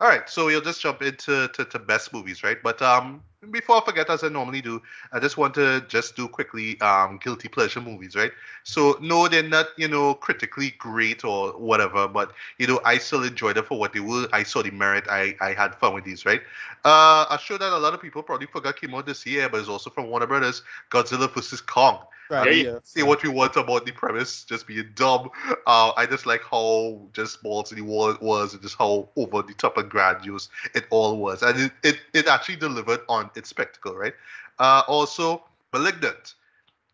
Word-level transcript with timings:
All 0.00 0.08
right, 0.08 0.30
so 0.30 0.46
we'll 0.46 0.60
just 0.60 0.80
jump 0.80 1.02
into 1.02 1.48
to, 1.48 1.64
to 1.64 1.78
best 1.80 2.12
movies, 2.12 2.44
right? 2.44 2.58
But 2.62 2.80
um, 2.82 3.20
before 3.50 3.82
I 3.82 3.84
forget, 3.84 4.08
as 4.08 4.22
I 4.22 4.28
normally 4.28 4.60
do, 4.60 4.80
I 5.12 5.18
just 5.18 5.36
want 5.36 5.54
to 5.54 5.80
just 5.88 6.14
do 6.14 6.28
quickly 6.28 6.80
um 6.80 7.18
guilty 7.20 7.48
pleasure 7.48 7.80
movies, 7.80 8.14
right? 8.14 8.30
So 8.62 8.96
no, 9.00 9.26
they're 9.26 9.42
not 9.42 9.66
you 9.76 9.88
know 9.88 10.14
critically 10.14 10.70
great 10.78 11.24
or 11.24 11.50
whatever, 11.58 12.06
but 12.06 12.32
you 12.58 12.68
know 12.68 12.80
I 12.84 12.98
still 12.98 13.24
enjoy 13.24 13.54
them 13.54 13.64
for 13.64 13.76
what 13.76 13.92
they 13.92 13.98
were. 13.98 14.28
I 14.32 14.44
saw 14.44 14.62
the 14.62 14.70
merit. 14.70 15.04
I 15.10 15.34
I 15.40 15.52
had 15.52 15.74
fun 15.74 15.94
with 15.94 16.04
these, 16.04 16.24
right? 16.24 16.42
Uh, 16.84 17.26
I'm 17.28 17.38
sure 17.40 17.58
that 17.58 17.72
a 17.72 17.78
lot 17.78 17.92
of 17.92 18.00
people 18.00 18.22
probably 18.22 18.46
forgot 18.46 18.76
came 18.80 18.94
out 18.94 19.04
this 19.06 19.26
year, 19.26 19.48
but 19.48 19.58
it's 19.58 19.68
also 19.68 19.90
from 19.90 20.06
Warner 20.10 20.28
Brothers, 20.28 20.62
Godzilla 20.90 21.28
vs 21.32 21.60
Kong. 21.60 21.98
Right. 22.30 22.46
I 22.46 22.50
mean, 22.50 22.64
yeah. 22.66 22.78
say 22.82 23.02
what 23.02 23.22
we 23.22 23.30
want 23.30 23.56
about 23.56 23.86
the 23.86 23.92
premise, 23.92 24.44
just 24.44 24.66
being 24.66 24.90
dumb. 24.94 25.30
Uh, 25.66 25.92
I 25.96 26.04
just 26.04 26.26
like 26.26 26.42
how 26.42 27.00
just 27.12 27.42
balls 27.42 27.72
in 27.72 27.78
the 27.78 27.84
wall 27.84 28.10
it 28.10 28.20
was, 28.20 28.52
and 28.52 28.62
just 28.62 28.76
how 28.76 29.08
over 29.16 29.42
the 29.42 29.54
top 29.54 29.78
and 29.78 29.90
grandiose 29.90 30.50
it 30.74 30.84
all 30.90 31.16
was, 31.18 31.42
and 31.42 31.58
it, 31.58 31.72
it, 31.82 32.00
it 32.12 32.26
actually 32.26 32.56
delivered 32.56 33.00
on 33.08 33.30
its 33.34 33.48
spectacle, 33.48 33.94
right? 33.94 34.14
Uh, 34.58 34.82
also, 34.88 35.42
*Malignant*. 35.72 36.34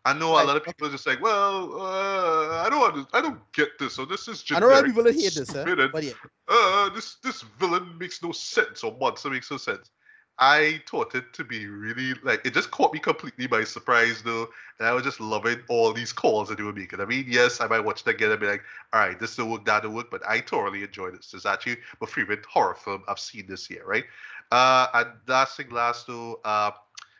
I 0.05 0.13
know 0.13 0.33
a 0.33 0.45
lot 0.45 0.55
of 0.55 0.63
people 0.63 0.87
are 0.87 0.91
just 0.91 1.07
like, 1.07 1.19
well, 1.19 1.81
uh, 1.81 2.63
I 2.63 2.69
don't, 2.69 3.07
I 3.11 3.21
don't 3.21 3.39
get 3.53 3.69
this. 3.79 3.93
So 3.93 4.05
this 4.05 4.27
is 4.27 4.43
just, 4.43 4.55
I 4.55 4.59
know 4.59 4.67
a 4.67 4.69
lot 4.69 4.85
generic, 4.85 4.97
of 4.97 5.05
people 5.05 5.19
hate 5.19 5.33
this, 5.33 5.51
huh? 5.51 5.87
but 5.91 6.03
yeah, 6.03 6.11
uh, 6.47 6.89
this 6.89 7.15
this 7.23 7.41
villain 7.59 7.97
makes 7.97 8.21
no 8.21 8.31
sense 8.31 8.83
or 8.83 8.95
monster 9.01 9.31
makes 9.31 9.49
no 9.49 9.57
sense. 9.57 9.89
I 10.37 10.81
thought 10.89 11.15
it 11.15 11.31
to 11.33 11.45
be 11.45 11.65
really 11.67 12.13
like 12.23 12.45
it 12.45 12.53
just 12.53 12.69
caught 12.69 12.93
me 12.93 12.99
completely 12.99 13.47
by 13.47 13.63
surprise 13.63 14.21
though, 14.21 14.49
and 14.79 14.87
I 14.87 14.91
was 14.91 15.03
just 15.03 15.21
loving 15.21 15.61
all 15.69 15.93
these 15.93 16.11
calls 16.11 16.49
that 16.49 16.57
they 16.57 16.63
were 16.63 16.73
making. 16.73 16.99
I 16.99 17.05
mean, 17.05 17.25
yes, 17.27 17.61
I 17.61 17.67
might 17.67 17.79
watch 17.79 18.01
it 18.01 18.09
again 18.09 18.31
and 18.31 18.39
be 18.39 18.47
like, 18.47 18.63
all 18.91 18.99
right, 18.99 19.17
this 19.17 19.37
will 19.37 19.49
work, 19.51 19.65
that 19.65 19.83
will 19.83 19.91
work, 19.91 20.11
but 20.11 20.27
I 20.27 20.41
thoroughly 20.41 20.83
enjoyed 20.83 21.13
it. 21.13 21.25
It's 21.33 21.45
actually 21.45 21.77
my 22.01 22.07
favorite 22.07 22.45
horror 22.45 22.75
film 22.75 23.03
I've 23.07 23.19
seen 23.19 23.47
this 23.47 23.69
year, 23.69 23.83
right? 23.85 24.03
Uh, 24.51 24.87
and 24.93 25.09
last 25.27 25.55
thing, 25.55 25.69
last 25.69 26.07
though, 26.07 26.41
uh, 26.43 26.71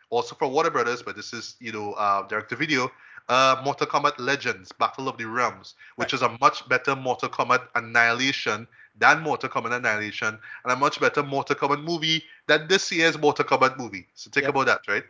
also 0.09 0.35
from 0.35 0.51
Warner 0.51 0.69
Brothers, 0.69 1.01
but 1.01 1.15
this 1.15 1.31
is 1.33 1.55
you 1.59 1.71
know 1.71 1.93
uh, 1.93 2.27
direct 2.27 2.49
to 2.49 2.57
video. 2.57 2.91
Uh, 3.29 3.59
Mortal 3.63 3.87
Kombat 3.87 4.19
Legends: 4.19 4.71
Battle 4.73 5.07
of 5.07 5.17
the 5.17 5.25
Realms, 5.25 5.75
which 5.95 6.13
is 6.13 6.21
a 6.21 6.37
much 6.41 6.67
better 6.67 6.95
Mortal 6.95 7.29
Kombat 7.29 7.67
Annihilation 7.75 8.67
than 8.99 9.21
Mortal 9.21 9.49
Kombat 9.49 9.75
Annihilation, 9.75 10.37
and 10.63 10.73
a 10.73 10.75
much 10.75 10.99
better 10.99 11.23
Mortal 11.23 11.55
Kombat 11.55 11.83
movie 11.83 12.23
than 12.47 12.67
this 12.67 12.91
year's 12.91 13.17
Mortal 13.17 13.45
Kombat 13.45 13.77
movie. 13.77 14.07
So 14.13 14.29
think 14.29 14.47
Yep. 14.47 14.49
about 14.49 14.67
that, 14.67 14.81
right? 14.87 15.03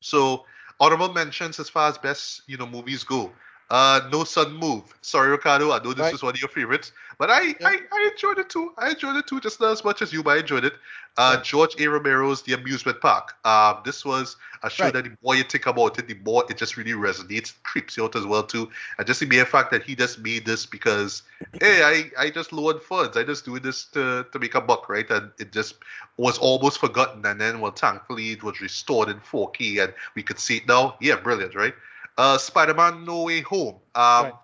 So 0.00 0.44
honorable 0.80 1.12
mentions 1.12 1.58
as 1.60 1.68
far 1.68 1.88
as 1.88 1.98
best 1.98 2.42
you 2.46 2.56
know 2.56 2.66
movies 2.66 3.04
go. 3.04 3.32
Uh, 3.70 4.00
No 4.12 4.24
Sudden 4.24 4.54
Move. 4.54 4.82
Sorry, 5.00 5.30
Ricardo. 5.30 5.72
I 5.72 5.78
know 5.82 5.92
this 5.94 6.04
Right. 6.04 6.14
is 6.14 6.22
one 6.22 6.34
of 6.34 6.40
your 6.40 6.48
favorites, 6.50 6.92
but 7.18 7.30
I, 7.30 7.40
Yep. 7.42 7.56
I 7.64 7.78
I 7.92 8.10
enjoyed 8.12 8.38
it 8.38 8.48
too. 8.50 8.72
I 8.76 8.90
enjoyed 8.90 9.16
it 9.16 9.26
too, 9.26 9.40
just 9.40 9.60
not 9.60 9.72
as 9.72 9.82
much 9.84 10.02
as 10.02 10.12
you, 10.12 10.22
but 10.22 10.36
I 10.36 10.40
enjoyed 10.40 10.64
it. 10.64 10.74
Uh, 11.16 11.36
George 11.38 11.74
A. 11.80 11.88
Romero's 11.88 12.42
The 12.42 12.54
Amusement 12.54 13.00
Park. 13.00 13.36
Um, 13.46 13.78
this 13.84 14.04
was 14.04 14.36
a 14.64 14.68
show 14.70 14.84
Right. 14.84 14.92
that 14.94 15.04
the 15.04 15.16
more 15.22 15.34
you 15.36 15.44
think 15.44 15.66
about 15.66 15.98
it, 15.98 16.08
the 16.08 16.14
more 16.24 16.44
it 16.50 16.56
just 16.58 16.76
really 16.76 16.92
resonates, 16.92 17.52
creeps 17.62 17.96
you 17.96 18.04
out 18.04 18.16
as 18.16 18.26
well 18.26 18.42
too. 18.42 18.68
And 18.98 19.06
just 19.06 19.20
the 19.20 19.26
mere 19.26 19.46
fact 19.46 19.70
that 19.70 19.82
he 19.84 19.94
just 19.94 20.18
made 20.18 20.44
this 20.44 20.66
because, 20.66 21.22
hey, 21.60 21.82
I, 21.84 22.10
I 22.26 22.30
just 22.30 22.52
lowered 22.52 22.82
funds. 22.82 23.16
I 23.16 23.22
just 23.22 23.44
doing 23.44 23.62
this 23.62 23.84
to, 23.86 24.26
to 24.32 24.38
make 24.38 24.54
a 24.56 24.60
buck, 24.60 24.88
right? 24.88 25.08
And 25.10 25.30
it 25.38 25.52
just 25.52 25.76
was 26.16 26.36
almost 26.38 26.78
forgotten. 26.80 27.24
And 27.24 27.40
then, 27.40 27.60
well, 27.60 27.70
thankfully, 27.72 28.32
it 28.32 28.42
was 28.42 28.60
restored 28.60 29.08
in 29.08 29.20
4K 29.20 29.82
and 29.84 29.94
we 30.16 30.22
could 30.22 30.38
see 30.40 30.56
it 30.58 30.66
now. 30.68 30.96
Yeah, 31.00 31.16
brilliant, 31.16 31.54
right? 31.54 31.74
Uh, 32.16 32.38
Spider-Man 32.38 33.04
No 33.04 33.22
Way 33.24 33.40
Home. 33.42 33.76
Um, 33.94 34.24
Right. 34.24 34.34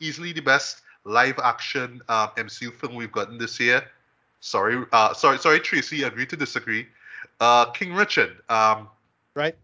Easily 0.00 0.32
the 0.32 0.40
best 0.42 0.82
live 1.04 1.38
action 1.38 2.02
um, 2.08 2.28
MCU 2.36 2.72
film 2.72 2.94
we've 2.94 3.12
gotten 3.12 3.38
this 3.38 3.58
year. 3.60 3.82
Sorry, 4.40 4.84
uh, 4.92 5.14
sorry, 5.14 5.38
sorry, 5.38 5.60
Tracy. 5.60 6.02
Agree 6.02 6.26
to 6.26 6.36
disagree. 6.36 6.86
Uh, 7.40 7.66
King 7.70 7.94
Richard. 7.94 8.36
Um, 8.50 8.88
right. 9.34 9.56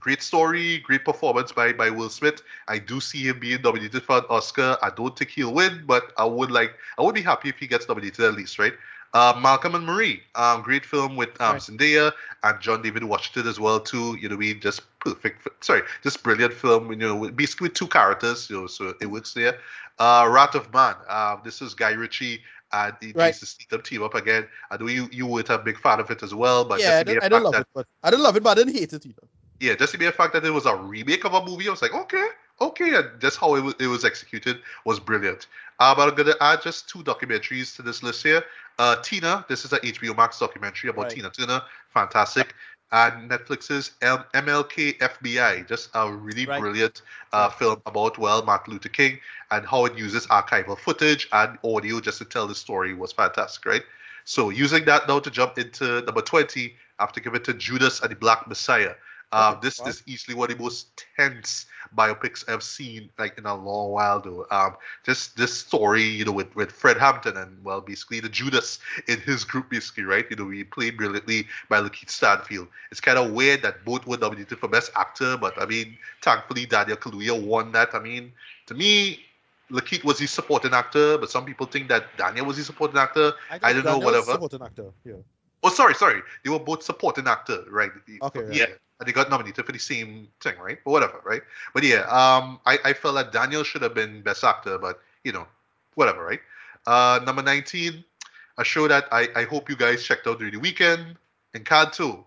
great 0.00 0.22
story, 0.22 0.78
great 0.78 1.04
performance 1.04 1.52
by 1.52 1.72
by 1.72 1.90
Will 1.90 2.10
Smith. 2.10 2.42
I 2.66 2.78
do 2.78 3.00
see 3.00 3.28
him 3.28 3.38
being 3.38 3.62
nominated 3.62 4.02
for 4.02 4.18
an 4.18 4.24
Oscar. 4.30 4.76
I 4.82 4.90
don't 4.90 5.16
think 5.16 5.30
he'll 5.30 5.52
win, 5.54 5.84
but 5.86 6.12
I 6.18 6.24
would 6.24 6.50
like, 6.50 6.74
I 6.98 7.02
would 7.02 7.14
be 7.14 7.22
happy 7.22 7.48
if 7.50 7.58
he 7.58 7.66
gets 7.66 7.86
nominated 7.88 8.24
at 8.24 8.34
least, 8.34 8.58
right? 8.58 8.74
Uh, 9.14 9.32
Malcolm 9.40 9.76
and 9.76 9.86
Marie, 9.86 10.20
um, 10.34 10.60
great 10.62 10.84
film 10.84 11.14
with 11.16 11.40
um, 11.40 11.52
Right. 11.52 11.60
Zendaya 11.62 12.12
and 12.42 12.60
John 12.60 12.82
David 12.82 13.04
Washington 13.04 13.48
as 13.48 13.60
well 13.60 13.78
too. 13.80 14.16
You 14.20 14.28
know, 14.28 14.36
we 14.36 14.54
just 14.54 14.82
perfect. 14.98 15.46
Sorry, 15.64 15.82
just 16.02 16.22
brilliant 16.24 16.52
film. 16.52 16.90
You 16.90 16.96
know, 16.96 17.30
basically 17.30 17.68
two 17.68 17.86
characters. 17.86 18.50
You 18.50 18.62
know, 18.62 18.66
so 18.66 18.94
it 19.00 19.06
works 19.06 19.32
there. 19.32 19.58
Uh, 20.00 20.28
Wrath 20.30 20.56
of 20.56 20.72
Man. 20.74 20.96
Um, 21.08 21.40
this 21.44 21.62
is 21.62 21.74
Guy 21.74 21.92
Ritchie 21.92 22.40
and 22.72 22.92
the 23.00 23.12
Right. 23.14 23.34
Statham 23.34 23.82
team 23.82 24.02
up 24.02 24.14
again. 24.16 24.48
I 24.72 24.76
know 24.78 24.88
you 24.88 25.08
you 25.12 25.26
weren't 25.26 25.48
a 25.50 25.58
big 25.58 25.78
fan 25.78 26.00
of 26.00 26.10
it 26.10 26.24
as 26.24 26.34
well, 26.34 26.64
but 26.64 26.80
yeah, 26.80 26.98
I 26.98 27.02
don't, 27.04 27.22
I 27.22 27.28
don't 27.28 27.44
love 27.44 27.52
that 27.52 27.60
it, 27.62 27.66
but 27.72 27.86
I 28.02 28.10
don't 28.10 28.20
love 28.22 28.36
it, 28.36 28.42
but 28.42 28.50
I 28.50 28.54
didn't 28.62 28.74
hate 28.74 28.92
it 28.92 29.06
either. 29.06 29.28
yeah, 29.60 29.74
just 29.76 29.92
the 29.92 29.98
mere 29.98 30.10
fact 30.12 30.32
that 30.32 30.44
it 30.44 30.50
was 30.50 30.66
a 30.66 30.74
remake 30.74 31.24
of 31.24 31.34
a 31.34 31.44
movie, 31.44 31.68
I 31.68 31.70
was 31.70 31.82
like, 31.82 31.94
okay, 31.94 32.26
okay, 32.60 32.94
and 32.96 33.20
just 33.20 33.38
how 33.38 33.54
it 33.54 33.62
was, 33.62 33.74
it 33.80 33.86
was 33.86 34.04
executed 34.04 34.60
was 34.84 35.00
brilliant. 35.00 35.46
But 35.78 36.08
I'm 36.08 36.14
gonna 36.14 36.34
add 36.40 36.62
just 36.62 36.88
two 36.88 37.02
documentaries 37.02 37.74
to 37.76 37.82
this 37.82 38.02
list 38.02 38.22
here. 38.22 38.44
Uh, 38.78 38.96
Tina, 38.96 39.44
this 39.48 39.64
is 39.64 39.72
a 39.72 39.78
HBO 39.80 40.16
Max 40.16 40.38
documentary 40.38 40.90
about 40.90 41.04
Right. 41.04 41.12
Tina 41.12 41.30
Turner, 41.30 41.62
fantastic. 41.92 42.54
And 42.92 43.28
Netflix's 43.28 43.92
M- 44.02 44.24
MLK 44.34 44.98
FBI, 45.00 45.66
just 45.66 45.90
a 45.94 46.10
really 46.12 46.46
Right. 46.46 46.60
brilliant 46.60 47.02
uh, 47.32 47.50
film 47.50 47.82
about 47.86 48.18
well 48.18 48.42
Martin 48.44 48.72
Luther 48.74 48.88
King 48.88 49.18
and 49.50 49.66
how 49.66 49.84
it 49.86 49.96
uses 49.98 50.26
archival 50.28 50.78
footage 50.78 51.28
and 51.32 51.58
audio 51.64 52.00
just 52.00 52.18
to 52.18 52.24
tell 52.24 52.46
the 52.46 52.54
story 52.54 52.94
was 52.94 53.12
fantastic, 53.12 53.66
right? 53.66 53.82
So 54.24 54.50
using 54.50 54.84
that 54.84 55.08
now 55.08 55.18
to 55.18 55.30
jump 55.30 55.58
into 55.58 56.02
number 56.02 56.22
20, 56.22 56.76
I 56.98 57.02
have 57.02 57.12
to 57.12 57.20
give 57.20 57.34
it 57.34 57.44
to 57.44 57.54
Judas 57.54 58.00
and 58.00 58.10
the 58.10 58.16
Black 58.16 58.46
Messiah. 58.46 58.94
Uh, 59.32 59.54
this 59.60 59.80
is 59.80 60.02
easily 60.06 60.36
one 60.36 60.50
of 60.50 60.56
the 60.56 60.62
most 60.62 61.04
tense 61.16 61.66
biopics 61.96 62.48
I've 62.48 62.62
seen 62.62 63.10
like 63.18 63.36
in 63.38 63.46
a 63.46 63.54
long 63.54 63.90
while 63.90 64.20
though. 64.20 64.46
Um, 64.50 64.76
just 65.04 65.36
this 65.36 65.56
story, 65.56 66.04
you 66.04 66.24
know, 66.24 66.32
with, 66.32 66.54
with 66.54 66.70
Fred 66.70 66.96
Hampton 66.96 67.36
and 67.36 67.64
well 67.64 67.80
basically 67.80 68.20
the 68.20 68.28
Judas 68.28 68.78
in 69.08 69.20
his 69.20 69.44
group 69.44 69.70
basically, 69.70 70.04
right? 70.04 70.24
You 70.30 70.36
know, 70.36 70.50
he 70.50 70.64
played 70.64 70.96
brilliantly 70.96 71.46
by 71.68 71.80
Lakeith 71.80 72.10
Stanfield. 72.10 72.68
It's 72.90 73.00
kind 73.00 73.18
of 73.18 73.32
weird 73.32 73.62
that 73.62 73.84
both 73.84 74.06
were 74.06 74.18
nominated 74.18 74.58
for 74.58 74.68
Best 74.68 74.92
Actor, 74.94 75.38
but 75.38 75.60
I 75.60 75.66
mean, 75.66 75.96
thankfully 76.22 76.66
Daniel 76.66 76.96
Kaluuya 76.96 77.40
won 77.40 77.72
that. 77.72 77.94
I 77.94 77.98
mean, 77.98 78.32
to 78.66 78.74
me, 78.74 79.20
Lakeith 79.70 80.04
was 80.04 80.18
the 80.18 80.26
supporting 80.26 80.74
actor, 80.74 81.18
but 81.18 81.30
some 81.30 81.44
people 81.44 81.66
think 81.66 81.88
that 81.88 82.16
Daniel 82.16 82.46
was 82.46 82.56
the 82.56 82.64
supporting 82.64 82.98
actor. 82.98 83.32
I 83.50 83.58
think 83.58 83.62
don't 83.62 83.76
know, 83.76 83.82
Daniel's 83.82 84.04
whatever. 84.04 84.32
Supporting 84.32 84.62
actor. 84.62 84.92
Yeah. 85.04 85.14
Oh, 85.62 85.70
sorry, 85.70 85.94
sorry. 85.94 86.20
They 86.44 86.50
were 86.50 86.58
both 86.58 86.82
supporting 86.82 87.26
actor, 87.26 87.64
right? 87.70 87.90
Okay, 88.22 88.40
yeah. 88.52 88.64
right. 88.64 88.78
And 89.00 89.08
they 89.08 89.12
got 89.12 89.30
nominated 89.30 89.64
for 89.66 89.72
the 89.72 89.78
same 89.78 90.28
thing, 90.40 90.54
right? 90.58 90.78
Or 90.84 90.92
whatever, 90.92 91.20
right? 91.24 91.42
But 91.72 91.84
yeah, 91.84 92.02
um, 92.08 92.60
I, 92.66 92.78
I 92.84 92.92
felt 92.92 93.14
that 93.16 93.32
Daniel 93.32 93.62
should 93.64 93.82
have 93.82 93.94
been 93.94 94.22
best 94.22 94.44
actor, 94.44 94.78
but 94.78 95.00
you 95.24 95.32
know, 95.32 95.46
whatever, 95.94 96.24
right? 96.24 96.40
Uh, 96.86 97.20
number 97.24 97.42
19, 97.42 98.04
a 98.58 98.64
show 98.64 98.86
that 98.88 99.06
I, 99.10 99.28
I 99.34 99.44
hope 99.44 99.68
you 99.68 99.76
guys 99.76 100.04
checked 100.04 100.26
out 100.26 100.38
during 100.38 100.52
the 100.54 100.60
weekend, 100.60 101.16
Encanto. 101.54 102.24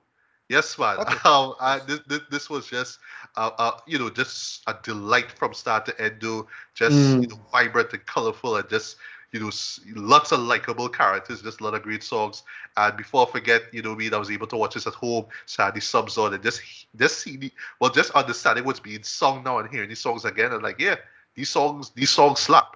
Yes, 0.50 0.78
man. 0.78 1.00
Okay. 1.00 1.18
Um, 1.26 1.54
I, 1.60 1.80
this, 1.80 2.00
this, 2.08 2.20
this 2.30 2.50
was 2.50 2.68
just, 2.68 3.00
uh, 3.36 3.52
uh, 3.58 3.72
you 3.86 3.98
know, 4.00 4.10
just 4.10 4.64
a 4.68 4.76
delight 4.84 5.32
from 5.32 5.54
start 5.54 5.86
to 5.86 6.02
end, 6.02 6.18
though. 6.22 6.48
Just, 6.74 7.20
Mm. 7.20 7.22
you 7.22 7.28
know, 7.28 7.40
vibrant 7.52 7.94
and 7.94 8.06
colorful 8.06 8.56
and 8.58 8.68
just, 8.70 8.98
you 9.32 9.40
know, 9.40 9.52
lots 9.96 10.32
of 10.32 10.40
likable 10.40 10.90
characters, 10.90 11.42
just 11.42 11.60
a 11.60 11.64
lot 11.64 11.74
of 11.74 11.84
great 11.84 12.04
songs. 12.04 12.44
And 12.78 12.96
before 12.96 13.28
I 13.28 13.32
forget, 13.32 13.64
you 13.74 13.82
know, 13.82 13.96
me, 13.96 14.10
I 14.12 14.18
was 14.18 14.32
able 14.32 14.48
to 14.48 14.58
watch 14.58 14.74
this 14.76 14.88
at 14.88 14.94
home, 14.94 15.26
so 15.46 15.64
I 15.64 15.66
had 15.68 15.76
the 15.76 15.82
subs 15.82 16.18
on 16.18 16.34
and 16.34 16.42
just, 16.44 16.62
just 16.96 17.20
see 17.20 17.38
the, 17.38 17.52
well, 17.80 17.90
just 17.90 18.12
understanding 18.12 18.66
what's 18.66 18.80
being 18.80 19.04
sung 19.04 19.44
now 19.44 19.60
and 19.60 19.70
hearing 19.70 19.90
these 19.90 20.00
songs 20.00 20.26
again. 20.26 20.54
And 20.54 20.64
like, 20.64 20.80
yeah, 20.80 20.96
these 21.36 21.50
songs, 21.50 21.92
these 21.92 22.10
songs 22.10 22.40
slap. 22.40 22.76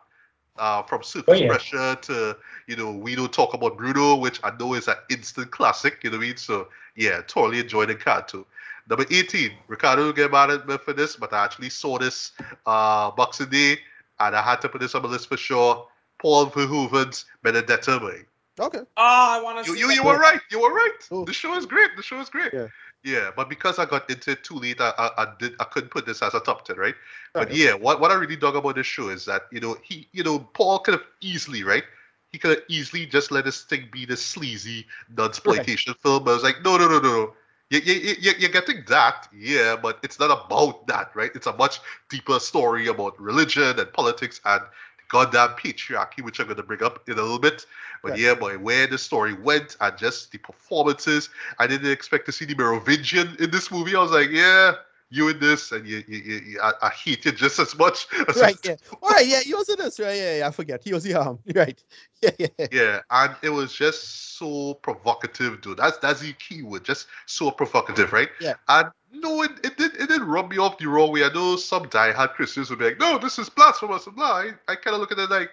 Uh, 0.57 0.83
from 0.83 1.01
Surface 1.01 1.23
Oh, 1.29 1.33
yeah. 1.33 1.47
Pressure 1.47 1.95
to, 1.95 2.37
you 2.67 2.75
know, 2.75 2.91
We 2.91 3.15
Don't 3.15 3.31
Talk 3.31 3.53
About 3.53 3.77
Bruno, 3.77 4.17
which 4.17 4.39
I 4.43 4.51
know 4.59 4.73
is 4.73 4.89
an 4.89 4.97
instant 5.09 5.49
classic, 5.49 6.03
you 6.03 6.11
know 6.11 6.17
what 6.17 6.25
I 6.25 6.27
mean? 6.27 6.37
So, 6.37 6.67
yeah, 6.95 7.21
totally 7.25 7.59
enjoyed 7.59 7.87
the 7.89 7.95
card 7.95 8.27
too. 8.27 8.45
Number 8.89 9.05
18, 9.09 9.51
Ricardo 9.67 10.03
will 10.03 10.13
get 10.13 10.31
mad 10.31 10.49
at 10.49 10.67
me 10.67 10.77
for 10.77 10.93
this, 10.93 11.15
but 11.15 11.31
I 11.31 11.45
actually 11.45 11.69
saw 11.69 11.97
this 11.97 12.33
uh, 12.65 13.11
Boxing 13.11 13.49
Day, 13.49 13.77
and 14.19 14.35
I 14.35 14.41
had 14.41 14.59
to 14.61 14.69
put 14.69 14.81
this 14.81 14.93
on 14.93 15.03
my 15.03 15.09
list 15.09 15.29
for 15.29 15.37
sure. 15.37 15.87
Paul 16.21 16.45
Verhoeven's 16.51 17.25
Benedetta 17.43 17.99
Way. 18.03 18.25
Okay. 18.59 18.79
Oh, 18.79 18.85
I 18.97 19.41
want 19.41 19.65
to 19.65 19.71
You, 19.71 19.75
see 19.75 19.81
you, 19.81 19.91
you 19.91 20.03
were 20.03 20.19
right. 20.19 20.39
You 20.51 20.61
were 20.61 20.73
right. 20.73 20.91
Oh. 21.09 21.25
The 21.25 21.33
show 21.33 21.55
is 21.55 21.65
great. 21.65 21.89
The 21.97 22.03
show 22.03 22.19
is 22.19 22.29
great. 22.29 22.53
Yeah. 22.53 22.67
Yeah, 23.03 23.31
but 23.35 23.49
because 23.49 23.79
I 23.79 23.85
got 23.85 24.07
into 24.11 24.31
it 24.31 24.43
too 24.43 24.53
late, 24.55 24.79
I, 24.79 24.93
I, 24.95 25.23
I 25.23 25.33
did 25.39 25.55
I 25.59 25.63
couldn't 25.63 25.89
put 25.89 26.05
this 26.05 26.21
as 26.21 26.35
a 26.35 26.39
top 26.39 26.65
ten, 26.65 26.77
right? 26.77 26.93
Oh, 27.33 27.39
but 27.39 27.47
Right. 27.47 27.57
yeah, 27.57 27.73
what, 27.73 27.99
what 27.99 28.11
I 28.11 28.13
really 28.13 28.35
dug 28.35 28.55
about 28.55 28.75
this 28.75 28.85
show 28.85 29.09
is 29.09 29.25
that 29.25 29.47
you 29.51 29.59
know 29.59 29.75
he 29.81 30.07
you 30.11 30.23
know 30.23 30.37
Paul 30.53 30.77
could 30.77 30.93
have 30.93 31.03
easily 31.19 31.63
right, 31.63 31.83
he 32.31 32.37
could 32.37 32.51
have 32.51 32.63
easily 32.67 33.07
just 33.07 33.31
let 33.31 33.45
this 33.45 33.63
thing 33.63 33.89
be 33.91 34.05
this 34.05 34.23
sleazy 34.23 34.85
non-exploitation 35.17 35.95
film. 35.95 36.23
But 36.23 36.31
I 36.31 36.33
was 36.35 36.43
like, 36.43 36.61
no, 36.63 36.77
no, 36.77 36.87
no, 36.87 36.99
no, 36.99 37.09
no. 37.09 37.33
You, 37.71 37.79
you, 37.79 37.93
you, 38.19 38.31
you're 38.37 38.49
getting 38.49 38.83
that, 38.89 39.29
yeah, 39.33 39.77
but 39.81 39.97
it's 40.03 40.19
not 40.19 40.29
about 40.29 40.85
that, 40.87 41.09
right? 41.15 41.31
It's 41.33 41.47
a 41.47 41.53
much 41.53 41.79
deeper 42.09 42.37
story 42.39 42.87
about 42.87 43.17
religion 43.17 43.79
and 43.79 43.93
politics 43.93 44.41
and 44.43 44.61
the 44.63 44.90
goddamn 45.11 45.49
patriarchy, 45.49 46.23
which 46.23 46.39
I'm 46.39 46.47
going 46.47 46.57
to 46.57 46.63
bring 46.63 46.81
up 46.81 47.07
in 47.07 47.19
a 47.19 47.21
little 47.21 47.37
bit. 47.39 47.65
But 48.01 48.11
Right. 48.11 48.19
yeah, 48.19 48.33
boy, 48.33 48.57
where 48.57 48.87
the 48.87 48.97
story 48.97 49.33
went 49.33 49.75
and 49.81 49.95
just 49.97 50.31
the 50.31 50.37
performances, 50.39 51.29
I 51.59 51.67
didn't 51.67 51.91
expect 51.91 52.25
to 52.27 52.31
see 52.31 52.45
the 52.45 52.55
Merovingian 52.55 53.35
in 53.39 53.51
this 53.51 53.69
movie. 53.69 53.95
I 53.95 54.01
was 54.01 54.11
like, 54.11 54.29
yeah, 54.31 54.75
you 55.11 55.27
in 55.27 55.39
this, 55.39 55.71
and 55.73 55.85
you, 55.85 56.03
you, 56.07 56.17
you, 56.17 56.59
I, 56.61 56.71
I 56.81 56.89
hate 56.89 57.25
you 57.25 57.33
just 57.33 57.59
as 57.59 57.77
much. 57.77 58.07
As 58.29 58.37
Right, 58.37 58.55
yeah. 58.63 58.77
All 59.03 59.09
right, 59.09 59.27
yeah, 59.27 59.41
he 59.41 59.53
was 59.53 59.67
in 59.67 59.77
this, 59.77 59.99
right? 59.99 60.15
Yeah, 60.15 60.37
yeah, 60.37 60.47
I 60.47 60.51
forget. 60.51 60.81
He 60.83 60.93
was 60.93 61.03
the 61.03 61.15
um, 61.15 61.37
right. 61.55 61.83
Yeah, 62.21 62.31
yeah, 62.39 62.47
yeah. 62.57 62.67
Yeah, 62.71 62.99
and 63.11 63.35
it 63.43 63.49
was 63.49 63.73
just 63.73 64.37
so 64.37 64.75
provocative, 64.75 65.61
dude. 65.61 65.77
That's 65.77 65.97
that's 65.97 66.21
the 66.21 66.33
key 66.33 66.63
word, 66.63 66.85
just 66.85 67.07
so 67.25 67.51
provocative, 67.51 68.13
right? 68.13 68.29
Yeah. 68.39 68.53
And 68.69 68.89
no, 69.11 69.43
it, 69.43 69.51
it 69.63 69.77
did 69.77 69.95
it 69.97 70.07
did 70.07 70.21
rub 70.21 70.49
me 70.49 70.57
off 70.57 70.77
the 70.77 70.87
wrong 70.87 71.11
way. 71.11 71.25
I 71.25 71.33
know 71.33 71.57
some 71.57 71.87
diehard 71.87 72.33
Christians 72.33 72.69
would 72.69 72.79
be 72.79 72.85
like, 72.85 72.99
no, 72.99 73.17
this 73.17 73.37
is 73.37 73.49
blasphemous 73.49 74.07
and 74.07 74.15
blah. 74.15 74.25
I, 74.25 74.51
I 74.69 74.75
kind 74.75 74.95
of 74.95 75.01
look 75.01 75.11
at 75.11 75.19
it 75.19 75.29
like, 75.29 75.49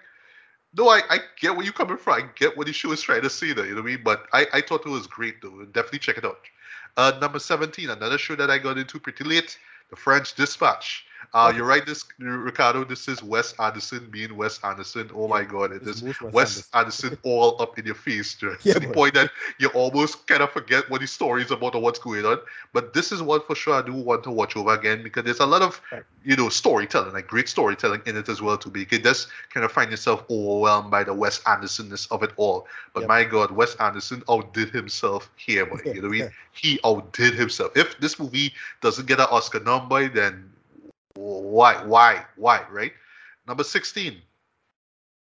no, 0.75 0.89
I, 0.89 1.03
I 1.11 1.19
get 1.41 1.57
where 1.57 1.65
you're 1.65 1.73
coming 1.73 1.97
from. 1.97 2.15
I 2.15 2.29
get 2.37 2.57
what 2.57 2.69
the 2.69 2.73
show 2.73 2.93
is 2.93 3.03
trying 3.03 3.23
to 3.23 3.31
say 3.31 3.53
there, 3.53 3.67
you 3.67 3.75
know 3.75 3.83
what 3.83 3.89
I 3.91 3.95
mean? 3.95 4.05
But 4.05 4.27
I, 4.33 4.47
I 4.53 4.61
thought 4.61 4.87
it 4.87 4.91
was 4.91 5.09
great 5.09 5.43
though. 5.43 5.65
Definitely 5.65 5.99
check 5.99 6.19
it 6.19 6.25
out. 6.25 6.39
Uh, 6.99 7.17
number 7.21 7.39
17, 7.39 7.91
another 7.91 8.19
show 8.19 8.35
that 8.35 8.51
I 8.51 8.59
got 8.59 8.77
into 8.77 8.99
pretty 8.99 9.23
late, 9.23 9.57
The 9.91 9.95
French 9.95 10.35
Dispatch. 10.35 11.05
Uh, 11.35 11.53
you're 11.55 11.67
right, 11.67 11.85
this 11.85 12.05
Ricardo. 12.19 12.85
This 12.85 13.07
is 13.09 13.23
Wes 13.23 13.53
Anderson 13.59 14.09
being 14.11 14.37
Wes 14.37 14.59
Anderson. 14.65 15.11
Oh 15.15 15.29
my 15.29 15.45
God, 15.45 15.73
It's 15.73 16.03
Wes 16.03 16.21
Wes 16.33 16.69
Anderson 16.75 17.19
all 17.23 17.61
up 17.61 17.79
in 17.79 17.85
your 17.85 17.95
face, 17.95 18.35
to, 18.37 18.57
Yeah, 18.63 18.75
to 18.75 18.81
the 18.81 18.89
point 18.89 19.15
that 19.15 19.31
you 19.59 19.69
almost 19.69 20.27
kind 20.27 20.43
of 20.43 20.51
forget 20.53 20.89
what 20.91 21.01
the 21.01 21.07
story 21.07 21.43
is 21.43 21.51
about 21.51 21.75
or 21.75 21.83
what's 21.83 21.99
going 21.99 22.25
on. 22.25 22.39
But 22.73 22.95
this 22.95 23.13
is 23.13 23.21
one 23.23 23.41
for 23.47 23.55
sure 23.55 23.75
I 23.75 23.83
do 23.83 23.93
want 23.93 24.25
to 24.25 24.31
watch 24.31 24.57
over 24.57 24.73
again 24.75 25.03
because 25.03 25.25
there's 25.25 25.41
a 25.41 25.47
lot 25.47 25.63
of, 25.63 25.81
Right. 25.93 26.03
you 26.25 26.37
know, 26.37 26.49
storytelling, 26.49 27.13
like 27.13 27.27
great 27.27 27.49
storytelling 27.49 28.03
in 28.07 28.17
it 28.17 28.29
as 28.29 28.41
well. 28.41 28.57
To 28.59 28.69
be, 28.69 28.87
you 28.91 28.99
just 28.99 29.29
kind 29.53 29.65
of 29.65 29.73
find 29.73 29.91
yourself 29.91 30.25
overwhelmed 30.31 30.91
by 30.91 31.05
the 31.05 31.13
Wes 31.15 31.41
Andersonness 31.41 32.11
of 32.11 32.23
it 32.23 32.31
all. 32.37 32.67
But 32.95 33.01
Yep. 33.01 33.09
my 33.09 33.25
God, 33.25 33.51
Wes 33.51 33.75
Anderson 33.77 34.23
outdid 34.29 34.71
himself 34.71 35.31
here, 35.37 35.67
boy. 35.67 35.81
You 35.85 35.95
know 36.01 36.09
what 36.09 36.17
I 36.17 36.21
mean? 36.21 36.31
He 36.53 36.81
outdid 36.85 37.35
himself. 37.35 37.77
If 37.77 38.01
this 38.01 38.19
movie 38.19 38.53
doesn't 38.81 39.07
get 39.07 39.21
an 39.21 39.27
Oscar 39.31 39.61
nom 39.61 39.89
boy, 39.89 40.09
then 40.09 40.51
why, 41.19 41.85
why, 41.85 42.25
why, 42.37 42.65
right? 42.71 42.93
Number 43.47 43.65
16, 43.65 44.17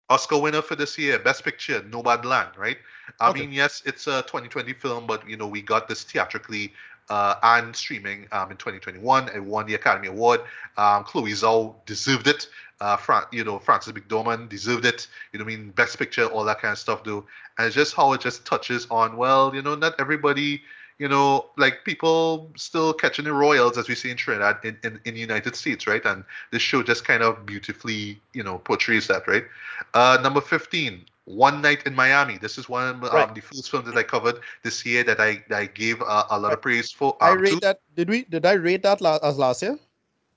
Oscar 0.09 0.39
winner 0.39 0.61
for 0.61 0.75
this 0.75 0.97
year, 0.97 1.19
Best 1.19 1.43
Picture, 1.43 1.81
Nomadland, 1.81 2.57
right? 2.57 2.77
I 3.19 3.29
Okay. 3.29 3.31
mean, 3.31 3.51
yes, 3.51 3.81
it's 3.85 4.07
a 4.07 4.23
2020 4.23 4.73
film, 4.73 5.07
but 5.07 5.27
you 5.27 5.37
know, 5.37 5.47
we 5.47 5.61
got 5.61 5.87
this 5.87 6.03
theatrically 6.03 6.73
uh, 7.09 7.35
and 7.43 7.75
streaming 7.75 8.27
um, 8.31 8.51
in 8.51 8.57
2021. 8.57 9.29
It 9.29 9.43
won 9.43 9.65
the 9.65 9.75
Academy 9.75 10.07
Award. 10.07 10.41
Um, 10.77 11.03
Chloe 11.03 11.31
Zhao 11.31 11.75
deserved 11.85 12.27
it. 12.27 12.47
Uh, 12.79 12.95
Fran- 12.97 13.25
you 13.31 13.43
know, 13.43 13.59
Frances 13.59 13.93
McDormand 13.93 14.49
deserved 14.49 14.85
it. 14.85 15.07
You 15.31 15.39
know, 15.39 15.45
I 15.45 15.47
mean, 15.47 15.71
Best 15.71 15.97
Picture, 15.97 16.25
all 16.25 16.43
that 16.45 16.59
kind 16.61 16.71
of 16.71 16.77
stuff, 16.79 17.03
though. 17.03 17.25
And 17.57 17.67
it's 17.67 17.75
just 17.75 17.95
how 17.95 18.13
it 18.13 18.21
just 18.21 18.45
touches 18.45 18.87
on. 18.91 19.17
Well, 19.17 19.53
you 19.55 19.61
know, 19.61 19.75
not 19.75 19.95
everybody. 19.99 20.61
You 20.99 21.07
know, 21.07 21.45
like 21.57 21.83
people 21.85 22.51
still 22.55 22.93
catching 22.93 23.25
the 23.25 23.33
royals, 23.33 23.77
as 23.77 23.87
we 23.87 23.95
see 23.95 24.09
in 24.09 24.17
Trinidad, 24.17 24.57
in, 24.63 24.77
in, 24.83 24.99
in 25.05 25.13
the 25.13 25.19
United 25.19 25.55
States, 25.55 25.85
right? 25.85 26.03
And 26.05 26.23
this 26.51 26.61
show 26.61 26.81
just 26.81 27.05
kind 27.05 27.21
of 27.21 27.45
beautifully, 27.45 28.19
you 28.33 28.43
know, 28.43 28.57
portrays 28.59 29.07
that, 29.07 29.27
right? 29.27 29.45
Uh, 29.93 30.17
number 30.23 30.41
15, 30.41 31.05
One 31.25 31.61
Night 31.61 31.85
in 31.85 31.93
Miami. 31.93 32.37
This 32.39 32.57
is 32.57 32.67
one 32.67 32.87
of 32.87 33.03
um, 33.03 33.11
Right. 33.13 33.35
the 33.35 33.41
first 33.41 33.69
films 33.69 33.85
that 33.85 33.95
I 33.97 34.03
covered 34.03 34.39
this 34.63 34.85
year 34.85 35.03
that 35.03 35.19
I, 35.19 35.43
that 35.49 35.59
I 35.59 35.65
gave 35.67 36.01
uh, 36.01 36.23
a 36.31 36.39
lot 36.39 36.53
of 36.53 36.61
praise 36.61 36.91
for. 36.91 37.15
I 37.21 37.31
um, 37.31 37.39
rate 37.39 37.51
to. 37.51 37.59
that. 37.61 37.79
Did 37.95 38.09
we? 38.09 38.23
Did 38.25 38.45
I 38.45 38.53
rate 38.53 38.81
that 38.83 39.01
la- 39.01 39.19
as 39.21 39.37
last 39.37 39.61
year? 39.61 39.77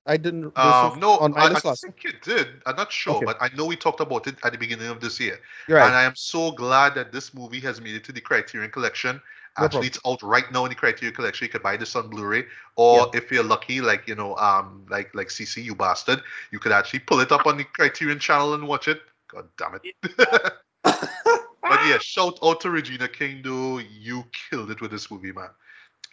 I 0.07 0.17
didn't. 0.17 0.57
Um, 0.57 0.99
no, 0.99 1.19
on 1.19 1.33
my 1.33 1.43
I, 1.45 1.49
list 1.49 1.65
I 1.65 1.69
last 1.69 1.85
year. 1.85 1.93
think 1.93 2.05
it 2.15 2.23
did. 2.23 2.49
I'm 2.67 2.77
not 2.77 2.91
sure, 2.91 3.17
Okay. 3.17 3.27
but 3.27 3.37
I 3.41 3.49
know 3.57 3.65
we 3.67 3.77
talked 3.77 4.01
about 4.01 4.27
it 4.27 4.37
at 4.45 4.53
the 4.53 4.59
beginning 4.59 4.89
of 4.89 5.01
this 5.01 5.21
year. 5.21 5.39
You're 5.69 5.79
And. 5.79 5.95
I 5.95 6.03
am 6.03 6.17
so 6.17 6.51
glad 6.51 6.95
that 6.97 7.13
this 7.13 7.33
movie 7.35 7.61
has 7.61 7.81
made 7.81 7.95
it 7.95 8.05
to 8.05 8.13
the 8.13 8.21
Criterion 8.21 8.71
Collection. 8.71 9.21
No 9.61 9.67
Actually, 9.67 9.89
it's 9.89 9.99
out 10.07 10.23
right 10.23 10.51
now 10.53 10.65
in 10.65 10.71
the 10.71 10.75
Criterion 10.75 11.15
Collection. 11.15 11.45
You 11.45 11.51
can 11.51 11.61
buy 11.61 11.77
this 11.77 11.95
on 11.95 12.09
Blu-ray, 12.09 12.47
or 12.77 13.11
if 13.13 13.31
you're 13.31 13.45
lucky, 13.45 13.83
like 13.83 14.09
you 14.09 14.15
know, 14.15 14.35
um, 14.37 14.87
like 14.89 15.15
like 15.15 15.29
CC, 15.29 15.63
you 15.63 15.75
bastard, 15.75 16.23
you 16.51 16.59
could 16.59 16.73
actually 16.73 17.01
pull 17.01 17.21
it 17.21 17.31
up 17.31 17.47
on 17.47 17.59
the 17.59 17.65
Criterion 17.65 18.19
channel 18.19 18.55
and 18.55 18.67
watch 18.67 18.89
it. 18.89 19.03
God 19.29 19.49
damn 19.59 19.79
it! 19.83 19.95
but 20.83 21.81
yeah, 21.87 21.99
shout 22.01 22.39
out 22.43 22.61
to 22.63 22.71
Regina 22.71 23.07
King, 23.07 23.43
though. 23.45 23.79
You 23.79 24.25
killed 24.51 24.71
it 24.71 24.81
with 24.81 24.93
this 24.93 25.11
movie, 25.11 25.33
man. 25.33 25.51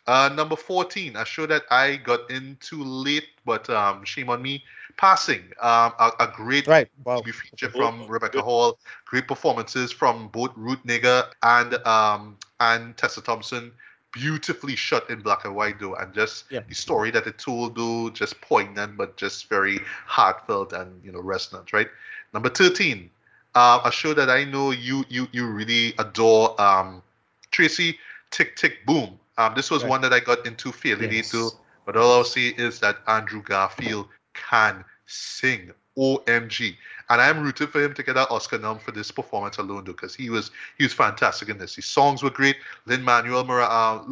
Uh, 0.08 0.30
number 0.34 0.56
14, 0.56 1.18
a 1.18 1.26
show 1.26 1.46
that 1.46 1.64
I 1.70 1.98
got 1.98 2.32
into 2.32 2.82
late, 2.82 3.28
but 3.46 3.70
um, 3.70 4.06
shame 4.06 4.30
on 4.30 4.42
me. 4.42 4.64
Passing, 4.96 5.44
um, 5.62 5.94
a, 6.00 6.12
a 6.22 6.32
great 6.34 6.66
Right. 6.68 6.90
Wow. 7.04 7.22
Feature 7.22 7.70
from 7.70 8.08
Rebecca 8.08 8.42
Hall. 8.42 8.80
Great 9.06 9.28
performances 9.28 9.92
from 9.92 10.28
both 10.30 10.52
Ruth 10.56 10.84
Negga 10.86 11.28
and 11.44 11.76
um 11.88 12.38
and 12.60 12.98
Tessa 12.98 13.22
Thompson. 13.22 13.72
Beautifully 14.12 14.76
shot 14.76 15.10
in 15.10 15.22
black 15.22 15.46
and 15.46 15.56
white 15.56 15.80
though, 15.80 15.96
and 15.96 16.14
just 16.14 16.46
Yeah. 16.50 16.62
the 16.68 16.74
story 16.74 17.12
that 17.12 17.28
it 17.28 17.38
told 17.38 17.76
though, 17.76 18.10
just 18.10 18.42
poignant 18.42 18.98
but 18.98 19.16
just 19.18 19.48
very 19.50 19.80
heartfelt 20.06 20.74
and 20.74 21.00
you 21.04 21.12
know 21.12 21.22
resonant, 21.22 21.72
right? 21.74 21.90
Number 22.34 22.50
13, 22.50 23.10
uh, 23.56 23.82
a 23.86 23.92
show 23.92 24.14
that 24.14 24.30
I 24.30 24.44
know 24.44 24.72
you 24.72 25.06
you 25.10 25.28
you 25.32 25.46
really 25.48 25.94
adore, 26.00 26.60
um, 26.60 27.04
Tracy 27.52 28.00
Tick 28.32 28.56
Tick 28.56 28.86
Boom. 28.86 29.20
Um, 29.38 29.54
this 29.56 29.70
was 29.70 29.84
Right. 29.84 29.90
one 29.90 30.02
that 30.02 30.14
I 30.14 30.20
got 30.20 30.46
into 30.46 30.72
fairly 30.72 31.08
late 31.08 31.16
Yes. 31.18 31.32
too. 31.32 31.52
But 31.86 31.96
all 31.96 32.14
I'll 32.14 32.24
say 32.24 32.48
is 32.48 32.80
that 32.80 32.98
Andrew 33.08 33.42
Garfield 33.42 34.08
can 34.34 34.84
sing. 35.06 35.74
OMG. 35.98 36.78
And 37.10 37.22
I'm 37.22 37.42
rooted 37.42 37.72
for 37.72 37.82
him 37.82 37.94
to 37.96 38.04
get 38.04 38.14
that 38.16 38.30
Oscar 38.30 38.60
nom 38.60 38.78
for 38.80 38.92
this 38.92 39.12
performance 39.12 39.58
alone, 39.58 39.86
though, 39.86 39.94
because 39.94 40.14
he 40.14 40.30
was 40.30 40.52
he 40.78 40.84
was 40.84 40.94
fantastic 40.94 41.50
in 41.50 41.58
this. 41.58 41.76
His 41.76 41.86
songs 41.86 42.22
were 42.22 42.30
great. 42.30 42.58
Lin 42.86 43.04
Manuel 43.04 43.44
Miranda, 43.46 43.72
uh, 43.72 44.04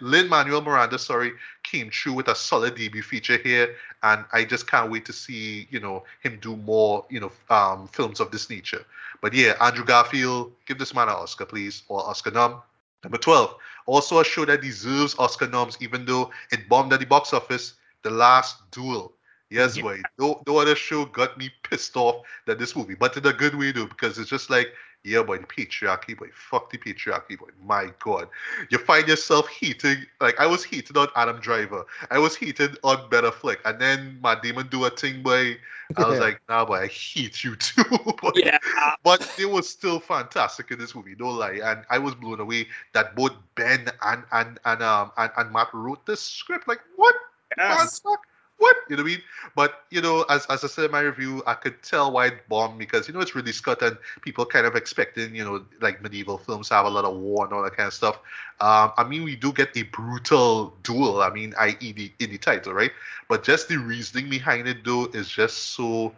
Lin 0.00 0.28
Manuel 0.28 0.60
Miranda, 0.60 0.98
sorry, 0.98 1.32
came 1.62 1.90
through 1.90 2.12
with 2.12 2.28
a 2.28 2.34
solid 2.34 2.76
debut 2.76 3.02
feature 3.02 3.38
here, 3.38 3.74
and 4.02 4.24
I 4.32 4.44
just 4.44 4.70
can't 4.70 4.90
wait 4.90 5.04
to 5.06 5.12
see 5.12 5.66
you 5.70 5.80
know 5.80 6.04
him 6.20 6.38
do 6.40 6.56
more 6.56 7.04
you 7.10 7.18
know 7.20 7.32
um, 7.50 7.88
films 7.88 8.20
of 8.20 8.30
this 8.30 8.48
nature. 8.48 8.84
But 9.22 9.32
yeah, 9.32 9.56
Andrew 9.60 9.84
Garfield, 9.84 10.52
give 10.66 10.78
this 10.78 10.94
man 10.94 11.08
an 11.08 11.14
Oscar, 11.14 11.46
please, 11.46 11.82
or 11.88 12.06
Oscar 12.06 12.30
nom. 12.30 12.62
Number 13.04 13.18
12, 13.18 13.54
also 13.86 14.20
a 14.20 14.24
show 14.24 14.44
that 14.44 14.62
deserves 14.62 15.14
Oscar 15.18 15.46
noms, 15.48 15.76
even 15.80 16.04
though 16.04 16.30
it 16.50 16.68
bombed 16.68 16.92
at 16.92 17.00
the 17.00 17.06
box 17.06 17.32
office, 17.32 17.74
The 18.02 18.10
Last 18.10 18.70
Duel. 18.70 19.12
Yes, 19.50 19.76
Yeah. 19.76 19.82
boy. 19.82 20.00
No, 20.18 20.42
no 20.46 20.58
other 20.58 20.74
show 20.74 21.04
got 21.04 21.38
me 21.38 21.50
pissed 21.62 21.96
off 21.96 22.26
than 22.46 22.58
this 22.58 22.74
movie, 22.74 22.94
but 22.96 23.16
in 23.16 23.26
a 23.26 23.32
good 23.32 23.54
way, 23.54 23.70
though, 23.70 23.86
because 23.86 24.18
it's 24.18 24.30
just 24.30 24.50
like, 24.50 24.72
yeah, 25.06 25.22
boy, 25.22 25.38
the 25.38 25.46
patriarchy, 25.46 26.18
boy. 26.18 26.28
Fuck 26.34 26.70
the 26.70 26.78
patriarchy, 26.78 27.38
boy. 27.38 27.48
My 27.64 27.92
God. 28.00 28.28
You 28.70 28.78
find 28.78 29.06
yourself 29.06 29.48
hating, 29.48 30.04
like, 30.20 30.38
I 30.40 30.46
was 30.46 30.64
hating 30.64 30.96
on 30.96 31.08
Adam 31.14 31.38
Driver. 31.38 31.86
I 32.10 32.18
was 32.18 32.34
hating 32.34 32.76
on 32.82 33.08
Ben 33.08 33.22
Affleck. 33.22 33.58
And 33.64 33.80
then 33.80 34.18
Matt 34.20 34.42
Damon 34.42 34.66
do 34.68 34.84
a 34.84 34.90
thing, 34.90 35.22
boy. 35.22 35.56
I 35.96 36.08
was 36.08 36.18
like, 36.26 36.40
nah, 36.48 36.64
boy, 36.64 36.80
I 36.80 36.86
hate 36.88 37.44
you 37.44 37.54
too. 37.54 37.84
boy 38.20 38.32
Yeah. 38.34 38.58
but 39.04 39.32
it 39.38 39.48
was 39.48 39.68
still 39.68 40.00
fantastic 40.00 40.72
in 40.72 40.78
this 40.78 40.94
movie, 40.94 41.14
no 41.18 41.28
lie. 41.28 41.60
And 41.62 41.84
I 41.88 41.98
was 41.98 42.16
blown 42.16 42.40
away 42.40 42.66
that 42.92 43.14
both 43.14 43.32
Ben 43.54 43.88
and 44.02 44.24
and 44.32 44.58
and 44.64 44.82
um 44.82 45.12
and, 45.16 45.30
and 45.36 45.52
Matt 45.52 45.68
wrote 45.72 46.04
this 46.04 46.20
script. 46.20 46.66
Like 46.66 46.80
what? 46.96 47.14
Yes. 47.56 48.00
Fuck? 48.00 48.26
What? 48.58 48.76
You 48.88 48.96
know 48.96 49.02
what 49.02 49.08
I 49.08 49.12
mean? 49.12 49.22
But 49.54 49.84
you 49.90 50.00
know, 50.00 50.24
as 50.30 50.46
as 50.46 50.64
I 50.64 50.66
said 50.66 50.86
in 50.86 50.90
my 50.90 51.00
review, 51.00 51.42
I 51.46 51.54
could 51.54 51.82
tell 51.82 52.10
why 52.12 52.26
it 52.28 52.48
bombed 52.48 52.78
because 52.78 53.06
you 53.06 53.14
know 53.14 53.20
it's 53.20 53.34
Ridley 53.34 53.52
Scott 53.52 53.82
and 53.82 53.98
people 54.22 54.46
kind 54.46 54.66
of 54.66 54.74
expecting 54.76 55.34
you 55.34 55.44
know 55.44 55.64
like 55.80 56.02
medieval 56.02 56.38
films 56.38 56.68
have 56.70 56.86
a 56.86 56.90
lot 56.90 57.04
of 57.04 57.16
war 57.16 57.44
and 57.44 57.52
all 57.52 57.62
that 57.62 57.76
kind 57.76 57.86
of 57.86 57.94
stuff. 57.94 58.16
Um, 58.60 58.92
I 58.96 59.04
mean, 59.04 59.24
we 59.24 59.36
do 59.36 59.52
get 59.52 59.76
a 59.76 59.82
brutal 59.82 60.74
duel. 60.82 61.20
I 61.20 61.30
mean, 61.30 61.54
i.e. 61.58 61.92
the 61.92 62.12
in 62.18 62.30
the 62.30 62.38
title, 62.38 62.72
right? 62.72 62.92
But 63.28 63.44
just 63.44 63.68
the 63.68 63.76
reasoning 63.76 64.30
behind 64.30 64.68
it 64.68 64.84
though 64.84 65.06
is 65.12 65.28
just 65.28 65.74
so 65.74 66.14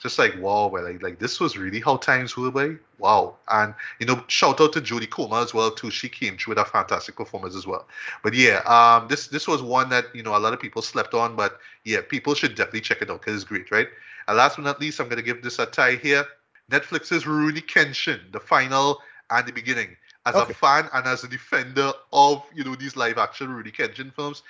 just 0.00 0.18
like 0.18 0.34
wow, 0.40 0.68
well, 0.68 0.84
like 0.84 1.02
like 1.02 1.18
this 1.18 1.40
was 1.40 1.56
really 1.56 1.80
how 1.80 1.96
times 1.96 2.36
were, 2.36 2.50
by 2.50 2.74
wow. 2.98 3.36
And 3.48 3.74
you 3.98 4.06
know, 4.06 4.22
shout 4.28 4.60
out 4.60 4.72
to 4.74 4.80
Jodie 4.80 5.10
Comer 5.10 5.38
as 5.38 5.54
well 5.54 5.70
too. 5.70 5.90
She 5.90 6.08
came 6.08 6.36
through 6.36 6.52
with 6.52 6.58
a 6.58 6.64
fantastic 6.64 7.16
performance 7.16 7.54
as 7.56 7.66
well. 7.66 7.86
But 8.22 8.34
yeah, 8.34 8.58
um, 8.66 9.08
this 9.08 9.28
this 9.28 9.46
was 9.48 9.62
one 9.62 9.88
that 9.90 10.06
you 10.14 10.22
know 10.22 10.36
a 10.36 10.38
lot 10.38 10.52
of 10.52 10.60
people 10.60 10.82
slept 10.82 11.14
on, 11.14 11.36
but 11.36 11.58
yeah, 11.84 12.00
people 12.06 12.34
should 12.34 12.54
definitely 12.54 12.82
check 12.82 13.02
it 13.02 13.10
out 13.10 13.20
because 13.20 13.34
it's 13.34 13.44
great, 13.44 13.70
right? 13.70 13.88
And 14.26 14.36
last 14.36 14.56
but 14.56 14.62
not 14.64 14.80
least, 14.80 15.00
I'm 15.00 15.08
gonna 15.08 15.22
give 15.22 15.42
this 15.42 15.58
a 15.58 15.66
tie 15.66 15.96
here. 15.96 16.24
Netflix's 16.70 17.24
Rurouni 17.24 17.62
Kenshin, 17.66 18.32
the 18.32 18.40
final 18.40 19.00
and 19.30 19.46
the 19.46 19.52
beginning. 19.52 19.96
As 20.26 20.38
Okay. 20.38 20.40
a 20.40 20.46
fan 20.46 20.88
and 20.92 21.06
as 21.06 21.24
a 21.24 21.28
defender 21.28 21.92
of 22.12 22.44
you 22.54 22.64
know 22.64 22.74
these 22.76 22.96
live 22.96 23.18
action 23.18 23.48
Rurouni 23.48 23.74
Kenshin 23.74 24.12
films, 24.14 24.42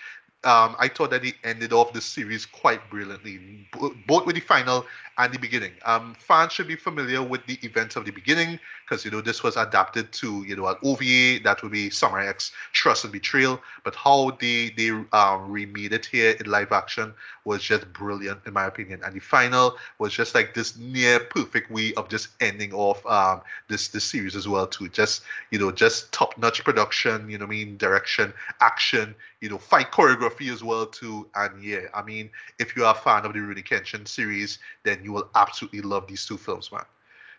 um, 0.44 0.76
I 0.78 0.88
thought 0.88 1.10
that 1.10 1.24
he 1.24 1.34
ended 1.44 1.72
off 1.72 1.92
the 1.92 2.00
series 2.00 2.46
quite 2.46 2.88
brilliantly, 2.90 3.66
both 4.06 4.26
with 4.26 4.36
the 4.36 4.40
final 4.40 4.86
and 5.18 5.32
the 5.34 5.38
beginning. 5.38 5.72
Um, 5.84 6.14
fans 6.18 6.52
should 6.52 6.68
be 6.68 6.76
familiar 6.76 7.22
with 7.22 7.44
the 7.46 7.58
events 7.62 7.96
of 7.96 8.04
the 8.04 8.12
beginning 8.12 8.58
because 8.88 9.04
you 9.04 9.10
know 9.10 9.20
this 9.20 9.42
was 9.42 9.56
adapted 9.56 10.12
to 10.12 10.44
you 10.44 10.56
know 10.56 10.68
an 10.68 10.76
OVA 10.82 11.42
that 11.42 11.60
would 11.62 11.72
be 11.72 11.90
Samurai 11.90 12.28
X 12.28 12.52
Trust 12.72 13.04
and 13.04 13.12
Betrayal. 13.12 13.60
But 13.84 13.94
how 13.94 14.36
they 14.40 14.70
they 14.70 14.90
um, 14.90 15.50
remade 15.50 15.92
it 15.92 16.06
here 16.06 16.36
in 16.38 16.46
live 16.50 16.72
action 16.72 17.12
was 17.44 17.62
just 17.62 17.92
brilliant 17.92 18.40
in 18.46 18.52
my 18.52 18.66
opinion. 18.66 19.00
And 19.04 19.14
the 19.14 19.20
final 19.20 19.76
was 19.98 20.12
just 20.12 20.34
like 20.34 20.54
this 20.54 20.76
near 20.78 21.18
perfect 21.20 21.70
way 21.70 21.94
of 21.94 22.08
just 22.08 22.28
ending 22.40 22.72
off 22.72 23.04
um, 23.06 23.42
this 23.68 23.88
this 23.88 24.04
series 24.04 24.36
as 24.36 24.46
well 24.46 24.66
too. 24.66 24.88
Just 24.88 25.22
you 25.50 25.58
know 25.58 25.72
just 25.72 26.12
top 26.12 26.38
notch 26.38 26.62
production, 26.64 27.28
you 27.28 27.38
know 27.38 27.44
I 27.44 27.48
mean 27.48 27.76
direction, 27.76 28.32
action, 28.60 29.14
you 29.40 29.48
know 29.48 29.58
fight 29.58 29.90
choreography 29.90 30.52
as 30.52 30.62
well 30.62 30.86
too. 30.86 31.28
And 31.34 31.62
yeah, 31.62 31.86
I 31.92 32.02
mean 32.02 32.30
if 32.58 32.76
you 32.76 32.84
are 32.84 32.94
a 32.94 32.98
fan 32.98 33.24
of 33.24 33.32
the 33.32 33.40
Rurouni 33.40 33.66
Kenshin 33.66 34.06
series, 34.06 34.58
then 34.84 35.00
you 35.02 35.07
will 35.12 35.28
absolutely 35.34 35.80
love 35.80 36.06
these 36.06 36.26
two 36.26 36.36
films, 36.36 36.70
man. 36.72 36.84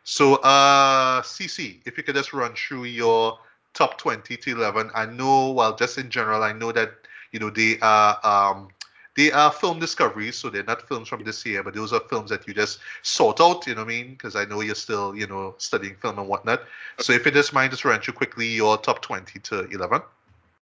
So, 0.04 0.36
uh, 0.36 1.22
CC, 1.22 1.82
if 1.86 1.98
you 1.98 2.04
could 2.04 2.16
just 2.16 2.34
run 2.34 2.54
through 2.56 2.86
your 2.86 3.38
top 3.74 3.98
20 3.98 4.38
to 4.38 4.52
11. 4.52 4.92
I 4.94 5.06
know, 5.06 5.52
well, 5.52 5.76
just 5.76 5.98
in 5.98 6.10
general, 6.10 6.44
I 6.44 6.54
know 6.54 6.72
that, 6.72 6.92
you 7.32 7.40
know, 7.40 7.50
they 7.50 7.80
are, 7.82 8.20
um, 8.24 8.70
they 9.16 9.32
are 9.32 9.52
film 9.52 9.80
discoveries, 9.80 10.38
so 10.38 10.50
they're 10.50 10.64
not 10.64 10.88
films 10.88 11.08
from 11.08 11.24
this 11.24 11.46
year, 11.46 11.64
but 11.64 11.74
those 11.74 11.92
are 11.94 12.00
films 12.10 12.30
that 12.30 12.48
you 12.48 12.54
just 12.54 12.80
sort 13.02 13.42
out, 13.42 13.68
you 13.68 13.76
know 13.76 13.82
what 13.82 13.92
I 13.92 13.96
mean? 13.96 14.12
Because 14.12 14.36
I 14.36 14.46
know 14.46 14.62
you're 14.62 14.76
still, 14.76 15.16
you 15.16 15.28
know, 15.28 15.56
studying 15.58 15.96
film 15.96 16.20
and 16.20 16.28
whatnot. 16.28 16.62
So 17.00 17.14
if 17.14 17.26
you 17.26 17.32
just 17.32 17.54
mind, 17.54 17.72
just 17.72 17.86
run 17.86 18.00
through 18.00 18.14
quickly 18.14 18.48
your 18.48 18.78
top 18.78 19.02
20 19.02 19.40
to 19.40 19.68
11. 19.70 20.02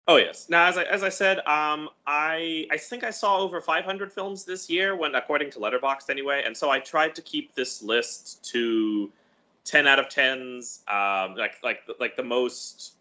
Oh 0.08 0.16
yes. 0.16 0.48
Now, 0.48 0.66
as 0.66 0.78
I 0.78 0.84
as 0.84 1.02
I 1.02 1.10
said, 1.10 1.40
um, 1.40 1.90
I 2.06 2.66
I 2.70 2.78
think 2.78 3.04
I 3.04 3.10
saw 3.10 3.38
over 3.38 3.60
500 3.60 4.10
films 4.10 4.42
this 4.42 4.70
year, 4.70 4.96
when 4.96 5.14
according 5.14 5.50
to 5.50 5.58
Letterboxd 5.58 6.08
anyway, 6.08 6.42
and 6.46 6.56
so 6.56 6.70
I 6.70 6.80
tried 6.80 7.14
to 7.16 7.22
keep 7.22 7.54
this 7.54 7.82
list 7.82 8.42
to 8.52 9.12
10 9.64 9.86
out 9.86 9.98
of 9.98 10.06
10s, 10.08 10.80
um, 10.88 11.36
like 11.36 11.56
like 11.62 11.80
like 12.00 12.16
the 12.16 12.22
most 12.22 12.94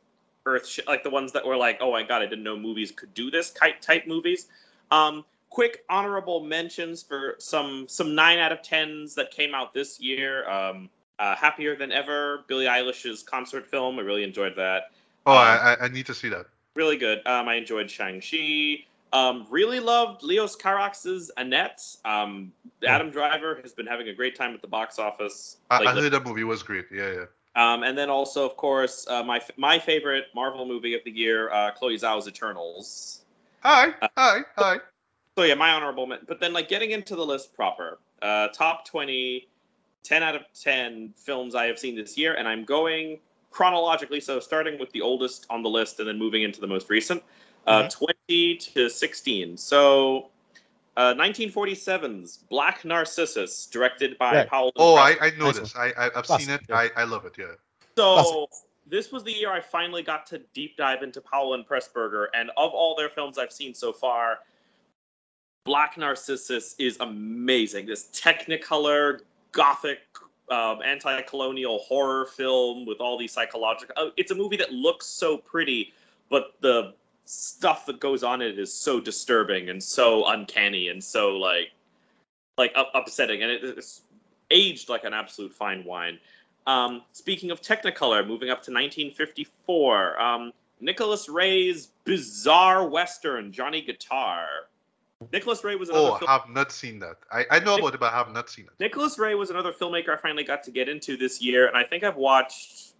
earth 0.46 0.68
sh- 0.68 0.82
like 0.86 1.02
the 1.02 1.10
ones 1.10 1.32
that 1.32 1.46
were 1.46 1.56
like, 1.56 1.78
oh 1.80 1.94
my 1.94 2.04
god, 2.04 2.22
I 2.22 2.26
didn't 2.26 2.44
know 2.44 2.58
movies 2.58 2.92
could 2.92 3.14
do 3.14 3.32
this 3.32 3.52
type 3.52 3.80
type 3.80 4.06
movies. 4.06 4.48
Um, 4.92 5.24
quick 5.50 5.86
honorable 5.90 6.44
mentions 6.44 7.02
for 7.04 7.36
some 7.40 7.88
some 7.88 8.16
nine 8.16 8.38
out 8.38 8.52
of 8.52 8.62
10s 8.62 9.16
that 9.16 9.32
came 9.32 9.56
out 9.56 9.74
this 9.74 9.98
year. 10.02 10.48
Um, 10.50 10.90
uh, 11.20 11.38
Happier 11.38 11.78
Than 11.78 11.94
Ever, 11.94 12.44
Billie 12.48 12.66
Eilish's 12.66 13.24
concert 13.24 13.66
film. 13.66 13.98
I 13.98 14.02
really 14.02 14.26
enjoyed 14.26 14.58
that. 14.58 14.92
Oh, 15.26 15.32
um, 15.32 15.38
I, 15.38 15.78
I 15.80 15.88
need 15.88 16.06
to 16.08 16.14
see 16.14 16.28
that 16.30 16.48
really 16.78 16.96
good. 16.96 17.26
Um, 17.26 17.50
I 17.50 17.56
enjoyed 17.56 17.92
Shang 17.92 18.22
Chi. 18.22 18.86
Um, 19.12 19.48
really 19.50 19.80
loved 19.80 20.22
Leos 20.24 20.56
Carax's 20.56 21.32
Annette. 21.38 21.84
Um, 22.06 22.54
Adam 22.86 23.10
Driver 23.10 23.60
has 23.62 23.74
been 23.74 23.88
having 23.88 24.10
a 24.10 24.14
great 24.14 24.36
time 24.36 24.54
at 24.54 24.62
the 24.62 24.68
box 24.68 25.00
office. 25.00 25.58
I, 25.72 25.84
I 25.84 25.94
heard 25.94 26.14
that 26.14 26.26
movie 26.26 26.44
was 26.44 26.64
great. 26.64 26.86
Yeah, 26.92 27.12
yeah. 27.12 27.26
Um, 27.56 27.84
and 27.84 27.98
then 27.98 28.10
also, 28.10 28.46
of 28.46 28.56
course, 28.56 29.08
uh, 29.10 29.24
my 29.24 29.42
my 29.58 29.80
favorite 29.80 30.26
Marvel 30.36 30.66
movie 30.66 30.94
of 30.94 31.04
the 31.04 31.12
year, 31.12 31.52
uh, 31.52 31.72
Chloe 31.72 31.96
Zhao's 31.96 32.28
Eternals. 32.28 33.22
Hi, 33.62 33.94
uh, 34.02 34.08
hi, 34.16 34.40
hi. 34.56 34.78
So 35.36 35.44
yeah, 35.44 35.56
my 35.56 35.72
honorable. 35.72 36.06
Men- 36.06 36.20
but 36.28 36.40
then, 36.40 36.54
like, 36.54 36.70
getting 36.70 36.92
into 36.92 37.16
the 37.16 37.26
list 37.26 37.56
proper, 37.56 37.98
uh, 38.22 38.50
top 38.50 38.86
20, 38.86 39.48
10 40.04 40.22
out 40.22 40.36
of 40.36 40.44
10 40.62 41.14
films 41.18 41.56
I 41.56 41.66
have 41.66 41.80
seen 41.80 41.96
this 41.96 42.18
year, 42.18 42.36
and 42.36 42.48
I'm 42.48 42.64
going 42.64 43.20
chronologically, 43.52 44.20
so 44.20 44.40
starting 44.40 44.80
with 44.80 44.92
the 44.92 45.02
oldest 45.02 45.46
on 45.50 45.64
the 45.64 45.70
list 45.70 46.00
and 46.00 46.08
then 46.08 46.18
moving 46.18 46.44
into 46.44 46.62
the 46.62 46.68
most 46.68 46.90
recent, 46.90 47.24
uh, 47.66 47.84
mm-hmm. 47.84 48.06
20 48.30 48.56
to 48.58 48.90
16. 48.90 49.58
So, 49.58 50.30
uh, 50.96 51.14
1947's 51.14 52.38
Black 52.50 52.84
Narcissus, 52.84 53.68
directed 53.68 54.18
by 54.18 54.34
right. 54.34 54.50
Paul. 54.50 54.72
Oh, 54.78 54.96
I, 54.96 55.16
I 55.22 55.32
know 55.38 55.52
this. 55.52 55.76
I, 55.76 55.94
I, 55.98 56.10
have 56.16 56.26
seen 56.26 56.50
it. 56.50 56.62
I, 56.72 56.90
I 56.96 57.04
love 57.04 57.26
it, 57.26 57.34
yeah. 57.38 57.46
So, 57.96 58.48
this 58.90 59.12
was 59.12 59.24
the 59.24 59.32
year 59.32 59.52
I 59.52 59.60
finally 59.60 60.02
got 60.02 60.26
to 60.28 60.40
deep 60.54 60.78
dive 60.78 61.04
into 61.04 61.22
Powell 61.22 61.54
and 61.54 61.68
Pressburger, 61.68 62.28
and 62.34 62.50
of 62.52 62.72
all 62.72 62.96
their 62.96 63.10
films 63.10 63.38
I've 63.38 63.52
seen 63.52 63.74
so 63.74 63.92
far, 63.92 64.40
Black 65.66 65.98
Narcissus 65.98 66.76
is 66.80 66.98
amazing. 67.02 67.86
This 67.86 68.10
Technicolor, 68.14 69.20
gothic 69.52 70.00
um, 70.50 70.80
anti-colonial 70.84 71.80
horror 71.80 72.26
film 72.26 72.86
with 72.86 73.00
all 73.00 73.18
these 73.18 73.32
psychological. 73.32 73.94
Oh, 73.98 74.12
it's 74.18 74.32
a 74.32 74.36
movie 74.36 74.58
that 74.58 74.72
looks 74.72 75.06
so 75.06 75.38
pretty, 75.38 75.94
but 76.30 76.54
the 76.62 76.94
stuff 77.26 77.86
that 77.86 78.00
goes 78.00 78.24
on 78.24 78.42
in 78.42 78.52
it 78.52 78.60
is 78.60 78.74
so 78.74 79.02
disturbing 79.02 79.70
and 79.70 79.84
so 79.84 80.26
uncanny 80.28 80.88
and 80.88 81.04
so 81.04 81.36
like 81.36 81.72
like 82.58 82.76
upsetting, 82.96 83.44
and 83.44 83.52
it, 83.52 83.64
it's 83.64 84.02
aged 84.50 84.90
like 84.90 85.04
an 85.04 85.14
absolute 85.14 85.54
fine 85.54 85.84
wine. 85.84 86.18
Um, 86.66 87.04
speaking 87.14 87.52
of 87.52 87.62
Technicolor, 87.62 88.26
moving 88.28 88.50
up 88.50 88.64
to 88.64 88.72
1954, 88.72 90.22
um, 90.22 90.52
Nicholas 90.82 91.30
Ray's 91.30 91.90
bizarre 92.04 92.88
western 92.88 93.52
Johnny 93.52 93.82
Guitar 93.82 94.67
Nicholas 95.34 95.64
Ray 95.64 95.76
was 95.76 95.90
another. 95.90 96.08
Oh, 96.08 96.18
film- 96.18 96.30
have 96.30 96.50
not 96.50 96.72
seen 96.72 97.00
that. 97.00 97.18
I, 97.32 97.46
I 97.50 97.60
know 97.60 97.76
Nic- 97.76 97.80
about 97.80 97.94
it, 97.96 98.00
but 98.00 98.14
I 98.14 98.18
have 98.18 98.32
not 98.32 98.50
seen 98.50 98.66
it. 98.66 98.72
Nicholas 98.80 99.18
Ray 99.18 99.36
was 99.36 99.50
another 99.50 99.72
filmmaker 99.72 100.10
I 100.10 100.18
finally 100.18 100.44
got 100.44 100.64
to 100.64 100.72
get 100.72 100.88
into 100.88 101.18
this 101.18 101.42
year, 101.42 101.68
and 101.68 101.76
I 101.76 101.84
think 101.84 102.04
I've 102.04 102.16
watched, 102.16 102.94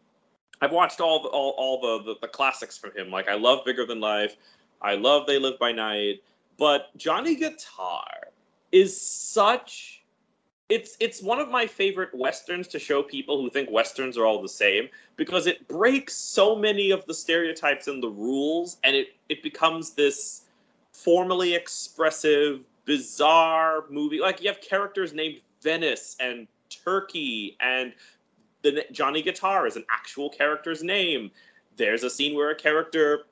I've 0.62 0.72
watched 0.72 1.00
all 1.00 1.22
the, 1.22 1.30
all, 1.30 1.54
all 1.58 1.80
the, 1.80 2.14
the, 2.14 2.20
the 2.22 2.28
classics 2.28 2.78
from 2.78 2.96
him. 2.96 3.12
Like 3.12 3.30
I 3.30 3.36
love 3.36 3.64
Bigger 3.66 3.86
Than 3.86 4.00
Life, 4.00 4.36
I 4.82 4.96
love 4.96 5.28
They 5.28 5.40
Live 5.40 5.60
by 5.60 5.72
Night, 5.72 6.24
but 6.58 6.96
Johnny 6.98 7.36
Guitar 7.36 8.08
is 8.72 9.00
such. 9.00 10.04
It's 10.70 10.98
it's 11.00 11.22
one 11.22 11.40
of 11.40 11.50
my 11.50 11.66
favorite 11.66 12.10
westerns 12.14 12.68
to 12.70 12.80
show 12.80 13.02
people 13.02 13.40
who 13.42 13.50
think 13.50 13.70
westerns 13.72 14.18
are 14.18 14.26
all 14.26 14.42
the 14.42 14.50
same 14.50 14.90
because 15.16 15.48
it 15.48 15.66
breaks 15.70 16.14
so 16.14 16.58
many 16.58 16.92
of 16.92 17.06
the 17.06 17.14
stereotypes 17.14 17.88
and 17.88 18.04
the 18.04 18.10
rules, 18.10 18.78
and 18.84 18.94
it 18.94 19.16
it 19.30 19.42
becomes 19.44 19.92
this 19.92 20.42
formally 20.98 21.54
expressive, 21.54 22.62
bizarre 22.86 23.84
movie. 23.90 24.20
Like 24.20 24.42
you 24.42 24.48
have 24.50 24.60
characters 24.62 25.14
named 25.14 25.42
Venice 25.62 26.18
and 26.20 26.48
Turkey, 26.70 27.56
and 27.60 27.94
the 28.64 28.84
Johnny 28.92 29.22
Guitar 29.22 29.68
is 29.68 29.76
an 29.76 29.86
actual 29.92 30.30
character's 30.30 30.84
name. 30.84 31.30
There's 31.76 32.04
a 32.04 32.10
scene 32.10 32.36
where 32.36 32.50
a 32.50 32.56
character 32.56 33.26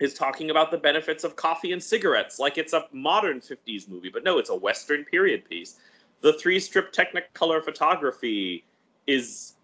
is 0.00 0.14
talking 0.14 0.50
about 0.50 0.70
the 0.70 0.78
benefits 0.78 1.24
of 1.24 1.34
coffee 1.36 1.72
and 1.72 1.82
cigarettes, 1.82 2.38
like 2.38 2.58
it's 2.58 2.72
a 2.72 2.86
modern 2.92 3.40
50s 3.40 3.88
movie, 3.88 4.10
but 4.10 4.24
no, 4.24 4.38
it's 4.38 4.50
a 4.50 4.54
Western 4.54 5.04
period 5.04 5.48
piece. 5.48 5.76
The 6.20 6.32
three 6.34 6.60
strip 6.60 6.92
Technicolor 6.92 7.62
photography 7.62 8.64
is 9.06 9.54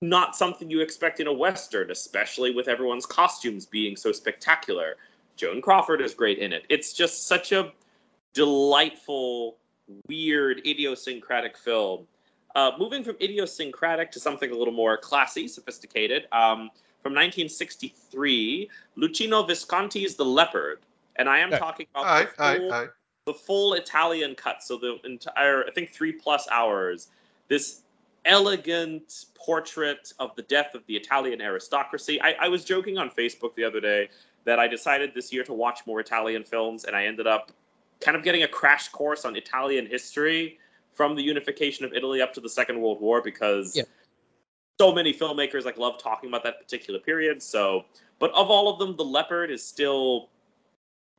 not 0.00 0.34
something 0.34 0.70
you 0.70 0.80
expect 0.80 1.20
in 1.20 1.26
a 1.26 1.32
Western, 1.32 1.90
especially 1.90 2.52
with 2.52 2.68
everyone's 2.68 3.06
costumes 3.06 3.66
being 3.66 3.96
so 3.96 4.10
spectacular. 4.10 4.96
Joan 5.36 5.60
Crawford 5.60 6.00
is 6.00 6.14
great 6.14 6.38
in 6.38 6.52
it. 6.52 6.64
It's 6.68 6.92
just 6.92 7.26
such 7.26 7.52
a 7.52 7.72
delightful, 8.34 9.56
weird, 10.08 10.58
idiosyncratic 10.66 11.56
film. 11.56 12.06
Uh, 12.54 12.72
moving 12.78 13.02
from 13.02 13.16
idiosyncratic 13.20 14.10
to 14.12 14.20
something 14.20 14.50
a 14.50 14.54
little 14.54 14.74
more 14.74 14.96
classy, 14.98 15.48
sophisticated, 15.48 16.24
um, 16.32 16.70
from 17.02 17.14
1963, 17.14 18.70
Luchino 18.96 19.46
Visconti's 19.46 20.14
The 20.14 20.24
Leopard. 20.24 20.80
And 21.16 21.28
I 21.28 21.38
am 21.38 21.50
talking 21.50 21.86
about 21.94 22.06
aye, 22.06 22.24
the, 22.24 22.30
full, 22.30 22.72
aye, 22.72 22.76
aye. 22.76 22.86
the 23.26 23.34
full 23.34 23.74
Italian 23.74 24.34
cut, 24.34 24.62
so 24.62 24.76
the 24.76 24.98
entire, 25.04 25.64
I 25.66 25.70
think, 25.72 25.90
three 25.90 26.12
plus 26.12 26.46
hours. 26.50 27.08
This 27.48 27.82
elegant 28.24 29.26
portrait 29.34 30.12
of 30.18 30.34
the 30.36 30.42
death 30.42 30.74
of 30.74 30.86
the 30.86 30.94
Italian 30.94 31.40
aristocracy. 31.40 32.20
I, 32.20 32.34
I 32.40 32.48
was 32.48 32.64
joking 32.64 32.98
on 32.98 33.10
Facebook 33.10 33.54
the 33.56 33.64
other 33.64 33.80
day 33.80 34.08
that 34.44 34.58
I 34.58 34.68
decided 34.68 35.12
this 35.14 35.32
year 35.32 35.44
to 35.44 35.52
watch 35.52 35.80
more 35.86 36.00
Italian 36.00 36.44
films, 36.44 36.84
and 36.84 36.96
I 36.96 37.06
ended 37.06 37.26
up 37.26 37.52
kind 38.00 38.16
of 38.16 38.24
getting 38.24 38.42
a 38.42 38.48
crash 38.48 38.88
course 38.88 39.24
on 39.24 39.36
Italian 39.36 39.86
history 39.86 40.58
from 40.92 41.14
the 41.14 41.22
unification 41.22 41.84
of 41.84 41.92
Italy 41.94 42.20
up 42.20 42.32
to 42.34 42.40
the 42.40 42.48
Second 42.48 42.80
World 42.80 43.00
War 43.00 43.22
because 43.22 43.76
yeah. 43.76 43.84
so 44.78 44.92
many 44.92 45.12
filmmakers 45.12 45.64
like 45.64 45.78
love 45.78 46.02
talking 46.02 46.28
about 46.28 46.42
that 46.44 46.60
particular 46.60 47.00
period. 47.00 47.42
So, 47.42 47.84
but 48.18 48.30
of 48.32 48.50
all 48.50 48.68
of 48.72 48.78
them, 48.78 48.96
The 48.96 49.04
Leopard 49.04 49.50
is 49.50 49.64
still 49.64 50.28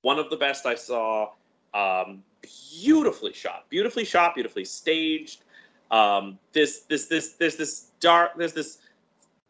one 0.02 0.20
of 0.20 0.30
the 0.30 0.38
best 0.38 0.66
I 0.66 0.76
saw. 0.76 1.32
Um, 1.74 2.24
beautifully 2.44 3.34
shot, 3.34 3.66
beautifully 3.70 4.06
shot, 4.06 4.36
beautifully 4.36 4.66
staged. 4.66 5.44
Um, 5.90 6.38
this, 6.52 6.82
this, 6.82 7.08
this, 7.08 7.34
this, 7.34 7.56
this 7.56 7.92
dark, 8.00 8.32
there's 8.38 8.54
this 8.54 8.80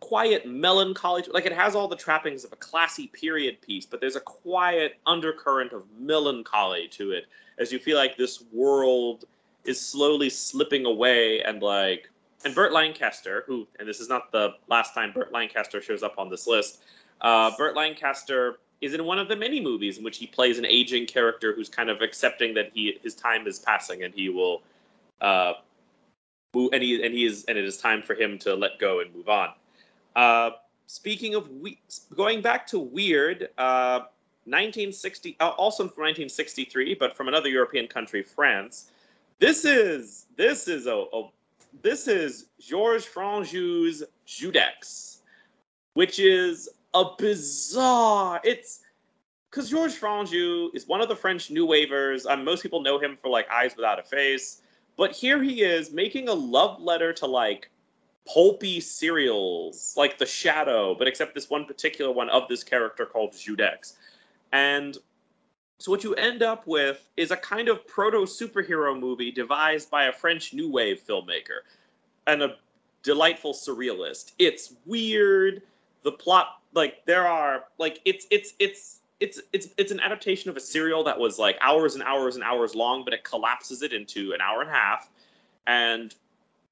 quiet 0.04 0.46
melancholy 0.46 1.24
like 1.32 1.46
it 1.46 1.54
has 1.54 1.76
all 1.76 1.88
the 1.88 1.96
trappings 1.96 2.44
of 2.44 2.52
a 2.52 2.58
classy 2.58 3.08
period 3.08 3.62
piece 3.62 3.86
but 3.86 4.02
there's 4.02 4.18
a 4.18 4.22
quiet 4.22 4.98
undercurrent 5.06 5.72
of 5.72 5.84
melancholy 5.98 6.90
to 6.90 7.12
it 7.12 7.26
as 7.58 7.72
you 7.72 7.80
feel 7.80 7.96
like 7.96 8.18
this 8.18 8.44
world 8.52 9.24
is 9.64 9.80
slowly 9.80 10.30
slipping 10.30 10.86
away 10.86 11.42
and 11.44 11.62
like 11.62 12.10
and 12.46 12.54
Burt 12.54 12.74
Lancaster, 12.74 13.44
who, 13.48 13.66
and 13.80 13.88
this 13.88 14.00
is 14.00 14.10
not 14.10 14.32
the 14.32 14.56
last 14.68 14.94
time 14.94 15.14
Burt 15.14 15.32
Lancaster 15.32 15.82
shows 15.82 16.04
up 16.04 16.16
on 16.18 16.30
this 16.30 16.46
list. 16.46 16.82
Uh, 17.22 17.52
Burt 17.58 17.74
Lancaster 17.76 18.58
is 18.82 18.94
in 18.94 19.06
one 19.06 19.18
of 19.18 19.30
the 19.30 19.36
many 19.36 19.62
movies 19.62 19.98
in 19.98 20.04
which 20.04 20.18
he 20.18 20.28
plays 20.28 20.58
an 20.58 20.66
aging 20.66 21.06
character 21.06 21.54
who's 21.56 21.70
kind 21.70 21.90
of 21.90 22.02
accepting 22.02 22.54
that 22.56 22.72
he 22.74 23.00
his 23.02 23.16
time 23.16 23.48
is 23.48 23.60
passing 23.60 24.04
and 24.04 24.14
he 24.14 24.28
will, 24.28 24.62
uh, 25.22 25.54
and 26.54 26.84
he 26.84 27.02
and 27.02 27.14
he 27.14 27.26
is 27.26 27.46
and 27.46 27.58
it 27.58 27.64
is 27.64 27.78
time 27.78 28.02
for 28.02 28.14
him 28.14 28.38
to 28.40 28.54
let 28.54 28.78
go 28.78 29.00
and 29.00 29.16
move 29.16 29.30
on. 29.30 29.54
Uh, 30.16 30.52
speaking 30.88 31.36
of 31.36 31.50
we, 31.50 31.80
going 32.16 32.42
back 32.42 32.68
to 32.68 32.80
weird, 32.80 33.50
uh, 33.58 34.02
1960, 34.46 35.38
uh, 35.40 35.50
also 35.50 35.84
from 35.84 36.04
1963, 36.04 36.96
but 36.96 37.16
from 37.16 37.28
another 37.28 37.50
European 37.50 37.88
country, 37.88 38.22
France. 38.22 38.92
This 39.40 39.66
is 39.66 40.26
this 40.36 40.68
is 40.68 40.86
a, 40.86 41.06
a 41.14 41.30
this 41.82 42.08
is 42.08 42.48
Georges 42.60 43.06
Franju's 43.06 44.04
Judex, 44.28 45.18
which 45.94 46.20
is 46.20 46.70
a 46.94 47.06
bizarre. 47.18 48.40
It's 48.44 48.82
because 49.50 49.70
Georges 49.70 49.98
Franju 49.98 50.76
is 50.76 50.88
one 50.88 51.02
of 51.02 51.10
the 51.10 51.16
French 51.16 51.52
New 51.52 51.66
Wavers. 51.66 52.26
Um, 52.26 52.44
most 52.44 52.64
people 52.64 52.82
know 52.82 53.00
him 53.00 53.18
for 53.22 53.30
like 53.30 53.50
Eyes 53.50 53.76
Without 53.76 54.00
a 54.00 54.04
Face, 54.04 54.62
but 54.98 55.12
here 55.12 55.42
he 55.42 55.64
is 55.64 55.92
making 55.92 56.28
a 56.28 56.34
love 56.34 56.82
letter 56.82 57.14
to 57.14 57.26
like 57.26 57.70
pulpy 58.26 58.80
serials 58.80 59.94
like 59.98 60.18
The 60.18 60.26
Shadow, 60.26 60.96
but 60.96 61.08
except 61.08 61.36
this 61.36 61.50
one 61.50 61.66
particular 61.66 62.12
one 62.12 62.30
of 62.30 62.48
this 62.48 62.64
character 62.64 63.06
called 63.06 63.34
Judex. 63.34 63.94
And 64.52 64.98
so 65.80 65.92
what 65.92 66.04
you 66.04 66.14
end 66.16 66.44
up 66.44 66.66
with 66.66 67.10
is 67.18 67.32
a 67.32 67.38
kind 67.38 67.68
of 67.68 67.86
proto 67.88 68.20
superhero 68.20 68.98
movie 68.98 69.32
devised 69.32 69.92
by 69.92 70.06
a 70.06 70.14
French 70.14 70.54
new 70.54 70.72
wave 70.72 71.02
filmmaker 71.06 71.62
and 72.28 72.42
a 72.42 72.56
delightful 73.02 73.54
surrealist. 73.54 74.32
It's 74.40 74.76
weird. 74.86 75.62
The 76.04 76.12
plot 76.12 76.62
like 76.74 77.06
there 77.06 77.28
are 77.28 77.66
like 77.78 78.00
it's 78.06 78.26
it's 78.32 78.54
it's 78.60 79.02
it's 79.20 79.42
it's 79.52 79.70
it's 79.78 79.92
an 79.92 80.00
adaptation 80.00 80.50
of 80.50 80.58
a 80.58 80.60
serial 80.60 81.04
that 81.04 81.20
was 81.20 81.38
like 81.38 81.58
hours 81.62 81.96
and 81.96 82.04
hours 82.04 82.36
and 82.36 82.44
hours 82.44 82.76
long, 82.76 83.04
but 83.04 83.14
it 83.14 83.24
collapses 83.24 83.82
it 83.82 83.94
into 83.94 84.32
an 84.34 84.42
hour 84.42 84.62
and 84.62 84.70
a 84.70 84.74
half. 84.74 85.10
And 85.68 86.14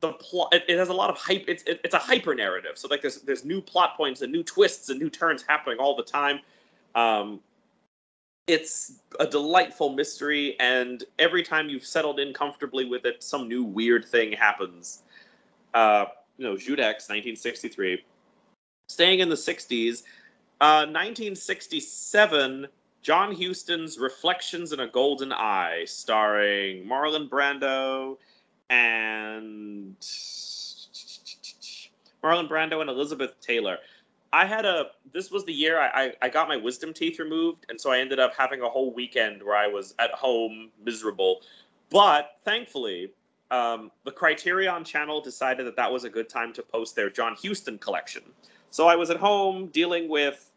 the 0.02 0.14
plot 0.14 0.54
it, 0.54 0.66
it 0.68 0.78
has 0.78 0.90
a 0.90 0.94
lot 0.94 1.10
of 1.10 1.18
hype. 1.18 1.46
It's 1.48 1.64
it, 1.64 1.80
it's 1.84 1.94
a 1.94 2.00
hyper 2.00 2.36
narrative. 2.36 2.72
So 2.76 2.88
like 2.90 3.02
there's 3.02 3.22
there's 3.22 3.46
new 3.46 3.62
plot 3.62 3.96
points 3.96 4.22
and 4.22 4.32
new 4.32 4.44
twists 4.44 4.90
and 4.90 5.00
new 5.00 5.10
turns 5.10 5.44
happening 5.48 5.78
all 5.80 5.96
the 5.96 6.04
time. 6.04 6.40
Um, 6.96 7.40
it's 8.48 9.00
a 9.20 9.28
delightful 9.28 9.94
mystery, 9.94 10.60
and 10.60 11.04
every 11.20 11.44
time 11.44 11.70
you've 11.70 11.86
settled 11.86 12.20
in 12.20 12.34
comfortably 12.34 12.86
with 12.86 13.06
it, 13.06 13.24
some 13.24 13.48
new 13.48 13.64
weird 13.64 14.04
thing 14.04 14.34
happens. 14.34 15.04
Uh, 15.74 16.06
you 16.38 16.46
know, 16.46 16.56
Judex, 16.56 17.08
1963. 17.08 18.04
Staying 18.90 19.20
in 19.20 19.30
the 19.30 19.36
60s, 19.36 20.04
uh, 20.60 20.84
1967, 20.90 22.68
John 23.02 23.34
Huston's 23.34 23.98
Reflections 23.98 24.74
in 24.74 24.82
a 24.82 24.88
Golden 24.88 25.32
Eye, 25.32 25.84
starring 25.86 26.86
Marlon 26.86 27.30
Brando 27.30 28.18
and 28.72 29.96
Marlon 32.24 32.50
Brando 32.50 32.80
and 32.80 32.90
Elizabeth 32.90 33.40
Taylor. 33.42 33.78
I 34.34 34.46
had 34.46 34.66
a 34.66 34.92
this 35.14 35.30
was 35.30 35.44
the 35.44 35.52
year 35.52 35.78
I, 35.78 36.06
I, 36.06 36.14
I 36.22 36.30
got 36.30 36.48
my 36.48 36.56
wisdom 36.56 36.94
teeth 36.94 37.20
removed, 37.20 37.66
and 37.70 37.80
so 37.80 37.92
I 37.92 38.00
ended 38.00 38.20
up 38.20 38.34
having 38.36 38.62
a 38.62 38.70
whole 38.70 38.94
weekend 38.94 39.44
where 39.44 39.58
I 39.58 39.68
was 39.68 39.94
at 40.00 40.12
home 40.12 40.70
miserable. 40.84 41.42
But 41.90 42.38
thankfully, 42.46 43.12
um, 43.52 43.92
the 44.06 44.12
Criterion 44.12 44.86
channel 44.86 45.20
decided 45.20 45.66
that 45.66 45.76
that 45.76 45.92
was 45.92 46.06
a 46.06 46.10
good 46.10 46.30
time 46.30 46.54
to 46.54 46.64
post 46.64 46.96
their 46.96 47.10
John 47.10 47.36
Huston 47.44 47.78
collection. 47.78 48.24
So 48.70 48.88
I 48.88 48.96
was 48.96 49.10
at 49.10 49.18
home 49.18 49.68
dealing 49.68 50.08
with 50.08 50.50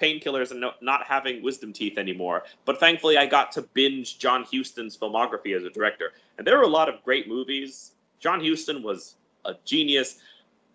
painkillers 0.00 0.50
and 0.50 0.60
no, 0.60 0.72
not 0.80 1.04
having 1.06 1.42
wisdom 1.42 1.72
teeth 1.72 1.98
anymore. 1.98 2.44
But 2.64 2.80
thankfully, 2.80 3.18
I 3.18 3.26
got 3.26 3.52
to 3.52 3.62
binge 3.62 4.18
John 4.18 4.44
Huston's 4.50 4.96
filmography 4.96 5.56
as 5.56 5.64
a 5.64 5.70
director. 5.70 6.12
And 6.36 6.46
there 6.46 6.56
were 6.56 6.64
a 6.64 6.68
lot 6.68 6.88
of 6.88 7.02
great 7.04 7.28
movies. 7.28 7.92
John 8.20 8.44
Huston 8.44 8.82
was 8.82 9.16
a 9.44 9.54
genius. 9.64 10.18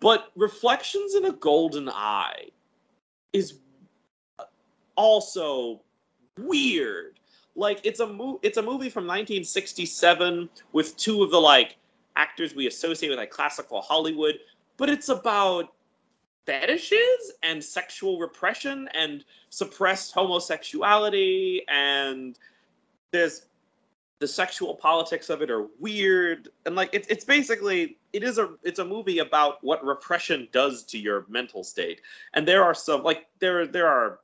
But 0.00 0.30
Reflections 0.36 1.14
in 1.14 1.26
a 1.26 1.32
Golden 1.32 1.88
Eye 1.88 2.48
is 3.32 3.58
also 4.96 5.80
weird. 6.38 7.18
Like 7.56 7.80
it's 7.84 8.00
a 8.00 8.06
mo- 8.06 8.40
it's 8.42 8.58
a 8.58 8.62
movie 8.62 8.90
from 8.90 9.04
1967 9.04 10.48
with 10.72 10.96
two 10.96 11.22
of 11.22 11.30
the 11.30 11.40
like 11.40 11.76
actors 12.16 12.54
we 12.54 12.66
associate 12.66 13.08
with 13.10 13.18
like 13.18 13.30
classical 13.30 13.80
Hollywood, 13.80 14.38
but 14.76 14.88
it's 14.88 15.08
about 15.08 15.73
fetishes 16.46 17.32
and 17.42 17.62
sexual 17.62 18.18
repression 18.18 18.88
and 18.94 19.24
suppressed 19.50 20.12
homosexuality 20.12 21.62
and 21.68 22.38
there's 23.10 23.46
the 24.20 24.28
sexual 24.28 24.74
politics 24.74 25.28
of 25.28 25.42
it 25.42 25.50
are 25.50 25.66
weird 25.78 26.48
and 26.66 26.76
like 26.76 26.90
it's 26.92 27.08
it's 27.08 27.24
basically 27.24 27.98
it 28.12 28.22
is 28.22 28.38
a 28.38 28.50
it's 28.62 28.78
a 28.78 28.84
movie 28.84 29.18
about 29.18 29.62
what 29.62 29.84
repression 29.84 30.48
does 30.52 30.84
to 30.84 30.98
your 30.98 31.24
mental 31.28 31.64
state 31.64 32.00
and 32.34 32.46
there 32.46 32.62
are 32.62 32.74
some 32.74 33.02
like 33.02 33.26
there 33.40 33.66
there 33.66 33.88
are 33.88 34.20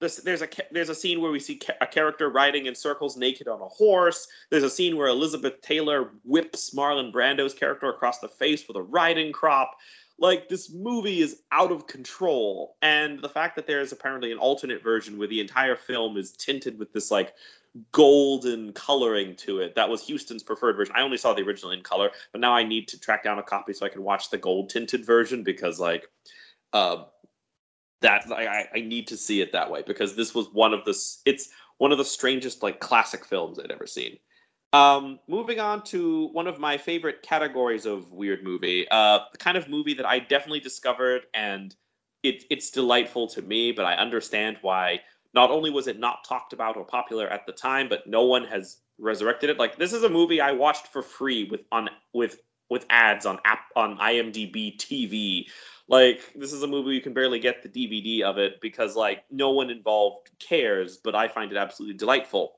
there's, 0.00 0.16
there's 0.18 0.42
a 0.42 0.48
there's 0.70 0.88
a 0.88 0.94
scene 0.94 1.20
where 1.20 1.30
we 1.30 1.40
see 1.40 1.60
a 1.80 1.86
character 1.86 2.28
riding 2.28 2.66
in 2.66 2.74
circles 2.74 3.16
naked 3.16 3.48
on 3.48 3.60
a 3.60 3.68
horse. 3.68 4.26
There's 4.50 4.62
a 4.62 4.70
scene 4.70 4.96
where 4.96 5.08
Elizabeth 5.08 5.62
Taylor 5.62 6.10
whips 6.24 6.74
Marlon 6.74 7.12
Brando's 7.12 7.54
character 7.54 7.88
across 7.88 8.18
the 8.18 8.28
face 8.28 8.66
with 8.66 8.76
a 8.76 8.82
riding 8.82 9.32
crop. 9.32 9.76
Like 10.18 10.48
this 10.48 10.72
movie 10.72 11.20
is 11.20 11.42
out 11.50 11.72
of 11.72 11.86
control, 11.86 12.76
and 12.82 13.20
the 13.20 13.28
fact 13.28 13.56
that 13.56 13.66
there 13.66 13.80
is 13.80 13.92
apparently 13.92 14.30
an 14.30 14.38
alternate 14.38 14.82
version 14.82 15.18
where 15.18 15.28
the 15.28 15.40
entire 15.40 15.76
film 15.76 16.16
is 16.16 16.32
tinted 16.32 16.78
with 16.78 16.92
this 16.92 17.10
like 17.10 17.34
golden 17.90 18.72
coloring 18.72 19.34
to 19.34 19.58
it. 19.58 19.74
That 19.74 19.88
was 19.88 20.06
Huston's 20.06 20.44
preferred 20.44 20.76
version. 20.76 20.94
I 20.96 21.02
only 21.02 21.16
saw 21.16 21.34
the 21.34 21.42
original 21.42 21.72
in 21.72 21.82
color, 21.82 22.10
but 22.30 22.40
now 22.40 22.54
I 22.54 22.62
need 22.62 22.86
to 22.88 23.00
track 23.00 23.24
down 23.24 23.38
a 23.38 23.42
copy 23.42 23.72
so 23.72 23.84
I 23.84 23.88
can 23.88 24.04
watch 24.04 24.30
the 24.30 24.38
gold 24.38 24.70
tinted 24.70 25.04
version 25.04 25.42
because 25.42 25.80
like 25.80 26.08
uh, 26.72 27.04
that 28.00 28.30
I, 28.30 28.68
I 28.72 28.80
need 28.80 29.08
to 29.08 29.16
see 29.16 29.40
it 29.40 29.52
that 29.52 29.70
way 29.70 29.82
because 29.86 30.14
this 30.14 30.34
was 30.34 30.46
one 30.52 30.74
of 30.74 30.84
the 30.84 30.96
it's 31.24 31.50
one 31.78 31.90
of 31.90 31.98
the 31.98 32.04
strangest 32.04 32.62
like 32.62 32.78
classic 32.78 33.24
films 33.24 33.58
I'd 33.58 33.72
ever 33.72 33.86
seen. 33.86 34.18
Um, 34.74 35.20
moving 35.28 35.60
on 35.60 35.84
to 35.84 36.26
one 36.32 36.48
of 36.48 36.58
my 36.58 36.76
favorite 36.76 37.22
categories 37.22 37.86
of 37.86 38.10
weird 38.12 38.42
movie, 38.42 38.88
uh, 38.90 39.20
the 39.30 39.38
kind 39.38 39.56
of 39.56 39.68
movie 39.68 39.94
that 39.94 40.04
I 40.04 40.18
definitely 40.18 40.58
discovered 40.58 41.26
and 41.32 41.72
it, 42.24 42.42
it's 42.50 42.70
delightful 42.70 43.28
to 43.28 43.42
me, 43.42 43.70
but 43.70 43.84
I 43.84 43.94
understand 43.94 44.58
why 44.62 45.00
not 45.32 45.52
only 45.52 45.70
was 45.70 45.86
it 45.86 46.00
not 46.00 46.24
talked 46.24 46.52
about 46.52 46.76
or 46.76 46.84
popular 46.84 47.28
at 47.28 47.46
the 47.46 47.52
time, 47.52 47.88
but 47.88 48.08
no 48.08 48.24
one 48.24 48.44
has 48.46 48.78
resurrected 48.98 49.48
it. 49.48 49.60
Like 49.60 49.78
this 49.78 49.92
is 49.92 50.02
a 50.02 50.08
movie 50.08 50.40
I 50.40 50.50
watched 50.50 50.88
for 50.88 51.02
free 51.02 51.44
with 51.48 51.60
on 51.70 51.88
with 52.12 52.40
with 52.68 52.84
ads 52.90 53.26
on 53.26 53.38
app 53.44 53.66
on 53.76 53.96
IMDb 53.98 54.76
TV. 54.76 55.46
Like 55.86 56.20
this 56.34 56.52
is 56.52 56.64
a 56.64 56.66
movie 56.66 56.96
you 56.96 57.00
can 57.00 57.14
barely 57.14 57.38
get 57.38 57.62
the 57.62 57.68
DVD 57.68 58.24
of 58.24 58.38
it 58.38 58.60
because 58.60 58.96
like 58.96 59.22
no 59.30 59.52
one 59.52 59.70
involved 59.70 60.30
cares, 60.40 60.96
but 60.96 61.14
I 61.14 61.28
find 61.28 61.52
it 61.52 61.58
absolutely 61.58 61.96
delightful. 61.96 62.56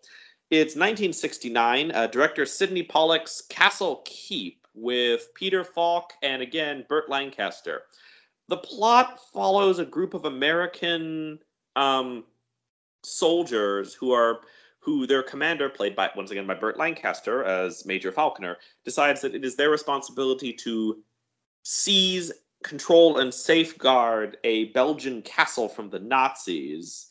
It's 0.50 0.76
1969. 0.76 1.90
Uh, 1.90 2.06
director 2.06 2.46
Sydney 2.46 2.84
Pollack's 2.84 3.40
Castle 3.40 4.02
Keep 4.04 4.64
with 4.74 5.34
Peter 5.34 5.64
Falk 5.64 6.12
and 6.22 6.40
again 6.40 6.86
Burt 6.88 7.08
Lancaster. 7.08 7.82
The 8.48 8.58
plot 8.58 9.18
follows 9.32 9.80
a 9.80 9.84
group 9.84 10.14
of 10.14 10.24
American 10.24 11.40
um, 11.74 12.24
soldiers 13.02 13.92
who 13.94 14.12
are 14.12 14.40
who 14.78 15.04
their 15.04 15.24
commander, 15.24 15.68
played 15.68 15.96
by 15.96 16.08
once 16.14 16.30
again 16.30 16.46
by 16.46 16.54
Burt 16.54 16.78
Lancaster 16.78 17.42
as 17.42 17.84
Major 17.84 18.12
Falconer, 18.12 18.56
decides 18.84 19.20
that 19.22 19.34
it 19.34 19.44
is 19.44 19.56
their 19.56 19.70
responsibility 19.70 20.52
to 20.52 21.02
seize, 21.64 22.30
control, 22.62 23.18
and 23.18 23.34
safeguard 23.34 24.36
a 24.44 24.66
Belgian 24.66 25.22
castle 25.22 25.68
from 25.68 25.90
the 25.90 25.98
Nazis. 25.98 27.08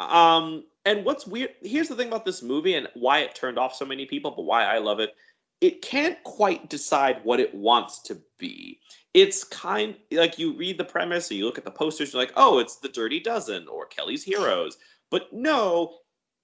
Um, 0.00 0.64
and 0.86 1.04
what's 1.04 1.26
weird 1.26 1.50
here's 1.60 1.88
the 1.88 1.96
thing 1.96 2.08
about 2.08 2.24
this 2.24 2.42
movie 2.42 2.74
and 2.74 2.88
why 2.94 3.18
it 3.18 3.34
turned 3.34 3.58
off 3.58 3.74
so 3.74 3.84
many 3.84 4.06
people, 4.06 4.30
but 4.30 4.44
why 4.44 4.64
I 4.64 4.78
love 4.78 5.00
it. 5.00 5.14
It 5.60 5.82
can't 5.82 6.22
quite 6.24 6.70
decide 6.70 7.20
what 7.24 7.40
it 7.40 7.54
wants 7.54 8.00
to 8.02 8.18
be. 8.38 8.78
It's 9.14 9.44
kind 9.44 9.96
like 10.12 10.38
you 10.38 10.54
read 10.54 10.78
the 10.78 10.84
premise 10.84 11.30
or 11.30 11.34
you 11.34 11.46
look 11.46 11.58
at 11.58 11.64
the 11.64 11.70
posters, 11.70 12.12
you're 12.12 12.22
like, 12.22 12.32
oh, 12.36 12.58
it's 12.58 12.76
the 12.76 12.88
Dirty 12.88 13.20
Dozen 13.20 13.66
or 13.68 13.86
Kelly's 13.86 14.22
Heroes 14.22 14.76
but 15.10 15.32
no, 15.32 15.98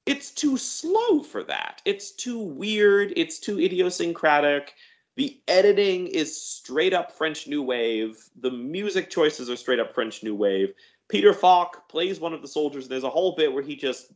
it's 0.07 0.31
too 0.31 0.57
slow 0.57 1.23
for 1.23 1.43
that. 1.45 1.83
It's 1.85 2.13
too 2.13 2.39
weird. 2.39 3.13
It's 3.17 3.39
too 3.39 3.61
idiosyncratic. 3.61 4.75
The 5.17 5.41
editing 5.49 6.07
is 6.07 6.41
straight 6.41 6.95
up 6.95 7.13
French 7.13 7.47
New 7.47 7.63
Wave. 7.63 8.17
The 8.41 8.51
music 8.51 9.11
choices 9.11 9.51
are 9.51 9.57
straight 9.57 9.81
up 9.81 9.95
French 9.95 10.23
New 10.23 10.35
Wave. 10.35 10.73
Peter 11.09 11.35
Falk 11.35 11.89
plays 11.89 12.21
one 12.21 12.33
of 12.33 12.41
the 12.41 12.49
soldiers. 12.49 12.85
and 12.85 12.93
There's 12.93 13.05
a 13.05 13.11
whole 13.11 13.35
bit 13.37 13.53
where 13.53 13.63
he 13.63 13.77
just 13.77 14.13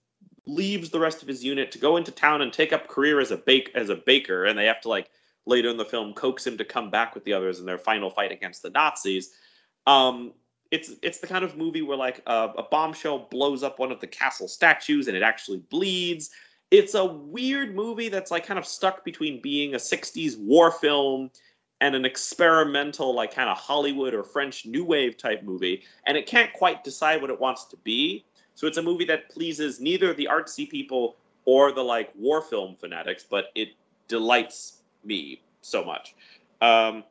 leaves 0.46 0.90
the 0.90 1.00
rest 1.00 1.22
of 1.22 1.28
his 1.28 1.44
unit 1.44 1.72
to 1.72 1.78
go 1.78 1.96
into 1.96 2.10
town 2.10 2.42
and 2.42 2.52
take 2.52 2.72
up 2.72 2.88
career 2.88 3.20
as 3.20 3.30
a 3.30 3.36
bake 3.36 3.70
as 3.74 3.88
a 3.88 3.96
baker, 3.96 4.44
and 4.44 4.58
they 4.58 4.66
have 4.66 4.80
to 4.80 4.88
like 4.88 5.10
later 5.46 5.68
in 5.68 5.76
the 5.76 5.84
film 5.84 6.12
coax 6.12 6.46
him 6.46 6.58
to 6.58 6.64
come 6.64 6.90
back 6.90 7.14
with 7.14 7.24
the 7.24 7.32
others 7.32 7.60
in 7.60 7.66
their 7.66 7.78
final 7.78 8.10
fight 8.10 8.32
against 8.32 8.62
the 8.62 8.70
Nazis. 8.70 9.30
Um, 9.86 10.32
it's 10.70 10.92
it's 11.02 11.18
the 11.18 11.26
kind 11.26 11.44
of 11.44 11.56
movie 11.56 11.82
where 11.82 11.96
like 11.96 12.22
a, 12.26 12.50
a 12.58 12.62
bombshell 12.64 13.28
blows 13.30 13.62
up 13.62 13.78
one 13.78 13.92
of 13.92 14.00
the 14.00 14.06
castle 14.06 14.48
statues 14.48 15.08
and 15.08 15.16
it 15.16 15.22
actually 15.22 15.58
bleeds. 15.58 16.30
It's 16.70 16.94
a 16.94 17.04
weird 17.04 17.74
movie 17.74 18.08
that's 18.08 18.30
like 18.30 18.44
kind 18.44 18.58
of 18.58 18.66
stuck 18.66 19.04
between 19.04 19.40
being 19.40 19.74
a 19.74 19.78
60s 19.78 20.36
war 20.38 20.72
film 20.72 21.30
and 21.80 21.94
an 21.94 22.04
experimental 22.04 23.14
like 23.14 23.32
kind 23.32 23.48
of 23.48 23.56
Hollywood 23.56 24.14
or 24.14 24.24
French 24.24 24.66
new 24.66 24.84
wave 24.84 25.16
type 25.16 25.44
movie 25.44 25.84
and 26.06 26.16
it 26.16 26.26
can't 26.26 26.52
quite 26.52 26.82
decide 26.82 27.20
what 27.20 27.30
it 27.30 27.40
wants 27.40 27.66
to 27.66 27.76
be. 27.78 28.24
So 28.56 28.66
it's 28.66 28.78
a 28.78 28.82
movie 28.82 29.04
that 29.04 29.30
pleases 29.30 29.80
neither 29.80 30.12
the 30.12 30.28
artsy 30.30 30.68
people 30.68 31.16
or 31.44 31.72
the 31.72 31.82
like 31.82 32.10
war 32.16 32.40
film 32.40 32.74
fanatics, 32.74 33.24
but 33.28 33.46
it 33.54 33.68
delights 34.08 34.78
me 35.04 35.40
so 35.60 35.84
much. 35.84 36.14
Um, 36.60 37.04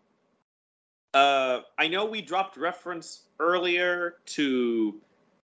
uh, 1.14 1.62
I 1.78 1.88
know 1.88 2.06
we 2.06 2.22
dropped 2.22 2.58
reference 2.58 3.22
earlier 3.40 4.16
to 4.26 5.00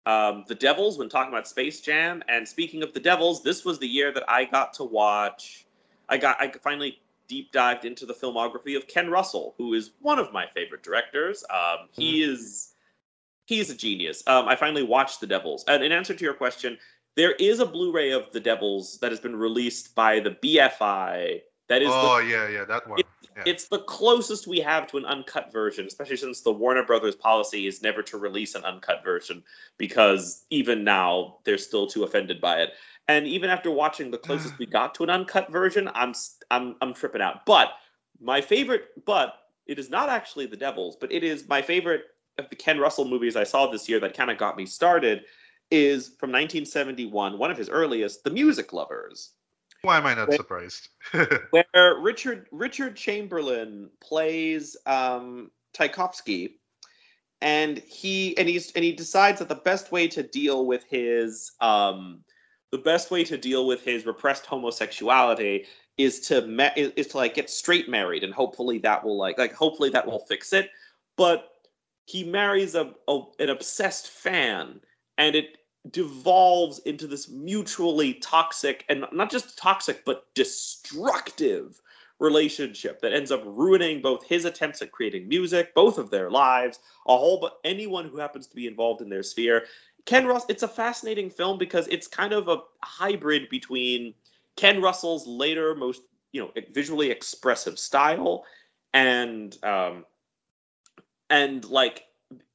um, 0.05 0.45
the 0.47 0.55
Devils 0.55 0.97
when 0.97 1.09
talking 1.09 1.31
about 1.31 1.47
Space 1.47 1.81
Jam, 1.81 2.23
and 2.27 2.47
speaking 2.47 2.81
of 2.81 2.93
the 2.93 2.99
Devils, 2.99 3.43
this 3.43 3.63
was 3.63 3.77
the 3.77 3.87
year 3.87 4.11
that 4.13 4.23
I 4.27 4.45
got 4.45 4.73
to 4.75 4.83
watch. 4.83 5.65
I 6.09 6.17
got 6.17 6.41
I 6.41 6.51
finally 6.63 6.99
deep 7.27 7.51
dived 7.51 7.85
into 7.85 8.05
the 8.05 8.13
filmography 8.13 8.75
of 8.75 8.87
Ken 8.87 9.09
Russell, 9.09 9.53
who 9.57 9.73
is 9.73 9.91
one 10.01 10.19
of 10.19 10.33
my 10.33 10.47
favorite 10.47 10.83
directors. 10.83 11.43
Um, 11.49 11.87
he 11.91 12.21
mm-hmm. 12.21 12.33
is 12.33 12.70
he 13.51 13.59
is 13.59 13.69
a 13.69 13.75
genius. 13.75 14.23
Um, 14.27 14.47
I 14.47 14.55
finally 14.55 14.81
watched 14.81 15.19
The 15.19 15.27
Devils, 15.27 15.65
and 15.67 15.83
in 15.83 15.91
answer 15.91 16.13
to 16.13 16.23
your 16.23 16.33
question, 16.33 16.77
there 17.17 17.33
is 17.33 17.59
a 17.59 17.65
Blu-ray 17.65 18.11
of 18.11 18.31
The 18.31 18.39
Devils 18.39 18.97
that 18.99 19.11
has 19.11 19.19
been 19.19 19.35
released 19.35 19.93
by 19.93 20.21
the 20.21 20.31
BFI. 20.31 21.41
That 21.67 21.81
is. 21.81 21.89
Oh 21.91 22.23
the, 22.23 22.29
yeah, 22.29 22.47
yeah, 22.47 22.63
that 22.63 22.87
one. 22.87 22.99
It, 22.99 23.05
yeah. 23.35 23.43
It's 23.45 23.67
the 23.67 23.79
closest 23.79 24.47
we 24.47 24.59
have 24.61 24.87
to 24.87 24.97
an 24.97 25.05
uncut 25.05 25.51
version, 25.51 25.85
especially 25.85 26.15
since 26.15 26.39
the 26.39 26.51
Warner 26.53 26.85
Brothers 26.85 27.15
policy 27.15 27.67
is 27.67 27.81
never 27.81 28.01
to 28.03 28.17
release 28.17 28.55
an 28.55 28.63
uncut 28.63 29.03
version 29.03 29.43
because 29.77 30.45
even 30.49 30.85
now 30.85 31.39
they're 31.43 31.57
still 31.57 31.87
too 31.87 32.05
offended 32.05 32.39
by 32.39 32.61
it. 32.61 32.69
And 33.09 33.27
even 33.27 33.49
after 33.49 33.69
watching 33.69 34.11
the 34.11 34.17
closest 34.17 34.57
we 34.59 34.65
got 34.79 34.95
to 34.95 35.03
an 35.03 35.09
uncut 35.09 35.51
version, 35.51 35.89
I'm 35.93 36.13
I'm 36.51 36.77
I'm 36.81 36.93
tripping 36.93 37.21
out. 37.21 37.45
But 37.45 37.73
my 38.21 38.39
favorite, 38.39 39.05
but 39.05 39.39
it 39.65 39.77
is 39.77 39.89
not 39.89 40.07
actually 40.07 40.45
The 40.45 40.55
Devils, 40.55 40.95
but 40.95 41.11
it 41.11 41.25
is 41.25 41.49
my 41.49 41.61
favorite 41.61 42.05
of 42.41 42.49
the 42.49 42.55
Ken 42.55 42.79
Russell 42.79 43.07
movies 43.07 43.35
I 43.35 43.43
saw 43.43 43.67
this 43.67 43.87
year 43.87 43.99
that 44.01 44.15
kind 44.15 44.31
of 44.31 44.37
got 44.37 44.57
me 44.57 44.65
started 44.65 45.23
is 45.69 46.09
from 46.19 46.31
1971, 46.31 47.37
one 47.37 47.49
of 47.49 47.57
his 47.57 47.69
earliest, 47.69 48.23
The 48.23 48.29
Music 48.29 48.73
Lovers. 48.73 49.31
Why 49.83 49.97
am 49.97 50.05
I 50.05 50.13
not 50.13 50.27
where, 50.27 50.37
surprised? 50.37 50.89
where 51.51 51.95
Richard 51.99 52.47
Richard 52.51 52.95
Chamberlain 52.95 53.89
plays 53.99 54.77
um, 54.85 55.49
Tchaikovsky, 55.73 56.59
and 57.41 57.79
he 57.79 58.37
and 58.37 58.47
he's 58.47 58.71
and 58.73 58.85
he 58.85 58.91
decides 58.91 59.39
that 59.39 59.49
the 59.49 59.55
best 59.55 59.91
way 59.91 60.07
to 60.09 60.21
deal 60.21 60.67
with 60.67 60.83
his 60.83 61.53
um, 61.61 62.23
the 62.71 62.77
best 62.77 63.09
way 63.09 63.23
to 63.23 63.37
deal 63.37 63.65
with 63.65 63.83
his 63.83 64.05
repressed 64.05 64.45
homosexuality 64.45 65.65
is 65.97 66.19
to 66.27 66.45
ma- 66.45 66.69
is, 66.75 66.91
is 66.95 67.07
to 67.07 67.17
like 67.17 67.33
get 67.33 67.49
straight 67.49 67.89
married, 67.89 68.23
and 68.23 68.33
hopefully 68.33 68.77
that 68.79 69.03
will 69.03 69.17
like 69.17 69.39
like 69.39 69.53
hopefully 69.53 69.89
that 69.89 70.05
will 70.05 70.19
fix 70.19 70.53
it. 70.53 70.69
But 71.17 71.50
he 72.05 72.23
marries 72.23 72.75
a, 72.75 72.93
a 73.07 73.19
an 73.39 73.49
obsessed 73.49 74.09
fan, 74.09 74.81
and 75.17 75.35
it 75.35 75.57
devolves 75.89 76.79
into 76.79 77.07
this 77.07 77.29
mutually 77.29 78.13
toxic 78.15 78.85
and 78.89 79.05
not 79.11 79.31
just 79.31 79.57
toxic 79.57 80.05
but 80.05 80.25
destructive 80.35 81.81
relationship 82.19 83.01
that 83.01 83.13
ends 83.13 83.31
up 83.31 83.41
ruining 83.45 83.99
both 83.99 84.23
his 84.23 84.45
attempts 84.45 84.83
at 84.83 84.91
creating 84.91 85.27
music 85.27 85.73
both 85.73 85.97
of 85.97 86.11
their 86.11 86.29
lives 86.29 86.77
a 87.07 87.17
whole 87.17 87.39
but 87.39 87.57
anyone 87.63 88.07
who 88.07 88.17
happens 88.17 88.45
to 88.45 88.55
be 88.55 88.67
involved 88.67 89.01
in 89.01 89.09
their 89.09 89.23
sphere. 89.23 89.65
Ken 90.05 90.27
russ 90.27 90.45
it's 90.49 90.61
a 90.61 90.67
fascinating 90.67 91.31
film 91.31 91.57
because 91.57 91.87
it's 91.87 92.07
kind 92.07 92.31
of 92.31 92.47
a 92.47 92.57
hybrid 92.83 93.49
between 93.49 94.13
ken 94.55 94.81
russell's 94.81 95.25
later 95.25 95.73
most 95.73 96.03
you 96.31 96.41
know 96.41 96.51
visually 96.71 97.09
expressive 97.09 97.79
style 97.79 98.45
and 98.93 99.57
um 99.63 100.05
and 101.31 101.65
like 101.65 102.05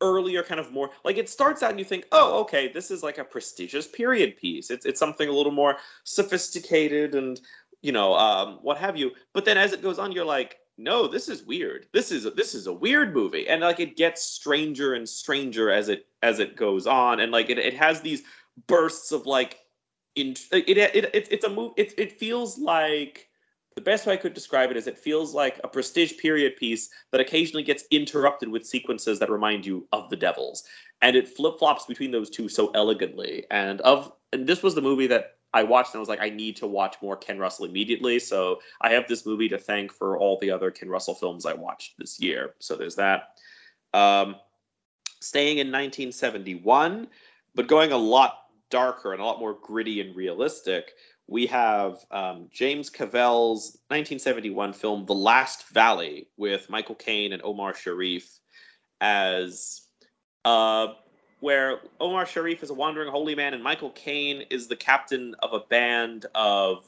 earlier 0.01 0.43
kind 0.43 0.61
of 0.61 0.73
more 0.73 0.91
like 1.05 1.19
it 1.19 1.29
starts 1.29 1.63
out 1.63 1.71
and 1.71 1.79
you 1.79 1.85
think 1.85 2.07
oh 2.13 2.41
okay 2.41 2.69
this 2.73 2.91
is 2.91 3.03
like 3.03 3.19
a 3.19 3.25
prestigious 3.25 3.89
period 3.89 4.37
piece. 4.37 4.71
It's 4.71 4.87
it's 4.87 5.01
something 5.01 5.29
a 5.29 5.33
little 5.33 5.53
more 5.53 5.77
sophisticated 6.05 7.15
and 7.15 7.41
you 7.83 7.93
know 7.93 8.15
um, 8.15 8.59
what 8.63 8.79
have 8.79 8.97
you. 8.97 9.11
But 9.33 9.45
then 9.45 9.59
as 9.59 9.73
it 9.73 9.83
goes 9.83 9.99
on 9.99 10.13
you're 10.13 10.25
like 10.25 10.59
no 10.79 11.09
this 11.09 11.29
is 11.29 11.43
weird. 11.43 11.87
This 11.93 12.13
is 12.13 12.27
this 12.37 12.55
is 12.55 12.67
a 12.67 12.73
weird 12.73 13.15
movie. 13.15 13.49
And 13.49 13.63
like 13.63 13.81
it 13.81 13.97
gets 13.97 14.23
stranger 14.23 14.95
and 14.95 15.09
stranger 15.09 15.71
as 15.71 15.89
it 15.89 16.07
as 16.23 16.39
it 16.39 16.57
goes 16.57 16.87
on. 16.87 17.21
And 17.21 17.33
like 17.33 17.51
it, 17.51 17.59
it 17.59 17.75
has 17.75 18.01
these 18.01 18.23
bursts 18.67 19.13
of 19.13 19.27
like 19.27 19.61
in 20.15 20.35
it, 20.53 20.69
it, 20.69 21.11
it 21.15 21.29
it's 21.31 21.45
a 21.45 21.51
move 21.51 21.73
it, 21.77 21.93
it 21.99 22.19
feels 22.19 22.59
like 22.59 23.29
the 23.77 23.83
best 23.83 24.07
way 24.07 24.15
I 24.15 24.17
could 24.17 24.35
describe 24.35 24.71
it 24.71 24.77
is 24.77 24.87
it 24.87 24.99
feels 24.99 25.35
like 25.35 25.61
a 25.63 25.69
prestige 25.69 26.17
period 26.17 26.57
piece 26.57 26.89
that 27.13 27.21
occasionally 27.21 27.63
gets 27.63 27.85
interrupted 27.91 28.49
with 28.49 28.67
sequences 28.67 29.19
that 29.19 29.31
remind 29.31 29.67
you 29.67 29.87
of 29.93 30.09
the 30.09 30.17
Devils, 30.17 30.65
and 31.03 31.15
it 31.15 31.29
flip 31.29 31.59
flops 31.59 31.85
between 31.85 32.11
those 32.11 32.31
two 32.31 32.49
so 32.49 32.71
elegantly. 32.75 33.45
And 33.51 33.83
of 33.83 34.13
and 34.33 34.47
this 34.47 34.63
was 34.63 34.75
the 34.75 34.81
movie 34.81 35.07
that 35.09 35.37
I 35.53 35.63
watched 35.63 35.95
and 35.95 35.99
I 35.99 36.01
was 36.01 36.09
like, 36.09 36.23
I 36.23 36.31
need 36.31 36.57
to 36.57 36.67
watch 36.67 36.97
more 37.03 37.17
Ken 37.17 37.39
Russell 37.39 37.67
immediately. 37.67 38.19
So 38.19 38.61
I 38.81 38.93
have 38.93 39.07
this 39.09 39.25
movie 39.25 39.49
to 39.51 39.59
thank 39.59 39.93
for 39.93 40.19
all 40.19 40.39
the 40.41 40.51
other 40.51 40.71
Ken 40.71 40.89
Russell 40.89 41.15
films 41.15 41.47
I 41.47 41.53
watched 41.53 41.99
this 41.99 42.19
year. 42.19 42.55
So 42.59 42.77
there's 42.77 42.97
that. 42.97 43.39
Um, 43.95 44.37
staying 45.21 45.59
in 45.59 45.69
1971, 45.69 47.09
but 47.55 47.69
going 47.69 47.93
a 47.93 47.97
lot 47.97 48.47
darker 48.71 49.13
and 49.13 49.23
a 49.23 49.25
lot 49.25 49.39
more 49.39 49.55
gritty 49.55 50.01
and 50.01 50.17
realistic 50.17 50.93
we 51.29 51.47
have 51.47 52.05
um, 52.11 52.49
James 52.53 52.89
Clavell's 52.91 53.79
1971 53.89 54.73
film 54.73 55.07
The 55.07 55.15
Last 55.15 55.69
Valley 55.69 56.29
with 56.37 56.71
Michael 56.71 56.95
Caine 56.95 57.33
and 57.33 57.43
Omar 57.43 57.75
Sharif 57.75 58.39
as 59.01 59.83
uh, 60.45 60.89
where 61.41 61.81
Omar 62.01 62.27
Sharif 62.27 62.63
is 62.63 62.71
a 62.71 62.75
wandering 62.75 63.11
holy 63.11 63.35
man 63.35 63.55
and 63.55 63.63
Michael 63.63 63.91
Caine 63.91 64.45
is 64.51 64.69
the 64.69 64.77
captain 64.77 65.35
of 65.43 65.53
a 65.53 65.61
band 65.61 66.27
of 66.35 66.85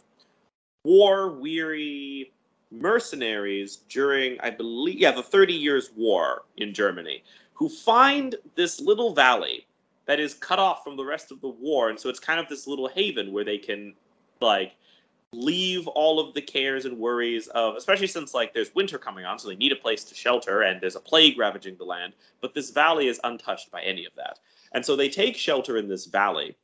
war 0.85 1.33
weary 1.33 2.33
mercenaries 2.70 3.77
during, 3.88 4.38
I 4.40 4.51
believe, 4.51 4.98
yeah, 4.98 5.11
the 5.11 5.22
30 5.22 5.55
Years' 5.55 5.90
War 5.96 6.42
in 6.57 6.72
Germany, 6.72 7.24
who 7.55 7.68
find 7.68 8.37
this 8.55 8.81
little 8.81 9.14
valley 9.14 9.66
that 10.07 10.20
is 10.20 10.35
cut 10.35 10.59
off 10.59 10.85
from 10.85 10.96
the 10.96 11.05
rest 11.05 11.33
of 11.33 11.40
the 11.40 11.48
war. 11.48 11.90
And 11.90 11.98
so 11.98 12.09
it's 12.09 12.20
kind 12.20 12.38
of 12.38 12.48
this 12.48 12.66
little 12.66 12.88
haven 12.88 13.33
where 13.33 13.44
they 13.44 13.59
can 13.59 13.94
like 14.40 14.72
leave 15.33 15.87
all 15.88 16.18
of 16.18 16.33
the 16.33 16.40
cares 16.40 16.87
and 16.87 16.98
worries 16.98 17.48
of 17.48 17.77
especially 17.77 18.07
since 18.07 18.33
like 18.33 18.55
there's 18.55 18.74
winter 18.74 18.96
coming 18.96 19.27
on 19.27 19.38
so 19.38 19.48
they 19.48 19.57
need 19.57 19.72
a 19.72 19.77
place 19.77 20.03
to 20.05 20.14
shelter 20.14 20.62
and 20.62 20.81
there's 20.81 20.96
a 20.96 21.01
plague 21.01 21.38
ravaging 21.38 21.77
the 21.77 21.85
land 21.85 22.14
but 22.40 22.55
this 22.55 22.70
valley 22.70 23.09
is 23.09 23.20
untouched 23.24 23.70
by 23.70 23.83
any 23.83 24.05
of 24.05 24.14
that. 24.16 24.38
And 24.72 24.85
so 24.85 24.96
they 24.96 25.09
take 25.09 25.37
shelter 25.37 25.77
in 25.77 25.88
this 25.88 26.07
valley 26.07 26.57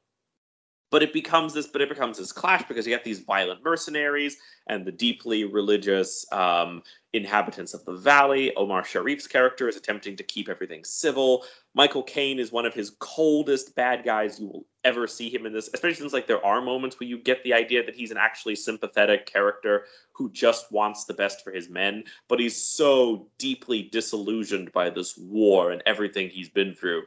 but 0.91 1.03
it 1.03 1.13
becomes 1.13 1.53
this 1.53 1.67
but 1.67 1.83
it 1.83 1.89
becomes 1.89 2.19
this 2.19 2.33
clash 2.33 2.63
because 2.69 2.87
you 2.87 2.95
get 2.95 3.05
these 3.05 3.21
violent 3.21 3.63
mercenaries 3.65 4.39
and 4.69 4.85
the 4.85 4.93
deeply 4.93 5.45
religious 5.45 6.25
um, 6.33 6.83
inhabitants 7.13 7.75
of 7.75 7.85
the 7.85 7.97
valley. 7.97 8.55
Omar 8.57 8.83
sharif's 8.83 9.27
character 9.27 9.69
is 9.69 9.77
attempting 9.77 10.17
to 10.17 10.23
keep 10.23 10.49
everything 10.49 10.85
civil. 10.85 11.45
Michael 11.75 12.03
caine 12.03 12.39
is 12.39 12.53
one 12.53 12.65
of 12.65 12.75
his 12.75 12.91
coldest 13.01 13.75
bad 13.75 14.05
guys. 14.05 14.39
You 14.39 14.47
will 14.47 14.67
ever 14.85 15.07
see 15.07 15.29
him 15.29 15.47
in 15.47 15.53
this 15.53 15.71
especially 15.73 15.97
since 15.97 16.13
like 16.13 16.27
there 16.27 16.45
are 16.45 16.61
moments 16.61 17.01
where 17.01 17.09
you 17.09 17.19
get 17.19 17.43
the 17.43 17.55
idea 17.55 17.85
that 17.85 17.95
he's 17.95 18.11
an 18.11 18.17
actually 18.17 18.55
sympathetic 18.55 19.27
character 19.27 19.85
who 20.13 20.31
just 20.31 20.71
wants 20.71 21.05
the 21.05 21.15
best 21.15 21.43
for 21.43 21.53
his 21.53 21.69
men 21.69 22.05
but 22.29 22.39
he's 22.39 22.57
so 22.57 23.29
deeply 23.39 23.83
disillusioned 23.83 24.73
by 24.73 24.91
this 24.91 25.17
war 25.17 25.71
and 25.71 25.83
everything 25.87 26.29
he's 26.29 26.49
been 26.49 26.75
through. 26.75 27.03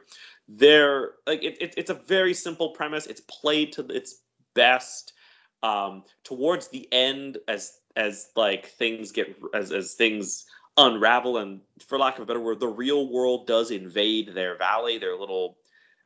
They're 0.48 1.10
like 1.26 1.42
it, 1.42 1.60
it, 1.60 1.74
it's 1.76 1.90
a 1.90 1.94
very 1.94 2.34
simple 2.34 2.70
premise. 2.70 3.06
It's 3.06 3.22
played 3.22 3.72
to 3.72 3.86
its 3.86 4.22
best 4.54 5.12
um 5.62 6.04
towards 6.24 6.68
the 6.68 6.88
end 6.92 7.38
as 7.48 7.80
as 7.96 8.30
like 8.36 8.66
things 8.66 9.12
get 9.12 9.36
as 9.54 9.72
as 9.72 9.94
things 9.94 10.46
unravel 10.76 11.38
and 11.38 11.60
for 11.80 11.98
lack 11.98 12.16
of 12.16 12.22
a 12.22 12.26
better 12.26 12.40
word 12.40 12.60
the 12.60 12.68
real 12.68 13.12
world 13.12 13.48
does 13.48 13.72
invade 13.72 14.32
their 14.32 14.56
valley 14.56 14.98
their 14.98 15.16
little 15.16 15.58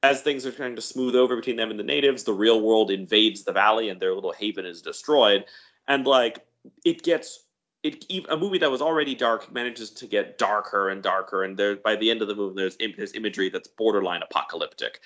as 0.02 0.20
things 0.20 0.44
are 0.44 0.52
trying 0.52 0.76
to 0.76 0.82
smooth 0.82 1.14
over 1.14 1.36
between 1.36 1.56
them 1.56 1.70
and 1.70 1.78
the 1.78 1.84
natives 1.84 2.24
the 2.24 2.32
real 2.32 2.60
world 2.60 2.90
invades 2.90 3.44
the 3.44 3.52
valley 3.52 3.88
and 3.88 4.00
their 4.00 4.14
little 4.14 4.32
haven 4.32 4.66
is 4.66 4.82
destroyed 4.82 5.44
and 5.88 6.06
like 6.06 6.44
it 6.84 7.02
gets 7.02 7.46
it 7.82 8.04
a 8.28 8.36
movie 8.36 8.58
that 8.58 8.70
was 8.70 8.80
already 8.80 9.14
dark 9.14 9.52
manages 9.52 9.90
to 9.90 10.06
get 10.06 10.38
darker 10.38 10.90
and 10.90 11.02
darker, 11.02 11.42
and 11.44 11.56
there 11.56 11.76
by 11.76 11.96
the 11.96 12.10
end 12.10 12.22
of 12.22 12.28
the 12.28 12.34
movie, 12.34 12.54
there's, 12.56 12.76
there's 12.96 13.14
imagery 13.14 13.48
that's 13.48 13.68
borderline 13.68 14.22
apocalyptic. 14.22 15.00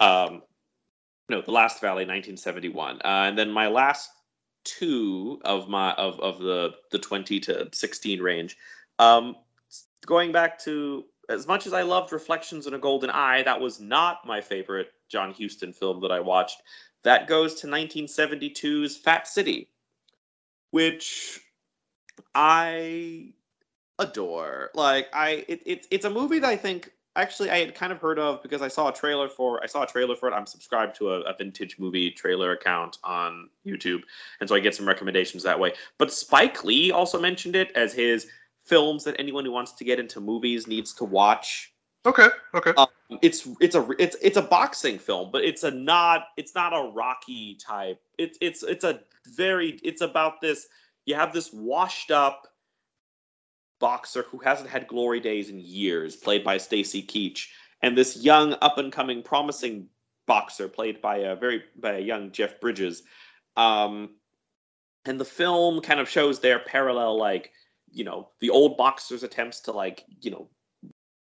Um, 0.00 0.42
no, 1.28 1.40
The 1.42 1.50
Last 1.50 1.80
Valley, 1.80 2.04
1971, 2.04 2.96
uh, 2.96 2.98
and 3.04 3.38
then 3.38 3.50
my 3.50 3.68
last 3.68 4.10
two 4.64 5.40
of 5.44 5.68
my 5.68 5.92
of 5.92 6.18
of 6.20 6.38
the 6.38 6.70
the 6.90 6.98
20 6.98 7.40
to 7.40 7.68
16 7.70 8.20
range. 8.22 8.56
Um, 8.98 9.36
going 10.06 10.32
back 10.32 10.58
to 10.60 11.04
as 11.28 11.46
much 11.46 11.66
as 11.66 11.72
I 11.72 11.82
loved 11.82 12.12
Reflections 12.12 12.66
in 12.66 12.74
a 12.74 12.78
Golden 12.78 13.10
Eye, 13.10 13.42
that 13.42 13.60
was 13.60 13.80
not 13.80 14.26
my 14.26 14.40
favorite 14.40 14.92
John 15.08 15.34
Huston 15.38 15.72
film 15.72 16.00
that 16.00 16.12
I 16.12 16.20
watched. 16.20 16.62
That 17.02 17.26
goes 17.26 17.54
to 17.56 17.66
1972's 17.66 18.96
Fat 18.96 19.28
City, 19.28 19.68
which 20.70 21.40
I 22.34 23.32
adore. 23.98 24.70
Like 24.74 25.08
I, 25.12 25.44
it, 25.48 25.62
it, 25.66 25.86
it's 25.90 26.04
a 26.04 26.10
movie 26.10 26.38
that 26.38 26.48
I 26.48 26.56
think 26.56 26.90
actually 27.16 27.50
I 27.50 27.58
had 27.58 27.74
kind 27.74 27.92
of 27.92 28.00
heard 28.00 28.18
of 28.18 28.42
because 28.42 28.62
I 28.62 28.68
saw 28.68 28.88
a 28.88 28.92
trailer 28.92 29.28
for 29.28 29.62
I 29.62 29.66
saw 29.66 29.82
a 29.82 29.86
trailer 29.86 30.16
for 30.16 30.28
it. 30.28 30.32
I'm 30.32 30.46
subscribed 30.46 30.96
to 30.96 31.10
a, 31.10 31.20
a, 31.20 31.36
vintage 31.36 31.78
movie 31.78 32.10
trailer 32.10 32.52
account 32.52 32.98
on 33.04 33.48
YouTube, 33.66 34.02
and 34.40 34.48
so 34.48 34.54
I 34.54 34.60
get 34.60 34.74
some 34.74 34.86
recommendations 34.86 35.42
that 35.44 35.58
way. 35.58 35.74
But 35.98 36.12
Spike 36.12 36.64
Lee 36.64 36.90
also 36.90 37.20
mentioned 37.20 37.56
it 37.56 37.70
as 37.76 37.92
his 37.92 38.28
films 38.64 39.04
that 39.04 39.16
anyone 39.18 39.44
who 39.44 39.52
wants 39.52 39.72
to 39.72 39.84
get 39.84 39.98
into 39.98 40.20
movies 40.20 40.66
needs 40.66 40.92
to 40.94 41.04
watch. 41.04 41.72
Okay, 42.06 42.28
okay. 42.54 42.72
Um, 42.76 42.88
it's 43.22 43.48
it's 43.60 43.74
a 43.74 43.88
it's 43.98 44.16
it's 44.20 44.36
a 44.36 44.42
boxing 44.42 44.98
film, 44.98 45.30
but 45.30 45.42
it's 45.42 45.62
a 45.62 45.70
not 45.70 46.26
it's 46.36 46.54
not 46.54 46.72
a 46.74 46.90
Rocky 46.92 47.56
type. 47.56 48.00
It's 48.18 48.36
it's 48.40 48.62
it's 48.62 48.84
a 48.84 49.00
very 49.28 49.78
it's 49.82 50.02
about 50.02 50.40
this. 50.40 50.66
You 51.06 51.14
have 51.14 51.32
this 51.32 51.50
washed 51.52 52.10
up 52.10 52.46
boxer 53.80 54.24
who 54.30 54.38
hasn't 54.38 54.68
had 54.68 54.86
glory 54.86 55.20
days 55.20 55.48
in 55.48 55.60
years, 55.60 56.16
played 56.16 56.44
by 56.44 56.58
Stacy 56.58 57.02
Keach, 57.02 57.48
and 57.82 57.96
this 57.96 58.22
young 58.22 58.54
up 58.60 58.76
and 58.78 58.92
coming 58.92 59.22
promising 59.22 59.88
boxer 60.26 60.68
played 60.68 61.00
by 61.00 61.16
a 61.18 61.36
very 61.36 61.62
by 61.76 61.92
a 61.92 62.00
young 62.00 62.32
Jeff 62.32 62.60
Bridges. 62.60 63.02
Um, 63.56 64.10
and 65.06 65.20
the 65.20 65.24
film 65.24 65.80
kind 65.80 66.00
of 66.00 66.08
shows 66.08 66.40
their 66.40 66.58
parallel 66.58 67.18
like 67.18 67.52
you 67.94 68.04
know 68.04 68.28
the 68.40 68.50
old 68.50 68.76
boxer's 68.76 69.22
attempts 69.22 69.60
to 69.60 69.72
like 69.72 70.04
you 70.20 70.30
know 70.30 70.48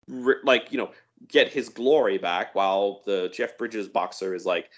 re- 0.09 0.37
like 0.45 0.71
you 0.71 0.79
know 0.79 0.91
get 1.29 1.49
his 1.49 1.69
glory 1.69 2.19
back 2.19 2.55
while 2.55 3.03
the 3.05 3.29
Jeff 3.33 3.59
Bridges 3.59 3.89
boxer 3.89 4.35
is 4.35 4.47
like 4.47 4.71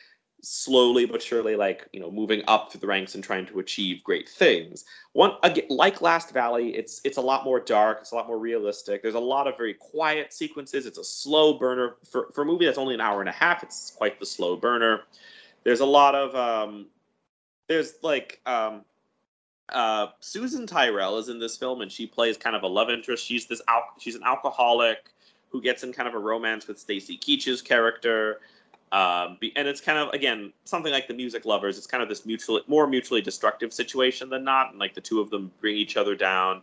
slowly 0.45 1.05
but 1.05 1.23
surely 1.23 1.55
like 1.55 1.89
you 1.93 2.01
know 2.01 2.11
moving 2.11 2.43
up 2.49 2.71
through 2.71 2.81
the 2.81 2.87
ranks 2.87 3.15
and 3.15 3.23
trying 3.23 3.47
to 3.47 3.61
achieve 3.61 4.03
great 4.03 4.29
things. 4.29 4.85
One 5.13 5.35
again 5.45 5.67
like 5.69 6.03
last 6.03 6.33
valley 6.33 6.75
it's 6.75 7.01
it's 7.05 7.17
a 7.17 7.21
lot 7.21 7.45
more 7.45 7.61
dark 7.61 7.99
it's 8.01 8.11
a 8.11 8.17
lot 8.17 8.27
more 8.27 8.39
realistic. 8.39 9.03
There's 9.03 9.15
a 9.15 9.21
lot 9.21 9.47
of 9.47 9.57
very 9.57 9.75
quiet 9.75 10.33
sequences. 10.33 10.87
It's 10.87 10.99
a 10.99 11.05
slow 11.05 11.59
burner. 11.59 11.97
For, 12.11 12.31
for 12.35 12.43
a 12.43 12.45
movie 12.45 12.65
that's 12.65 12.79
only 12.79 12.95
an 12.95 13.01
hour 13.01 13.21
and 13.21 13.29
a 13.29 13.33
half 13.33 13.63
it's 13.63 13.93
quite 13.97 14.19
the 14.19 14.27
slow 14.27 14.57
burner. 14.57 15.03
There's 15.63 15.81
a 15.81 15.87
lot 15.87 16.15
of 16.17 16.35
um 16.35 16.87
there's 17.69 17.95
like 18.03 18.41
um 18.45 18.85
uh, 19.73 20.09
Susan 20.21 20.67
Tyrrell 20.67 21.19
is 21.19 21.29
in 21.29 21.39
this 21.39 21.57
film, 21.57 21.81
and 21.81 21.91
she 21.91 22.07
plays 22.07 22.37
kind 22.37 22.55
of 22.55 22.63
a 22.63 22.67
love 22.67 22.91
interest. 22.91 23.25
She's 23.25 23.47
this 23.47 23.63
al- 23.69 23.95
she's 23.99 24.15
an 24.15 24.23
alcoholic 24.25 25.11
who 25.51 25.61
gets 25.61 25.83
in 25.83 25.93
kind 25.93 26.09
of 26.09 26.15
a 26.15 26.19
romance 26.19 26.67
with 26.67 26.79
Stacy 26.79 27.19
Keach's 27.19 27.61
character. 27.61 28.41
Um, 28.91 29.39
and 29.57 29.67
it's 29.67 29.81
kind 29.81 29.99
of 29.99 30.13
again 30.13 30.53
something 30.65 30.93
like 30.93 31.09
the 31.09 31.15
music 31.15 31.45
lovers. 31.45 31.79
It's 31.79 31.87
kind 31.87 32.03
of 32.03 32.09
this 32.09 32.27
mutually 32.27 32.63
more 32.67 32.87
mutually 32.87 33.23
destructive 33.23 33.73
situation 33.73 34.29
than 34.29 34.45
not, 34.45 34.71
and 34.71 34.79
like 34.79 34.95
the 34.95 35.01
two 35.01 35.21
of 35.21 35.31
them 35.31 35.51
bring 35.61 35.77
each 35.77 35.97
other 35.97 36.15
down. 36.15 36.63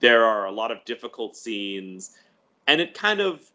There 0.00 0.24
are 0.24 0.46
a 0.46 0.52
lot 0.52 0.70
of 0.70 0.84
difficult 0.84 1.36
scenes, 1.36 2.16
and 2.66 2.80
it 2.80 2.94
kind 2.94 3.20
of 3.20 3.50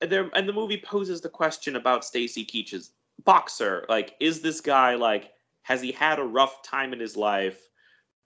there 0.00 0.30
and 0.34 0.48
the 0.48 0.52
movie 0.52 0.82
poses 0.84 1.20
the 1.20 1.28
question 1.28 1.76
about 1.76 2.04
Stacy 2.04 2.44
Keach's 2.44 2.90
boxer. 3.24 3.86
Like, 3.88 4.16
is 4.20 4.40
this 4.40 4.60
guy 4.60 4.94
like 4.94 5.32
has 5.62 5.80
he 5.80 5.92
had 5.92 6.18
a 6.18 6.24
rough 6.24 6.62
time 6.62 6.92
in 6.92 7.00
his 7.00 7.16
life? 7.16 7.68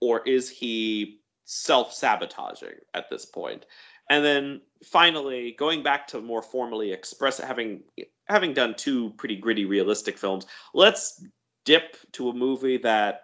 Or 0.01 0.27
is 0.27 0.49
he 0.49 1.21
self 1.45 1.93
sabotaging 1.93 2.77
at 2.95 3.11
this 3.11 3.25
point? 3.25 3.67
And 4.11 4.25
then 4.25 4.61
finally, 4.85 5.55
going 5.59 5.83
back 5.83 6.07
to 6.09 6.21
more 6.21 6.43
formally 6.43 6.93
express 6.93 7.39
having 7.39 7.83
having 8.29 8.55
done 8.55 8.75
two 8.77 9.11
pretty 9.17 9.37
gritty, 9.37 9.65
realistic 9.65 10.19
films, 10.19 10.47
let's 10.75 11.25
dip 11.65 11.97
to 12.13 12.31
a 12.31 12.35
movie 12.35 12.79
that 12.79 13.23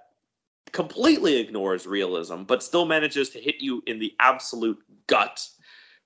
completely 0.72 1.36
ignores 1.36 1.86
realism, 1.86 2.42
but 2.42 2.62
still 2.62 2.84
manages 2.84 3.30
to 3.30 3.40
hit 3.40 3.56
you 3.60 3.82
in 3.86 3.98
the 3.98 4.12
absolute 4.20 4.78
gut. 5.06 5.46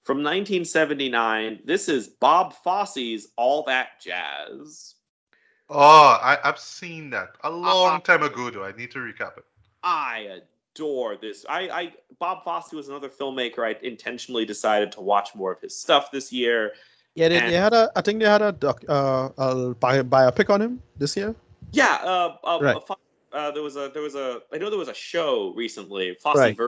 From 0.05 0.19
1979, 0.19 1.61
this 1.65 1.89
is 1.89 2.09
Bob 2.09 2.55
Fosse's 2.55 3.29
All 3.37 3.63
That 3.65 4.01
Jazz. 4.01 4.95
Oh, 5.69 6.19
I, 6.23 6.39
have 6.45 6.59
seen 6.59 7.11
that 7.11 7.37
a 7.45 7.51
long 7.51 7.97
uh, 7.97 8.01
time 8.01 8.23
ago, 8.23 8.49
though. 8.49 8.65
I 8.65 8.73
need 8.73 8.91
to 8.93 9.01
recap 9.01 9.37
it. 9.37 9.45
I 9.83 10.41
adore 10.79 11.17
this. 11.17 11.45
I, 11.49 11.61
I 11.69 11.93
Bob 12.19 12.45
Fosse 12.45 12.73
was 12.73 12.89
another 12.89 13.09
filmmaker. 13.09 13.65
I 13.65 13.79
intentionally 13.85 14.45
decided 14.45 14.93
to 14.93 15.01
watch 15.01 15.35
more 15.35 15.53
of 15.53 15.61
his 15.61 15.79
stuff 15.79 16.11
this 16.11 16.33
year. 16.33 16.73
Yeah, 17.15 17.29
they, 17.29 17.41
they 17.41 17.55
had 17.55 17.75
a. 17.75 17.91
I 17.97 18.01
think 18.01 18.21
they 18.21 18.29
had 18.29 18.43
a 18.43 18.53
doc, 18.53 18.85
uh, 18.89 19.31
a 19.39 19.75
bio, 19.75 20.05
biopic 20.05 20.51
on 20.51 20.63
him 20.63 20.83
this 20.97 21.17
year. 21.17 21.35
Yeah, 21.73 21.99
uh, 22.03 22.37
uh, 22.45 22.59
right. 22.63 22.77
uh, 23.33 23.51
there 23.51 23.63
was 23.63 23.77
a 23.77 23.91
there 23.93 24.03
was 24.03 24.15
a 24.15 24.41
I 24.53 24.59
know 24.59 24.71
there 24.71 24.79
was 24.79 24.89
a 24.89 24.95
show 24.95 25.53
recently, 25.55 26.15
Fosse 26.15 26.37
right. 26.37 26.59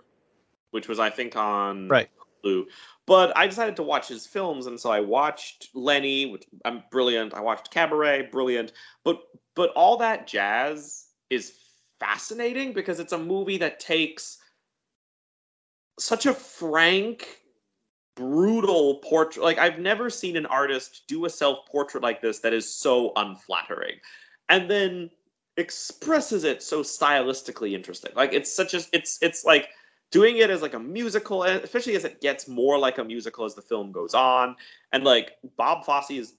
which 0.73 0.88
was 0.88 0.99
I 0.99 1.11
think 1.11 1.37
on 1.37 1.88
right. 1.88 2.09
Hulu. 2.44 2.64
But 3.07 3.37
I 3.37 3.46
decided 3.46 3.77
to 3.77 3.83
watch 3.83 4.09
his 4.09 4.27
films, 4.27 4.66
and 4.66 4.79
so 4.79 4.90
I 4.90 5.01
watched 5.01 5.70
Lenny, 5.75 6.27
which 6.27 6.44
I'm 6.64 6.85
brilliant. 6.90 7.35
I 7.35 7.40
watched 7.40 7.70
Cabaret, 7.70 8.29
brilliant. 8.31 8.73
But 9.05 9.23
but 9.55 9.70
all 9.70 9.96
that 9.99 10.27
jazz 10.27 11.07
is 11.29 11.60
fascinating 12.01 12.73
because 12.73 12.99
it's 12.99 13.13
a 13.13 13.19
movie 13.19 13.59
that 13.59 13.79
takes 13.79 14.39
such 15.99 16.27
a 16.27 16.35
frank 16.35 17.41
brutal 18.17 18.97
portrait. 18.97 19.43
Like 19.43 19.59
i've 19.59 19.79
never 19.79 20.11
seen 20.11 20.37
an 20.37 20.47
artist 20.47 21.03
do 21.07 21.25
a 21.27 21.31
self 21.31 21.67
portrait 21.71 22.03
like 22.03 22.21
this 22.21 22.41
that 22.41 22.53
is 22.53 22.73
so 22.73 23.13
unflattering. 23.17 23.97
And 24.49 24.69
then 24.69 25.11
expresses 25.57 26.45
it 26.45 26.63
so 26.63 26.83
stylistically 26.83 27.73
interesting. 27.73 28.13
Like 28.17 28.33
it's 28.33 28.53
such 28.53 28.75
a 28.75 28.81
it's 28.93 29.19
it's 29.23 29.45
like 29.45 29.69
doing 30.11 30.38
it 30.38 30.51
as 30.51 30.62
like 30.62 30.75
a 30.75 30.79
musical, 30.79 31.44
especially 31.44 31.94
as 31.94 32.05
it 32.05 32.20
gets 32.20 32.49
more 32.49 32.79
like 32.79 32.99
a 32.99 33.05
musical 33.05 33.44
as 33.44 33.55
the 33.55 33.62
film 33.62 33.92
goes 33.92 34.14
on. 34.14 34.57
And 34.92 35.05
like 35.05 35.37
Bob 35.57 35.85
Fosse 35.85 36.11
is 36.11 36.35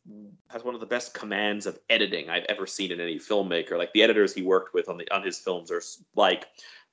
has 0.49 0.63
one 0.63 0.75
of 0.75 0.81
the 0.81 0.87
best 0.87 1.13
commands 1.13 1.65
of 1.65 1.79
editing 1.89 2.29
I've 2.29 2.45
ever 2.49 2.67
seen 2.67 2.91
in 2.91 2.99
any 2.99 3.17
filmmaker. 3.17 3.77
Like 3.77 3.93
the 3.93 4.03
editors 4.03 4.33
he 4.33 4.41
worked 4.41 4.73
with 4.73 4.89
on 4.89 4.97
the 4.97 5.09
on 5.11 5.23
his 5.23 5.39
films 5.39 5.71
are 5.71 5.81
like 6.15 6.47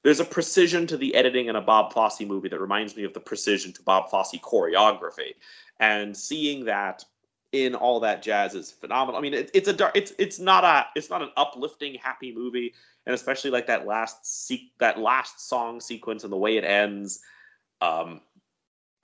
there's 0.05 0.21
a 0.21 0.25
precision 0.25 0.87
to 0.87 0.97
the 0.97 1.15
editing 1.15 1.47
in 1.47 1.57
a 1.57 1.61
Bob 1.61 1.93
Fosse 1.93 2.21
movie 2.21 2.49
that 2.49 2.61
reminds 2.61 2.97
me 2.97 3.05
of 3.05 3.13
the 3.13 3.21
precision 3.21 3.73
to 3.73 3.83
Bob 3.83 4.11
Fosse 4.11 4.37
choreography. 4.39 5.35
And 5.81 6.17
seeing 6.17 6.65
that 6.67 7.05
in 7.53 7.75
all 7.75 8.01
that 8.01 8.23
jazz 8.23 8.55
is 8.55 8.71
phenomenal. 8.71 9.19
I 9.19 9.23
mean, 9.23 9.35
it, 9.35 9.51
it's 9.55 9.69
a 9.69 9.73
dark, 9.73 9.97
it's 9.97 10.13
it's 10.19 10.39
not 10.39 10.65
a 10.65 10.87
it's 10.95 11.11
not 11.11 11.23
an 11.23 11.31
uplifting 11.37 11.95
happy 11.95 12.35
movie, 12.35 12.75
and 13.07 13.15
especially 13.15 13.51
like 13.51 13.67
that 13.67 13.87
last 13.87 14.47
se- 14.47 14.73
that 14.79 14.99
last 14.99 15.49
song 15.49 15.81
sequence 15.81 16.25
and 16.25 16.33
the 16.33 16.37
way 16.37 16.57
it 16.57 16.65
ends, 16.65 17.21
um, 17.81 18.21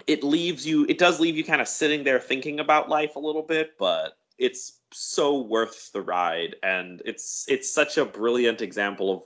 it 0.06 0.22
leaves 0.22 0.66
you. 0.66 0.84
It 0.88 0.98
does 0.98 1.20
leave 1.20 1.36
you 1.36 1.44
kind 1.44 1.62
of 1.62 1.68
sitting 1.68 2.04
there 2.04 2.20
thinking 2.20 2.60
about 2.60 2.88
life 2.88 3.16
a 3.16 3.20
little 3.20 3.42
bit, 3.42 3.78
but 3.78 4.18
it's 4.38 4.80
so 4.92 5.40
worth 5.40 5.90
the 5.92 6.02
ride, 6.02 6.56
and 6.62 7.00
it's 7.06 7.46
it's 7.48 7.72
such 7.72 7.96
a 7.96 8.04
brilliant 8.04 8.60
example 8.60 9.12
of 9.12 9.22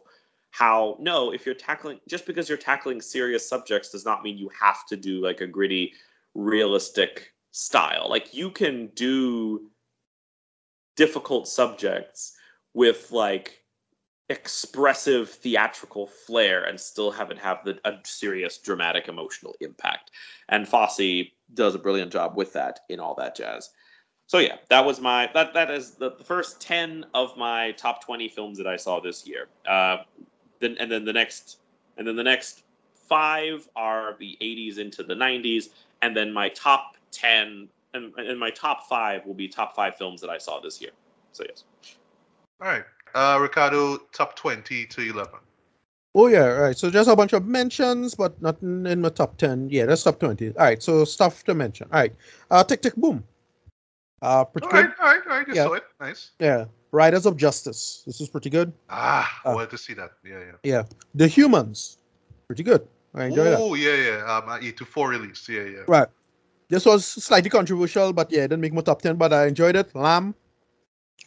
how 0.51 0.97
no, 1.01 1.33
if 1.33 1.45
you're 1.45 1.55
tackling 1.57 1.99
just 2.09 2.25
because 2.25 2.49
you're 2.49 2.57
tackling 2.59 3.01
serious 3.01 3.49
subjects 3.49 3.91
does 3.91 4.05
not 4.05 4.23
mean 4.23 4.39
you 4.39 4.51
have 4.59 4.87
to 4.87 4.97
do 4.97 5.21
like 5.21 5.41
a 5.41 5.47
gritty, 5.47 5.93
realistic 6.35 7.33
style. 7.51 8.09
Like 8.09 8.35
you 8.35 8.51
can 8.51 8.89
do 8.95 9.71
difficult 10.97 11.49
subjects 11.49 12.37
with 12.75 13.11
like 13.13 13.63
expressive 14.29 15.31
theatrical 15.31 16.07
flair 16.07 16.65
and 16.65 16.79
still 16.79 17.11
have 17.11 17.31
it 17.31 17.39
have 17.39 17.65
the, 17.65 17.79
a 17.85 17.95
serious 18.05 18.59
dramatic 18.59 19.09
emotional 19.09 19.55
impact. 19.61 20.11
And 20.49 20.69
Fosse 20.69 21.31
does 21.55 21.75
a 21.75 21.79
brilliant 21.79 22.13
job 22.13 22.37
with 22.37 22.53
that 22.53 22.81
in 22.89 23.01
all 23.01 23.15
that 23.15 23.35
jazz. 23.35 23.71
So 24.27 24.39
yeah, 24.39 24.57
that 24.69 24.85
was 24.85 25.01
my 25.01 25.31
that 25.33 25.55
that 25.55 25.71
is 25.71 25.93
the, 25.93 26.11
the 26.11 26.25
first 26.25 26.61
ten 26.61 27.07
of 27.15 27.35
my 27.39 27.73
top 27.73 28.05
twenty 28.05 28.29
films 28.29 28.59
that 28.59 28.67
I 28.67 28.77
saw 28.77 29.01
this 29.01 29.27
year. 29.27 29.49
Uh, 29.67 29.99
then 30.61 30.77
and 30.79 30.93
then 30.93 31.07
the 31.07 31.13
next 31.13 31.61
and 31.97 32.07
then 32.07 32.17
the 32.17 32.23
next 32.23 32.65
five 33.09 33.67
are 33.75 34.17
the 34.19 34.37
80s 34.41 34.79
into 34.79 35.03
the 35.03 35.15
90s, 35.15 35.71
and 36.03 36.15
then 36.15 36.31
my 36.33 36.51
top 36.51 36.98
10 37.13 37.69
and, 37.95 38.13
and 38.19 38.39
my 38.39 38.51
top 38.51 38.87
five 38.89 39.25
will 39.27 39.35
be 39.35 39.49
top 39.49 39.75
five 39.75 39.97
films 39.97 40.21
that 40.21 40.31
I 40.31 40.39
saw 40.39 40.61
this 40.61 40.81
year. 40.81 40.91
So 41.33 41.45
yes. 41.49 41.65
All 42.61 42.69
right, 42.69 42.85
uh, 43.15 43.39
Ricardo, 43.41 43.99
top 44.13 44.37
20 44.37 44.87
to 44.87 45.01
11. 45.01 45.33
Oh 46.15 46.27
yeah, 46.27 46.47
right. 46.47 46.77
So 46.77 46.91
just 46.91 47.09
a 47.09 47.15
bunch 47.15 47.33
of 47.33 47.47
mentions, 47.47 48.15
but 48.15 48.41
nothing 48.43 48.87
in 48.87 49.01
my 49.03 49.11
top 49.11 49.37
ten. 49.37 49.69
Yeah, 49.71 49.85
that's 49.87 50.03
top 50.03 50.19
twenty. 50.19 50.49
All 50.49 50.65
right, 50.65 50.83
so 50.83 51.05
stuff 51.05 51.45
to 51.45 51.55
mention. 51.55 51.87
All 51.93 52.01
right, 52.01 52.15
uh, 52.51 52.65
Tick 52.65 52.83
Tick 52.83 52.97
Boom. 52.97 53.23
Uh, 54.23 54.45
pretty 54.45 54.67
All 54.67 54.73
good. 54.73 54.87
right, 54.87 54.95
all 55.01 55.07
right, 55.07 55.21
all 55.31 55.39
right. 55.39 55.47
You 55.47 55.55
Yeah. 55.55 55.65
saw 55.65 55.75
it. 55.75 55.85
Nice. 56.01 56.31
Yeah. 56.41 56.65
Riders 56.91 57.27
of 57.27 57.37
Justice. 57.37 58.03
This 58.07 58.21
is 58.21 58.29
pretty 58.29 58.51
good. 58.51 58.73
Ah, 58.89 59.41
Uh, 59.45 59.53
wanted 59.55 59.71
to 59.71 59.79
see 59.79 59.93
that. 59.95 60.13
Yeah, 60.25 60.41
yeah. 60.41 60.53
Yeah. 60.65 60.83
The 61.15 61.29
Humans. 61.29 61.99
Pretty 62.49 62.63
good. 62.65 62.89
I 63.15 63.27
enjoyed 63.27 63.53
that. 63.53 63.59
Oh, 63.61 63.75
yeah, 63.75 63.95
yeah. 63.95 64.25
Um, 64.25 64.49
uh, 64.49 64.59
A24 64.59 65.09
release. 65.09 65.49
Yeah, 65.49 65.63
yeah. 65.65 65.83
Right. 65.87 66.09
This 66.69 66.85
was 66.85 67.05
slightly 67.07 67.51
controversial, 67.51 68.13
but 68.13 68.31
yeah, 68.31 68.41
it 68.45 68.49
didn't 68.49 68.61
make 68.61 68.73
my 68.75 68.83
top 68.83 69.01
ten, 69.03 69.17
but 69.17 69.33
I 69.33 69.47
enjoyed 69.47 69.77
it. 69.77 69.95
Lamb. 69.95 70.35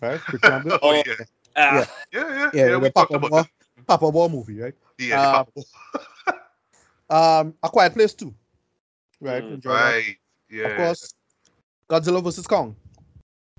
Right. 0.02 0.20
Pretty 0.20 0.48
damn 0.48 0.62
good. 0.64 0.80
Oh, 0.82 1.02
Oh, 1.02 1.04
yeah. 1.06 1.16
Ah, 1.56 1.74
Yeah, 1.74 1.86
yeah. 2.14 2.30
Yeah, 2.32 2.50
Yeah, 2.54 2.68
the 2.72 2.80
we 2.80 2.90
talked 2.92 3.12
Papa 3.12 3.16
about 3.16 3.32
War. 3.32 3.46
Papa 3.88 4.10
War 4.10 4.30
movie, 4.30 4.60
right? 4.60 4.74
Yeah, 4.98 5.44
Uh, 5.44 6.34
Um, 7.42 7.54
A 7.64 7.70
Quiet 7.70 7.94
Place 7.94 8.14
2. 8.14 8.34
Right. 9.20 9.44
Mm, 9.44 9.54
enjoyed 9.56 9.74
that. 9.76 9.82
right. 9.92 10.18
Yeah. 10.50 10.68
Of 10.68 10.78
course, 10.78 11.14
Godzilla 11.90 12.24
vs. 12.24 12.48
Kong. 12.48 12.76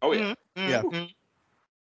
oh 0.02 0.12
yeah. 0.12 0.34
Mm, 0.56 0.68
Yeah. 0.68 0.82
mm. 0.82 1.08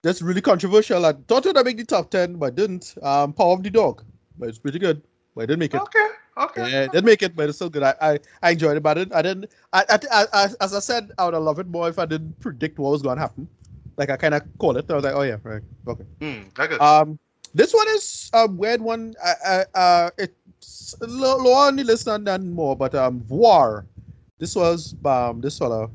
That's 0.02 0.20
really 0.22 0.40
controversial. 0.42 1.04
I 1.06 1.12
thought 1.26 1.46
it 1.46 1.56
would 1.56 1.64
make 1.64 1.78
the 1.78 1.84
top 1.84 2.10
10, 2.10 2.36
but 2.36 2.54
didn't. 2.54 2.94
Um, 3.02 3.32
Power 3.32 3.54
of 3.54 3.62
the 3.62 3.70
Dog. 3.70 4.04
But 4.38 4.50
it's 4.50 4.58
pretty 4.58 4.78
good. 4.78 5.02
But 5.34 5.42
it 5.44 5.46
didn't 5.48 5.60
make 5.60 5.74
it. 5.74 5.80
Okay. 5.80 6.06
Okay. 6.36 6.70
Yeah, 6.70 6.86
didn't 6.88 7.04
make 7.04 7.22
it, 7.22 7.34
but 7.34 7.48
it's 7.48 7.56
still 7.58 7.70
good. 7.70 7.82
I, 7.82 7.94
I, 8.00 8.18
I 8.42 8.50
enjoyed 8.52 8.76
it, 8.76 8.82
but 8.82 8.96
I 8.96 9.00
didn't. 9.00 9.14
I 9.14 9.22
didn't 9.22 9.46
I, 9.72 9.84
I, 10.32 10.48
as 10.60 10.74
I 10.74 10.80
said, 10.80 11.10
I 11.18 11.24
would 11.24 11.34
have 11.34 11.42
loved 11.42 11.60
it 11.60 11.66
more 11.66 11.88
if 11.88 11.98
I 11.98 12.06
didn't 12.06 12.38
predict 12.40 12.78
what 12.78 12.90
was 12.92 13.02
going 13.02 13.16
to 13.16 13.22
happen. 13.22 13.48
Like 13.96 14.10
I 14.10 14.16
kind 14.16 14.34
of 14.34 14.42
called 14.58 14.76
it. 14.76 14.90
I 14.90 14.94
was 14.94 15.04
like, 15.04 15.14
oh 15.14 15.22
yeah, 15.22 15.38
right, 15.42 15.62
okay. 15.88 16.04
Mm, 16.20 16.80
Um, 16.80 17.18
this 17.54 17.72
one 17.72 17.88
is 17.88 18.30
a 18.34 18.46
weird 18.46 18.80
one. 18.82 19.14
I, 19.24 19.64
I, 19.74 19.78
uh, 19.78 20.10
it's 20.18 20.94
low, 21.00 21.38
lower 21.38 21.68
on 21.68 21.76
the 21.76 21.84
list 21.84 22.04
than, 22.04 22.24
than 22.24 22.52
more, 22.52 22.76
but 22.76 22.94
um, 22.94 23.22
Voir. 23.22 23.86
This 24.38 24.54
was 24.54 24.94
um, 25.04 25.40
this 25.40 25.58
fella 25.58 25.88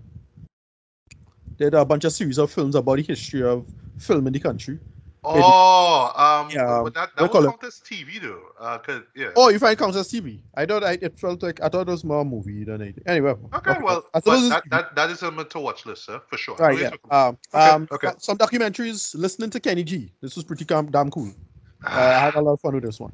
did 1.58 1.76
a 1.76 1.86
bunch 1.86 2.06
of 2.06 2.12
series 2.12 2.40
of 2.40 2.52
films 2.52 2.74
about 2.76 2.96
the 2.96 3.04
history 3.04 3.44
of 3.44 3.66
film 3.98 4.26
in 4.26 4.34
the 4.34 4.40
country. 4.40 4.80
Oh, 5.24 6.12
um, 6.16 6.50
Yeah, 6.52 6.82
but 6.84 6.94
that, 6.96 7.10
that 7.16 7.32
call 7.32 7.42
was 7.42 7.46
it? 7.54 7.60
count 7.62 7.64
TV 7.80 8.20
though. 8.22 8.42
Uh, 8.60 8.78
cause 8.80 9.02
yeah. 9.16 9.30
Oh, 9.36 9.50
you 9.50 9.60
find 9.60 9.78
counts 9.78 9.96
as 9.96 10.12
TV? 10.12 10.40
I 10.56 10.66
thought 10.66 10.84
I, 10.84 10.94
it 11.02 11.20
felt 11.20 11.44
like 11.44 11.62
I 11.62 11.70
thought 11.70 11.88
it 11.88 11.92
was 11.92 12.04
more 12.04 12.26
movie 12.26 12.64
than 12.64 12.82
anything. 12.82 13.04
Anyway, 13.06 13.36
Okay, 13.54 13.76
well, 13.84 14.06
I 14.14 14.20
but 14.20 14.24
thought 14.24 14.34
it 14.38 14.42
was 14.42 14.50
that, 14.50 14.64
TV. 14.66 14.70
that 14.72 14.96
that 14.96 15.10
is 15.12 15.22
a 15.24 15.44
to 15.44 15.60
watch 15.60 15.86
list, 15.86 16.06
sir, 16.06 16.22
for 16.28 16.38
sure. 16.38 16.56
Right, 16.56 16.74
What 16.74 16.82
are 16.82 16.86
you 16.86 16.98
yeah. 17.12 17.28
Um, 17.28 17.38
Okay, 17.54 17.70
um, 17.70 17.88
okay. 17.92 18.12
Some 18.18 18.38
documentaries. 18.38 19.14
Listening 19.16 19.50
to 19.52 19.60
Kenny 19.60 19.84
G. 19.84 20.12
This 20.22 20.36
was 20.36 20.44
pretty 20.44 20.66
damn 20.66 21.12
cool. 21.12 21.32
Uh, 21.86 21.90
I 21.90 22.20
had 22.20 22.36
a 22.36 22.42
lot 22.42 22.54
of 22.54 22.62
fun 22.62 22.74
with 22.76 22.84
this 22.84 23.00
one. 23.00 23.14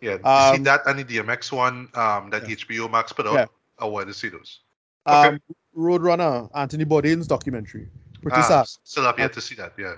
yeah, 0.00 0.12
you 0.12 0.18
see 0.18 0.58
um, 0.58 0.62
that 0.64 0.82
and 0.86 0.98
the 1.00 1.04
DMX 1.04 1.50
one 1.52 1.88
um, 1.94 2.30
that 2.30 2.48
Yeah. 2.48 2.54
HBO 2.54 2.90
Max 2.90 3.12
put 3.12 3.26
out. 3.26 3.34
Yeah. 3.34 3.46
I 3.80 3.84
wanted 3.86 4.06
to 4.06 4.14
see 4.14 4.28
those. 4.28 4.60
Okay. 5.06 5.28
Um, 5.28 5.40
Roadrunner, 5.76 6.50
Anthony 6.54 6.84
Bourdain's 6.84 7.26
documentary. 7.26 7.88
Pretty 8.22 8.38
Ah, 8.38 8.42
sad. 8.64 8.66
still 8.84 9.04
have 9.04 9.18
yet 9.18 9.32
to 9.34 9.40
see 9.40 9.54
that. 9.54 9.72
Yeah. 9.78 9.94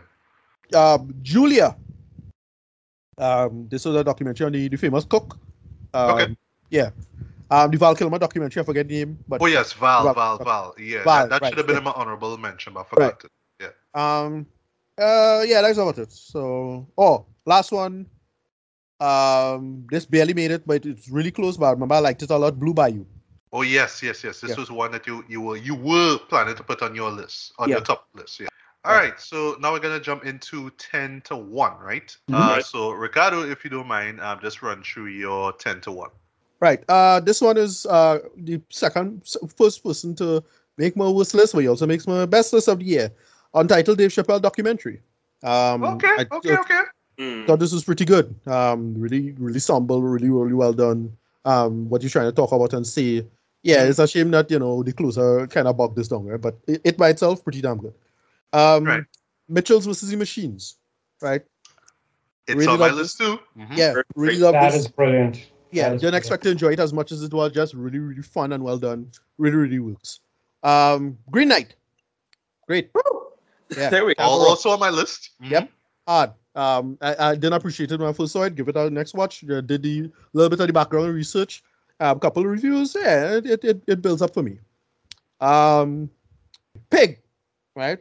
Um, 0.75 1.15
Julia. 1.23 1.77
Um, 3.19 3.69
this 3.69 3.85
was 3.85 3.97
a 3.97 4.05
documentary 4.05 4.47
on 4.47 4.53
the, 4.53 4.69
the 4.69 4.77
famous 4.77 5.05
cook. 5.05 5.39
Um, 5.93 6.11
Okay. 6.11 6.37
Yeah. 6.71 6.91
Um, 7.51 7.71
the 7.71 7.79
Val 7.79 7.95
Kilmer 7.95 8.19
documentary. 8.19 8.63
I 8.63 8.65
forget 8.65 8.87
the 8.87 9.05
name, 9.05 9.19
but 9.27 9.43
Oh 9.43 9.47
yes, 9.47 9.73
Val, 9.73 10.05
Val- 10.05 10.15
Val, 10.15 10.39
Val. 10.39 10.75
Yeah, 10.79 11.03
Val, 11.03 11.23
that, 11.23 11.31
that 11.31 11.43
right, 11.43 11.49
should 11.49 11.59
have 11.59 11.67
been 11.67 11.77
yeah. 11.77 11.83
my 11.83 11.93
honorable 11.93 12.37
mention, 12.39 12.73
but 12.73 12.81
I 12.81 12.85
forgot 12.85 13.25
it. 13.25 13.31
Yeah. 13.61 14.23
Um, 14.23 14.47
uh, 14.97 15.43
yeah, 15.47 15.61
that's 15.61 15.79
about 15.79 15.99
it. 15.99 16.13
So, 16.13 16.87
oh, 16.97 17.27
last 17.47 17.73
one. 17.73 18.07
Um, 19.01 19.87
this 19.91 20.05
barely 20.05 20.35
made 20.35 20.51
it, 20.51 20.67
but 20.67 20.85
it's 20.87 21.09
really 21.09 21.31
close. 21.31 21.57
But 21.57 21.67
I 21.67 21.71
remember 21.73 21.95
I 21.95 22.01
liked 22.01 22.23
it 22.23 22.31
a 22.31 22.37
lot. 22.37 22.59
Blue 22.59 22.75
Bayou. 22.75 23.05
Oh 23.53 23.63
yes, 23.63 24.03
yes, 24.03 24.23
yes. 24.23 24.41
This 24.41 24.51
Yeah. 24.51 24.57
was 24.57 24.71
one 24.71 24.93
that 24.93 25.07
you 25.07 25.25
you 25.27 25.41
were 25.41 25.57
you 25.57 25.75
were 25.75 26.19
planning 26.29 26.55
to 26.55 26.63
put 26.63 26.83
on 26.83 26.95
your 26.95 27.11
list, 27.11 27.53
on 27.59 27.69
your 27.69 27.81
top 27.81 28.07
list. 28.15 28.41
Yeah. 28.41 28.49
All 28.85 28.95
Right. 28.95 29.11
right. 29.11 29.21
So 29.21 29.57
now 29.61 29.73
we're 29.73 29.81
gonna 29.81 30.01
jump 30.01 30.25
into 30.25 30.71
ten 30.79 31.21
to 31.27 31.37
one, 31.37 31.79
right? 31.79 32.17
Mhm. 32.29 32.35
Uh, 32.35 32.63
so 32.63 32.93
Ricardo, 32.93 33.43
if 33.43 33.63
you 33.63 33.71
don't 33.71 33.87
mind, 33.87 34.21
um, 34.21 34.39
just 34.41 34.63
run 34.63 34.83
through 34.83 35.07
your 35.09 35.53
ten 35.53 35.81
to 35.83 35.93
one. 35.93 36.11
Right. 36.61 36.83
Uh, 36.89 37.21
this 37.21 37.41
one 37.41 37.57
is 37.57 37.87
uh 37.87 38.21
the 38.37 38.61
second, 38.71 39.23
first 39.57 39.83
person 39.85 40.15
to 40.17 40.43
make 40.79 40.97
my 40.97 41.09
worst 41.09 41.35
list, 41.35 41.53
but 41.53 41.61
he 41.61 41.69
also 41.69 41.87
makes 41.87 42.07
my 42.07 42.25
best 42.27 42.53
list 42.53 42.69
of 42.69 42.79
the 42.79 42.85
year. 42.87 43.13
Untitled 43.55 43.99
Dave 43.99 44.11
Chappelle 44.11 44.41
documentary. 44.41 45.01
Um, 45.43 45.85
Okay. 45.85 46.15
I, 46.19 46.27
okay. 46.33 46.57
Okay. 46.57 46.81
Mm. 47.19 47.47
thought 47.47 47.59
this 47.59 47.73
was 47.73 47.85
pretty 47.85 48.07
good. 48.07 48.35
Um, 48.47 48.95
really, 48.97 49.33
really 49.33 49.59
somber, 49.59 49.99
really, 49.99 50.31
really 50.31 50.55
well 50.55 50.73
done. 50.73 51.15
Um, 51.45 51.89
what 51.91 52.03
you're 52.03 52.11
trying 52.11 52.29
to 52.31 52.33
talk 52.33 52.53
about 52.53 52.73
and 52.73 52.87
say. 52.87 53.27
Yeah, 53.63 53.85
it's 53.85 53.99
a 53.99 54.09
shame 54.09 54.31
that 54.31 54.51
you 54.51 54.59
know 54.59 54.83
the 54.83 54.93
clues 54.93 55.19
are 55.19 55.47
kind 55.47 55.69
of 55.69 55.77
bogged 55.77 55.97
this 55.97 56.09
down, 56.09 56.25
right? 56.25 56.41
But 56.41 56.57
it, 56.67 56.81
it 56.83 56.97
by 56.97 57.11
itself 57.11 57.45
pretty 57.45 57.61
damn 57.61 57.77
good. 57.77 57.93
Um, 58.53 58.85
Right. 58.85 59.05
Mitchell's 59.49 59.87
versus 59.87 60.11
the 60.11 60.17
Machines, 60.17 60.77
right? 61.21 61.43
It's 62.47 62.57
Really 62.57 62.67
on 62.73 62.79
my 62.81 62.87
love 62.89 62.97
list 62.97 63.19
too. 63.19 63.39
Mhm. 63.57 63.77
Yeah, 63.77 63.93
Great. 63.93 64.07
really 64.17 64.39
love 64.39 64.53
That 64.55 64.73
this. 64.73 64.83
is 64.83 64.89
brilliant. 64.89 65.37
yeah, 65.71 65.89
that 65.91 65.95
is 65.97 66.01
didn't 66.01 66.01
brilliant. 66.01 66.17
expect 66.17 66.43
to 66.45 66.51
enjoy 66.51 66.73
it 66.73 66.81
as 66.81 66.93
much 66.93 67.13
as 67.13 67.23
it 67.23 67.33
was. 67.33 67.53
Just 67.53 67.75
really, 67.75 67.99
really 67.99 68.23
fun 68.23 68.53
and 68.53 68.63
well 68.65 68.79
done. 68.79 69.11
Really, 69.39 69.57
really 69.57 69.79
works. 69.79 70.21
Um, 70.63 71.17
Green 71.31 71.49
Knight, 71.49 71.75
great. 72.67 72.91
Yeah, 73.77 73.89
There 73.91 74.05
we 74.05 74.15
go. 74.17 74.23
Al- 74.25 74.31
Also 74.49 74.71
on 74.71 74.81
my 74.81 74.91
list. 74.91 75.31
Mhm. 75.43 75.51
Yep. 75.51 75.71
hard. 76.09 76.33
Um, 76.57 76.99
I, 77.01 77.15
I 77.31 77.35
didn't 77.37 77.53
appreciate 77.53 77.93
it 77.93 78.01
when 78.01 78.09
I 78.09 78.13
first 78.13 78.33
saw 78.33 78.43
it. 78.43 78.57
Give 78.57 78.67
it 78.69 78.77
a 78.77 78.91
next 78.91 79.15
watch. 79.15 79.45
Uh, 79.49 79.61
did 79.61 79.83
the 79.85 80.11
little 80.33 80.51
bit 80.51 80.59
of 80.59 80.67
the 80.67 80.73
background 80.73 81.15
research. 81.15 81.63
A 82.01 82.07
um, 82.09 82.19
couple 82.19 82.43
of 82.43 82.49
reviews. 82.51 82.97
Yeah, 82.99 83.37
it, 83.37 83.47
it, 83.47 83.65
it, 83.65 83.83
it 83.87 84.03
builds 84.03 84.21
up 84.23 84.35
for 84.35 84.43
me. 84.43 84.59
Um, 85.41 86.11
Pig, 86.91 87.21
right? 87.77 87.99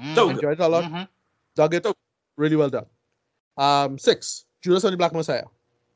Mhm. 0.00 0.14
So- 0.14 0.30
Enjoyed 0.30 0.52
it 0.52 0.60
a 0.60 0.68
lot. 0.68 0.84
Mhm. 0.84 1.08
Dug 1.56 1.74
it. 1.74 1.86
Really 2.36 2.56
well 2.56 2.70
done. 2.70 2.86
Um, 3.56 3.98
six. 3.98 4.46
Judas 4.62 4.84
and 4.84 4.92
the 4.92 4.96
Black 4.96 5.12
Messiah. 5.12 5.44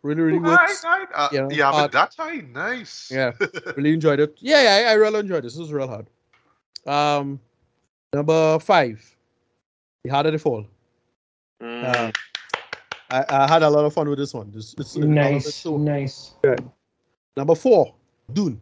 Really, 0.02 0.20
really 0.22 0.38
Right, 0.38 0.60
works. 0.68 0.84
right. 0.84 1.08
Uh, 1.14 1.28
you 1.32 1.40
know, 1.40 1.50
yeah, 1.50 1.70
uh, 1.70 1.82
but 1.82 1.92
that 1.92 2.14
high, 2.18 2.42
nice. 2.52 3.10
Yeah, 3.10 3.32
really 3.76 3.94
enjoyed 3.94 4.20
it. 4.20 4.36
Yeah, 4.38 4.62
yeah, 4.62 4.88
I, 4.88 4.92
I 4.92 4.94
really 4.94 5.20
enjoyed 5.20 5.44
this. 5.44 5.54
This 5.54 5.60
was 5.60 5.72
real 5.72 5.88
hard. 5.88 6.06
Um, 6.86 7.40
number 8.12 8.58
five, 8.58 9.00
the 10.02 10.10
harder 10.10 10.30
they 10.30 10.36
fall. 10.38 10.66
Mm. 11.62 11.84
Uh, 11.84 12.12
I, 13.10 13.24
I 13.30 13.48
had 13.48 13.62
a 13.62 13.70
lot 13.70 13.86
of 13.86 13.94
fun 13.94 14.08
with 14.10 14.18
this 14.18 14.34
one. 14.34 14.50
This, 14.50 14.74
it's, 14.78 14.96
it's 14.96 15.06
Nice, 15.06 15.54
so- 15.54 15.78
nice. 15.78 16.34
Good. 16.42 16.68
Number 17.36 17.54
four, 17.54 17.94
Dune. 18.32 18.60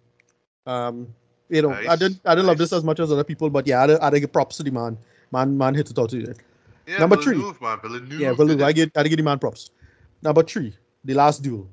Um, 0.66 1.12
you 1.48 1.62
know, 1.62 1.72
I 1.72 1.82
Nice, 1.84 1.98
didn't 1.98 2.20
I 2.24 2.34
didn't 2.36 2.46
love 2.46 2.58
this 2.58 2.72
as 2.72 2.84
much 2.84 3.00
as 3.00 3.10
other 3.10 3.24
people, 3.24 3.50
but 3.50 3.66
yeah, 3.66 3.78
I 3.78 3.80
had 3.82 3.86
to, 3.88 4.00
I 4.00 4.04
had 4.04 4.10
to 4.10 4.20
give 4.20 4.32
props 4.32 4.56
to 4.58 4.62
the 4.62 4.70
man. 4.70 4.96
Man, 5.32 5.56
man 5.56 5.74
hit 5.74 5.90
it 5.90 5.98
out 5.98 6.10
to 6.10 6.22
it. 6.22 6.38
Yeah, 6.86 6.98
Number 6.98 7.16
three. 7.16 7.36
Villeneuve, 7.36 7.60
man. 7.60 7.78
Villeneuve 7.80 8.20
Yeah, 8.20 8.32
Villeneuve. 8.32 8.62
I 8.62 8.72
get 8.72 8.96
I 8.96 9.02
give 9.04 9.16
the 9.16 9.22
man 9.22 9.38
props. 9.38 9.70
Number 10.22 10.42
three, 10.42 10.74
the 11.04 11.14
last 11.14 11.42
duel. 11.42 11.68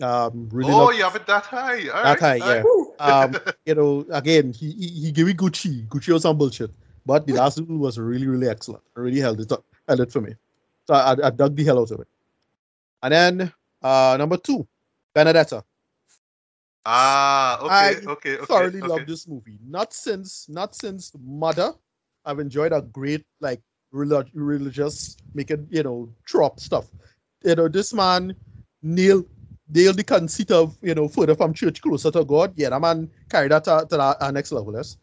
Um, 0.00 0.48
really 0.50 0.72
oh, 0.72 0.86
loved 0.86 0.96
you 0.96 1.04
have 1.04 1.14
it 1.14 1.26
that 1.26 1.44
high. 1.44 1.88
All 1.88 2.02
that 2.02 2.20
right, 2.20 2.40
high, 2.42 2.54
yeah. 2.54 2.62
Um, 2.98 3.36
you 3.66 3.74
know, 3.74 4.06
again, 4.10 4.52
he 4.52 4.72
he, 4.72 4.88
he 4.88 5.12
gave 5.12 5.26
me 5.26 5.34
Gucci. 5.34 5.86
Gucci 5.88 6.12
was 6.12 6.22
some 6.22 6.38
bullshit, 6.38 6.70
but 7.04 7.26
the 7.26 7.34
last 7.34 7.56
duel 7.56 7.78
was 7.78 7.98
really 7.98 8.26
really 8.26 8.48
excellent. 8.48 8.82
Really 8.94 9.20
held 9.20 9.40
it 9.40 9.52
up, 9.52 9.64
held 9.88 10.00
it 10.00 10.12
for 10.12 10.20
me. 10.20 10.34
So 10.86 10.94
I, 10.94 11.26
I 11.26 11.30
dug 11.30 11.54
the 11.54 11.64
hell 11.64 11.80
out 11.80 11.90
of 11.90 12.00
it. 12.00 12.08
And 13.02 13.12
then 13.12 13.52
uh, 13.82 14.16
number 14.18 14.36
two, 14.36 14.66
Benedetta. 15.14 15.64
Ah, 16.84 17.60
okay, 17.60 17.74
I 17.74 18.10
okay, 18.10 18.36
okay. 18.36 18.44
thoroughly 18.44 18.80
okay. 18.80 18.88
love 18.88 19.06
this 19.06 19.28
movie. 19.28 19.58
Not 19.64 19.92
since 19.92 20.48
not 20.48 20.74
since 20.74 21.12
Mother, 21.22 21.74
I've 22.24 22.38
enjoyed 22.38 22.72
a 22.72 22.82
great 22.82 23.24
like 23.40 23.60
relig- 23.92 24.30
religious 24.34 25.16
making 25.34 25.68
you 25.70 25.82
know 25.82 26.08
trop 26.26 26.60
stuff. 26.60 26.86
You 27.44 27.54
know 27.54 27.68
this 27.68 27.92
man 27.92 28.34
nailed 28.82 29.26
nailed 29.68 29.96
the 29.96 30.04
conceit 30.04 30.50
of 30.50 30.76
you 30.82 30.94
know 30.94 31.08
further 31.08 31.34
from 31.34 31.54
church 31.54 31.80
closer 31.80 32.10
to 32.10 32.24
God. 32.24 32.52
Yeah, 32.56 32.70
that 32.70 32.80
man 32.80 33.10
carried 33.28 33.52
that 33.52 33.64
to, 33.64 33.86
to 33.88 33.96
that 33.96 34.16
uh, 34.20 34.30
next 34.30 34.52
level. 34.52 34.74
Yes. 34.74 34.96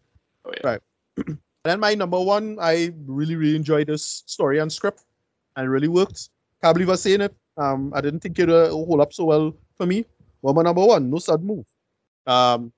Oh, 0.45 0.51
yeah. 0.55 0.67
Right. 0.69 0.82
and 1.27 1.38
then 1.63 1.79
my 1.79 1.93
number 1.95 2.19
one, 2.19 2.58
I 2.60 2.91
really 3.05 3.36
really 3.36 3.55
enjoyed 3.55 3.88
this 3.88 4.23
story 4.25 4.60
and 4.60 4.71
script, 4.71 5.03
and 5.55 5.65
it 5.65 5.69
really 5.69 5.88
worked. 5.88 6.29
Can't 6.63 6.73
believe 6.75 6.89
I'm 6.89 6.97
saying 6.97 7.21
it. 7.21 7.36
Um, 7.58 7.91
I 7.93 8.01
didn't 8.01 8.21
think 8.21 8.39
it 8.39 8.47
would 8.47 8.67
uh, 8.67 8.69
hold 8.69 9.01
up 9.01 9.13
so 9.13 9.25
well 9.25 9.53
for 9.75 9.86
me. 9.86 10.05
But 10.41 10.55
my 10.55 10.62
number 10.62 10.86
one, 10.86 11.10
No 11.10 11.19
Sudden 11.19 11.45
Move. 11.45 11.65
Um, 12.25 12.71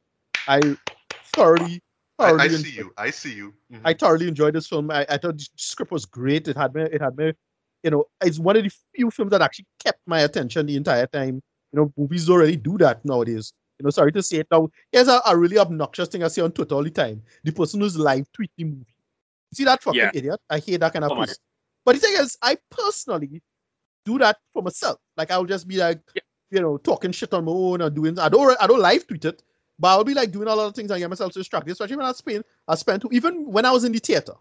I 0.47 0.59
thoroughly, 1.35 1.81
I, 2.21 2.29
thoroughly 2.29 2.41
I 2.41 2.45
enjoyed- 2.45 2.65
see 2.65 2.71
you. 2.77 2.93
I 2.97 3.09
see 3.11 3.33
you. 3.33 3.53
Mhm. 3.73 3.81
I 3.83 3.93
thoroughly 3.93 4.27
enjoyed 4.27 4.55
this 4.55 4.67
film. 4.67 4.91
I, 4.91 5.05
I 5.09 5.17
thought 5.17 5.37
the 5.37 5.47
script 5.55 5.91
was 5.91 6.05
great. 6.05 6.47
It 6.47 6.57
had 6.57 6.73
me, 6.73 6.83
it 6.83 7.01
had 7.01 7.17
me, 7.17 7.33
you 7.83 7.91
know, 7.91 8.05
it's 8.21 8.39
one 8.39 8.55
of 8.57 8.63
the 8.63 8.71
few 8.95 9.11
films 9.11 9.31
that 9.31 9.41
actually 9.41 9.65
kept 9.83 9.99
my 10.05 10.21
attention 10.21 10.65
the 10.65 10.75
entire 10.75 11.07
time. 11.07 11.41
You 11.73 11.79
know, 11.79 11.93
movies 11.97 12.25
don't 12.27 12.37
really 12.39 12.55
do 12.57 12.77
that 12.79 13.03
nowadays. 13.05 13.53
You 13.79 13.85
know, 13.85 13.89
sorry 13.89 14.11
to 14.11 14.21
say 14.21 14.37
it 14.37 14.47
now. 14.51 14.69
Here's 14.91 15.07
a, 15.07 15.21
a 15.25 15.35
really 15.35 15.57
obnoxious 15.57 16.07
thing 16.09 16.23
I 16.23 16.27
see 16.27 16.41
on 16.41 16.51
Twitter 16.51 16.75
all 16.75 16.83
the 16.83 16.91
time. 16.91 17.23
The 17.43 17.51
person 17.51 17.79
who's 17.81 17.97
live 17.97 18.27
tweeting 18.37 18.49
the 18.57 18.63
movie. 18.65 18.85
See 19.53 19.63
that 19.65 19.81
fucking 19.81 19.99
Yeah. 19.99 20.11
idiot? 20.13 20.39
I 20.49 20.59
hate 20.59 20.79
that 20.81 20.93
kind 20.93 21.05
of 21.05 21.11
Oh 21.11 21.15
person. 21.15 21.35
But 21.83 21.95
the 21.95 21.99
thing 22.01 22.15
is, 22.19 22.37
I 22.41 22.57
personally 22.69 23.41
do 24.05 24.19
that 24.19 24.37
for 24.53 24.61
myself. 24.61 24.99
Like 25.17 25.31
I'll 25.31 25.45
just 25.45 25.67
be 25.67 25.77
like, 25.77 25.99
Yeah. 26.15 26.21
you 26.51 26.59
know, 26.61 26.77
talking 26.77 27.11
shit 27.11 27.33
on 27.33 27.45
my 27.45 27.51
own 27.51 27.81
or 27.81 27.89
doing. 27.89 28.19
I 28.19 28.29
don't. 28.29 28.55
I 28.61 28.67
don't 28.67 28.79
live 28.79 29.07
tweet 29.07 29.25
it, 29.25 29.41
but 29.81 29.87
I'll 29.87 30.03
be 30.03 30.13
like 30.13 30.31
doing 30.31 30.47
a 30.47 30.53
lot 30.53 30.67
of 30.67 30.75
things 30.75 30.91
and 30.91 30.99
get 30.99 31.09
myself 31.09 31.33
distracted. 31.33 31.71
Especially 31.71 31.97
when 31.97 32.05
I 32.05 32.11
spend, 32.11 32.43
I 32.67 32.75
spent 32.75 33.03
even 33.11 33.51
when 33.51 33.65
I 33.65 33.71
was 33.71 33.83
in 33.83 33.91
the 33.91 33.99
theater. 33.99 34.33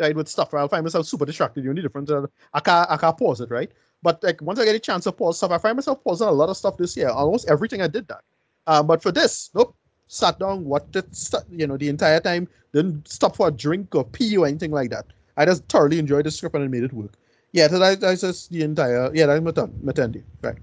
right, 0.00 0.14
with 0.16 0.28
stuff, 0.28 0.52
I'll 0.52 0.68
find 0.68 0.82
myself 0.82 1.06
super 1.06 1.24
distracted. 1.24 1.62
You 1.64 1.72
need 1.72 1.82
different. 1.82 2.10
Uh, 2.10 2.26
I 2.52 2.58
can't, 2.58 2.90
I 2.90 2.96
can't 2.96 3.16
pause 3.16 3.40
it, 3.40 3.50
right? 3.50 3.70
But 4.02 4.20
like 4.24 4.42
once 4.42 4.58
I 4.58 4.64
get 4.64 4.74
a 4.74 4.80
chance 4.80 5.04
to 5.04 5.12
pause 5.12 5.36
stuff, 5.36 5.52
I 5.52 5.58
find 5.58 5.76
myself 5.76 6.02
pausing 6.02 6.26
a 6.26 6.32
lot 6.32 6.48
of 6.48 6.56
stuff 6.56 6.76
this 6.76 6.96
year. 6.96 7.08
Almost 7.08 7.48
everything 7.48 7.82
I 7.82 7.86
did 7.86 8.08
that. 8.08 8.22
Uh, 8.66 8.82
but 8.82 9.00
for 9.02 9.12
this, 9.12 9.50
nope. 9.54 9.76
Sat 10.08 10.40
down, 10.40 10.64
watched 10.64 10.96
it, 10.96 11.06
you 11.52 11.68
know, 11.68 11.76
the 11.76 11.88
entire 11.88 12.18
time. 12.18 12.48
Didn't 12.72 13.06
stop 13.06 13.36
for 13.36 13.46
a 13.46 13.50
drink 13.52 13.94
or 13.94 14.02
pee 14.02 14.36
or 14.36 14.46
anything 14.46 14.72
like 14.72 14.90
that. 14.90 15.06
I 15.36 15.44
just 15.44 15.68
thoroughly 15.68 16.00
enjoyed 16.00 16.26
the 16.26 16.32
script 16.32 16.56
and 16.56 16.64
it 16.64 16.68
made 16.68 16.82
it 16.82 16.92
work. 16.92 17.12
Yeah, 17.52 17.68
so 17.68 17.78
that, 17.78 18.00
that's 18.00 18.22
just 18.22 18.50
the 18.50 18.62
entire. 18.62 19.14
Yeah, 19.14 19.26
that's 19.26 19.40
my. 19.40 19.52
My 19.82 19.92
turn, 19.92 20.24
right? 20.42 20.56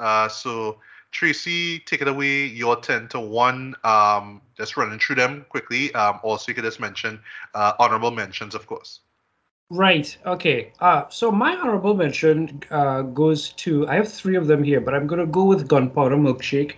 Uh, 0.00 0.28
so 0.28 0.80
Tracy, 1.10 1.78
take 1.80 2.02
it 2.02 2.08
away. 2.08 2.46
Your 2.46 2.76
ten 2.76 3.08
to 3.08 3.20
one. 3.20 3.74
Um, 3.84 4.42
just 4.56 4.76
running 4.76 4.98
through 4.98 5.16
them 5.16 5.46
quickly. 5.48 5.94
Um, 5.94 6.20
also 6.22 6.50
you 6.50 6.54
could 6.54 6.64
just 6.64 6.80
mention 6.80 7.20
uh, 7.54 7.72
honorable 7.78 8.10
mentions, 8.10 8.54
of 8.54 8.66
course. 8.66 9.00
Right. 9.70 10.16
Okay. 10.24 10.72
Uh, 10.80 11.04
so 11.10 11.30
my 11.30 11.54
honorable 11.54 11.94
mention 11.94 12.62
uh, 12.70 13.02
goes 13.02 13.50
to 13.50 13.86
I 13.86 13.96
have 13.96 14.10
three 14.10 14.36
of 14.36 14.46
them 14.46 14.64
here, 14.64 14.80
but 14.80 14.94
I'm 14.94 15.06
gonna 15.06 15.26
go 15.26 15.44
with 15.44 15.68
Gunpowder 15.68 16.16
Milkshake, 16.16 16.74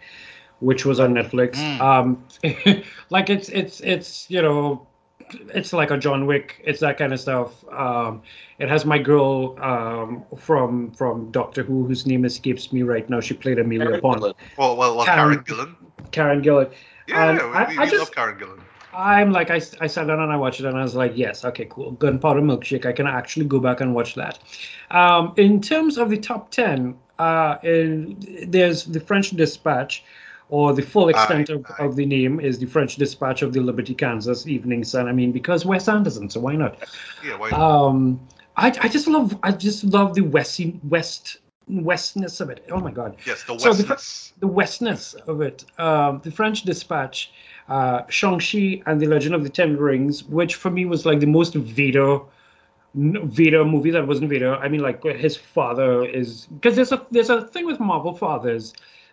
which 0.59 0.85
was 0.85 0.99
on 0.99 1.15
Netflix. 1.15 1.55
Mm. 1.55 1.81
Um, 1.81 2.83
like 3.11 3.31
it's 3.31 3.49
it's 3.51 3.81
it's 3.81 4.29
you 4.29 4.43
know, 4.43 4.87
it's 5.55 5.73
like 5.73 5.91
a 5.91 5.99
John 5.99 6.27
Wick. 6.27 6.61
It's 6.65 6.81
that 6.81 6.99
kind 6.99 7.13
of 7.13 7.21
stuff. 7.21 7.65
Um, 7.73 8.23
it 8.59 8.69
has 8.69 8.85
my 8.85 8.99
girl 8.99 9.59
um, 9.63 10.25
from 10.37 10.91
from 10.93 11.31
Doctor 11.31 11.63
Who, 11.63 11.87
whose 11.87 12.07
name 12.07 12.25
escapes 12.25 12.73
me 12.73 12.83
right 12.83 13.09
now. 13.09 13.21
She 13.21 13.35
played 13.35 13.59
Amelia 13.59 13.87
Karen 13.87 14.01
Pond, 14.01 14.21
Gillan. 14.21 14.35
Well, 14.57 14.77
well, 14.77 14.97
well 14.97 15.07
Karen- 15.07 15.45
Karen 15.45 15.45
Gillan. 15.45 16.11
Karen 16.11 16.43
Gillan. 16.43 16.73
Yeah, 17.09 17.33
we, 17.33 17.41
I, 17.41 17.69
we 17.69 17.79
I 17.79 17.85
just, 17.87 17.99
love 17.99 18.13
Karen 18.13 18.39
Gillan. 18.39 18.61
I'm 18.93 19.31
like, 19.31 19.51
I, 19.51 19.61
I 19.81 19.87
sat 19.87 20.07
down 20.07 20.21
and 20.21 20.33
I 20.33 20.37
watched 20.37 20.61
it 20.61 20.67
and 20.67 20.77
I 20.77 20.83
was 20.83 20.95
like, 20.95 21.13
yes, 21.15 21.45
okay, 21.45 21.67
cool. 21.71 21.93
Gunpowder 21.93 22.41
Milkshake. 22.41 22.87
I 22.87 22.93
can 22.93 23.07
actually 23.07 23.47
go 23.47 23.61
back 23.61 23.81
and 23.81 23.95
watch 23.95 24.15
that. 24.17 24.39
Um, 24.91 25.33
in 25.37 25.61
terms 25.61 25.97
of 25.97 26.11
the 26.11 26.19
top 26.19 26.51
10, 26.51 26.97
uh, 27.19 27.59
in, 27.63 28.17
there's 28.49 28.85
the 28.85 28.99
French 28.99 29.31
Dispatch, 29.31 30.05
or 30.51 30.73
the 30.75 30.83
full 30.83 31.09
extent 31.09 31.49
Aye, 31.49 31.55
of, 31.55 31.67
aye. 31.71 31.85
of 31.87 31.97
the 31.97 32.05
name 32.05 32.41
is 32.41 32.59
the 32.59 32.67
French 32.67 32.97
Dispatch 32.97 33.43
of 33.43 33.53
the 33.53 33.61
Liberty, 33.61 33.95
Kansas 33.95 34.47
Evening 34.47 34.85
Sun. 34.85 35.09
I 35.09 35.13
mean, 35.13 35.33
because 35.33 35.65
Wes 35.65 35.89
Anderson, 35.89 36.29
so 36.29 36.41
why 36.41 36.57
not? 36.57 36.77
Yeah, 37.25 37.39
why? 37.39 37.51
Um, 37.51 38.21
I, 38.57 38.67
I 38.81 38.89
just 38.89 39.07
love, 39.07 39.39
I 39.43 39.53
just 39.53 39.85
love 39.85 40.15
the 40.15 40.23
Westy, 40.23 40.79
West, 40.89 41.39
Westness 41.69 42.41
of 42.41 42.51
it. 42.51 42.67
Oh 42.71 42.81
my 42.81 42.91
God 42.91 43.17
yes, 43.25 43.45
the 43.45 43.57
so 43.57 43.73
the 43.73 43.85
Westness. 43.85 44.33
the 44.41 44.47
westness 44.49 45.15
of 45.15 45.41
it. 45.41 45.65
Um, 45.79 46.21
the 46.25 46.31
French 46.33 46.63
Dispatch, 46.65 47.31
uh, 47.69 48.03
Shang-Chi 48.09 48.83
and 48.87 49.01
the 49.01 49.07
Legend 49.07 49.37
of 49.37 49.45
the 49.45 49.49
Ten 49.49 49.77
Rings, 49.77 50.25
which 50.25 50.57
for 50.57 50.71
me 50.71 50.85
was 50.85 51.07
like 51.07 51.21
the 51.21 51.27
most 51.27 51.55
Vader, 51.55 52.19
Vader 52.95 53.65
movie 53.65 53.93
that 53.93 54.05
wasn't 54.05 54.31
Vader. 54.31 54.57
I 54.57 54.69
mean, 54.69 54.81
like 54.81 55.05
his 55.05 55.37
father 55.37 56.05
is 56.05 56.47
because 56.47 56.75
there's 56.75 56.91
a 56.91 57.07
there's 57.13 57.31
a 57.31 57.47
thing 57.47 57.67
with 57.67 57.79
Marvel 57.79 58.15
fathers 58.15 58.73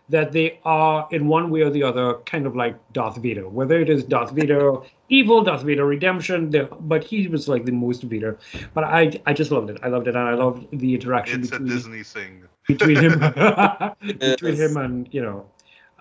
that 0.10 0.32
they 0.32 0.60
are 0.64 1.08
in 1.12 1.28
one 1.28 1.50
way 1.50 1.62
or 1.62 1.70
the 1.70 1.84
other 1.84 2.16
kind 2.26 2.46
of 2.46 2.56
like 2.56 2.76
Darth 2.94 3.18
Vader. 3.18 3.48
Whether 3.50 3.80
it 3.80 3.90
is 3.90 4.04
Darth 4.04 4.32
Vader 4.32 4.78
evil, 5.10 5.44
Darth 5.44 5.64
Vader 5.64 5.86
redemption, 5.86 6.50
but 6.82 7.04
he 7.04 7.28
was 7.28 7.48
like 7.48 7.66
the 7.66 7.72
most 7.72 8.04
Vader. 8.04 8.38
But 8.74 8.86
I 8.86 9.20
I 9.26 9.34
just 9.34 9.52
loved 9.52 9.70
it. 9.70 9.80
I 9.84 9.88
loved 9.90 10.08
it, 10.08 10.16
and 10.16 10.28
I 10.28 10.34
loved 10.34 10.68
the 10.72 10.94
interaction 10.94 11.42
It's 11.42 11.50
a 11.50 11.60
between 11.60 11.76
Disney 11.76 12.04
thing. 12.04 12.44
between 12.68 12.96
him 12.98 13.20
between 14.20 14.56
Yes. 14.56 14.72
him 14.72 14.78
and 14.78 15.08
you 15.12 15.22
know 15.22 15.46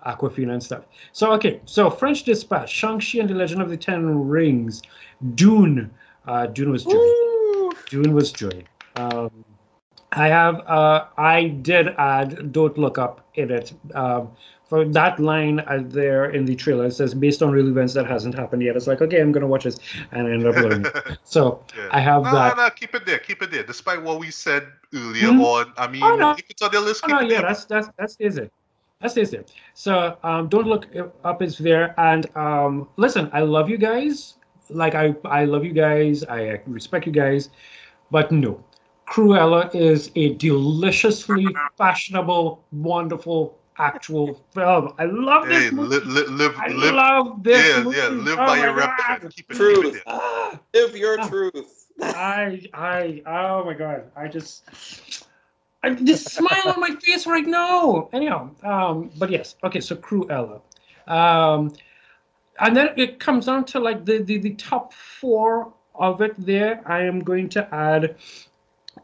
Awkwafina 0.07 0.53
and 0.53 0.63
stuff. 0.63 0.85
So 1.13 1.33
okay, 1.33 1.61
so 1.65 1.91
French 1.91 2.23
Dispatch, 2.23 2.71
Shang-Chi 2.71 3.19
and 3.19 3.29
the 3.29 3.35
Legend 3.35 3.61
of 3.63 3.71
the 3.71 3.77
Ten 3.77 4.29
Rings, 4.29 4.83
Dune. 5.35 5.91
Uh, 6.27 6.47
Dune 6.47 6.71
was 6.71 6.85
joy. 6.85 6.93
Woo! 6.93 7.73
Dune 7.89 8.13
was 8.15 8.33
joy. 8.33 8.65
Um, 8.97 9.31
I 10.13 10.29
have 10.29 10.61
uh, 10.67 11.07
I 11.19 11.49
did 11.49 11.89
add 11.99 12.53
Don't 12.53 12.77
Look 12.79 12.99
Up 12.99 13.21
in 13.35 13.51
it. 13.51 13.73
Um, 13.95 14.31
for 14.69 14.85
that 14.85 15.21
line 15.21 15.61
uh, 15.61 15.79
there 15.85 16.31
in 16.31 16.45
the 16.45 16.57
trailer, 16.57 16.87
it 16.87 16.93
says 16.93 17.15
based 17.15 17.41
on 17.43 17.53
real 17.53 17.69
events 17.69 17.95
that 17.95 18.07
hasn't 18.07 18.35
happened 18.35 18.63
yet. 18.63 18.75
It's 18.77 18.87
like 18.89 19.01
okay, 19.01 19.21
I'm 19.21 19.31
gonna 19.33 19.47
watch 19.47 19.65
this, 19.65 19.79
and 20.13 20.27
I 20.27 20.31
end 20.33 20.47
up 20.47 20.57
learning. 20.57 20.87
So 21.25 21.65
Yeah. 21.77 21.89
I 21.93 22.01
have 22.01 22.25
no, 22.25 22.33
that. 22.33 22.57
no, 22.57 22.65
no, 22.65 22.71
keep 22.71 22.95
it 22.95 23.07
there, 23.07 23.19
keep 23.19 23.43
it 23.43 23.51
there. 23.51 23.63
Despite 23.63 24.03
what 24.03 24.19
we 24.19 24.31
said 24.31 24.67
earlier 24.95 25.29
Mhm. 25.29 25.41
on, 25.45 25.73
I 25.77 25.87
mean, 25.87 26.03
Oh, 26.03 26.17
no. 26.17 26.31
if 26.33 26.49
it's 26.51 26.63
on 26.63 26.71
your 26.73 26.83
list, 26.83 27.03
Oh, 27.05 27.09
keep 27.09 27.17
no, 27.17 27.23
it 27.23 27.31
yeah, 27.31 27.41
there. 27.41 27.49
that's 27.49 27.65
that's 27.67 27.89
that 27.99 28.11
stays 28.11 28.35
there. 28.37 28.51
That 29.03 29.11
stays. 29.11 29.35
So 29.75 30.17
um, 30.25 30.49
don't 30.49 30.67
look 30.67 30.87
up 31.25 31.43
is 31.43 31.59
there. 31.59 31.95
And 31.99 32.27
um, 32.37 32.89
listen, 32.97 33.31
I 33.33 33.41
love 33.41 33.69
you 33.69 33.77
guys. 33.79 34.35
Like 34.71 34.95
I 34.95 35.15
I 35.25 35.45
love 35.45 35.65
you 35.65 35.73
guys. 35.73 36.25
I 36.25 36.61
respect 36.67 37.07
you 37.07 37.13
guys. 37.13 37.51
But 38.11 38.33
no, 38.33 38.63
Cruella 39.07 39.75
is 39.75 40.11
a 40.17 40.35
deliciously 40.35 41.61
fashionable, 41.77 42.65
wonderful, 42.73 43.57
actual 43.79 44.35
film. 44.53 44.95
I 44.99 45.05
love 45.05 45.49
Hey, 45.49 45.69
this 45.69 45.73
movie. 45.73 45.97
li- 45.97 46.05
li- 46.07 46.27
live, 46.29 46.59
I 46.59 46.69
live, 46.69 46.95
love 46.95 47.43
this 47.43 47.77
yeah, 47.77 47.83
movie. 47.85 47.97
yeah, 47.99 48.09
live 48.09 48.39
Oh 48.39 48.47
by 48.47 48.57
your 48.57 48.75
God. 48.75 48.75
repertoire. 48.75 49.19
Keep 49.19 49.25
it, 49.25 49.35
keep 49.37 49.51
it 49.51 49.57
Truth. 49.57 49.93
there. 49.93 50.03
Ah, 50.07 50.61
Live 50.75 50.97
your 50.97 51.19
Ah. 51.19 51.29
truth. 51.29 51.87
I 52.13 52.63
I 52.75 53.23
oh 53.27 53.65
my 53.65 53.75
god, 53.75 54.11
I 54.17 54.29
just 54.29 54.65
I 55.83 55.91
just 55.91 56.29
smile 56.31 56.69
on 56.75 56.81
my 56.81 56.91
face 57.03 57.27
right 57.27 57.47
now. 57.47 58.09
Anyhow, 58.13 58.51
um, 58.63 59.11
but 59.19 59.31
yes, 59.31 59.57
okay, 59.65 59.81
so 59.81 59.97
Cruella. 59.97 60.61
Um 61.07 61.73
and 62.61 62.77
then 62.77 62.91
it 62.97 63.19
comes 63.21 63.47
down 63.47 63.65
to 63.67 63.81
like 63.81 64.05
the, 64.05 64.19
the 64.19 64.39
the 64.39 64.55
top 64.55 64.93
four 64.93 65.73
of 65.95 66.21
it 66.23 66.35
there. 66.39 66.81
I 66.87 67.03
am 67.05 67.21
going 67.21 67.49
to 67.51 67.75
add 67.75 68.17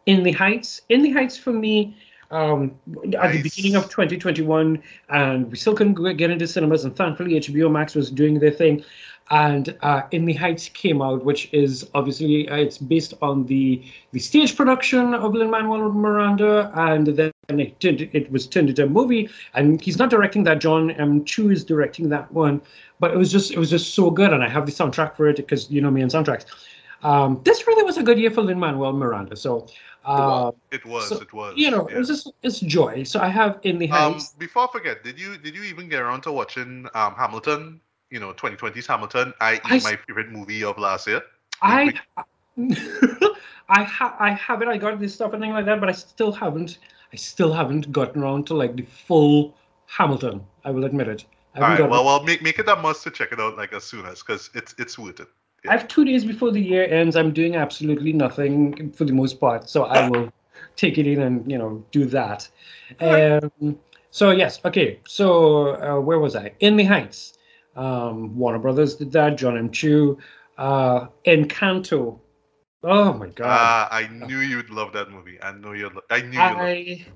In 0.07 0.23
the 0.23 0.33
Heights. 0.33 0.83
In 0.89 1.03
the 1.03 1.11
Heights 1.11 1.37
for 1.37 1.53
me, 1.53 1.97
um, 2.31 2.73
at 3.19 3.33
the 3.33 3.43
beginning 3.43 3.77
of 3.77 3.85
2021, 3.85 4.83
and 5.11 5.51
we 5.51 5.57
still 5.57 5.75
couldn't 5.75 6.17
get 6.17 6.31
into 6.31 6.47
cinemas, 6.47 6.85
and 6.85 6.97
thankfully 6.97 7.35
HBO 7.35 7.71
Max 7.71 7.95
was 7.95 8.11
doing 8.11 8.39
their 8.39 8.51
thing. 8.51 8.83
And 9.31 9.77
uh, 9.83 10.03
In 10.11 10.25
the 10.25 10.33
Heights 10.33 10.69
came 10.69 11.01
out, 11.01 11.25
which 11.25 11.49
is 11.53 11.89
obviously 11.95 12.49
uh, 12.49 12.57
it's 12.57 12.79
based 12.79 13.15
on 13.23 13.47
the 13.47 13.83
the 14.11 14.19
stage 14.19 14.57
production 14.57 15.15
of 15.15 15.35
Lin 15.35 15.51
Manuel 15.51 15.91
Miranda, 15.93 16.73
and 16.75 17.07
then 17.07 17.33
it 17.49 17.79
turned, 17.79 18.01
it 18.01 18.31
was 18.33 18.47
turned 18.47 18.69
into 18.71 18.85
a 18.85 18.89
movie. 18.89 19.31
And 19.55 19.81
he's 19.81 19.99
not 19.99 20.11
directing 20.11 20.43
that; 20.45 20.61
John 20.61 20.91
M. 20.91 21.25
Chu 21.25 21.51
is 21.51 21.65
directing 21.65 22.09
that 22.09 22.33
one. 22.33 22.61
But 22.99 23.13
it 23.13 23.17
was 23.17 23.31
just 23.31 23.53
it 23.53 23.59
was 23.59 23.71
just 23.71 23.95
so 23.95 24.11
good, 24.11 24.33
and 24.33 24.43
I 24.43 24.49
have 24.49 24.67
the 24.67 24.73
soundtrack 24.73 25.17
for 25.17 25.29
it 25.29 25.37
because 25.37 25.71
you 25.71 25.81
know 25.81 25.91
me 25.91 26.03
and 26.03 26.11
soundtracks. 26.11 26.47
Um, 27.03 27.41
this 27.45 27.67
really 27.67 27.83
was 27.83 27.99
a 27.99 28.03
good 28.03 28.19
year 28.19 28.31
for 28.31 28.43
Lin 28.43 28.59
Manuel 28.59 28.93
Miranda. 28.93 29.37
So. 29.37 29.67
Uh, 30.05 30.51
It 30.73 30.85
was, 30.85 31.09
So, 31.09 31.21
it 31.21 31.33
was. 31.33 31.55
you 31.57 31.71
know, 31.71 31.89
yeah. 31.89 31.95
it 31.95 31.99
was 31.99 32.09
just 32.09 32.33
it's 32.43 32.59
joy. 32.59 33.05
So 33.05 33.21
I 33.21 33.29
have 33.29 33.61
in 33.63 33.79
the 33.79 33.89
Um, 33.91 34.19
before 34.37 34.65
I 34.69 34.73
forget, 34.73 35.05
did 35.05 35.17
you 35.19 35.39
did 35.39 35.55
you 35.55 35.63
even 35.63 35.89
get 35.89 36.01
around 36.01 36.23
to 36.23 36.33
watching 36.33 36.89
um 36.95 37.15
Hamilton? 37.15 37.81
You 38.11 38.19
know, 38.19 38.33
2020's 38.35 38.87
Hamilton, 38.87 39.33
i.e. 39.41 39.61
I 39.63 39.79
my 39.79 39.97
favorite 40.07 40.31
movie 40.33 40.65
of 40.65 40.77
last 40.77 41.07
year. 41.07 41.23
I 41.63 41.93
I 43.69 43.83
ha- 43.85 44.17
I 44.19 44.33
have 44.33 44.61
it. 44.63 44.69
I 44.69 44.77
got 44.77 44.99
this 44.99 45.15
stuff 45.15 45.33
and 45.33 45.41
things 45.43 45.55
like 45.55 45.67
that, 45.67 45.81
but 45.81 45.89
I 45.89 45.93
still 45.93 46.33
haven't. 46.33 46.79
I 47.13 47.17
still 47.17 47.53
haven't 47.53 47.93
gotten 47.93 48.23
around 48.23 48.47
to 48.49 48.55
like 48.55 48.75
the 48.77 48.83
full 48.83 49.55
Hamilton. 49.87 50.45
I 50.65 50.71
will 50.71 50.85
admit 50.85 51.09
it. 51.09 51.25
All 51.57 51.63
haven't 51.63 51.91
well, 51.91 52.05
well, 52.05 52.23
make 52.25 52.43
make 52.43 52.59
it 52.59 52.69
a 52.69 52.77
must 52.77 53.03
to 53.05 53.11
check 53.11 53.33
it 53.33 53.41
out 53.41 53.57
like 53.57 53.73
as 53.73 53.85
soon 53.85 54.07
as, 54.07 54.23
because 54.23 54.51
it's 54.55 54.75
it's 54.79 54.99
worth 54.99 55.21
it. 55.21 55.29
I 55.69 55.73
have 55.73 55.87
two 55.87 56.05
days 56.05 56.25
before 56.25 56.51
the 56.51 56.61
year 56.61 56.85
ends. 56.85 57.15
I'm 57.15 57.33
doing 57.33 57.55
absolutely 57.55 58.13
nothing 58.13 58.91
for 58.93 59.05
the 59.05 59.13
most 59.13 59.39
part, 59.41 59.69
so 59.69 59.85
I 59.85 60.09
will 60.09 60.33
take 60.77 60.99
it 60.99 61.07
in 61.07 61.23
and 61.23 61.51
you 61.51 61.59
know 61.59 61.85
do 61.93 62.05
that. 62.07 62.49
Um, 63.01 63.79
so 64.11 64.31
yes, 64.31 64.61
okay. 64.65 64.99
So 65.07 65.77
uh, 65.77 66.01
where 66.01 66.19
was 66.19 66.35
I? 66.35 66.53
In 66.61 66.77
the 66.77 66.85
Heights. 66.85 67.39
Um, 67.77 68.37
Warner 68.37 68.59
Brothers 68.59 68.97
did 68.97 69.13
that. 69.13 69.37
John 69.37 69.57
M. 69.57 69.71
Chu. 69.71 70.19
Uh, 70.59 71.07
Encanto. 71.27 72.19
Oh 72.85 73.13
my 73.13 73.29
God. 73.29 73.47
Ah, 73.49 73.89
I 73.91 74.09
knew 74.09 74.41
you'd 74.41 74.71
love 74.71 74.93
that 74.95 75.11
movie. 75.11 75.41
I 75.41 75.53
know 75.53 75.73
you'd. 75.73 75.95
lo- 75.95 76.03
I 76.11 76.23
knew 76.23 76.33
you'd. 76.33 76.39
love 76.39 76.59
I, 76.59 77.07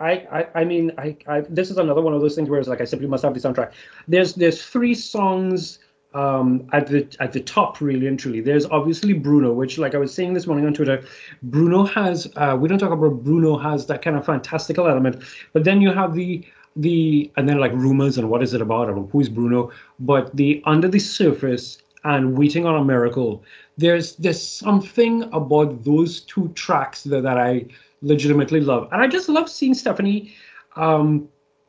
I, 0.00 0.12
I, 0.12 0.46
I 0.56 0.64
mean, 0.64 0.92
I, 0.98 1.16
I, 1.28 1.40
this 1.42 1.70
is 1.70 1.78
another 1.78 2.00
one 2.02 2.14
of 2.14 2.20
those 2.20 2.34
things 2.34 2.48
where 2.48 2.58
it's 2.58 2.68
like 2.68 2.80
I 2.80 2.84
simply 2.84 3.08
must 3.08 3.22
have 3.22 3.34
the 3.34 3.40
soundtrack. 3.40 3.72
There's, 4.08 4.34
there's 4.34 4.62
three 4.62 4.94
songs 4.94 5.78
um, 6.14 6.68
at 6.72 6.86
the 6.86 7.06
at 7.20 7.32
the 7.32 7.40
top, 7.40 7.80
really 7.80 8.06
and 8.06 8.18
truly. 8.18 8.40
There's 8.40 8.66
obviously 8.66 9.12
Bruno, 9.12 9.52
which, 9.52 9.78
like 9.78 9.94
I 9.94 9.98
was 9.98 10.12
saying 10.12 10.34
this 10.34 10.46
morning 10.46 10.66
on 10.66 10.74
Twitter, 10.74 11.04
Bruno 11.42 11.84
has. 11.84 12.26
Uh, 12.36 12.56
we 12.58 12.68
don't 12.68 12.78
talk 12.78 12.92
about 12.92 13.22
Bruno 13.22 13.58
has 13.58 13.86
that 13.86 14.02
kind 14.02 14.16
of 14.16 14.24
fantastical 14.24 14.88
element, 14.88 15.22
but 15.52 15.64
then 15.64 15.80
you 15.80 15.92
have 15.92 16.14
the 16.14 16.44
the 16.76 17.30
and 17.36 17.48
then 17.48 17.58
like 17.58 17.72
rumors 17.72 18.18
and 18.18 18.30
what 18.30 18.42
is 18.42 18.54
it 18.54 18.62
about 18.62 18.88
and 18.88 19.10
who's 19.10 19.28
Bruno, 19.28 19.70
but 20.00 20.34
the 20.36 20.62
under 20.64 20.88
the 20.88 20.98
surface 20.98 21.78
and 22.04 22.38
waiting 22.38 22.64
on 22.64 22.76
a 22.76 22.84
miracle. 22.84 23.42
There's 23.76 24.16
there's 24.16 24.40
something 24.40 25.24
about 25.32 25.84
those 25.84 26.20
two 26.20 26.48
tracks 26.54 27.04
that, 27.04 27.22
that 27.22 27.38
I 27.38 27.66
legitimately 28.02 28.60
love. 28.60 28.88
And 28.92 29.02
I 29.02 29.08
just 29.08 29.28
love 29.28 29.48
seeing 29.48 29.74
Stephanie 29.74 30.34
um 30.76 31.28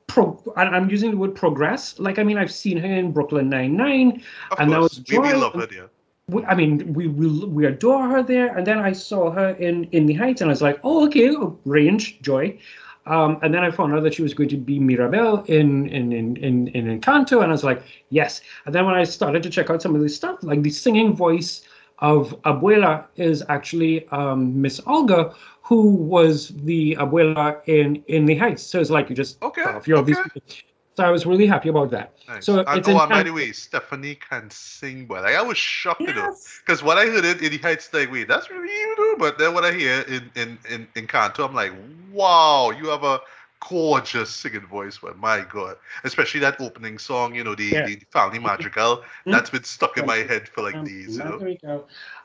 pro 0.10 0.41
I'm 0.57 0.89
using 0.89 1.12
the 1.12 1.18
word 1.18 1.36
progress. 1.36 1.97
Like 1.99 2.20
I 2.20 2.24
mean 2.24 2.38
I've 2.38 2.51
seen 2.51 2.78
her 2.78 2.93
in 3.01 3.12
Brooklyn 3.12 3.49
Nine 3.49 3.78
Nine 3.78 4.22
and 4.57 4.72
that 4.72 4.80
was 4.82 5.01
we, 5.10 5.18
love. 5.18 5.55
Yeah. 5.72 5.88
we, 6.30 6.43
I 6.45 6.55
mean, 6.55 6.93
we, 6.93 7.07
we 7.07 7.45
we 7.45 7.66
adore 7.66 8.07
her 8.07 8.24
there, 8.24 8.55
and 8.55 8.66
then 8.66 8.80
I 8.80 8.91
saw 8.93 9.32
her 9.32 9.49
in 9.51 9.86
in 9.86 10.05
the 10.05 10.14
Heights, 10.14 10.41
and 10.41 10.49
I 10.49 10.53
was 10.53 10.62
like, 10.62 10.80
oh, 10.84 11.05
okay, 11.07 11.36
range, 11.66 12.22
joy. 12.22 12.57
Um, 13.05 13.39
and 13.41 13.53
then 13.53 13.64
I 13.64 13.72
found 13.72 13.93
out 13.95 14.03
that 14.03 14.14
she 14.14 14.22
was 14.22 14.34
going 14.34 14.49
to 14.49 14.57
be 14.57 14.80
Mirabel 14.80 15.43
in 15.45 15.89
in, 15.89 16.12
in 16.12 16.38
in 16.38 16.68
in 16.70 16.99
Encanto, 16.99 17.41
and 17.41 17.47
I 17.47 17.51
was 17.51 17.64
like, 17.64 17.84
yes. 18.10 18.41
And 18.66 18.76
then 18.76 18.86
when 18.86 18.95
I 18.95 19.03
started 19.03 19.41
to 19.43 19.49
check 19.49 19.70
out 19.70 19.82
some 19.82 19.95
of 19.95 20.01
this 20.01 20.16
stuff, 20.16 20.38
like 20.43 20.62
the 20.62 20.70
singing 20.70 21.16
voice 21.16 21.64
of 21.99 22.39
Abuela 22.43 23.05
is 23.16 23.43
actually 23.49 24.07
um, 24.10 24.62
Miss 24.62 24.80
Olga, 24.86 25.34
who 25.70 25.92
was 25.92 26.48
the 26.66 26.96
Abuela 26.96 27.62
in 27.68 28.04
in 28.08 28.26
the 28.26 28.36
Heights. 28.36 28.64
So 28.64 28.82
it's 28.82 28.90
like 28.90 29.08
you 29.10 29.16
just 29.16 29.42
Okay, 29.44 29.62
off 29.62 29.88
your 29.88 30.00
okay. 30.00 30.14
these. 30.14 30.64
So 30.98 31.06
I 31.06 31.12
was 31.12 31.26
really 31.28 31.46
happy 31.46 31.70
about 31.70 31.92
that. 31.92 32.16
Nice. 32.28 32.46
So 32.46 32.60
it's 32.60 32.90
oh, 32.90 32.98
and 33.00 33.10
by 33.10 33.24
the 33.24 33.32
way, 33.32 33.52
Stephanie 33.52 34.16
can 34.16 34.50
sing 34.50 35.08
well. 35.08 35.22
Like, 35.22 35.36
I 35.36 35.42
was 35.44 35.58
shocked, 35.58 36.02
Yes. 36.02 36.60
because 36.66 36.84
when 36.84 36.98
I 36.98 37.06
heard 37.06 37.24
it 37.24 37.42
in 37.42 37.52
the 37.52 37.58
Heights, 37.60 37.94
like, 37.94 38.12
wait, 38.12 38.28
that's 38.28 38.50
really 38.50 38.74
you, 38.74 38.96
know? 38.98 39.16
But 39.18 39.38
then 39.38 39.54
when 39.54 39.64
I 39.64 39.72
hear 39.72 40.02
in 40.02 40.30
in 40.36 40.58
in 40.70 40.88
in 40.96 41.08
Canto, 41.08 41.46
I'm 41.48 41.54
like, 41.54 41.72
wow, 42.12 42.72
you 42.72 42.88
have 42.88 43.04
a 43.04 43.22
gorgeous 43.68 44.30
singing 44.30 44.66
voice, 44.68 44.99
but 45.01 45.18
my 45.18 45.41
God, 45.41 45.78
especially 46.03 46.39
that 46.41 46.60
opening 46.62 46.97
song, 46.97 47.36
you 47.36 47.43
know, 47.43 47.55
the, 47.55 47.64
Yeah. 47.66 47.86
the 47.86 47.99
Family 48.12 48.39
Madrigal, 48.49 49.03
Mm. 49.26 49.32
that's 49.32 49.49
been 49.49 49.64
stuck 49.64 49.97
in 49.97 50.05
my 50.05 50.18
head 50.18 50.47
for 50.47 50.62
like 50.64 50.76
Um, 50.76 50.86
days, 50.86 51.18
you 51.18 51.24
know. 51.24 51.39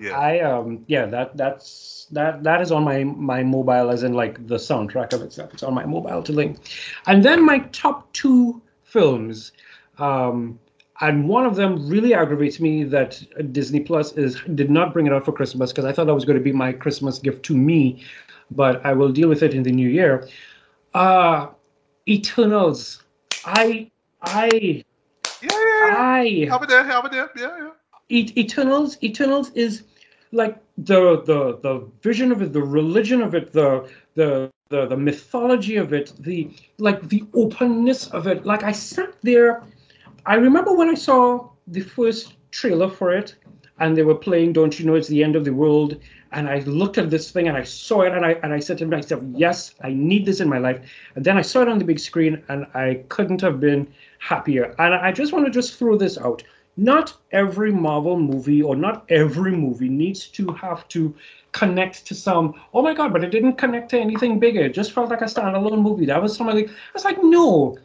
Yeah. 0.01 0.18
I 0.18 0.41
um 0.41 0.85
yeah 0.87 1.07
that 1.07 1.37
that's 1.37 2.07
that 2.12 2.43
that 2.45 2.61
is 2.61 2.70
on 2.72 2.85
my 2.85 3.05
my 3.05 3.43
mobile 3.43 3.91
as 3.91 4.03
in 4.03 4.12
like 4.14 4.47
the 4.47 4.57
soundtrack 4.57 5.12
of 5.12 5.22
itself. 5.22 5.53
It's 5.55 5.62
on 5.62 5.74
my 5.74 5.85
mobile 5.85 6.22
to 6.22 6.32
link. 6.32 6.59
And 7.07 7.22
then 7.24 7.45
my 7.45 7.59
top 7.72 8.12
two 8.12 8.61
films, 8.82 9.53
um, 9.99 10.59
and 11.01 11.28
one 11.28 11.45
of 11.47 11.57
them 11.57 11.89
really 11.89 12.14
aggravates 12.14 12.61
me 12.61 12.85
that 12.85 13.20
Disney 13.53 13.80
Plus 13.80 14.12
is 14.12 14.41
did 14.55 14.70
not 14.70 14.93
bring 14.93 15.07
it 15.07 15.12
out 15.12 15.24
for 15.24 15.32
Christmas 15.32 15.72
because 15.72 15.85
I 15.85 15.93
thought 15.93 16.07
that 16.07 16.14
was 16.14 16.24
going 16.24 16.39
to 16.39 16.45
be 16.45 16.53
my 16.53 16.72
Christmas 16.72 17.18
gift 17.18 17.43
to 17.47 17.57
me, 17.57 18.03
but 18.51 18.85
I 18.87 18.93
will 18.93 19.11
deal 19.11 19.28
with 19.28 19.43
it 19.43 19.55
in 19.55 19.62
the 19.64 19.72
new 19.72 19.89
year. 19.89 20.28
Uh 20.95 21.49
Eternals. 22.09 23.03
I 23.45 23.91
I 24.23 24.85
Yeah, 25.43 25.49
yeah, 25.51 25.87
yeah. 25.89 25.97
I 25.97 26.47
Have 26.51 26.63
it 26.63 26.69
there, 26.69 26.85
have 26.85 27.05
it 27.07 27.13
there. 27.13 27.31
Yeah, 27.37 27.57
yeah. 27.59 27.71
Et- 28.11 28.37
Eternals, 28.37 28.97
Eternals 29.03 29.51
is 29.55 29.85
like 30.33 30.57
the 30.79 31.23
the 31.23 31.59
the 31.63 31.87
vision 32.03 32.33
of 32.33 32.43
it, 32.43 32.53
the 32.53 32.63
religion 32.63 33.23
of 33.23 33.35
it, 33.35 33.53
the 33.53 33.89
the 34.15 34.51
the, 34.71 34.87
the 34.87 34.97
mythology 34.97 35.77
of 35.77 35.93
it, 35.93 36.13
the 36.21 36.51
like 36.79 37.09
the 37.09 37.25
openness 37.35 38.09
of 38.09 38.27
it. 38.27 38.45
Like 38.47 38.63
I 38.63 38.73
sat 38.73 39.15
there, 39.23 39.63
I 40.27 40.35
remember 40.37 40.75
when 40.75 40.89
I 40.89 40.95
saw 40.95 41.49
the 41.67 41.81
first 41.81 42.35
trailer 42.51 42.89
for 42.89 43.13
it, 43.13 43.37
and 43.79 43.97
they 43.97 44.03
were 44.03 44.15
playing 44.15 44.53
"Don't 44.53 44.79
You 44.79 44.87
Know 44.87 44.95
It's 44.95 45.09
the 45.09 45.23
End 45.25 45.37
of 45.37 45.45
the 45.45 45.53
World," 45.55 45.97
and 46.35 46.49
I 46.49 46.59
looked 46.61 46.99
at 46.99 47.11
this 47.11 47.30
thing 47.30 47.49
and 47.49 47.57
I 47.57 47.62
saw 47.64 48.03
it, 48.03 48.12
and 48.12 48.24
I 48.26 48.32
and 48.43 48.53
I 48.53 48.61
said 48.61 48.78
to 48.78 48.87
myself, 48.87 49.22
"Yes, 49.35 49.74
I 49.82 49.91
need 49.93 50.26
this 50.26 50.41
in 50.41 50.49
my 50.49 50.59
life." 50.59 50.80
And 51.14 51.24
then 51.24 51.37
I 51.39 51.43
saw 51.43 51.62
it 51.62 51.68
on 51.68 51.78
the 51.78 51.85
big 51.85 51.99
screen, 51.99 52.43
and 52.49 52.66
I 52.74 53.05
couldn't 53.09 53.41
have 53.41 53.61
been 53.61 53.87
happier. 54.18 54.74
And 54.78 54.95
I 54.95 55.12
just 55.12 55.32
want 55.32 55.47
to 55.47 55.51
just 55.51 55.78
throw 55.78 55.97
this 55.97 56.18
out 56.18 56.43
not 56.76 57.14
every 57.30 57.70
Marvel 57.72 58.18
movie 58.18 58.61
or 58.61 58.74
not 58.74 59.05
every 59.09 59.53
movie 59.53 59.89
needs 59.89 60.26
to 60.39 60.49
have 60.55 60.89
to 60.89 61.14
connect 61.53 62.05
to 62.07 62.14
some. 62.14 62.55
Oh 62.74 62.82
my 62.82 62.95
God! 62.95 63.12
But 63.12 63.22
it 63.24 63.30
didn't 63.30 63.55
connect 63.59 63.91
to 63.91 63.99
anything 63.99 64.41
bigger. 64.41 64.62
It 64.62 64.74
just 64.74 64.93
felt 64.93 65.09
like 65.11 65.22
a 65.22 65.26
standalone 65.26 65.82
movie. 65.82 66.07
That 66.07 66.20
was 66.20 66.37
something. 66.37 66.68
I 66.68 66.72
was 66.93 67.05
like, 67.05 67.18
no, 67.22 67.78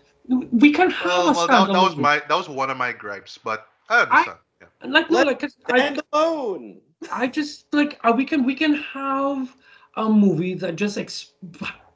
we 0.52 0.72
can 0.72 0.90
have 0.90 1.06
Well, 1.06 1.30
a 1.30 1.32
well 1.34 1.48
standalone. 1.48 1.68
that, 1.68 1.74
that 1.74 1.82
was 1.84 1.92
movie. 1.92 2.02
my 2.02 2.16
that 2.28 2.36
was 2.36 2.50
one 2.50 2.70
of 2.72 2.78
my 2.78 2.92
gripes, 2.92 3.38
but 3.38 3.68
I 3.90 4.02
understand. 4.02 4.38
yeah. 4.62 4.68
like 4.90 5.10
no, 5.12 5.18
Let 5.18 5.28
like 5.28 5.40
'cause 5.40 5.56
I, 5.68 5.96
alone. 6.14 6.82
I 7.12 7.28
just 7.28 7.66
like 7.74 8.00
uh, 8.04 8.14
we 8.16 8.26
can 8.26 8.46
we 8.46 8.56
can 8.56 8.76
have 8.76 9.56
a 9.96 10.10
movie 10.10 10.54
that 10.56 10.76
just 10.76 10.98
ex- 10.98 11.32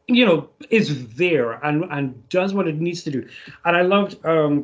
you 0.08 0.26
know 0.26 0.50
is 0.70 1.16
there 1.16 1.54
and 1.66 1.86
and 1.92 2.30
does 2.30 2.54
what 2.54 2.68
it 2.68 2.80
needs 2.80 3.04
to 3.04 3.12
do. 3.12 3.28
And 3.66 3.76
I 3.76 3.82
loved 3.82 4.26
um, 4.26 4.64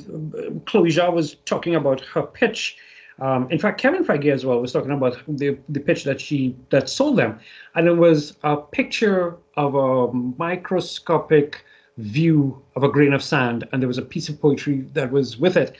Chloe 0.65 0.89
Zhao 0.89 1.13
was 1.13 1.35
talking 1.45 1.75
about 1.75 2.01
her 2.01 2.23
pitch. 2.23 2.77
Um, 3.19 3.51
in 3.51 3.59
fact, 3.59 3.81
Kevin 3.81 4.05
Feige 4.05 4.31
as 4.31 4.45
well 4.45 4.61
was 4.61 4.71
talking 4.71 4.91
about 4.91 5.17
the 5.27 5.57
the 5.67 5.79
pitch 5.79 6.05
that 6.05 6.21
she 6.21 6.55
that 6.69 6.89
sold 6.89 7.17
them, 7.17 7.39
and 7.75 7.87
it 7.87 7.95
was 7.95 8.37
a 8.43 8.55
picture 8.55 9.35
of 9.57 9.75
a 9.75 10.13
microscopic 10.13 11.65
view 11.97 12.61
of 12.77 12.83
a 12.83 12.89
grain 12.89 13.11
of 13.11 13.21
sand, 13.21 13.67
and 13.71 13.81
there 13.81 13.87
was 13.89 13.97
a 13.97 14.03
piece 14.03 14.29
of 14.29 14.39
poetry 14.39 14.87
that 14.93 15.11
was 15.11 15.37
with 15.37 15.57
it. 15.57 15.75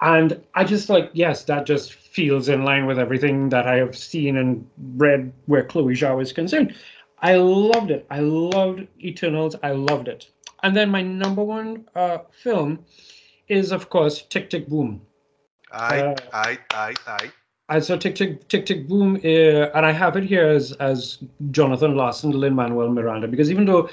And 0.00 0.40
I 0.54 0.64
just 0.64 0.88
like, 0.88 1.10
yes, 1.12 1.44
that 1.44 1.66
just 1.66 1.94
feels 1.94 2.48
in 2.48 2.64
line 2.64 2.86
with 2.86 2.98
everything 2.98 3.48
that 3.50 3.66
I 3.66 3.76
have 3.76 3.96
seen 3.96 4.36
and 4.36 4.68
read 4.96 5.32
where 5.46 5.64
Chloe 5.64 5.94
Zhao 5.94 6.20
is 6.20 6.32
concerned. 6.32 6.74
I 7.20 7.36
loved 7.36 7.90
it. 7.90 8.06
I 8.10 8.20
loved 8.20 8.86
Eternals. 9.00 9.56
I 9.62 9.70
loved 9.70 10.08
it. 10.08 10.28
And 10.62 10.76
then 10.76 10.90
my 10.90 11.02
number 11.02 11.42
one 11.42 11.88
uh, 11.94 12.18
film 12.30 12.84
is, 13.48 13.72
of 13.72 13.88
course, 13.88 14.22
Tick 14.22 14.50
Tick 14.50 14.66
Boom. 14.68 15.00
I, 15.72 16.00
Uh, 16.00 16.16
I, 16.32 16.58
I, 16.72 16.94
I. 17.06 17.32
I 17.68 17.80
saw 17.80 17.96
Tick 17.96 18.14
Tick 18.14 18.46
Tick 18.48 18.66
Tick 18.66 18.86
Boom, 18.86 19.16
uh, 19.16 19.70
and 19.74 19.86
I 19.86 19.92
have 19.92 20.16
it 20.16 20.24
here 20.24 20.46
as 20.46 20.72
as 20.72 21.18
Jonathan 21.50 21.96
Larson, 21.96 22.32
Lin 22.32 22.54
Manuel 22.54 22.90
Miranda, 22.90 23.26
because 23.26 23.50
even 23.50 23.64
though 23.64 23.88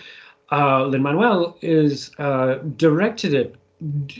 uh, 0.51 0.85
Lin 0.85 1.01
Manuel 1.01 1.57
is 1.61 2.11
uh, 2.19 2.55
directed 2.75 3.33
it, 3.33 3.55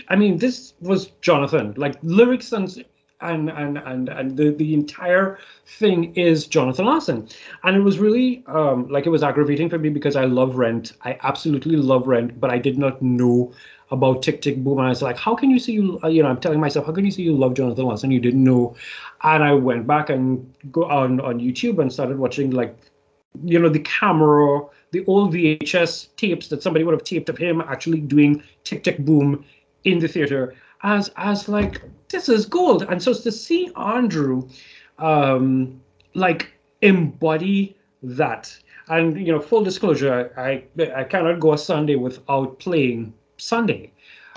I 0.09 0.15
mean 0.15 0.37
this 0.37 0.73
was 0.81 1.07
Jonathan. 1.21 1.73
Like 1.77 1.95
lyrics 2.01 2.51
and 2.51 2.83
and 3.21 3.49
and 3.49 3.77
and, 3.77 4.09
and 4.09 4.37
the, 4.37 4.51
the 4.51 4.73
entire 4.73 5.39
thing 5.65 6.15
is 6.15 6.47
Jonathan 6.47 6.85
Larson, 6.85 7.27
and 7.63 7.75
it 7.75 7.81
was 7.81 7.99
really 7.99 8.43
um, 8.47 8.87
like 8.87 9.05
it 9.05 9.09
was 9.09 9.23
aggravating 9.23 9.69
for 9.69 9.77
me 9.77 9.89
because 9.89 10.15
I 10.15 10.25
love 10.25 10.55
Rent. 10.55 10.93
I 11.03 11.17
absolutely 11.21 11.75
love 11.75 12.07
Rent, 12.07 12.39
but 12.39 12.49
I 12.49 12.57
did 12.57 12.77
not 12.77 13.01
know 13.01 13.53
about 13.91 14.23
Tick 14.23 14.41
Tick 14.41 14.63
Boom. 14.63 14.79
And 14.79 14.87
I 14.87 14.89
was 14.89 15.01
like, 15.01 15.17
how 15.17 15.35
can 15.35 15.51
you 15.51 15.59
say 15.59 15.73
you, 15.73 15.99
uh, 16.03 16.07
you 16.07 16.23
know, 16.23 16.29
I'm 16.29 16.39
telling 16.39 16.59
myself, 16.59 16.85
how 16.85 16.93
can 16.93 17.05
you 17.05 17.11
say 17.11 17.23
you 17.23 17.35
love 17.35 17.53
Jonathan 17.53 17.85
Larson? 17.85 18.11
You 18.11 18.21
didn't 18.21 18.43
know. 18.43 18.75
And 19.23 19.43
I 19.43 19.53
went 19.53 19.85
back 19.85 20.09
and 20.09 20.53
go 20.71 20.85
on, 20.85 21.19
on 21.19 21.39
YouTube 21.39 21.79
and 21.79 21.91
started 21.91 22.17
watching 22.17 22.51
like, 22.51 22.75
you 23.43 23.59
know, 23.59 23.69
the 23.69 23.79
camera, 23.79 24.61
the 24.91 25.05
old 25.05 25.33
VHS 25.33 26.15
tapes 26.17 26.47
that 26.49 26.61
somebody 26.61 26.83
would 26.83 26.93
have 26.93 27.03
taped 27.03 27.29
of 27.29 27.37
him 27.37 27.61
actually 27.61 28.01
doing 28.01 28.43
Tick 28.63 28.83
Tick 28.83 28.99
Boom 28.99 29.45
in 29.83 29.99
the 29.99 30.07
theater 30.07 30.53
as, 30.83 31.11
as 31.17 31.47
like, 31.47 31.81
this 32.09 32.29
is 32.29 32.45
gold. 32.45 32.83
And 32.83 33.01
so 33.01 33.13
to 33.13 33.31
see 33.31 33.71
Andrew, 33.75 34.47
um, 34.99 35.81
like 36.13 36.51
embody 36.81 37.77
that. 38.03 38.55
And 38.87 39.25
you 39.25 39.31
know, 39.31 39.39
full 39.39 39.63
disclosure, 39.63 40.33
I 40.37 40.63
I 40.95 41.03
cannot 41.03 41.39
go 41.39 41.53
a 41.53 41.57
Sunday 41.57 41.95
without 41.95 42.59
playing 42.59 43.13
Sunday 43.37 43.91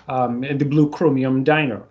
um, 0.09 0.45
in 0.45 0.59
the 0.59 0.65
Blue 0.65 0.91
Chromium 0.91 1.43
Diner. 1.43 1.83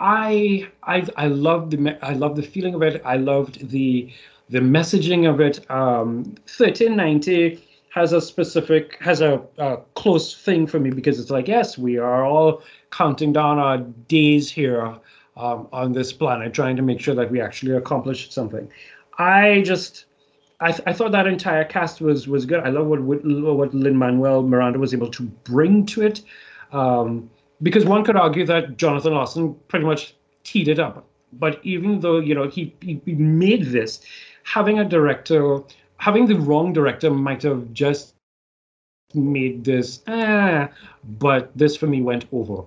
I 0.00 0.68
I 0.84 1.06
I 1.16 1.26
loved 1.26 1.72
the 1.72 1.98
I 2.02 2.14
loved 2.14 2.36
the 2.36 2.42
feeling 2.42 2.74
of 2.74 2.82
it. 2.82 3.02
I 3.04 3.16
loved 3.16 3.68
the 3.68 4.10
the 4.48 4.60
messaging 4.60 5.28
of 5.28 5.40
it. 5.40 5.68
Um, 5.70 6.24
1390 6.46 7.60
has 7.96 8.12
a 8.12 8.20
specific 8.20 8.98
has 9.00 9.22
a, 9.22 9.42
a 9.56 9.78
close 9.94 10.36
thing 10.36 10.66
for 10.66 10.78
me 10.78 10.90
because 10.90 11.18
it's 11.18 11.30
like 11.30 11.48
yes, 11.48 11.78
we 11.78 11.96
are 11.96 12.26
all 12.26 12.62
counting 12.90 13.32
down 13.32 13.58
our 13.58 13.78
days 13.78 14.50
here 14.50 14.98
um, 15.38 15.66
on 15.72 15.92
this 15.92 16.12
planet, 16.12 16.52
trying 16.52 16.76
to 16.76 16.82
make 16.82 17.00
sure 17.00 17.14
that 17.14 17.30
we 17.30 17.40
actually 17.40 17.72
accomplish 17.72 18.30
something. 18.30 18.70
I 19.18 19.62
just 19.64 20.04
I, 20.60 20.72
th- 20.72 20.82
I 20.86 20.92
thought 20.92 21.12
that 21.12 21.26
entire 21.26 21.64
cast 21.64 22.02
was 22.02 22.28
was 22.28 22.44
good. 22.44 22.60
I 22.60 22.68
love 22.68 22.86
what 22.86 23.00
what, 23.00 23.74
Lin 23.74 23.96
Manuel 23.96 24.42
Miranda 24.42 24.78
was 24.78 24.92
able 24.92 25.10
to 25.12 25.22
bring 25.22 25.86
to 25.86 26.02
it, 26.02 26.20
um, 26.72 27.30
because 27.62 27.86
one 27.86 28.04
could 28.04 28.16
argue 28.16 28.44
that 28.44 28.76
Jonathan 28.76 29.14
Larson 29.14 29.56
pretty 29.68 29.86
much 29.86 30.14
teed 30.44 30.68
it 30.68 30.78
up. 30.78 31.06
But 31.32 31.60
even 31.64 32.00
though 32.00 32.18
you 32.18 32.34
know 32.34 32.46
he 32.46 32.74
he 32.82 33.00
made 33.06 33.64
this, 33.64 34.00
having 34.42 34.78
a 34.78 34.84
director, 34.84 35.62
having 35.98 36.26
the 36.26 36.36
wrong 36.36 36.72
director 36.72 37.10
might 37.10 37.42
have 37.42 37.72
just 37.72 38.14
made 39.14 39.64
this. 39.64 40.02
Ah, 40.06 40.68
but 41.18 41.56
this 41.56 41.76
for 41.76 41.86
me 41.86 42.02
went 42.02 42.26
over. 42.32 42.64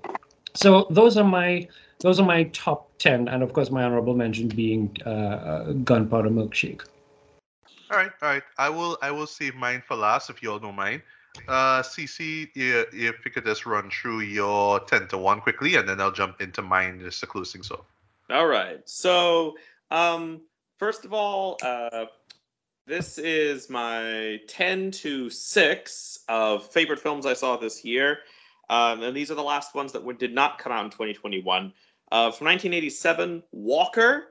So 0.53 0.88
those 0.89 1.17
are 1.17 1.23
my 1.23 1.67
those 1.99 2.19
are 2.19 2.25
my 2.25 2.43
top 2.45 2.89
ten, 2.97 3.27
and 3.27 3.43
of 3.43 3.53
course 3.53 3.71
my 3.71 3.84
honorable 3.84 4.15
mention 4.15 4.47
being 4.47 4.95
uh, 5.05 5.09
uh, 5.09 5.71
Gunpowder 5.73 6.30
Milkshake. 6.30 6.82
All 7.91 7.97
right, 7.97 8.11
all 8.21 8.30
right. 8.30 8.43
I 8.57 8.69
will 8.69 8.97
I 9.01 9.11
will 9.11 9.27
save 9.27 9.55
mine 9.55 9.84
for 9.88 9.95
last 9.95 10.30
if 10.30 10.41
you 10.41 10.51
all 10.51 10.59
don't 10.59 10.75
mind. 10.75 11.01
Uh, 11.47 11.82
CC, 11.82 12.49
yeah, 12.55 12.84
if 12.91 13.23
you 13.23 13.32
could 13.32 13.45
just 13.45 13.65
run 13.65 13.89
through 13.89 14.21
your 14.21 14.80
ten 14.82 15.07
to 15.09 15.17
one 15.17 15.41
quickly, 15.41 15.75
and 15.75 15.88
then 15.88 16.01
I'll 16.01 16.11
jump 16.11 16.41
into 16.41 16.61
mine 16.61 16.99
just 16.99 17.19
to 17.21 17.27
close 17.27 17.51
things 17.51 17.71
off. 17.71 17.86
All 18.30 18.47
right. 18.47 18.88
So, 18.88 19.57
um, 19.91 20.41
first 20.77 21.05
of 21.05 21.13
all, 21.13 21.57
uh, 21.63 22.05
this 22.89 23.19
is 23.19 23.69
my 23.69 24.39
10 24.47 24.89
to 24.91 25.29
6 25.29 26.19
of 26.27 26.65
favorite 26.71 26.99
films 26.99 27.25
I 27.27 27.33
saw 27.33 27.55
this 27.55 27.85
year. 27.85 28.19
Um, 28.69 29.03
and 29.03 29.15
these 29.15 29.29
are 29.29 29.35
the 29.35 29.43
last 29.43 29.75
ones 29.75 29.91
that 29.93 30.17
did 30.17 30.33
not 30.33 30.57
come 30.57 30.71
out 30.71 30.83
in 30.85 30.89
2021. 30.91 31.71
Uh, 32.11 32.31
from 32.31 32.45
1987, 32.47 33.43
Walker. 33.51 34.29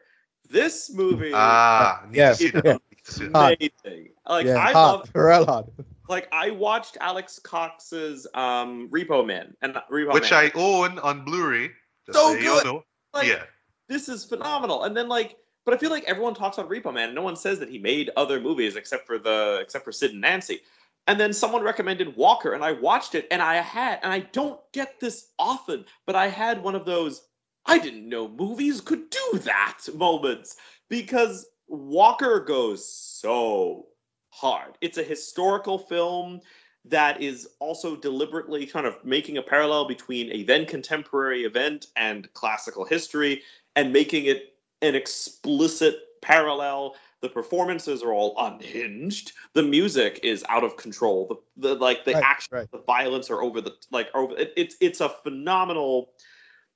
This 0.51 0.91
movie 0.93 1.33
Ah, 1.35 2.03
need 2.09 2.17
Yeah. 2.17 2.31
to 2.31 2.35
see 2.35 2.49
that. 2.51 2.65
Yeah. 2.65 2.73
Need 2.73 3.05
to 3.05 3.13
see 3.13 3.25
that. 3.27 3.37
Hard. 3.37 3.57
amazing. 3.85 4.09
Like 4.29 4.47
yeah, 4.47 4.57
I 4.59 4.73
hard, 4.73 4.75
love 5.01 5.11
real 5.15 5.45
hard. 5.47 5.67
like 6.09 6.27
I 6.33 6.51
watched 6.51 6.97
Alex 7.01 7.39
Cox's 7.39 8.27
um 8.35 8.89
Repo 8.91 9.25
Man 9.27 9.55
and 9.63 9.75
Repo 9.91 10.15
Which 10.15 10.31
Man. 10.33 10.45
I 10.45 10.51
own 10.59 10.99
on 11.01 11.25
Blu-ray. 11.25 11.69
So 12.07 12.13
so 12.13 12.33
you 12.33 12.41
good. 12.41 12.65
know. 12.65 12.85
like, 13.13 13.29
yeah. 13.29 13.43
this 13.89 14.09
is 14.09 14.25
phenomenal. 14.25 14.85
And 14.85 14.97
then 14.97 15.09
like, 15.09 15.37
but 15.69 15.77
I 15.77 15.81
feel 15.81 15.91
like 15.91 16.05
everyone 16.05 16.33
talks 16.33 16.57
about 16.57 16.71
Repo 16.71 16.95
Man, 16.95 17.11
and 17.11 17.15
no 17.15 17.21
one 17.21 17.37
says 17.37 17.59
that 17.59 17.69
he 17.69 17.79
made 17.79 18.09
other 18.17 18.41
movies 18.41 18.75
except 18.75 19.07
for 19.07 19.19
the 19.19 19.59
except 19.61 19.85
for 19.85 19.93
Sid 19.93 20.13
and 20.13 20.21
Nancy. 20.23 20.63
And 21.07 21.21
then 21.21 21.31
someone 21.31 21.63
recommended 21.63 22.17
Walker, 22.17 22.55
and 22.55 22.65
I 22.65 22.73
watched 22.73 23.15
it, 23.15 23.27
and 23.31 23.43
I 23.43 23.57
had, 23.57 23.99
and 24.03 24.11
I 24.11 24.21
don't 24.21 24.59
get 24.73 24.99
this 24.99 25.29
often, 25.39 25.85
but 26.07 26.17
I 26.17 26.29
had 26.29 26.63
one 26.63 26.75
of 26.75 26.87
those 26.87 27.25
I 27.67 27.79
didn't 27.79 28.09
know 28.09 28.29
movies 28.29 28.81
could 28.81 29.11
do 29.11 29.41
that 29.41 29.81
moments 29.95 30.57
because 30.89 31.45
Walker 31.67 32.41
goes 32.41 32.89
so 32.89 33.89
hard. 34.31 34.79
It's 34.81 34.97
a 34.97 35.03
historical 35.03 35.79
film 35.79 36.41
that 36.87 37.21
is 37.21 37.47
also 37.59 37.95
deliberately 37.95 38.65
kind 38.65 38.87
of 38.87 39.05
making 39.05 39.37
a 39.37 39.43
parallel 39.43 39.87
between 39.87 40.33
a 40.33 40.45
then 40.45 40.65
contemporary 40.65 41.45
event 41.45 41.89
and 41.97 42.33
classical 42.33 42.87
history 42.87 43.43
and 43.77 43.93
making 43.93 44.25
it 44.25 44.55
an 44.83 44.95
explicit 44.95 45.97
parallel 46.21 46.95
the 47.21 47.29
performances 47.29 48.03
are 48.03 48.13
all 48.13 48.35
unhinged 48.39 49.33
the 49.55 49.63
music 49.63 50.21
is 50.23 50.45
out 50.49 50.65
of 50.65 50.77
control 50.77 51.43
the, 51.57 51.69
the 51.69 51.75
like 51.77 52.05
the 52.05 52.15
Right, 52.15 52.25
action 52.25 52.57
right. 52.57 52.71
the 52.73 52.79
violence 52.79 53.31
are 53.31 53.43
over 53.43 53.61
the 53.61 53.73
like 53.91 54.09
over 54.15 54.37
it, 54.37 54.53
it's 54.57 54.77
it's 54.81 55.01
a 55.01 55.09
phenomenal 55.09 56.11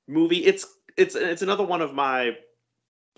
movie 0.07 0.45
it's 0.45 0.67
it's 0.97 1.15
it's 1.17 1.43
another 1.43 1.65
one 1.65 1.81
of 1.81 1.93
my 1.93 2.37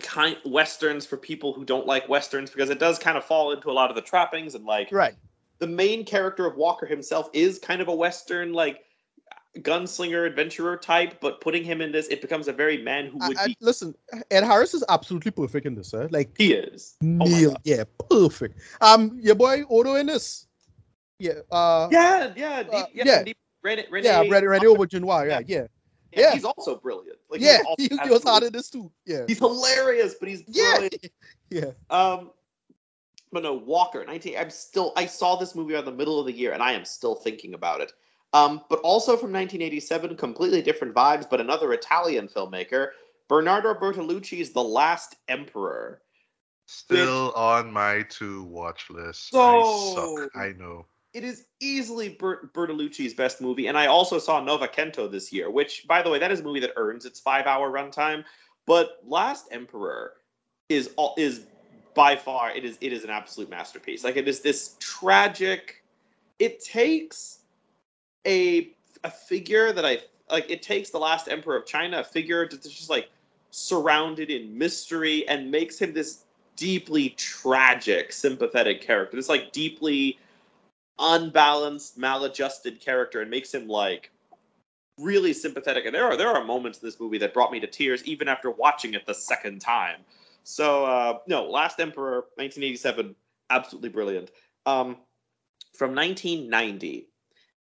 kind 0.00 0.36
westerns 0.44 1.06
for 1.06 1.16
people 1.16 1.52
who 1.52 1.64
don't 1.64 1.86
like 1.86 2.08
westerns 2.08 2.50
because 2.50 2.70
it 2.70 2.78
does 2.78 2.98
kind 2.98 3.16
of 3.16 3.24
fall 3.24 3.52
into 3.52 3.70
a 3.70 3.72
lot 3.72 3.90
of 3.90 3.96
the 3.96 4.02
trappings 4.02 4.54
and 4.54 4.64
like 4.64 4.90
Right. 4.90 5.14
the 5.60 5.66
main 5.66 6.04
character 6.04 6.46
of 6.46 6.56
Walker 6.56 6.84
himself 6.86 7.28
is 7.32 7.58
kind 7.58 7.80
of 7.80 7.88
a 7.88 7.94
Western, 7.94 8.52
like 8.52 8.84
gunslinger 9.60 10.26
adventurer 10.26 10.76
type, 10.76 11.20
but 11.20 11.40
putting 11.40 11.62
him 11.64 11.80
in 11.80 11.92
this, 11.92 12.08
it 12.08 12.20
becomes 12.20 12.48
a 12.48 12.52
very 12.52 12.82
man 12.82 13.06
who 13.06 13.18
would 13.18 13.36
I- 13.38 13.46
be. 13.48 13.56
listen, 13.60 13.94
Ed 14.30 14.44
Harris 14.44 14.74
is 14.74 14.84
absolutely 14.88 15.30
perfect 15.30 15.66
in 15.66 15.74
this, 15.74 15.88
sir. 15.88 16.08
Like 16.10 16.30
He 16.36 16.52
is. 16.54 16.96
my 17.00 17.24
nail, 17.24 17.50
God. 17.50 17.60
yeah, 17.64 17.84
perfect. 18.10 18.58
Um, 18.80 19.18
your 19.22 19.34
boy 19.34 19.62
Odo 19.70 19.94
in 19.96 20.06
this. 20.06 20.46
Yeah. 21.18 21.34
Uh. 21.50 21.88
Yeah, 21.92 22.32
yeah, 22.36 22.62
deep, 22.64 22.72
Uh, 22.74 22.86
yeah. 22.92 23.02
yeah. 23.06 23.22
Deep, 23.22 23.36
Rene, 23.62 23.84
Rene, 23.90 24.06
Yeah, 24.06 24.22
ready, 24.28 24.46
ready 24.46 24.66
Auberjonois. 24.66 25.28
Yeah, 25.28 25.40
yeah, 25.46 25.66
yeah, 26.12 26.20
yeah. 26.20 26.32
He's 26.32 26.44
also 26.44 26.76
brilliant. 26.76 27.18
Like, 27.30 27.40
yeah. 27.40 27.58
he's, 27.78 27.92
also 27.92 28.04
He, 28.04 28.10
was 28.10 28.22
hard 28.24 28.42
in 28.42 28.52
this 28.52 28.68
too. 28.70 28.90
Yeah, 29.06 29.24
He's 29.26 29.38
hilarious, 29.38 30.16
but 30.18 30.28
he's 30.28 30.42
yeah, 30.48 30.72
brilliant. 30.78 30.96
yeah. 31.50 31.64
yeah. 31.90 31.96
Um, 31.96 32.30
but 33.32 33.42
no, 33.42 33.54
Walker, 33.54 34.04
19. 34.04 34.36
I'm 34.36 34.50
still. 34.50 34.92
I 34.96 35.06
saw 35.06 35.34
this 35.36 35.54
movie 35.54 35.74
in 35.74 35.84
the 35.84 35.90
middle 35.92 36.20
of 36.20 36.26
the 36.26 36.32
year, 36.32 36.52
and 36.52 36.62
I 36.62 36.72
am 36.72 36.84
still 36.84 37.14
thinking 37.16 37.54
about 37.54 37.80
it. 37.80 37.92
Um, 38.34 38.62
but 38.68 38.80
also 38.80 39.12
from 39.12 39.32
1987, 39.32 40.16
completely 40.16 40.60
different 40.60 40.92
vibes, 40.92 41.28
but 41.30 41.40
another 41.40 41.72
Italian 41.72 42.26
filmmaker, 42.26 42.88
Bernardo 43.28 43.72
Bertolucci's 43.74 44.50
The 44.50 44.62
Last 44.62 45.14
Emperor. 45.28 46.02
Still 46.66 47.32
on 47.36 47.72
my 47.72 48.02
to 48.10 48.42
watch 48.44 48.90
list. 48.90 49.30
So- 49.30 49.40
I 49.40 50.26
suck. 50.26 50.36
I 50.36 50.52
know. 50.58 50.86
It 51.12 51.22
is 51.22 51.44
easily 51.60 52.08
Bert- 52.08 52.52
Bertolucci's 52.52 53.14
best 53.14 53.40
movie, 53.40 53.68
and 53.68 53.78
I 53.78 53.86
also 53.86 54.18
saw 54.18 54.40
Novecento 54.40 55.08
this 55.08 55.32
year, 55.32 55.48
which, 55.48 55.86
by 55.86 56.02
the 56.02 56.10
way, 56.10 56.18
that 56.18 56.32
is 56.32 56.40
a 56.40 56.42
movie 56.42 56.58
that 56.58 56.72
earns 56.74 57.04
its 57.04 57.20
five-hour 57.20 57.70
runtime. 57.70 58.24
But 58.66 58.98
Last 59.06 59.46
Emperor 59.52 60.14
is 60.68 60.90
all 60.96 61.14
is 61.16 61.46
by 61.94 62.16
far 62.16 62.50
it 62.50 62.64
is 62.64 62.78
it 62.80 62.92
is 62.92 63.04
an 63.04 63.10
absolute 63.10 63.48
masterpiece. 63.48 64.02
Like 64.02 64.16
it 64.16 64.26
is 64.26 64.40
this 64.40 64.76
tragic. 64.80 65.84
It 66.40 66.64
takes 66.64 67.43
a 68.26 68.70
a 69.02 69.10
figure 69.10 69.72
that 69.72 69.84
I 69.84 70.00
like. 70.30 70.50
It 70.50 70.62
takes 70.62 70.90
the 70.90 70.98
Last 70.98 71.28
Emperor 71.28 71.56
of 71.56 71.66
China, 71.66 72.00
a 72.00 72.04
figure 72.04 72.48
that's 72.48 72.68
just 72.68 72.90
like 72.90 73.10
surrounded 73.50 74.30
in 74.30 74.56
mystery, 74.56 75.26
and 75.28 75.50
makes 75.50 75.78
him 75.78 75.92
this 75.92 76.24
deeply 76.56 77.10
tragic, 77.10 78.12
sympathetic 78.12 78.80
character. 78.80 79.16
This 79.16 79.28
like 79.28 79.52
deeply 79.52 80.18
unbalanced, 80.98 81.98
maladjusted 81.98 82.80
character 82.80 83.20
and 83.20 83.30
makes 83.30 83.52
him 83.52 83.68
like 83.68 84.10
really 84.98 85.32
sympathetic. 85.32 85.86
And 85.86 85.94
there 85.94 86.04
are 86.04 86.16
there 86.16 86.28
are 86.28 86.44
moments 86.44 86.78
in 86.78 86.86
this 86.86 87.00
movie 87.00 87.18
that 87.18 87.34
brought 87.34 87.52
me 87.52 87.60
to 87.60 87.66
tears 87.66 88.04
even 88.04 88.28
after 88.28 88.50
watching 88.50 88.94
it 88.94 89.06
the 89.06 89.14
second 89.14 89.60
time. 89.60 90.00
So 90.44 90.84
uh, 90.84 91.18
no, 91.26 91.44
Last 91.44 91.80
Emperor, 91.80 92.26
1987, 92.36 93.14
absolutely 93.50 93.88
brilliant. 93.88 94.30
Um, 94.66 94.98
from 95.74 95.94
1990, 95.94 97.08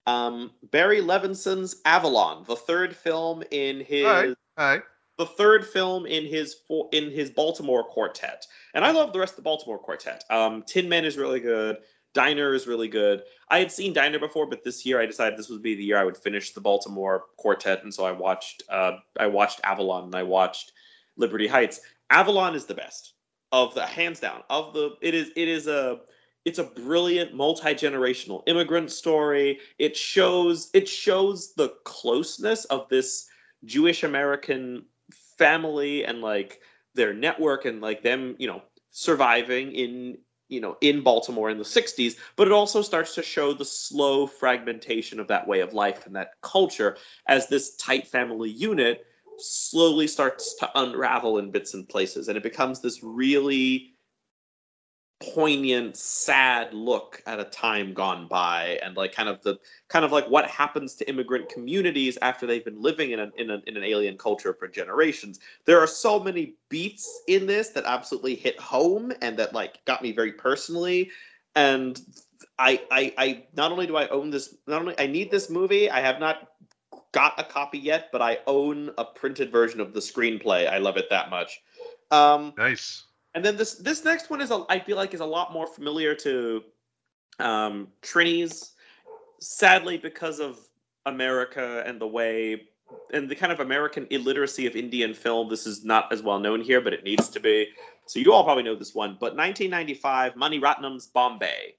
um, 0.07 0.53
Barry 0.71 1.01
Levinson's 1.01 1.77
Avalon, 1.85 2.45
the 2.47 2.57
third 2.57 2.95
film 2.95 3.43
in 3.51 3.81
his 3.81 4.05
All 4.05 4.13
right. 4.13 4.37
All 4.59 4.67
right. 4.67 4.83
the 5.19 5.27
third 5.27 5.67
film 5.67 6.07
in 6.07 6.25
his 6.25 6.57
in 6.93 7.11
his 7.11 7.31
Baltimore 7.31 7.85
quartet, 7.85 8.47
and 8.75 8.85
I 8.85 8.91
love 8.93 9.13
the 9.13 9.19
rest 9.19 9.33
of 9.33 9.37
the 9.37 9.43
Baltimore 9.43 9.79
quartet. 9.79 10.25
Um, 10.31 10.63
Tin 10.63 10.89
Men 10.89 11.05
is 11.05 11.17
really 11.17 11.41
good. 11.41 11.79
Diner 12.15 12.55
is 12.55 12.67
really 12.67 12.89
good. 12.89 13.25
I 13.51 13.59
had 13.59 13.71
seen 13.71 13.93
Diner 13.93 14.19
before, 14.19 14.47
but 14.47 14.65
this 14.65 14.87
year 14.87 14.99
I 15.01 15.05
decided 15.05 15.39
this 15.39 15.51
would 15.51 15.63
be 15.63 15.75
the 15.75 15.85
year 15.85 15.99
I 15.99 16.05
would 16.05 16.17
finish 16.17 16.53
the 16.53 16.63
Baltimore 16.63 17.25
quartet, 17.37 17.83
and 17.83 17.93
so 17.93 18.05
I 18.05 18.13
watched 18.13 18.63
uh, 18.71 18.93
I 19.19 19.27
watched 19.27 19.61
Avalon 19.65 20.05
and 20.05 20.15
I 20.15 20.23
watched 20.23 20.73
Liberty 21.17 21.47
Heights. 21.47 21.81
Avalon 22.11 22.55
is 22.55 22.65
the 22.65 22.75
best 22.75 23.15
of 23.53 23.75
the 23.75 23.85
hands 23.85 24.21
down 24.21 24.43
of 24.51 24.73
the. 24.73 24.95
It 25.03 25.15
is 25.15 25.31
it 25.37 25.49
is 25.49 25.67
a 25.67 26.01
it's 26.47 26.61
a 26.61 26.65
brilliant 26.65 27.35
multi-generational 27.35 28.45
immigrant 28.47 28.93
story. 28.93 29.59
It 29.81 29.97
shows 29.97 30.71
it 30.73 30.89
shows 30.89 31.53
the 31.55 31.75
closeness 31.85 32.65
of 32.67 32.89
this 32.89 33.27
Jewish 33.65 34.05
American 34.05 34.87
family 35.37 36.05
and 36.05 36.21
like 36.21 36.61
their 36.95 37.13
network 37.13 37.65
and 37.65 37.81
like 37.81 38.03
them, 38.03 38.37
you 38.39 38.47
know, 38.47 38.63
surviving 38.93 39.73
in 39.73 40.19
you 40.49 40.61
know 40.61 40.77
in 40.81 41.03
Baltimore 41.03 41.51
in 41.51 41.59
the 41.59 41.65
60s, 41.65 42.15
but 42.37 42.47
it 42.47 42.53
also 42.53 42.81
starts 42.81 43.17
to 43.17 43.23
show 43.25 43.53
the 43.53 43.65
slow 43.65 44.25
fragmentation 44.29 45.19
of 45.19 45.27
that 45.27 45.49
way 45.49 45.59
of 45.61 45.75
life 45.75 46.07
and 46.07 46.15
that 46.15 46.31
culture 46.43 46.97
as 47.27 47.49
this 47.49 47.75
tight 47.77 48.07
family 48.07 48.51
unit 48.51 49.05
slowly 49.39 50.07
starts 50.07 50.55
to 50.55 50.71
unravel 50.77 51.39
in 51.39 51.51
bits 51.51 51.75
and 51.75 51.89
places 51.89 52.29
and 52.29 52.37
it 52.37 52.43
becomes 52.45 52.81
this 52.81 53.03
really 53.03 53.96
poignant 55.21 55.97
sad 55.97 56.75
look 56.75 57.23
at 57.27 57.41
a 57.41 57.45
time 57.45 57.95
gone 57.95 58.29
by 58.29 58.79
and 58.83 58.97
like 58.97 59.15
kind 59.15 59.31
of 59.31 59.43
the 59.43 59.59
kind 59.89 60.05
of 60.05 60.13
like 60.13 60.29
what 60.29 60.47
happens 60.47 60.95
to 60.95 61.09
immigrant 61.09 61.49
communities 61.49 62.19
after 62.21 62.47
they've 62.47 62.65
been 62.65 62.81
living 62.81 63.13
in, 63.13 63.21
a, 63.21 63.31
in, 63.39 63.51
a, 63.51 63.63
in 63.67 63.79
an 63.79 63.83
alien 63.83 64.19
culture 64.19 64.53
for 64.53 64.69
generations. 64.69 65.41
There 65.65 65.81
are 65.81 65.87
so 65.87 66.21
many 66.21 66.55
beats 66.69 67.23
in 67.29 67.47
this 67.47 67.71
that 67.71 67.85
absolutely 67.87 68.35
hit 68.35 68.61
home 68.61 69.11
and 69.23 69.39
that 69.39 69.55
like 69.55 69.83
got 69.87 70.03
me 70.03 70.13
very 70.13 70.33
personally. 70.33 71.11
And 71.55 71.99
I, 72.59 72.83
I 72.91 73.15
i 73.19 73.45
not 73.55 73.73
only 73.73 73.87
do 73.87 73.97
i 73.97 74.09
own 74.09 74.31
this 74.31 74.57
not 74.67 74.81
only 74.81 74.95
i 74.99 75.07
need 75.07 75.31
this 75.31 75.51
movie 75.51 75.91
i 75.91 76.01
have 76.01 76.19
not 76.21 76.49
got 77.13 77.39
a 77.39 77.45
copy 77.45 77.79
yet 77.79 78.09
but 78.13 78.23
i 78.23 78.39
own 78.47 78.91
a 78.99 79.05
printed 79.05 79.51
version 79.51 79.81
of 79.81 79.93
the 79.93 80.01
screenplay. 80.01 80.69
I 80.69 80.79
love 80.79 80.97
it 80.97 81.11
that 81.11 81.31
much. 81.31 81.61
Um 82.11 82.53
Nice. 82.57 83.06
And 83.37 83.45
then 83.45 83.57
this 83.57 83.75
this 83.75 84.03
next 84.03 84.31
one 84.31 84.41
is 84.41 84.51
a, 84.51 84.65
I 84.71 84.81
feel 84.81 84.97
like 84.97 85.13
is 85.13 85.21
a 85.21 85.27
lot 85.27 85.53
more 85.53 85.67
familiar 85.67 86.15
to 86.15 86.65
um, 87.39 87.89
Trini's, 88.03 88.73
sadly 89.41 89.99
because 89.99 90.41
of 90.41 90.59
America 91.05 91.85
and 91.87 92.01
the 92.01 92.07
way 92.07 92.63
and 93.13 93.29
the 93.29 93.35
kind 93.35 93.53
of 93.53 93.61
American 93.61 94.07
illiteracy 94.09 94.67
of 94.67 94.75
Indian 94.75 95.13
film. 95.13 95.51
This 95.51 95.67
is 95.67 95.85
not 95.85 96.11
as 96.11 96.23
well 96.23 96.41
known 96.41 96.63
here, 96.63 96.81
but 96.81 96.95
it 96.95 97.05
needs 97.05 97.29
to 97.29 97.39
be. 97.39 97.69
So 98.07 98.19
you 98.19 98.33
all 98.33 98.43
probably 98.43 98.63
know 98.63 98.75
this 98.75 98.95
one. 98.95 99.19
But 99.21 99.37
1995, 99.37 100.35
Mani 100.35 100.59
Ratnam's 100.59 101.07
Bombay. 101.07 101.75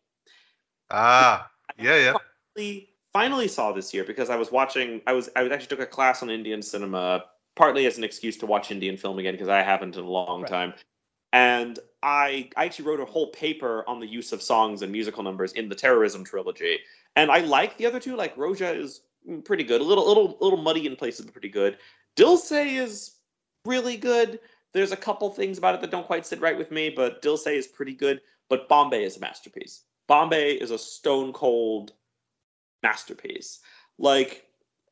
Ah. 0.91 1.49
Yeah. 1.79 1.95
Yeah. 1.95 2.13
finally, 2.55 2.89
finally 3.13 3.47
saw 3.47 3.71
this 3.71 3.95
year 3.95 4.03
because 4.03 4.29
I 4.29 4.35
was 4.35 4.51
watching. 4.51 5.01
I 5.07 5.13
was 5.13 5.27
I 5.35 5.43
actually 5.47 5.67
took 5.67 5.79
a 5.79 5.87
class 5.87 6.21
on 6.21 6.29
Indian 6.29 6.61
cinema, 6.61 7.25
partly 7.55 7.87
as 7.87 7.97
an 7.97 8.03
excuse 8.03 8.37
to 8.37 8.45
watch 8.45 8.69
Indian 8.69 8.95
film 8.95 9.17
again 9.17 9.33
because 9.33 9.49
I 9.49 9.63
haven't 9.63 9.95
in 9.95 10.03
a 10.03 10.07
long 10.07 10.41
Right. 10.41 10.51
time. 10.51 10.73
And 11.33 11.79
I 12.03 12.49
I 12.55 12.65
actually 12.65 12.85
wrote 12.85 12.99
a 12.99 13.05
whole 13.05 13.31
paper 13.31 13.83
on 13.87 13.99
the 13.99 14.07
use 14.07 14.31
of 14.31 14.41
songs 14.41 14.81
and 14.81 14.91
musical 14.91 15.23
numbers 15.23 15.53
in 15.53 15.69
the 15.69 15.75
terrorism 15.75 16.23
trilogy. 16.23 16.79
And 17.15 17.31
I 17.31 17.39
like 17.39 17.77
the 17.77 17.85
other 17.85 17.99
two. 17.99 18.15
Like 18.15 18.35
Roja 18.35 18.75
is 18.75 19.01
pretty 19.43 19.63
good, 19.63 19.81
a 19.81 19.83
little 19.83 20.07
little 20.07 20.37
little 20.39 20.61
muddy 20.61 20.85
in 20.85 20.95
places, 20.95 21.25
but 21.25 21.33
pretty 21.33 21.49
good. 21.49 21.77
Dil 22.15 22.37
Se 22.37 22.75
is 22.75 23.15
really 23.65 23.97
good. 23.97 24.39
There's 24.73 24.91
a 24.91 24.97
couple 24.97 25.29
things 25.29 25.57
about 25.57 25.75
it 25.75 25.81
that 25.81 25.91
don't 25.91 26.05
quite 26.05 26.25
sit 26.25 26.41
right 26.41 26.57
with 26.57 26.71
me, 26.71 26.89
but 26.89 27.21
Dil 27.21 27.37
Se 27.37 27.55
is 27.57 27.67
pretty 27.67 27.93
good. 27.93 28.21
But 28.49 28.69
Bombay 28.69 29.03
is 29.03 29.17
a 29.17 29.19
masterpiece. 29.19 29.83
Bombay 30.07 30.53
is 30.53 30.71
a 30.71 30.77
stone 30.77 31.33
cold 31.33 31.93
masterpiece. 32.81 33.59
Like, 33.97 34.45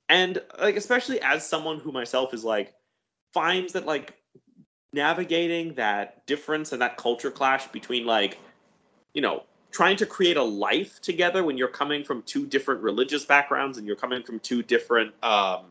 and 0.09 0.41
like 0.59 0.75
especially 0.75 1.21
as 1.21 1.47
someone 1.47 1.79
who 1.79 1.91
myself 1.91 2.33
is 2.33 2.43
like 2.43 2.73
finds 3.33 3.73
that 3.73 3.85
like 3.85 4.15
navigating 4.95 5.75
that 5.75 6.25
difference 6.25 6.71
and 6.71 6.81
that 6.81 6.97
culture 6.97 7.29
clash 7.29 7.67
between 7.67 8.05
like, 8.05 8.39
you 9.13 9.21
know, 9.21 9.43
trying 9.71 9.97
to 9.97 10.05
create 10.05 10.37
a 10.37 10.43
life 10.43 11.01
together 11.01 11.43
when 11.43 11.57
you're 11.57 11.67
coming 11.67 12.03
from 12.03 12.23
two 12.23 12.47
different 12.47 12.81
religious 12.81 13.25
backgrounds 13.25 13.77
and 13.77 13.85
you're 13.85 13.95
coming 13.95 14.23
from 14.23 14.39
two 14.39 14.63
different 14.63 15.13
um 15.21 15.65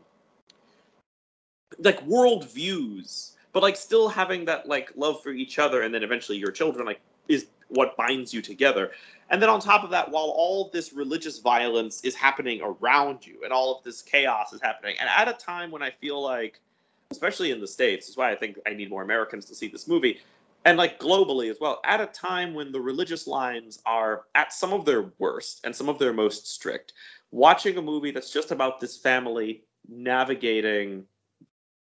like 1.79 2.01
world 2.03 2.47
views 2.51 3.35
but 3.51 3.63
like 3.63 3.75
still 3.75 4.07
having 4.07 4.45
that 4.45 4.67
like 4.67 4.91
love 4.95 5.21
for 5.23 5.31
each 5.31 5.57
other 5.57 5.81
and 5.81 5.93
then 5.93 6.03
eventually 6.03 6.37
your 6.37 6.51
children 6.51 6.85
like 6.85 7.01
is 7.27 7.47
what 7.69 7.97
binds 7.97 8.33
you 8.33 8.41
together. 8.41 8.91
And 9.29 9.41
then 9.41 9.49
on 9.49 9.59
top 9.59 9.83
of 9.83 9.89
that 9.89 10.11
while 10.11 10.31
all 10.35 10.69
this 10.71 10.93
religious 10.93 11.39
violence 11.39 12.01
is 12.03 12.13
happening 12.13 12.61
around 12.61 13.25
you 13.25 13.41
and 13.43 13.51
all 13.51 13.75
of 13.75 13.83
this 13.83 14.03
chaos 14.03 14.53
is 14.53 14.61
happening 14.61 14.95
and 14.99 15.09
at 15.09 15.27
a 15.27 15.33
time 15.33 15.71
when 15.71 15.81
i 15.81 15.89
feel 15.89 16.21
like 16.21 16.59
especially 17.11 17.51
in 17.51 17.59
the 17.59 17.67
states 17.67 18.09
is 18.09 18.17
why 18.17 18.31
i 18.31 18.35
think 18.35 18.57
i 18.67 18.73
need 18.73 18.89
more 18.89 19.03
americans 19.03 19.45
to 19.45 19.55
see 19.55 19.67
this 19.67 19.87
movie 19.87 20.19
and 20.65 20.77
like 20.77 20.99
globally 20.99 21.49
as 21.49 21.57
well 21.61 21.79
at 21.85 22.01
a 22.01 22.07
time 22.07 22.53
when 22.53 22.71
the 22.71 22.81
religious 22.81 23.27
lines 23.27 23.79
are 23.85 24.23
at 24.33 24.51
some 24.51 24.73
of 24.73 24.85
their 24.85 25.11
worst 25.19 25.61
and 25.63 25.75
some 25.75 25.89
of 25.89 25.99
their 25.99 26.13
most 26.13 26.51
strict 26.51 26.93
watching 27.31 27.77
a 27.77 27.81
movie 27.81 28.11
that's 28.11 28.31
just 28.31 28.51
about 28.51 28.79
this 28.79 28.97
family 28.97 29.63
navigating 29.87 31.03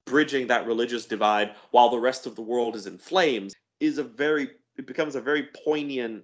bridging 0.05 0.47
that 0.47 0.67
religious 0.67 1.07
divide 1.07 1.55
while 1.71 1.91
the 1.91 1.99
rest 1.99 2.27
of 2.27 2.35
the 2.35 2.43
world 2.43 2.77
is 2.77 2.87
in 2.87 2.99
flames 2.99 3.55
is 3.81 3.99
a 3.99 4.05
very 4.05 4.51
it 4.77 4.87
becomes 4.87 5.17
a 5.17 5.21
very 5.21 5.49
poignant 5.65 6.23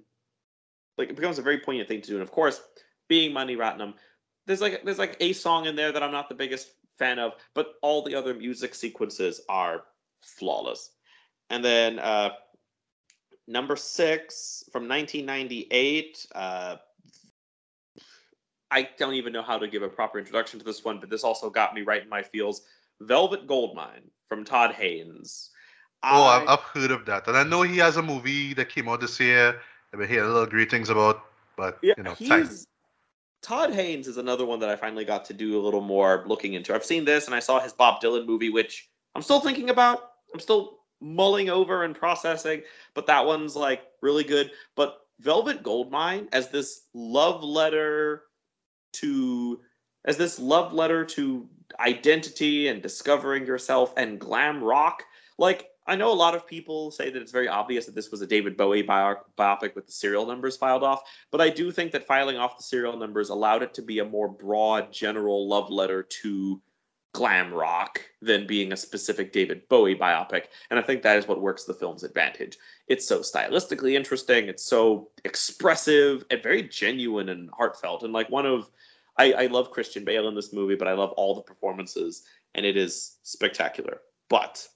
like 0.97 1.11
it 1.11 1.17
becomes 1.17 1.39
a 1.39 1.43
very 1.43 1.59
poignant 1.59 1.89
thing 1.89 2.01
to 2.01 2.09
do 2.09 2.15
and 2.15 2.23
of 2.23 2.31
course 2.31 2.63
being 3.09 3.33
Mani 3.33 3.57
Ratnam 3.57 3.95
there's 4.47 4.61
like 4.61 4.85
there's 4.85 4.99
like 4.99 5.17
a 5.21 5.33
song 5.33 5.67
in 5.67 5.77
there 5.77 5.93
that 5.93 6.03
I'm 6.03 6.13
not 6.13 6.29
the 6.29 6.35
biggest 6.35 6.71
fan 6.99 7.19
of 7.19 7.33
but 7.55 7.75
all 7.83 8.03
the 8.03 8.15
other 8.15 8.35
music 8.35 8.75
sequences 8.75 9.41
are 9.49 9.85
flawless 10.23 10.91
and 11.51 11.65
then 11.65 11.99
uh 11.99 12.31
number 13.47 13.77
6 13.77 14.65
from 14.73 14.89
1998 14.89 16.27
uh 16.35 16.77
I 18.71 18.89
don't 18.99 19.15
even 19.15 19.33
know 19.33 19.43
how 19.43 19.57
to 19.57 19.69
give 19.69 19.83
a 19.83 19.89
proper 19.89 20.19
introduction 20.19 20.59
to 20.59 20.65
this 20.65 20.85
one, 20.85 20.99
but 20.99 21.09
this 21.09 21.23
also 21.23 21.49
got 21.49 21.75
me 21.75 21.83
right 21.83 22.03
in 22.03 22.09
my 22.09 22.23
feels. 22.23 22.63
Velvet 23.01 23.47
Goldmine 23.47 24.11
from 24.29 24.45
Todd 24.45 24.73
Haynes. 24.73 25.51
Oh, 26.03 26.25
I- 26.25 26.53
I've, 26.53 26.61
heard 26.61 26.91
of 26.91 27.07
that, 27.07 27.29
and 27.29 27.37
I 27.37 27.45
know 27.45 27.63
he 27.63 27.79
has 27.79 27.97
a 27.97 28.03
movie 28.03 28.53
that 28.55 28.69
came 28.69 28.89
out 28.89 29.01
this 29.01 29.19
year. 29.21 29.61
I've 29.93 30.01
been 30.01 30.09
hearing 30.09 30.27
little 30.27 30.47
great 30.47 30.71
things 30.71 30.91
about, 30.91 31.25
but 31.57 31.79
yeah, 31.83 31.95
you 31.97 32.03
know, 32.03 32.15
time. 32.15 32.51
Todd 33.45 33.75
Haynes 33.75 34.09
is 34.09 34.17
another 34.17 34.47
one 34.47 34.59
that 34.61 34.71
I 34.71 34.77
finally 34.77 35.05
got 35.05 35.27
to 35.27 35.35
do 35.35 35.61
a 35.61 35.63
little 35.63 35.83
more 35.83 36.25
looking 36.27 36.55
into. 36.55 36.75
I've 36.75 36.85
seen 36.85 37.05
this 37.05 37.27
and 37.27 37.35
I 37.35 37.41
saw 37.41 37.61
his 37.61 37.75
Bob 37.75 38.01
Dylan 38.01 38.25
movie, 38.27 38.49
which 38.49 38.89
I'm 39.15 39.21
still 39.21 39.41
thinking 39.41 39.69
about. 39.69 40.13
I'm 40.33 40.41
still 40.41 40.79
mulling 41.03 41.51
over 41.51 41.85
and 41.85 41.95
processing, 41.95 42.63
but 42.95 43.07
that 43.07 43.27
one's 43.27 43.55
like 43.55 43.83
really 44.01 44.25
good. 44.25 44.51
But 44.77 44.97
Velvet 45.21 45.63
Goldmine 45.63 46.27
as 46.33 46.49
this 46.49 46.87
love 46.95 47.45
letter 47.45 48.23
to 48.95 49.61
as 50.07 50.17
this 50.17 50.39
love 50.39 50.73
letter 50.73 51.05
to 51.05 51.47
identity 51.81 52.69
and 52.69 52.81
discovering 52.81 53.47
yourself 53.47 53.93
and 53.99 54.19
glam 54.19 54.65
rock. 54.65 55.03
Like 55.37 55.67
I 55.87 55.97
know 55.97 56.11
a 56.11 56.15
lot 56.15 56.35
of 56.35 56.47
people 56.47 56.91
say 56.91 57.11
that 57.11 57.21
it's 57.21 57.33
very 57.33 57.49
obvious 57.49 57.87
that 57.87 57.95
this 57.95 58.11
was 58.11 58.23
a 58.23 58.27
David 58.27 58.57
Bowie 58.57 58.83
bio- 58.83 59.21
biopic 59.37 59.75
with 59.75 59.87
the 59.87 59.93
serial 59.93 60.27
numbers 60.27 60.57
filed 60.57 60.83
off, 60.83 61.03
but 61.31 61.41
I 61.41 61.51
do 61.51 61.71
think 61.71 61.93
that 61.93 62.07
filing 62.07 62.37
off 62.37 62.57
the 62.57 62.63
serial 62.63 62.97
numbers 62.97 63.29
allowed 63.29 63.63
it 63.63 63.75
to 63.75 63.83
be 63.83 63.99
a 63.99 64.05
more 64.05 64.29
broad, 64.29 64.93
general 64.93 65.47
love 65.49 65.71
letter 65.71 66.03
to 66.03 66.61
glam 67.13 67.53
rock 67.53 68.01
than 68.21 68.47
being 68.47 68.73
a 68.73 68.77
specific 68.77 69.33
David 69.33 69.69
Bowie 69.69 69.95
biopic. 69.95 70.47
And 70.71 70.79
I 70.79 70.83
think 70.83 71.03
that 71.03 71.17
is 71.17 71.29
what 71.29 71.41
works 71.41 71.65
the 71.65 71.75
film's 71.75 72.03
advantage. 72.03 72.59
It's 72.89 73.07
so 73.07 73.21
stylistically 73.21 73.93
interesting, 73.93 74.49
it's 74.49 74.65
so 74.65 75.11
expressive 75.25 76.25
and 76.31 76.43
very 76.43 76.63
genuine 76.63 77.29
and 77.29 77.51
heartfelt. 77.57 78.03
And 78.03 78.13
like 78.13 78.31
one 78.31 78.47
of 78.47 78.71
I, 79.17 79.33
I 79.33 79.47
love 79.47 79.71
Christian 79.71 80.05
Bale 80.05 80.29
in 80.29 80.35
this 80.35 80.53
movie, 80.53 80.75
but 80.75 80.89
I 80.89 80.93
love 80.93 81.13
all 81.13 81.35
the 81.35 81.43
performances, 81.43 82.25
and 82.55 82.67
it 82.67 82.77
is 82.77 83.19
spectacular. 83.23 84.01
But 84.29 84.67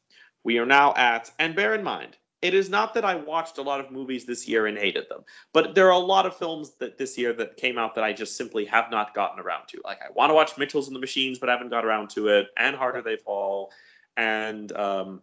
we 0.45 0.59
are 0.59 0.66
now 0.66 0.95
at, 0.95 1.30
and 1.39 1.55
bear 1.55 1.74
in 1.74 1.82
mind, 1.82 2.16
it 2.41 2.55
is 2.55 2.70
not 2.70 2.95
that 2.95 3.05
I 3.05 3.16
watched 3.16 3.59
a 3.59 3.62
lot 3.62 3.80
of 3.80 3.91
movies 3.91 4.24
this 4.24 4.47
year 4.47 4.66
and 4.66 4.78
hated 4.78 5.09
them, 5.09 5.24
but 5.53 5.74
there 5.74 5.86
are 5.86 5.93
a 5.93 5.99
lot 5.99 6.24
of 6.24 6.36
films 6.36 6.74
that 6.78 6.97
this 6.97 7.18
year 7.18 7.32
that 7.32 7.57
came 7.57 7.78
out 7.78 7.95
that 7.97 8.05
I 8.05 8.12
just 8.12 8.36
simply 8.36 8.64
have 8.66 8.91
not 8.91 9.14
gotten 9.14 9.41
around 9.41 9.66
to. 9.68 9.80
Like 9.84 9.99
I 10.03 10.11
want 10.14 10.30
to 10.30 10.34
watch 10.34 10.57
Mitchells 10.57 10.86
and 10.86 10.95
the 10.95 11.01
Machines, 11.01 11.39
but 11.39 11.49
I 11.49 11.53
haven't 11.53 11.70
got 11.70 11.84
around 11.84 12.11
to 12.11 12.28
it, 12.28 12.49
and 12.57 12.76
Harder 12.76 13.03
They 13.03 13.16
Fall, 13.16 13.72
and 14.16 14.70
um, 14.76 15.22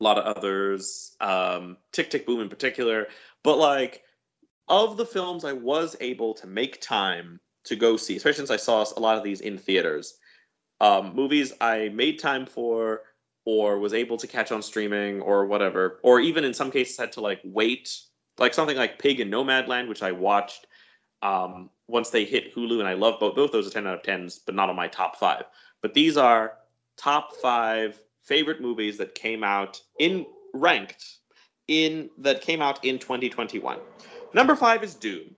a 0.00 0.04
lot 0.04 0.18
of 0.18 0.36
others, 0.36 1.16
um, 1.20 1.76
Tick 1.92 2.10
Tick 2.10 2.24
Boom 2.24 2.40
in 2.40 2.48
particular. 2.48 3.08
But 3.42 3.58
like 3.58 4.04
of 4.68 4.96
the 4.96 5.06
films 5.06 5.44
I 5.44 5.54
was 5.54 5.96
able 6.00 6.34
to 6.34 6.46
make 6.46 6.80
time 6.80 7.40
to 7.64 7.76
go 7.76 7.96
see, 7.96 8.16
especially 8.16 8.36
since 8.36 8.50
I 8.50 8.56
saw 8.56 8.84
a 8.96 9.00
lot 9.00 9.16
of 9.16 9.24
these 9.24 9.40
in 9.40 9.58
theaters, 9.58 10.18
um, 10.80 11.14
movies 11.14 11.52
I 11.60 11.88
made 11.88 12.18
time 12.18 12.46
for 12.46 13.02
or 13.48 13.78
was 13.78 13.94
able 13.94 14.18
to 14.18 14.26
catch 14.26 14.52
on 14.52 14.60
streaming 14.60 15.22
or 15.22 15.46
whatever, 15.46 16.00
or 16.02 16.20
even 16.20 16.44
in 16.44 16.52
some 16.52 16.70
cases 16.70 16.98
had 16.98 17.10
to 17.10 17.22
like 17.22 17.40
wait, 17.44 17.98
like 18.36 18.52
something 18.52 18.76
like 18.76 18.98
Pig 18.98 19.20
and 19.20 19.32
Nomadland, 19.32 19.88
which 19.88 20.02
I 20.02 20.12
watched 20.12 20.66
um, 21.22 21.70
once 21.86 22.10
they 22.10 22.26
hit 22.26 22.54
Hulu, 22.54 22.78
and 22.78 22.86
I 22.86 22.92
love 22.92 23.18
both. 23.18 23.34
Both 23.34 23.52
those 23.52 23.66
are 23.66 23.70
ten 23.70 23.86
out 23.86 23.94
of 23.94 24.02
tens, 24.02 24.38
but 24.38 24.54
not 24.54 24.68
on 24.68 24.76
my 24.76 24.86
top 24.86 25.16
five. 25.16 25.44
But 25.80 25.94
these 25.94 26.18
are 26.18 26.58
top 26.98 27.36
five 27.36 27.98
favorite 28.22 28.60
movies 28.60 28.98
that 28.98 29.14
came 29.14 29.42
out 29.42 29.80
in 29.98 30.26
ranked 30.52 31.20
in 31.68 32.10
that 32.18 32.42
came 32.42 32.60
out 32.60 32.84
in 32.84 32.98
2021. 32.98 33.78
Number 34.34 34.56
five 34.56 34.84
is 34.84 34.94
Dune. 34.94 35.34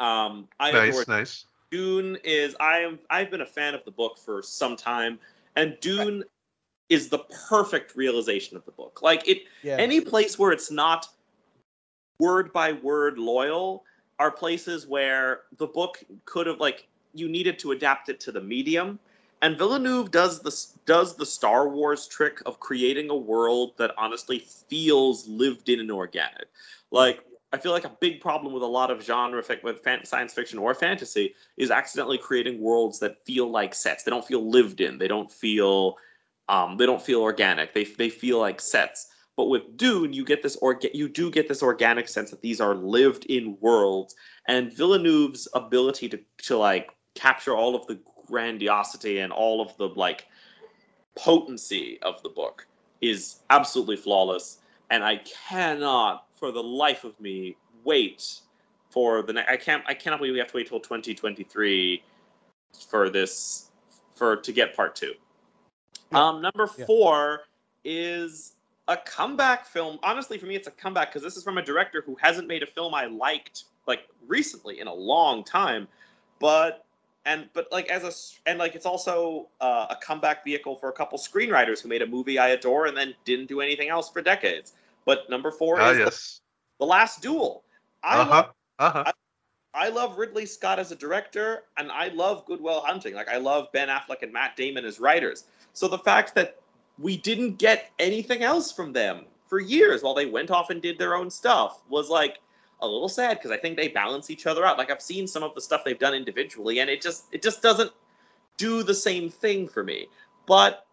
Um, 0.00 0.48
I 0.58 0.72
nice, 0.72 1.06
nice. 1.06 1.44
Dune 1.70 2.16
is 2.24 2.56
I 2.60 2.78
am 2.78 2.98
I've 3.10 3.30
been 3.30 3.42
a 3.42 3.46
fan 3.46 3.74
of 3.74 3.84
the 3.84 3.90
book 3.90 4.16
for 4.16 4.42
some 4.42 4.74
time, 4.74 5.18
and 5.54 5.76
Dune 5.82 6.24
is 6.88 7.08
the 7.08 7.18
perfect 7.48 7.96
realization 7.96 8.56
of 8.56 8.64
the 8.64 8.72
book. 8.72 9.00
Like 9.02 9.26
it, 9.28 9.42
Yeah. 9.62 9.76
any 9.76 10.00
place 10.00 10.38
where 10.38 10.52
it's 10.52 10.70
not 10.70 11.08
word 12.20 12.52
by 12.52 12.72
word 12.72 13.18
loyal 13.18 13.84
are 14.18 14.30
places 14.30 14.86
where 14.86 15.42
the 15.58 15.66
book 15.66 16.02
could 16.24 16.46
have 16.46 16.60
like 16.60 16.86
you 17.12 17.28
needed 17.28 17.58
to 17.60 17.72
adapt 17.72 18.08
it 18.08 18.20
to 18.20 18.32
the 18.32 18.40
medium. 18.40 18.98
And 19.42 19.58
Villeneuve 19.58 20.10
does 20.10 20.40
the 20.40 20.54
does 20.86 21.16
the 21.16 21.26
Star 21.26 21.68
Wars 21.68 22.06
trick 22.06 22.40
of 22.46 22.60
creating 22.60 23.10
a 23.10 23.16
world 23.16 23.72
that 23.76 23.92
honestly 23.98 24.38
feels 24.38 25.26
lived 25.28 25.68
in 25.68 25.80
and 25.80 25.90
organic. 25.90 26.46
Like 26.90 27.24
I 27.52 27.58
feel 27.58 27.72
like 27.72 27.84
a 27.84 27.96
big 28.00 28.20
problem 28.20 28.52
with 28.52 28.62
a 28.62 28.66
lot 28.66 28.90
of 28.90 29.02
genre 29.02 29.42
fic 29.42 29.62
with 29.62 29.80
fan- 29.80 30.04
science 30.04 30.32
fiction 30.32 30.58
or 30.58 30.74
fantasy 30.74 31.34
is 31.56 31.70
accidentally 31.70 32.18
creating 32.18 32.60
worlds 32.60 32.98
that 33.00 33.24
feel 33.24 33.50
like 33.50 33.74
sets. 33.74 34.02
They 34.02 34.10
don't 34.10 34.24
feel 34.24 34.48
lived 34.48 34.80
in. 34.80 34.98
They 34.98 35.08
don't 35.08 35.30
feel 35.30 35.96
um, 36.48 36.76
they 36.76 36.86
don't 36.86 37.02
feel 37.02 37.22
organic. 37.22 37.74
They 37.74 37.84
they 37.84 38.10
feel 38.10 38.38
like 38.38 38.60
sets. 38.60 39.08
But 39.36 39.46
with 39.46 39.76
Dune, 39.76 40.12
you 40.12 40.24
get 40.24 40.42
this 40.42 40.56
orga- 40.58 40.94
you 40.94 41.08
do 41.08 41.30
get 41.30 41.48
this 41.48 41.62
organic 41.62 42.08
sense 42.08 42.30
that 42.30 42.40
these 42.40 42.60
are 42.60 42.74
lived 42.74 43.24
in 43.26 43.56
worlds, 43.60 44.14
and 44.46 44.72
Villeneuve's 44.72 45.48
ability 45.54 46.08
to 46.10 46.20
to 46.44 46.56
like 46.56 46.90
capture 47.14 47.56
all 47.56 47.74
of 47.74 47.86
the 47.86 47.98
grandiosity 48.26 49.18
and 49.18 49.32
all 49.32 49.60
of 49.60 49.76
the 49.76 49.88
like 49.88 50.26
potency 51.16 51.98
of 52.02 52.22
the 52.22 52.28
book 52.28 52.66
is 53.00 53.40
absolutely 53.50 53.96
flawless. 53.96 54.58
And 54.90 55.04
I 55.04 55.16
cannot, 55.48 56.26
for 56.34 56.52
the 56.52 56.62
life 56.62 57.04
of 57.04 57.18
me, 57.20 57.56
wait 57.84 58.40
for 58.90 59.22
the 59.22 59.32
next. 59.32 59.50
I 59.50 59.56
can't. 59.56 59.82
I 59.86 59.94
cannot 59.94 60.18
believe 60.18 60.34
we 60.34 60.38
have 60.38 60.48
to 60.48 60.56
wait 60.56 60.68
till 60.68 60.80
2023 60.80 62.02
for 62.88 63.10
this 63.10 63.70
for 64.14 64.36
to 64.36 64.52
get 64.52 64.76
part 64.76 64.94
two. 64.94 65.14
Yeah. 66.14 66.28
Um, 66.28 66.42
number 66.42 66.68
Yeah. 66.78 66.86
four 66.86 67.42
is 67.84 68.54
a 68.88 68.96
comeback 68.96 69.66
film. 69.66 69.98
Honestly, 70.02 70.38
for 70.38 70.46
me, 70.46 70.56
it's 70.56 70.68
a 70.68 70.72
comeback 70.72 71.08
because 71.10 71.22
this 71.22 71.36
is 71.36 71.42
from 71.44 71.58
a 71.58 71.62
director 71.62 72.02
who 72.02 72.16
hasn't 72.20 72.48
made 72.48 72.62
a 72.62 72.66
film 72.66 72.94
I 72.94 73.06
liked 73.06 73.64
like 73.86 74.08
recently 74.26 74.80
in 74.80 74.86
a 74.86 74.94
long 74.94 75.44
time. 75.44 75.88
But 76.38 76.84
and 77.26 77.48
but 77.54 77.68
like 77.72 77.88
as 77.88 78.04
a 78.04 78.48
and 78.48 78.58
like 78.58 78.74
it's 78.74 78.86
also 78.86 79.48
uh, 79.60 79.86
a 79.90 79.96
comeback 79.96 80.44
vehicle 80.44 80.76
for 80.76 80.88
a 80.88 80.92
couple 80.92 81.18
screenwriters 81.18 81.80
who 81.80 81.88
made 81.88 82.02
a 82.02 82.06
movie 82.06 82.38
I 82.38 82.48
adore 82.48 82.86
and 82.86 82.96
then 82.96 83.14
didn't 83.24 83.46
do 83.46 83.60
anything 83.60 83.88
else 83.88 84.10
for 84.10 84.20
decades. 84.22 84.72
But 85.04 85.28
number 85.28 85.50
four 85.50 85.80
Ah, 85.80 85.90
is 85.90 85.96
the, 85.98 86.04
yes. 86.04 86.40
the 86.78 86.86
Last 86.86 87.22
Duel. 87.22 87.62
I 88.02 88.18
Uh 88.18 88.24
huh. 88.24 88.30
love 88.30 88.54
Uh 88.78 88.90
huh. 88.90 89.12
I 89.76 89.88
love 89.88 90.18
Ridley 90.18 90.46
Scott 90.46 90.78
as 90.78 90.92
a 90.92 90.96
director, 90.96 91.64
and 91.76 91.90
I 91.90 92.06
love 92.08 92.46
Good 92.46 92.60
Will 92.60 92.80
Hunting. 92.80 93.14
Like 93.14 93.28
I 93.28 93.38
love 93.38 93.72
Ben 93.72 93.88
Affleck 93.88 94.22
and 94.22 94.32
Matt 94.32 94.56
Damon 94.56 94.84
as 94.84 95.00
writers. 95.00 95.44
So 95.74 95.88
the 95.88 95.98
fact 95.98 96.34
that 96.36 96.60
we 96.98 97.16
didn't 97.16 97.58
get 97.58 97.90
anything 97.98 98.42
else 98.42 98.72
from 98.72 98.92
them 98.92 99.26
for 99.46 99.60
years 99.60 100.02
while 100.02 100.14
they 100.14 100.26
went 100.26 100.50
off 100.50 100.70
and 100.70 100.80
did 100.80 100.98
their 100.98 101.14
own 101.14 101.28
stuff 101.30 101.82
was 101.88 102.08
like 102.08 102.38
a 102.80 102.86
little 102.86 103.08
sad 103.08 103.38
because 103.38 103.50
I 103.50 103.56
think 103.56 103.76
they 103.76 103.88
balance 103.88 104.30
each 104.30 104.46
other 104.46 104.64
out. 104.64 104.78
Like 104.78 104.90
I've 104.90 105.02
seen 105.02 105.26
some 105.26 105.42
of 105.42 105.54
the 105.54 105.60
stuff 105.60 105.82
they've 105.84 105.98
done 105.98 106.14
individually, 106.14 106.78
and 106.78 106.88
it 106.88 107.02
just 107.02 107.26
it 107.32 107.42
just 107.42 107.60
doesn't 107.60 107.92
do 108.56 108.82
the 108.82 108.94
same 108.94 109.28
thing 109.28 109.68
for 109.68 109.82
me. 109.82 110.06
But 110.46 110.86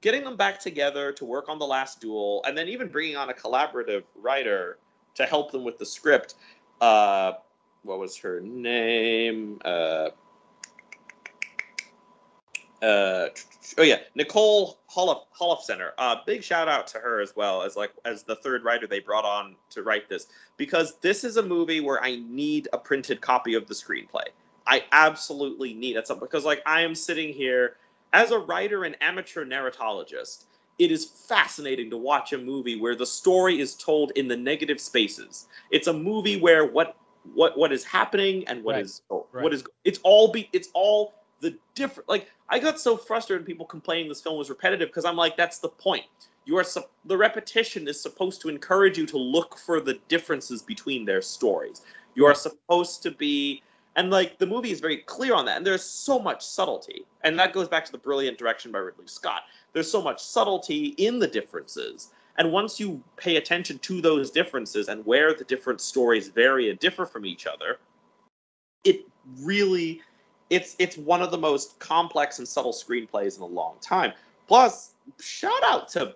getting 0.00 0.24
them 0.24 0.36
back 0.36 0.60
together 0.60 1.12
to 1.12 1.24
work 1.24 1.48
on 1.48 1.58
the 1.58 1.66
last 1.66 2.00
duel, 2.00 2.42
and 2.46 2.56
then 2.56 2.68
even 2.68 2.88
bringing 2.88 3.16
on 3.16 3.30
a 3.30 3.34
collaborative 3.34 4.04
writer 4.16 4.78
to 5.16 5.26
help 5.26 5.50
them 5.50 5.64
with 5.64 5.78
the 5.78 5.86
script. 5.86 6.36
Uh, 6.80 7.32
what 7.82 7.98
was 7.98 8.16
her 8.16 8.40
name? 8.40 9.60
Uh, 9.64 10.10
uh, 12.82 13.28
oh 13.78 13.82
yeah, 13.82 13.98
Nicole 14.14 14.78
Holofcener. 14.94 15.90
Uh, 15.98 16.16
big 16.26 16.42
shout 16.42 16.68
out 16.68 16.86
to 16.88 16.98
her 16.98 17.20
as 17.20 17.34
well 17.34 17.62
as 17.62 17.76
like 17.76 17.92
as 18.04 18.22
the 18.22 18.36
third 18.36 18.64
writer 18.64 18.86
they 18.86 19.00
brought 19.00 19.24
on 19.24 19.56
to 19.70 19.82
write 19.82 20.08
this 20.08 20.26
because 20.56 20.96
this 21.00 21.24
is 21.24 21.36
a 21.36 21.42
movie 21.42 21.80
where 21.80 22.02
I 22.02 22.16
need 22.28 22.68
a 22.72 22.78
printed 22.78 23.20
copy 23.20 23.54
of 23.54 23.66
the 23.66 23.74
screenplay. 23.74 24.26
I 24.66 24.84
absolutely 24.92 25.74
need 25.74 25.96
it. 25.96 26.08
because 26.20 26.44
like 26.44 26.62
I 26.66 26.82
am 26.82 26.94
sitting 26.94 27.32
here 27.32 27.76
as 28.12 28.30
a 28.30 28.38
writer 28.38 28.84
and 28.84 28.96
amateur 29.00 29.44
narratologist. 29.44 30.44
It 30.78 30.92
is 30.92 31.04
fascinating 31.04 31.90
to 31.90 31.96
watch 31.96 32.32
a 32.32 32.38
movie 32.38 32.78
where 32.80 32.94
the 32.94 33.06
story 33.06 33.60
is 33.60 33.74
told 33.74 34.12
in 34.12 34.28
the 34.28 34.36
negative 34.36 34.80
spaces. 34.80 35.48
It's 35.72 35.88
a 35.88 35.92
movie 35.92 36.40
where 36.40 36.66
what 36.66 36.96
what 37.34 37.58
what 37.58 37.72
is 37.72 37.82
happening 37.84 38.46
and 38.46 38.62
what 38.62 38.76
Right. 38.76 38.84
is 38.84 39.02
Right. 39.10 39.42
what 39.42 39.52
is 39.52 39.64
it's 39.84 39.98
all 40.04 40.30
be 40.30 40.48
it's 40.52 40.68
all 40.74 41.14
the 41.40 41.56
different 41.74 42.08
like 42.08 42.30
I 42.48 42.58
got 42.58 42.80
so 42.80 42.96
frustrated 42.96 43.46
people 43.46 43.66
complaining 43.66 44.08
this 44.08 44.20
film 44.20 44.38
was 44.38 44.50
repetitive 44.50 44.88
because 44.88 45.04
I'm 45.04 45.16
like 45.16 45.36
that's 45.36 45.58
the 45.58 45.68
point. 45.68 46.04
You 46.44 46.56
are 46.56 46.64
sup- 46.64 46.90
the 47.04 47.16
repetition 47.16 47.86
is 47.88 48.00
supposed 48.00 48.40
to 48.42 48.48
encourage 48.48 48.96
you 48.96 49.06
to 49.06 49.18
look 49.18 49.58
for 49.58 49.80
the 49.80 49.98
differences 50.08 50.62
between 50.62 51.04
their 51.04 51.22
stories. 51.22 51.82
You 52.14 52.26
are 52.26 52.34
supposed 52.34 53.02
to 53.02 53.10
be 53.10 53.62
and 53.96 54.10
like 54.10 54.38
the 54.38 54.46
movie 54.46 54.70
is 54.70 54.80
very 54.80 54.98
clear 54.98 55.34
on 55.34 55.44
that 55.46 55.58
and 55.58 55.66
there's 55.66 55.84
so 55.84 56.18
much 56.18 56.44
subtlety 56.44 57.04
and 57.24 57.38
that 57.38 57.52
goes 57.52 57.68
back 57.68 57.84
to 57.84 57.92
the 57.92 57.98
brilliant 57.98 58.38
direction 58.38 58.72
by 58.72 58.78
Ridley 58.78 59.06
Scott. 59.06 59.42
There's 59.72 59.90
so 59.90 60.02
much 60.02 60.22
subtlety 60.22 60.94
in 60.98 61.18
the 61.18 61.26
differences 61.26 62.10
and 62.38 62.52
once 62.52 62.78
you 62.78 63.02
pay 63.16 63.36
attention 63.36 63.78
to 63.80 64.00
those 64.00 64.30
differences 64.30 64.88
and 64.88 65.04
where 65.04 65.34
the 65.34 65.44
different 65.44 65.80
stories 65.80 66.28
vary 66.28 66.70
and 66.70 66.78
differ 66.78 67.04
from 67.04 67.26
each 67.26 67.46
other, 67.46 67.78
it 68.84 69.04
really 69.40 70.00
it's 70.50 70.76
it's 70.78 70.96
one 70.96 71.22
of 71.22 71.30
the 71.30 71.38
most 71.38 71.78
complex 71.78 72.38
and 72.38 72.46
subtle 72.48 72.72
screenplays 72.72 73.36
in 73.36 73.42
a 73.42 73.46
long 73.46 73.76
time. 73.80 74.12
Plus, 74.46 74.94
shout 75.20 75.62
out 75.64 75.88
to 75.90 76.14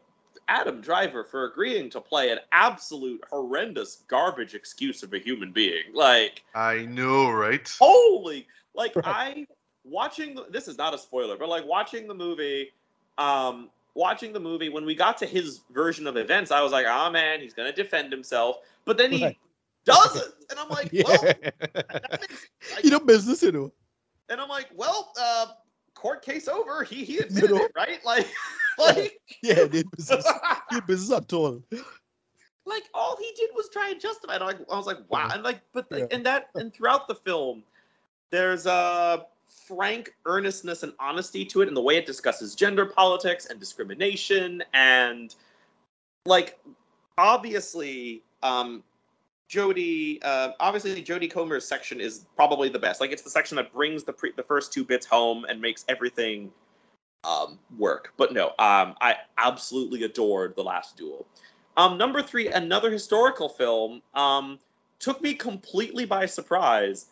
Adam 0.48 0.80
Driver 0.80 1.22
for 1.24 1.44
agreeing 1.46 1.90
to 1.90 2.00
play 2.00 2.30
an 2.30 2.38
absolute 2.52 3.22
horrendous 3.30 4.02
garbage 4.08 4.54
excuse 4.54 5.02
of 5.02 5.12
a 5.12 5.18
human 5.18 5.52
being. 5.52 5.84
Like, 5.94 6.42
I 6.54 6.86
know, 6.86 7.30
right? 7.30 7.70
holy 7.78 8.46
like 8.74 8.92
i 9.04 9.46
watching 9.84 10.34
the, 10.34 10.46
this 10.50 10.66
is 10.66 10.78
not 10.78 10.94
a 10.94 10.98
spoiler 10.98 11.36
but 11.36 11.46
like 11.48 11.66
watching 11.66 12.06
the 12.08 12.14
movie 12.14 12.70
um 13.18 13.68
watching 13.94 14.32
the 14.32 14.40
movie 14.40 14.70
when 14.70 14.86
we 14.86 14.94
got 14.94 15.18
to 15.18 15.26
his 15.26 15.60
version 15.74 16.06
of 16.06 16.16
events 16.16 16.50
i 16.50 16.62
was 16.62 16.72
like 16.72 16.86
oh 16.88 17.10
man 17.10 17.38
he's 17.40 17.52
gonna 17.52 17.72
defend 17.72 18.10
himself 18.10 18.60
but 18.86 18.96
then 18.96 19.12
he 19.12 19.24
Right. 19.24 19.38
doesn't 19.84 20.32
and 20.48 20.58
i'm 20.58 20.70
like 20.70 20.88
yeah. 20.92 21.02
well 21.06 21.18
that 21.20 22.18
makes- 22.20 22.48
you 22.82 22.90
know 22.90 23.00
business, 23.00 23.42
you 23.42 23.52
know. 23.52 23.72
And 24.32 24.40
i'm 24.40 24.48
like 24.48 24.68
well 24.74 25.12
uh 25.20 25.46
court 25.94 26.24
case 26.24 26.48
over 26.48 26.82
he 26.82 27.04
he 27.04 27.18
admitted 27.18 27.50
know? 27.50 27.64
it 27.64 27.72
right 27.76 28.00
like 28.04 28.26
like 28.78 29.20
Yeah, 29.42 29.64
they 29.64 29.82
business. 29.96 30.26
Business 30.86 31.12
at 31.16 31.32
all. 31.32 31.62
like 32.64 32.84
all 32.94 33.16
he 33.18 33.30
did 33.36 33.50
was 33.54 33.68
try 33.72 33.90
and 33.90 34.00
justify 34.00 34.36
it. 34.36 34.40
Like 34.40 34.58
I 34.70 34.76
was 34.76 34.86
like, 34.86 34.98
wow, 35.08 35.28
and 35.32 35.42
like, 35.42 35.60
but 35.72 35.90
like, 35.90 36.00
Yeah. 36.02 36.16
and 36.16 36.24
that 36.26 36.48
and 36.54 36.72
throughout 36.72 37.06
the 37.08 37.14
film, 37.14 37.62
there's 38.30 38.66
a 38.66 39.26
frank 39.66 40.14
earnestness 40.24 40.82
and 40.82 40.92
honesty 40.98 41.44
to 41.46 41.60
it, 41.62 41.68
and 41.68 41.76
the 41.76 41.82
way 41.82 41.96
it 41.96 42.06
discusses 42.06 42.54
gender 42.54 42.86
politics 42.86 43.46
and 43.46 43.60
discrimination, 43.60 44.62
and 44.72 45.34
like 46.24 46.58
obviously, 47.18 48.22
um, 48.42 48.82
Jodie, 49.52 50.18
uh, 50.22 50.52
obviously 50.60 51.02
Jodie 51.02 51.30
Comer's 51.30 51.66
section 51.66 52.00
is 52.00 52.24
probably 52.36 52.70
the 52.70 52.78
best. 52.78 53.02
Like 53.02 53.12
it's 53.12 53.20
the 53.20 53.28
section 53.28 53.56
that 53.56 53.70
brings 53.70 54.02
the 54.02 54.12
pre- 54.12 54.32
the 54.32 54.42
first 54.42 54.72
two 54.72 54.82
bits 54.82 55.04
home 55.04 55.44
and 55.44 55.60
makes 55.60 55.84
everything 55.90 56.50
um, 57.24 57.58
work. 57.78 58.14
But 58.16 58.32
no, 58.32 58.48
um, 58.58 58.94
I 59.02 59.16
absolutely 59.36 60.04
adored 60.04 60.56
the 60.56 60.64
last 60.64 60.96
duel. 60.96 61.26
Um, 61.76 61.98
number 61.98 62.22
three, 62.22 62.48
another 62.48 62.90
historical 62.90 63.48
film, 63.48 64.00
um, 64.14 64.58
took 64.98 65.20
me 65.20 65.34
completely 65.34 66.06
by 66.06 66.24
surprise. 66.24 67.06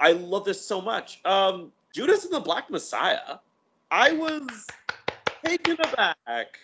I 0.00 0.12
love 0.12 0.44
this 0.44 0.60
so 0.60 0.82
much. 0.82 1.20
Um, 1.24 1.72
Judas 1.94 2.24
and 2.24 2.32
the 2.32 2.40
Black 2.40 2.70
Messiah. 2.70 3.38
I 3.90 4.12
was 4.12 4.66
taken 5.44 5.78
aback. 5.80 6.58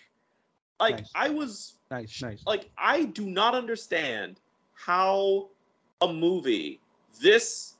Like 0.79 0.97
Nice. 0.97 1.11
I 1.15 1.29
was 1.29 1.74
Nice, 1.91 2.21
nice. 2.21 2.43
like 2.47 2.69
I 2.77 3.05
do 3.05 3.25
not 3.25 3.53
understand 3.53 4.39
how 4.73 5.49
a 6.01 6.11
movie 6.11 6.81
this 7.21 7.75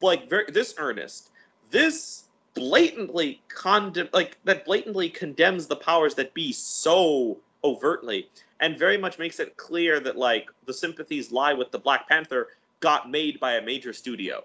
like 0.00 0.28
very 0.28 0.50
this 0.50 0.74
earnest, 0.78 1.30
this 1.70 2.24
blatantly 2.54 3.42
condemn 3.48 4.08
like 4.12 4.38
that 4.44 4.64
blatantly 4.64 5.08
condemns 5.08 5.66
the 5.66 5.76
powers 5.76 6.14
that 6.16 6.34
be 6.34 6.52
so 6.52 7.38
overtly 7.62 8.28
and 8.60 8.78
very 8.78 8.96
much 8.96 9.18
makes 9.18 9.38
it 9.38 9.56
clear 9.56 10.00
that 10.00 10.16
like 10.16 10.48
the 10.66 10.72
sympathies 10.72 11.30
lie 11.30 11.52
with 11.52 11.70
the 11.70 11.78
Black 11.78 12.08
Panther 12.08 12.48
got 12.80 13.10
made 13.10 13.38
by 13.38 13.54
a 13.54 13.62
major 13.62 13.92
studio. 13.92 14.44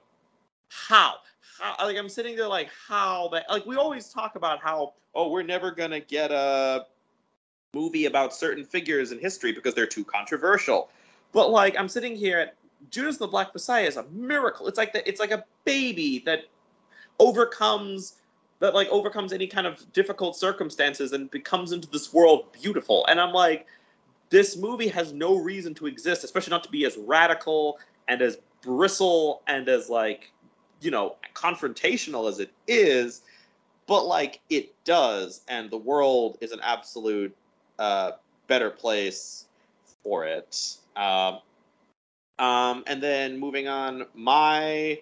How? 0.70 1.16
How 1.60 1.86
like 1.86 1.98
I'm 1.98 2.10
sitting 2.10 2.36
there 2.36 2.48
like 2.48 2.70
how 2.88 3.30
that 3.30 3.46
like 3.50 3.66
we 3.66 3.76
always 3.76 4.10
talk 4.10 4.36
about 4.36 4.62
how 4.62 4.93
oh 5.14 5.30
we're 5.30 5.43
never 5.43 5.72
gonna 5.72 6.00
get 6.00 6.32
a 6.32 6.86
movie 7.76 8.05
about 8.05 8.34
certain 8.34 8.63
figures 8.63 9.11
in 9.11 9.19
history 9.19 9.51
because 9.51 9.76
they're 9.76 9.86
too 9.86 10.05
controversial. 10.05 10.89
But 11.34 11.51
like 11.51 11.78
I'm 11.78 11.89
sitting 11.89 12.15
here 12.15 12.39
at 12.39 12.55
Judas 12.89 13.17
the 13.17 13.28
Black 13.28 13.53
Messiah 13.53 13.86
is 13.86 13.97
a 13.97 14.05
miracle. 14.11 14.67
It's 14.67 14.78
like 14.78 14.93
the, 14.93 15.07
it's 15.07 15.19
like 15.19 15.32
a 15.32 15.43
baby 15.65 16.23
that 16.26 16.45
overcomes 17.19 18.15
that 18.59 18.73
like 18.73 18.88
overcomes 18.88 19.34
any 19.34 19.47
kind 19.47 19.67
of 19.67 19.91
difficult 19.91 20.38
circumstances 20.38 21.11
and 21.11 21.30
becomes 21.30 21.73
into 21.73 21.89
this 21.89 22.13
world 22.13 22.51
beautiful. 22.53 23.05
And 23.07 23.19
I'm 23.19 23.34
like, 23.34 23.67
this 24.30 24.55
movie 24.55 24.88
has 24.88 25.11
no 25.11 25.36
reason 25.38 25.73
to 25.76 25.88
exist, 25.88 26.23
especially 26.23 26.51
not 26.51 26.63
to 26.63 26.71
be 26.71 26.86
as 26.86 26.97
radical 26.97 27.78
and 28.07 28.21
as 28.21 28.38
bristle 28.61 29.41
and 29.47 29.67
as 29.67 29.89
like, 29.89 30.32
you 30.82 30.89
know, 30.89 31.17
confrontational 31.34 32.30
as 32.30 32.39
it 32.39 32.51
is. 32.67 33.21
But 33.88 34.05
like 34.05 34.39
it 34.49 34.73
does, 34.86 35.41
and 35.47 35.69
the 35.69 35.78
world 35.78 36.38
is 36.41 36.51
an 36.51 36.59
absolute 36.63 37.36
uh, 37.80 38.11
better 38.47 38.69
place 38.69 39.45
for 40.03 40.26
it. 40.26 40.78
Um, 40.95 41.39
um, 42.38 42.84
and 42.88 43.01
then 43.01 43.39
moving 43.39 43.67
on, 43.67 44.05
my 44.13 45.01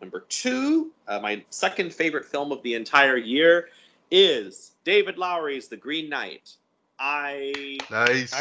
number 0.00 0.20
two, 0.28 0.92
uh, 1.08 1.18
my 1.20 1.42
second 1.50 1.92
favorite 1.92 2.24
film 2.24 2.52
of 2.52 2.62
the 2.62 2.74
entire 2.74 3.16
year 3.16 3.68
is 4.10 4.72
David 4.84 5.18
Lowery's 5.18 5.68
The 5.68 5.76
Green 5.76 6.08
Knight. 6.08 6.52
I 6.98 7.78
Nice. 7.90 8.32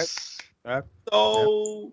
so 1.12 1.92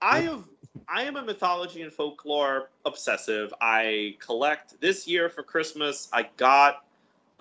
I 0.00 0.20
have 0.20 0.44
I 0.88 1.02
am 1.02 1.16
a 1.16 1.22
mythology 1.22 1.82
and 1.82 1.92
folklore 1.92 2.70
obsessive. 2.84 3.54
I 3.60 4.16
collect 4.18 4.80
this 4.80 5.06
year 5.06 5.28
for 5.28 5.42
Christmas. 5.42 6.08
I 6.12 6.28
got 6.36 6.84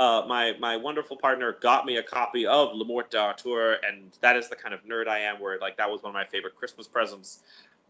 uh, 0.01 0.25
my 0.27 0.55
my 0.59 0.75
wonderful 0.75 1.15
partner 1.15 1.55
got 1.61 1.85
me 1.85 1.97
a 1.97 2.03
copy 2.03 2.47
of 2.47 2.73
Le 2.73 2.83
Morte 2.83 3.11
d'Arthur, 3.11 3.73
and 3.87 4.17
that 4.21 4.35
is 4.35 4.49
the 4.49 4.55
kind 4.55 4.73
of 4.73 4.83
nerd 4.83 5.07
I 5.07 5.19
am. 5.19 5.39
Where 5.39 5.59
like 5.59 5.77
that 5.77 5.91
was 5.91 6.01
one 6.01 6.09
of 6.09 6.15
my 6.15 6.25
favorite 6.25 6.55
Christmas 6.55 6.87
presents. 6.87 7.43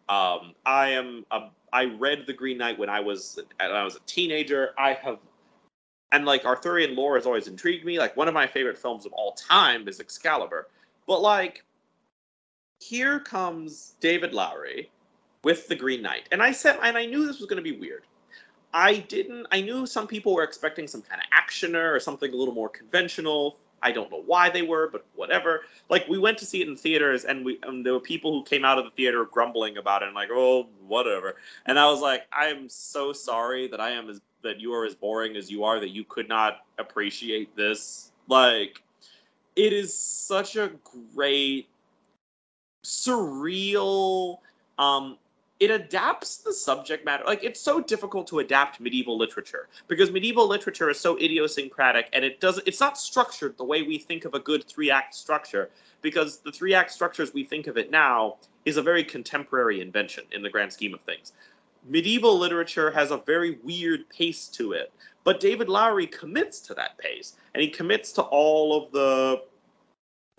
Um, 0.10 0.54
I 0.66 0.90
am 0.90 1.26
a, 1.32 1.48
I 1.72 1.86
read 1.86 2.26
The 2.28 2.34
Green 2.34 2.58
Knight 2.58 2.78
when 2.78 2.90
I 2.90 3.00
was 3.00 3.40
when 3.62 3.72
I 3.72 3.86
was 3.86 3.96
a 3.96 4.02
teenager. 4.08 4.72
I 4.78 4.92
have 4.92 5.20
and 6.12 6.26
like 6.26 6.44
Arthurian 6.44 6.98
lore 6.98 7.16
has 7.16 7.26
always 7.26 7.48
intrigued 7.48 7.86
me. 7.86 7.98
Like 7.98 8.18
one 8.18 8.28
of 8.28 8.34
my 8.34 8.46
favorite 8.46 8.78
films 8.78 9.06
of 9.06 9.14
all 9.14 9.32
time 9.32 9.88
is 9.88 10.02
Excalibur, 10.02 10.68
but 11.08 11.22
like 11.22 11.64
here 12.82 13.22
comes 13.22 13.94
David 14.02 14.34
Lowery 14.34 14.90
with 15.46 15.70
the 15.70 15.78
Green 15.78 16.02
Knight. 16.02 16.28
And 16.34 16.44
I 16.44 16.52
said, 16.52 16.78
and 16.84 16.98
I 16.98 17.06
knew 17.06 17.26
this 17.26 17.40
was 17.40 17.48
going 17.48 17.64
to 17.64 17.72
be 17.72 17.80
weird. 17.80 18.04
I 18.74 18.98
didn't, 18.98 19.48
I 19.52 19.62
knew 19.62 19.86
some 19.86 20.08
people 20.08 20.34
were 20.34 20.44
expecting 20.44 20.88
some 20.88 21.02
kind 21.02 21.22
of 21.22 21.28
actioner 21.38 21.94
or 21.94 22.00
something 22.00 22.34
a 22.34 22.36
little 22.36 22.54
more 22.54 22.70
conventional. 22.70 23.58
I 23.84 23.92
don't 23.92 24.12
know 24.12 24.24
why 24.26 24.50
they 24.50 24.62
were, 24.62 24.90
but 24.92 25.06
whatever. 25.16 25.62
Like 25.90 26.08
we 26.08 26.18
went 26.18 26.38
to 26.38 26.46
see 26.46 26.62
it 26.62 26.68
in 26.68 26.78
theaters, 26.78 27.26
and 27.26 27.44
we 27.44 27.60
and 27.64 27.86
there 27.86 27.94
were 27.94 28.00
people 28.00 28.32
who 28.32 28.44
came 28.44 28.64
out 28.64 28.78
of 28.78 28.86
the 28.86 28.92
theater 28.92 29.26
grumbling 29.26 29.78
about 29.78 30.04
it, 30.04 30.06
and 30.06 30.16
like, 30.16 30.30
oh, 30.32 30.68
whatever. 30.88 31.38
And 31.66 31.80
I 31.80 31.88
was 31.88 32.00
like, 32.00 32.28
I 32.32 32.46
am 32.48 32.70
so 32.70 33.12
sorry 33.12 33.68
that 33.70 33.82
I 33.82 33.92
am 33.92 34.10
as 34.10 34.22
that 34.44 34.60
you 34.60 34.74
are 34.74 34.86
as 34.86 34.96
boring 34.96 35.36
as 35.36 35.52
you 35.52 35.64
are 35.64 35.80
that 35.80 35.90
you 35.90 36.04
could 36.04 36.30
not 36.30 36.60
appreciate 36.78 37.56
this. 37.56 38.12
Like, 38.28 38.82
it 39.56 39.74
is 39.74 39.94
such 39.94 40.56
a 40.56 40.72
great, 41.14 41.68
surreal. 42.84 44.40
Um, 44.78 45.18
it 45.62 45.70
adapts 45.70 46.38
the 46.38 46.52
subject 46.52 47.06
matter. 47.06 47.24
Like 47.24 47.44
it's 47.44 47.62
so 47.62 47.80
difficult 47.80 48.26
to 48.28 48.40
adapt 48.40 48.80
medieval 48.80 49.16
literature 49.16 49.70
because 49.88 50.10
medieval 50.12 50.48
literature 50.48 50.90
is 50.90 51.00
so 51.00 51.18
idiosyncratic 51.18 52.10
and 52.14 52.26
it 52.26 52.42
doesn't 52.42 52.68
it's 52.68 52.80
not 52.80 52.98
structured 52.98 53.56
the 53.58 53.64
way 53.64 53.84
we 53.84 54.00
think 54.00 54.26
of 54.26 54.34
a 54.34 54.40
good 54.40 54.64
three-act 54.64 55.14
structure 55.14 55.70
because 56.02 56.40
the 56.40 56.52
three-act 56.52 56.90
structures 56.92 57.32
we 57.32 57.44
think 57.44 57.68
of 57.68 57.78
it 57.78 57.92
now 57.92 58.38
is 58.66 58.78
a 58.78 58.82
very 58.82 59.04
contemporary 59.04 59.82
invention 59.82 60.24
in 60.32 60.42
the 60.42 60.50
grand 60.50 60.74
scheme 60.74 60.96
of 60.96 61.02
things. 61.02 61.34
Medieval 61.88 62.40
literature 62.40 62.90
has 62.90 63.12
a 63.12 63.18
very 63.18 63.60
weird 63.64 64.10
pace 64.10 64.48
to 64.48 64.72
it, 64.72 64.92
but 65.24 65.40
David 65.40 65.70
Lowery 65.70 66.08
commits 66.08 66.60
to 66.62 66.74
that 66.74 66.98
pace 66.98 67.36
and 67.54 67.62
he 67.62 67.70
commits 67.70 68.12
to 68.14 68.24
all 68.24 68.76
of 68.76 68.92
the 68.92 69.44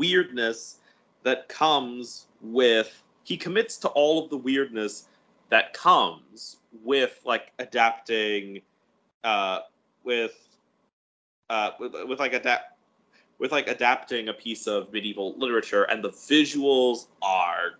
weirdness 0.01 0.79
that 1.23 1.49
comes 1.49 2.27
with 2.41 3.05
he 3.25 3.37
commits 3.37 3.77
to 3.79 3.89
all 3.91 4.25
of 4.25 4.31
the 4.31 4.37
weirdness 4.37 5.07
that 5.53 5.75
comes 5.75 6.57
with 6.83 7.21
like 7.27 7.53
adapting 7.59 8.63
uh 9.23 9.59
with 10.03 10.33
uh 11.51 11.73
with, 11.79 11.93
with 12.09 12.19
like 12.19 12.33
adapt 12.33 12.79
with 13.39 13.53
like 13.53 13.69
adapting 13.69 14.31
a 14.31 14.33
piece 14.33 14.67
of 14.67 14.91
medieval 14.95 15.39
literature 15.39 15.83
and 15.85 16.03
the 16.03 16.09
visuals 16.09 17.09
are 17.21 17.73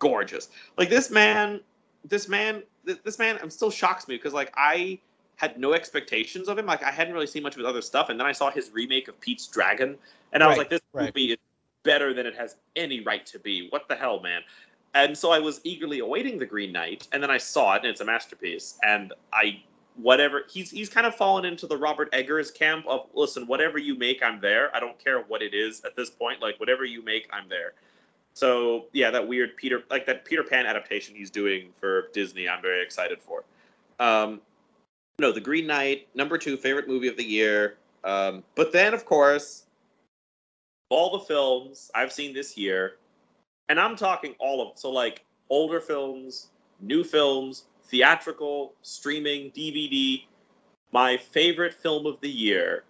gorgeous. 0.00 0.48
Like 0.76 0.90
this 0.90 1.08
man 1.08 1.60
this 2.04 2.28
man 2.28 2.64
this, 2.84 2.98
this 3.04 3.16
man 3.16 3.38
i'm 3.44 3.50
still 3.50 3.70
shocks 3.70 4.08
me 4.08 4.16
because 4.16 4.32
like 4.32 4.52
i 4.56 4.98
had 5.36 5.56
no 5.56 5.74
expectations 5.74 6.48
of 6.48 6.58
him. 6.58 6.66
Like 6.66 6.82
i 6.82 6.90
hadn't 6.90 7.14
really 7.14 7.28
seen 7.28 7.44
much 7.44 7.54
of 7.54 7.58
his 7.60 7.66
other 7.68 7.82
stuff 7.82 8.08
and 8.08 8.18
then 8.18 8.26
i 8.26 8.32
saw 8.32 8.50
his 8.50 8.72
remake 8.72 9.06
of 9.06 9.20
pete's 9.20 9.46
dragon 9.46 9.96
and 10.32 10.42
i 10.42 10.48
was 10.48 10.58
like 10.58 10.68
this 10.68 10.80
right. 10.92 11.14
movie 11.14 11.30
is 11.30 11.38
better 11.84 12.12
than 12.12 12.26
it 12.26 12.34
has 12.34 12.56
any 12.76 13.00
right 13.00 13.24
to 13.24 13.38
be. 13.38 13.68
What 13.70 13.88
the 13.88 13.94
hell 13.94 14.20
man 14.20 14.42
and 14.94 15.16
so 15.16 15.30
I 15.30 15.38
was 15.38 15.60
eagerly 15.64 15.98
awaiting 15.98 16.38
the 16.38 16.46
Green 16.46 16.72
Knight, 16.72 17.08
and 17.12 17.22
then 17.22 17.30
I 17.30 17.38
saw 17.38 17.74
it, 17.74 17.82
and 17.82 17.86
it's 17.86 18.00
a 18.00 18.04
masterpiece. 18.04 18.78
And 18.82 19.12
I, 19.32 19.62
whatever 19.96 20.44
he's 20.48 20.70
he's 20.70 20.88
kind 20.88 21.06
of 21.06 21.14
fallen 21.14 21.44
into 21.44 21.66
the 21.66 21.76
Robert 21.76 22.08
Eggers 22.12 22.50
camp 22.50 22.86
of 22.86 23.06
listen, 23.14 23.46
whatever 23.46 23.78
you 23.78 23.96
make, 23.96 24.22
I'm 24.22 24.40
there. 24.40 24.74
I 24.74 24.80
don't 24.80 24.98
care 25.02 25.20
what 25.20 25.42
it 25.42 25.54
is 25.54 25.84
at 25.84 25.94
this 25.94 26.10
point. 26.10 26.40
Like 26.40 26.58
whatever 26.58 26.84
you 26.84 27.02
make, 27.02 27.28
I'm 27.32 27.48
there. 27.48 27.74
So 28.32 28.86
yeah, 28.92 29.10
that 29.10 29.26
weird 29.26 29.56
Peter 29.56 29.82
like 29.90 30.06
that 30.06 30.24
Peter 30.24 30.42
Pan 30.42 30.64
adaptation 30.64 31.14
he's 31.14 31.30
doing 31.30 31.70
for 31.78 32.08
Disney, 32.12 32.48
I'm 32.48 32.62
very 32.62 32.82
excited 32.82 33.20
for. 33.20 33.44
Um, 34.00 34.40
no, 35.18 35.32
the 35.32 35.40
Green 35.40 35.66
Knight, 35.66 36.06
number 36.14 36.38
two 36.38 36.56
favorite 36.56 36.88
movie 36.88 37.08
of 37.08 37.16
the 37.16 37.24
year. 37.24 37.76
Um, 38.04 38.44
but 38.54 38.72
then 38.72 38.94
of 38.94 39.04
course, 39.04 39.64
all 40.88 41.18
the 41.18 41.24
films 41.24 41.90
I've 41.94 42.12
seen 42.12 42.32
this 42.32 42.56
year 42.56 42.94
and 43.68 43.78
I'm 43.78 43.96
talking 43.96 44.34
all 44.38 44.66
of 44.66 44.78
so 44.78 44.90
like 44.90 45.24
older 45.50 45.80
films, 45.80 46.50
new 46.80 47.04
films, 47.04 47.64
theatrical, 47.84 48.74
streaming, 48.82 49.50
DVD. 49.50 50.26
My 50.92 51.16
favorite 51.16 51.74
film 51.74 52.06
of 52.06 52.20
the 52.20 52.30
year 52.30 52.84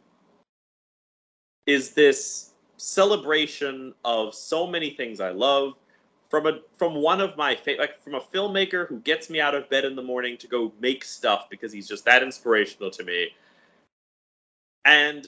is 1.67 1.95
this 1.95 2.53
celebration 2.77 3.93
of 4.05 4.35
so 4.35 4.67
many 4.67 4.91
things 4.91 5.21
I 5.21 5.31
love 5.31 5.75
from 6.29 6.47
a 6.47 6.61
from 6.77 6.95
one 6.95 7.21
of 7.21 7.37
my 7.37 7.57
fa- 7.57 7.77
like 7.79 8.01
from 8.03 8.15
a 8.15 8.21
filmmaker 8.21 8.87
who 8.89 9.01
gets 9.01 9.31
me 9.31 9.41
out 9.41 9.55
of 9.55 9.69
bed 9.69 9.85
in 9.85 9.97
the 9.97 10.03
morning 10.03 10.37
to 10.39 10.47
go 10.47 10.73
make 10.81 11.05
stuff 11.05 11.49
because 11.51 11.73
he's 11.73 11.89
just 11.89 12.05
that 12.05 12.23
inspirational 12.23 12.91
to 12.93 13.05
me. 13.05 13.29
And 14.85 15.27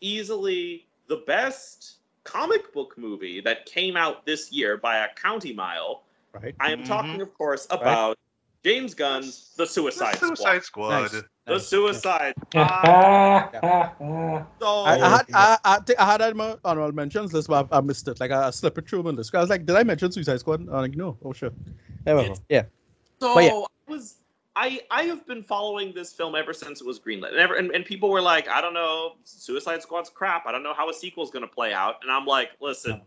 easily 0.00 0.86
the 1.08 1.16
best 1.26 1.96
comic 2.24 2.72
book 2.72 2.94
movie 2.96 3.40
that 3.40 3.66
came 3.66 3.96
out 3.96 4.24
this 4.26 4.50
year 4.52 4.76
by 4.76 4.98
a 4.98 5.08
county 5.14 5.52
mile. 5.52 6.02
Right. 6.32 6.54
I 6.60 6.72
am 6.72 6.80
Mhm. 6.82 6.86
talking, 6.86 7.20
of 7.20 7.32
course, 7.34 7.66
about 7.70 8.18
James 8.64 8.94
Gunn's 8.94 9.52
The 9.56 9.66
Suicide, 9.66 10.14
The 10.14 10.26
Suicide 10.28 10.64
Squad. 10.64 11.08
Squad. 11.08 11.12
Nice. 11.12 11.22
The 11.46 11.52
Nice. 11.52 11.66
Suicide 11.66 12.34
Ah, 12.56 13.48
Squad. 13.48 13.60
ah, 13.62 13.94
ah. 14.00 14.46
So 14.58 14.66
I, 14.66 14.92
I 14.94 15.08
had 15.16 15.26
I, 15.34 15.58
I, 15.64 15.78
think 15.80 16.00
I 16.00 16.06
had 16.06 16.20
that 16.22 16.58
honorable 16.64 16.92
mentions 16.94 17.32
list, 17.34 17.48
but 17.48 17.68
I, 17.70 17.76
I 17.78 17.80
missed 17.82 18.08
it. 18.08 18.18
Like 18.18 18.30
I, 18.30 18.46
I 18.48 18.50
slipped 18.50 18.78
it 18.78 18.88
through 18.88 19.02
my 19.02 19.10
list. 19.10 19.34
I 19.34 19.40
was 19.40 19.50
like, 19.50 19.66
did 19.66 19.76
I 19.76 19.82
mention 19.84 20.10
Suicide 20.10 20.40
Squad? 20.40 20.60
I'm 20.62 20.68
like, 20.68 20.96
no. 20.96 21.18
Oh 21.22 21.32
sure. 21.34 21.50
Yeah, 22.06 22.14
well, 22.14 22.24
It's- 22.24 22.40
yeah. 22.48 22.62
So 23.20 23.38
yeah. 23.38 23.50
I 23.88 23.90
was 23.92 24.16
I 24.56 24.80
I 24.90 25.02
have 25.04 25.26
been 25.26 25.42
following 25.42 25.92
this 25.94 26.12
film 26.12 26.34
ever 26.34 26.52
since 26.52 26.80
it 26.80 26.86
was 26.86 27.00
greenlit. 27.00 27.30
And, 27.30 27.38
ever, 27.38 27.54
and, 27.56 27.70
and 27.72 27.84
people 27.84 28.10
were 28.10 28.20
like, 28.22 28.48
I 28.48 28.60
don't 28.60 28.74
know, 28.74 29.14
Suicide 29.24 29.82
Squad's 29.82 30.10
crap. 30.10 30.46
I 30.46 30.52
don't 30.52 30.62
know 30.62 30.74
how 30.74 30.88
a 30.88 30.94
sequel's 30.94 31.30
gonna 31.30 31.46
play 31.48 31.72
out. 31.72 31.96
And 32.02 32.10
I'm 32.10 32.26
like, 32.26 32.50
listen, 32.60 33.00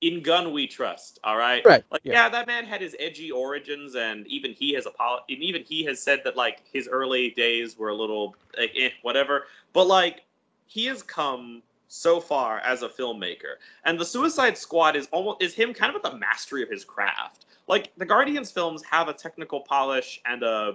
in 0.00 0.22
Gunn 0.22 0.52
we 0.52 0.66
trust. 0.66 1.18
All 1.24 1.36
right. 1.36 1.64
Right, 1.64 1.84
Like, 1.90 2.02
yeah. 2.04 2.12
yeah. 2.12 2.28
that 2.28 2.46
man 2.46 2.64
had 2.64 2.80
his 2.80 2.96
edgy 2.98 3.30
origins, 3.30 3.94
and 3.94 4.26
even 4.26 4.52
he 4.52 4.74
has 4.74 4.86
apo- 4.86 5.24
and 5.28 5.42
even 5.42 5.62
he 5.62 5.84
has 5.84 6.00
said 6.02 6.22
that 6.24 6.36
like 6.36 6.62
his 6.72 6.88
early 6.88 7.30
days 7.30 7.78
were 7.78 7.88
a 7.88 7.94
little 7.94 8.34
like, 8.58 8.72
eh, 8.76 8.90
whatever. 9.02 9.46
But 9.72 9.86
like, 9.86 10.24
he 10.66 10.86
has 10.86 11.02
come 11.02 11.62
so 11.94 12.20
far 12.20 12.58
as 12.60 12.82
a 12.82 12.88
filmmaker, 12.88 13.54
and 13.84 13.98
the 13.98 14.04
Suicide 14.04 14.58
Squad 14.58 14.96
is 14.96 15.08
almost 15.12 15.40
is 15.40 15.54
him 15.54 15.72
kind 15.72 15.94
of 15.94 16.04
at 16.04 16.10
the 16.10 16.18
mastery 16.18 16.62
of 16.62 16.68
his 16.68 16.84
craft. 16.84 17.46
Like 17.68 17.92
the 17.96 18.04
Guardians 18.04 18.50
films 18.50 18.82
have 18.90 19.08
a 19.08 19.12
technical 19.12 19.60
polish 19.60 20.20
and 20.26 20.42
a 20.42 20.72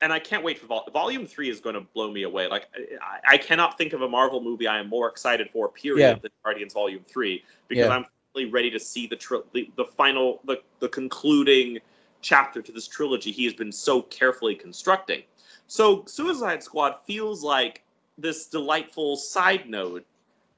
and 0.00 0.12
I 0.12 0.20
can't 0.20 0.44
wait 0.44 0.58
for 0.60 0.66
vol- 0.66 0.88
Volume 0.92 1.26
Three 1.26 1.50
is 1.50 1.58
going 1.60 1.74
to 1.74 1.80
blow 1.80 2.12
me 2.12 2.22
away. 2.22 2.46
Like 2.46 2.66
I, 3.02 3.34
I 3.34 3.36
cannot 3.36 3.76
think 3.76 3.92
of 3.92 4.02
a 4.02 4.08
Marvel 4.08 4.40
movie 4.40 4.68
I 4.68 4.78
am 4.78 4.88
more 4.88 5.08
excited 5.08 5.50
for, 5.50 5.68
period, 5.70 6.04
Yeah. 6.04 6.14
than 6.22 6.30
Guardians 6.44 6.72
Volume 6.72 7.02
Three 7.08 7.42
because 7.66 7.86
Yeah. 7.88 7.96
I'm 7.96 8.06
really 8.36 8.48
ready 8.48 8.70
to 8.70 8.78
see 8.78 9.08
the, 9.08 9.16
tri- 9.16 9.40
the 9.52 9.70
the 9.76 9.84
final 9.84 10.40
the 10.44 10.62
the 10.78 10.88
concluding 10.88 11.78
chapter 12.20 12.62
to 12.62 12.70
this 12.72 12.86
trilogy 12.86 13.32
he 13.32 13.44
has 13.44 13.54
been 13.54 13.72
so 13.72 14.02
carefully 14.02 14.54
constructing. 14.54 15.22
So 15.66 16.04
Suicide 16.06 16.62
Squad 16.62 16.94
feels 17.06 17.42
like 17.42 17.82
this 18.16 18.46
delightful 18.46 19.16
side 19.16 19.68
note 19.68 20.04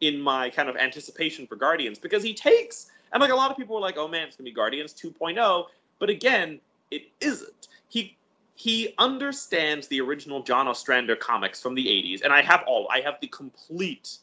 in 0.01 0.21
my 0.21 0.51
kind 0.51 0.69
of 0.69 0.77
anticipation 0.77 1.47
for 1.47 1.57
Guardians 1.57 1.99
because 1.99 2.23
he 2.23 2.35
takes 2.35 2.91
and 3.13 3.21
like 3.21 3.31
a 3.31 3.35
lot 3.35 3.51
of 3.51 3.57
people 3.57 3.75
were 3.75 3.81
like, 3.81 3.97
"Oh 3.97 4.09
man, 4.09 4.29
it's 4.29 4.37
gonna 4.37 4.45
be 4.45 4.53
Guardians 4.53 4.93
2.0," 4.93 5.67
but 5.99 6.11
again, 6.11 6.61
it 6.91 7.09
isn't. 7.21 7.69
He 7.89 8.17
he 8.55 8.95
understands 8.99 9.89
the 9.89 10.01
original 10.01 10.43
John 10.43 10.69
Ostrander 10.69 11.17
comics 11.17 11.63
from 11.63 11.75
the 11.75 11.87
80s, 11.87 12.23
and 12.23 12.33
I 12.33 12.43
have 12.43 12.63
all. 12.67 12.89
I 12.91 13.01
have 13.01 13.19
the 13.21 13.27
complete 13.29 14.19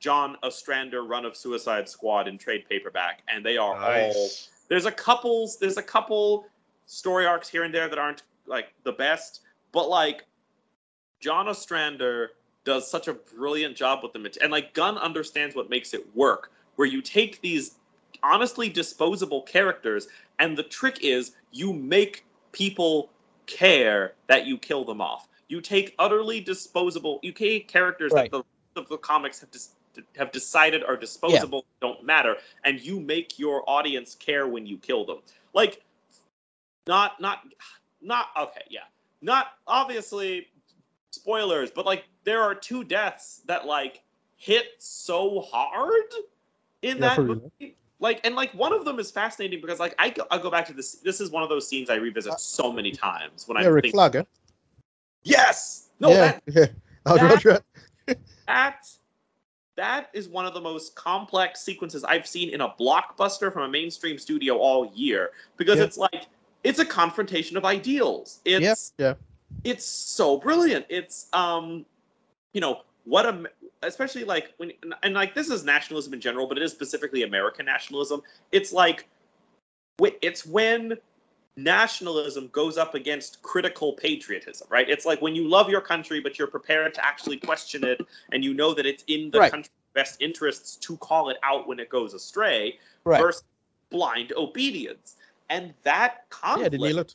John 0.00 0.36
Ostrander 0.42 1.04
run 1.04 1.24
of 1.24 1.36
Suicide 1.36 1.88
Squad 1.88 2.28
in 2.28 2.38
trade 2.38 2.64
paperback, 2.68 3.22
and 3.28 3.44
they 3.44 3.56
are 3.56 3.74
all. 3.74 3.80
Nice. 3.80 4.48
There's 4.68 4.86
a 4.86 4.92
couple. 4.92 5.50
There's 5.60 5.78
a 5.78 5.82
couple 5.82 6.46
story 6.86 7.26
arcs 7.26 7.48
here 7.48 7.64
and 7.64 7.72
there 7.72 7.88
that 7.88 7.98
aren't 7.98 8.22
like 8.46 8.74
the 8.82 8.92
best, 8.92 9.40
but 9.72 9.88
like 9.88 10.24
John 11.20 11.48
Ostrander 11.48 12.32
does 12.68 12.88
such 12.88 13.08
a 13.08 13.14
brilliant 13.14 13.74
job 13.74 14.00
with 14.02 14.12
them, 14.12 14.26
and 14.42 14.52
like 14.52 14.74
Gunn 14.74 14.98
understands 14.98 15.56
what 15.56 15.70
makes 15.70 15.94
it 15.94 16.04
work. 16.14 16.52
Where 16.76 16.86
you 16.86 17.00
take 17.00 17.40
these 17.40 17.76
honestly 18.22 18.68
disposable 18.68 19.42
characters, 19.42 20.06
and 20.38 20.56
the 20.56 20.62
trick 20.62 20.98
is 21.02 21.32
you 21.50 21.72
make 21.72 22.26
people 22.52 23.10
care 23.46 24.12
that 24.26 24.46
you 24.46 24.58
kill 24.58 24.84
them 24.84 25.00
off. 25.00 25.28
You 25.48 25.62
take 25.62 25.94
utterly 25.98 26.40
disposable, 26.40 27.20
you 27.22 27.32
take 27.32 27.68
characters 27.68 28.12
Right. 28.12 28.30
that 28.30 28.44
the 28.76 28.80
of 28.80 28.88
the 28.88 28.98
comics 28.98 29.40
have 29.40 29.50
dis- 29.50 29.74
have 30.16 30.30
decided 30.30 30.84
are 30.84 30.96
disposable, 30.96 31.64
don't 31.80 32.04
matter, 32.04 32.36
and 32.64 32.78
you 32.80 33.00
make 33.00 33.38
your 33.38 33.68
audience 33.68 34.14
care 34.14 34.46
when 34.46 34.66
you 34.66 34.76
kill 34.76 35.06
them. 35.06 35.18
Like, 35.54 35.82
not 36.86 37.18
not 37.18 37.48
not 38.02 38.26
okay, 38.38 38.64
yeah, 38.68 38.84
not 39.22 39.54
obviously 39.66 40.48
spoilers, 41.10 41.70
but 41.70 41.86
like 41.86 42.04
there 42.24 42.42
are 42.42 42.54
two 42.54 42.84
deaths 42.84 43.42
that 43.46 43.66
like 43.66 44.02
hit 44.36 44.66
so 44.78 45.40
hard 45.40 46.02
in 46.82 46.96
Yeah, 46.98 47.00
that 47.08 47.18
real. 47.18 47.50
movie. 47.60 47.76
Like 48.00 48.20
and 48.24 48.36
like 48.36 48.52
one 48.54 48.72
of 48.72 48.84
them 48.84 48.98
is 49.00 49.10
fascinating 49.10 49.60
because 49.60 49.80
like 49.80 49.94
I 49.98 50.10
go, 50.10 50.24
I 50.30 50.38
go 50.38 50.50
back 50.50 50.66
to 50.68 50.72
this. 50.72 50.94
This 50.96 51.20
is 51.20 51.30
one 51.30 51.42
of 51.42 51.48
those 51.48 51.66
scenes 51.66 51.90
I 51.90 51.96
revisit 51.96 52.32
uh, 52.32 52.36
so 52.36 52.72
many 52.72 52.92
times 52.92 53.48
when 53.48 53.58
Yeah, 53.60 53.68
I 53.68 53.70
Rick 53.70 53.84
think. 53.84 53.94
Flagger. 53.94 54.24
Yes, 55.24 55.88
no, 55.98 56.10
yeah, 56.10 56.20
that 56.20 56.42
yeah. 56.46 56.66
Oh, 57.06 57.16
that- 57.16 57.62
that 58.46 58.86
that 59.76 60.10
is 60.12 60.28
one 60.28 60.46
of 60.46 60.54
the 60.54 60.60
most 60.60 60.94
complex 60.94 61.60
sequences 61.60 62.04
I've 62.04 62.26
seen 62.26 62.50
in 62.50 62.60
a 62.60 62.68
blockbuster 62.68 63.52
from 63.52 63.62
a 63.62 63.68
mainstream 63.68 64.18
studio 64.18 64.56
all 64.58 64.92
year 64.94 65.30
because 65.56 65.78
Yeah. 65.78 65.84
it's 65.84 65.98
like 65.98 66.26
it's 66.64 66.78
a 66.78 66.84
confrontation 66.84 67.56
of 67.56 67.64
ideals. 67.64 68.40
It's 68.44 68.92
yeah. 68.98 69.14
It's 69.64 69.84
so 69.84 70.38
brilliant. 70.38 70.86
It's 70.88 71.28
um 71.32 71.84
you 72.52 72.60
know 72.60 72.82
what 73.04 73.26
a 73.26 73.44
especially 73.82 74.24
like 74.24 74.52
when 74.56 74.72
and, 75.02 75.14
like 75.14 75.34
this 75.34 75.50
is 75.50 75.64
nationalism 75.64 76.12
in 76.14 76.20
general, 76.20 76.46
but 76.46 76.58
it 76.58 76.62
is 76.64 76.72
specifically 76.72 77.22
American 77.22 77.66
nationalism. 77.66 78.22
It's 78.52 78.72
like 78.72 79.06
it's 80.22 80.46
when 80.46 80.96
nationalism 81.56 82.48
goes 82.52 82.78
up 82.78 82.94
against 82.94 83.42
critical 83.42 83.92
patriotism, 83.94 84.68
right? 84.70 84.88
It's 84.88 85.04
like 85.04 85.20
when 85.20 85.34
you 85.34 85.48
love 85.48 85.68
your 85.68 85.80
country, 85.80 86.20
but 86.20 86.38
you're 86.38 86.46
prepared 86.48 86.94
to 86.94 87.04
actually 87.04 87.36
question 87.38 87.82
it, 87.84 88.00
and 88.32 88.44
you 88.44 88.54
know 88.54 88.74
that 88.74 88.86
it's 88.86 89.02
in 89.08 89.30
the 89.30 89.38
Right. 89.40 89.50
country's 89.50 89.72
best 89.92 90.22
interests 90.22 90.76
to 90.76 90.96
call 90.98 91.30
it 91.30 91.38
out 91.42 91.66
when 91.66 91.80
it 91.80 91.88
goes 91.88 92.14
astray, 92.14 92.78
Right. 93.04 93.20
versus 93.20 93.42
blind 93.90 94.32
obedience. 94.36 95.16
and 95.50 95.72
that 95.82 96.12
Yeah, 96.12 96.68
conflict 96.68 96.98
it. 96.98 97.14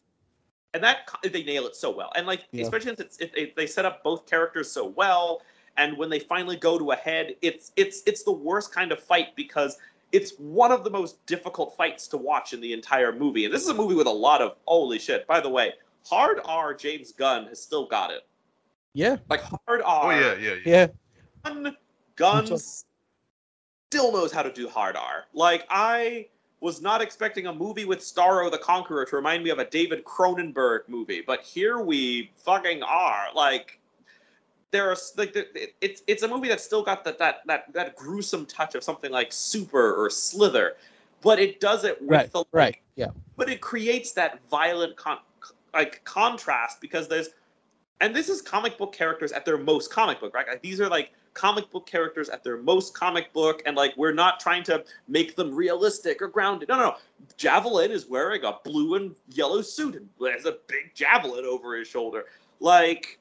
And 0.74 0.84
that 0.84 1.08
they 1.24 1.44
nail 1.44 1.68
it 1.68 1.76
so 1.76 1.92
well 1.96 2.12
and 2.16 2.26
like 2.26 2.46
Yeah. 2.52 2.64
especially 2.64 2.96
since 2.96 3.00
it's, 3.00 3.18
if 3.20 3.34
they, 3.34 3.54
they 3.56 3.68
set 3.68 3.86
up 3.86 4.04
both 4.04 4.26
characters 4.26 4.72
so 4.72 4.88
well 4.88 5.42
and 5.78 5.98
when 5.98 6.10
they 6.10 6.20
finally 6.20 6.56
go 6.56 6.80
to 6.80 6.92
a 6.92 6.96
head 6.96 7.36
it's 7.42 7.72
it's 7.76 8.02
it's 8.08 8.24
the 8.24 8.32
worst 8.32 8.74
kind 8.74 8.92
of 8.92 9.00
fight 9.00 9.36
because 9.36 9.78
it's 10.12 10.32
one 10.38 10.72
of 10.72 10.84
the 10.84 10.90
most 10.90 11.24
difficult 11.26 11.76
fights 11.78 12.08
to 12.08 12.18
watch 12.18 12.54
in 12.54 12.62
the 12.62 12.74
entire 12.74 13.12
movie 13.12 13.46
and 13.46 13.54
this 13.54 13.62
is 13.62 13.70
a 13.70 13.74
movie 13.74 13.96
with 13.96 14.08
a 14.08 14.12
lot 14.12 14.42
of 14.42 14.56
holy 14.66 14.98
shit 14.98 15.28
by 15.28 15.40
the 15.40 15.50
way 15.50 15.74
hard 16.06 16.40
r 16.46 16.74
james 16.74 17.12
gunn 17.12 17.46
has 17.46 17.62
still 17.62 17.86
got 17.86 18.10
it 18.10 18.26
Yeah, 18.94 19.18
like 19.30 19.42
hard 19.42 19.82
r 19.86 20.06
Oh 20.06 20.10
yeah, 20.10 20.36
yeah, 20.36 20.56
yeah. 20.66 20.72
yeah. 20.72 20.88
Gunn, 21.44 21.78
Gunn's 22.16 22.86
still 23.92 24.12
knows 24.12 24.32
how 24.32 24.42
to 24.42 24.52
do 24.52 24.68
hard 24.68 24.96
R. 24.96 25.26
Like 25.34 25.68
I 25.70 26.28
was 26.64 26.82
not 26.82 27.02
expecting 27.02 27.48
a 27.48 27.54
movie 27.54 27.84
with 27.84 28.00
Starro 28.00 28.50
the 28.50 28.58
Conqueror 28.58 29.04
to 29.04 29.18
remind 29.18 29.44
me 29.44 29.50
of 29.50 29.60
a 29.60 29.66
David 29.66 30.06
Cronenberg 30.06 30.88
movie, 30.88 31.22
but 31.28 31.42
here 31.42 31.80
we 31.82 32.32
fucking 32.38 32.82
are. 32.82 33.26
Like 33.36 33.82
there's 34.72 35.12
like 35.18 35.34
the- 35.34 35.62
it- 35.62 35.76
it's 35.82 36.04
it's 36.08 36.24
a 36.24 36.28
movie 36.28 36.48
that's 36.48 36.64
still 36.64 36.82
got 36.82 37.04
that 37.04 37.20
that 37.20 37.42
that 37.48 37.66
that 37.74 37.96
gruesome 37.98 38.46
touch 38.46 38.76
of 38.76 38.84
something 38.84 39.12
like 39.12 39.34
Super 39.34 39.94
or 39.94 40.10
Slither, 40.10 40.78
but 41.22 41.38
it 41.38 41.60
does 41.60 41.84
it 41.84 42.00
with 42.02 42.10
Right, 42.10 42.32
the 42.32 42.38
like, 42.40 42.48
right. 42.54 42.78
Yeah. 42.96 43.08
but 43.36 43.50
it 43.50 43.60
creates 43.60 44.14
that 44.14 44.40
violent 44.50 44.96
con- 44.96 45.20
like 45.74 46.02
contrast 46.06 46.80
because 46.80 47.10
there's 47.10 47.32
and 48.00 48.16
this 48.16 48.30
is 48.30 48.42
comic 48.42 48.78
book 48.78 48.94
characters 48.94 49.34
at 49.34 49.44
their 49.44 49.58
most 49.58 49.92
comic 49.92 50.22
book 50.22 50.34
right 50.34 50.48
like, 50.48 50.62
these 50.62 50.80
are 50.80 50.88
like 50.88 51.12
comic 51.34 51.70
book 51.72 51.86
characters 51.86 52.30
at 52.30 52.44
their 52.44 52.58
most 52.58 52.94
comic 52.94 53.32
book 53.34 53.62
and 53.66 53.76
like 53.76 53.96
we're 53.98 54.14
not 54.14 54.40
trying 54.40 54.64
to 54.64 54.84
make 55.08 55.36
them 55.36 55.54
realistic 55.54 56.22
or 56.22 56.28
grounded. 56.28 56.70
No 56.70 56.78
no 56.78 56.84
no. 56.84 56.96
Javelin 57.38 57.92
is 57.92 58.08
wearing 58.08 58.44
a 58.44 58.58
blue 58.64 58.96
and 58.96 59.16
yellow 59.30 59.62
suit 59.62 59.96
and 59.96 60.10
has 60.32 60.46
a 60.46 60.58
big 60.68 60.94
javelin 60.94 61.46
over 61.46 61.76
his 61.76 61.88
shoulder. 61.88 62.26
Like 62.60 63.20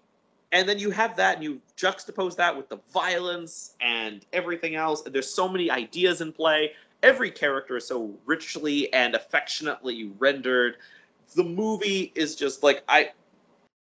and 0.53 0.69
then 0.69 0.79
you 0.79 0.91
have 0.91 1.17
that 1.17 1.37
and 1.37 1.45
you 1.45 1.61
juxtapose 1.77 2.37
that 2.37 2.57
with 2.57 2.69
the 2.69 2.79
violence 2.93 3.75
and 3.81 4.25
everything 4.33 4.75
else 4.75 5.05
and 5.05 5.15
there's 5.15 5.33
so 5.33 5.49
many 5.49 5.71
ideas 5.71 6.21
in 6.21 6.33
play. 6.33 6.73
Every 7.03 7.31
character 7.31 7.77
is 7.77 7.87
so 7.87 8.15
richly 8.27 8.93
and 8.93 9.15
affectionately 9.15 10.13
rendered. 10.19 10.77
The 11.35 11.45
movie 11.45 12.13
is 12.15 12.37
just 12.37 12.63
like 12.63 12.83
i 12.89 13.11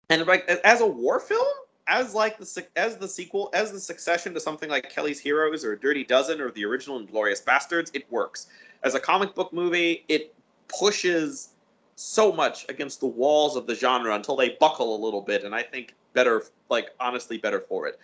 and 0.10 0.26
like 0.26 0.48
as 0.48 0.82
a 0.82 0.88
war 0.88 1.20
film 1.20 1.48
as 1.88 2.14
like 2.14 2.38
the 2.38 2.66
as 2.76 2.98
the 2.98 3.08
sequel 3.08 3.50
as 3.54 3.72
the 3.72 3.80
succession 3.80 4.34
to 4.34 4.40
something 4.40 4.70
like 4.70 4.90
kelly's 4.90 5.20
heroes 5.20 5.66
or 5.66 5.76
dirty 5.76 6.04
dozen 6.04 6.40
or 6.40 6.52
the 6.52 6.64
original 6.64 7.00
inglorious 7.00 7.42
bastards 7.42 7.92
it 7.94 8.10
works. 8.12 8.48
As 8.84 8.96
a 8.96 9.00
comic 9.00 9.36
book 9.36 9.54
movie 9.54 10.06
it 10.08 10.34
pushes 10.68 11.50
so 11.96 12.32
much 12.32 12.66
against 12.70 13.00
the 13.00 13.08
walls 13.08 13.56
of 13.56 13.68
the 13.68 13.76
genre 13.76 14.16
until 14.16 14.36
they 14.36 14.58
buckle 14.60 14.96
a 14.96 15.00
little 15.04 15.22
bit 15.22 15.44
and 15.44 15.54
i 15.54 15.62
think 15.62 15.94
better 16.14 16.44
like 16.70 16.90
honestly 17.00 17.38
better 17.38 17.60
for 17.60 17.88
it. 17.88 18.00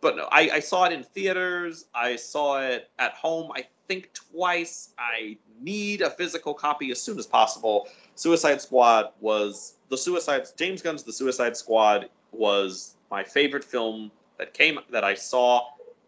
But 0.00 0.16
no 0.16 0.28
i, 0.30 0.50
I 0.54 0.60
saw 0.60 0.84
it 0.84 0.92
in 0.92 1.02
theaters. 1.02 1.86
I 1.94 2.16
saw 2.16 2.60
it 2.60 2.90
at 2.98 3.12
home 3.12 3.50
i 3.54 3.66
think 3.88 4.12
twice. 4.12 4.94
I 4.98 5.36
need 5.60 6.02
a 6.02 6.10
physical 6.10 6.54
copy 6.54 6.90
as 6.90 7.00
soon 7.00 7.18
as 7.18 7.26
possible. 7.26 7.88
Suicide 8.16 8.60
squad 8.60 9.10
was 9.20 9.74
the 9.88 9.98
suicide 9.98 10.46
james 10.56 10.82
gunn's 10.82 11.02
the 11.02 11.12
suicide 11.12 11.56
squad 11.56 12.08
was 12.32 12.95
my 13.10 13.22
favorite 13.22 13.64
film 13.64 14.10
that 14.38 14.54
came 14.54 14.78
that 14.90 15.04
i 15.04 15.14
saw 15.14 15.62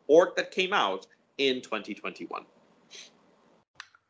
or 0.07 0.32
that 0.36 0.51
came 0.51 0.72
out 0.72 1.07
in 1.38 1.61
2021 1.61 2.44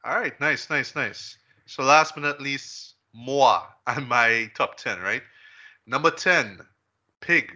All 0.05 0.18
right, 0.18 0.39
nice, 0.41 0.70
nice, 0.70 0.95
nice. 0.95 1.36
So 1.66 1.82
last 1.82 2.14
but 2.14 2.22
not 2.22 2.41
least, 2.41 2.95
Moa 3.14 3.66
and 3.86 4.09
my 4.16 4.51
top 4.55 4.76
ten, 4.76 5.01
right? 5.01 5.22
Number 5.86 6.11
ten, 6.11 6.61
Pig. 7.20 7.53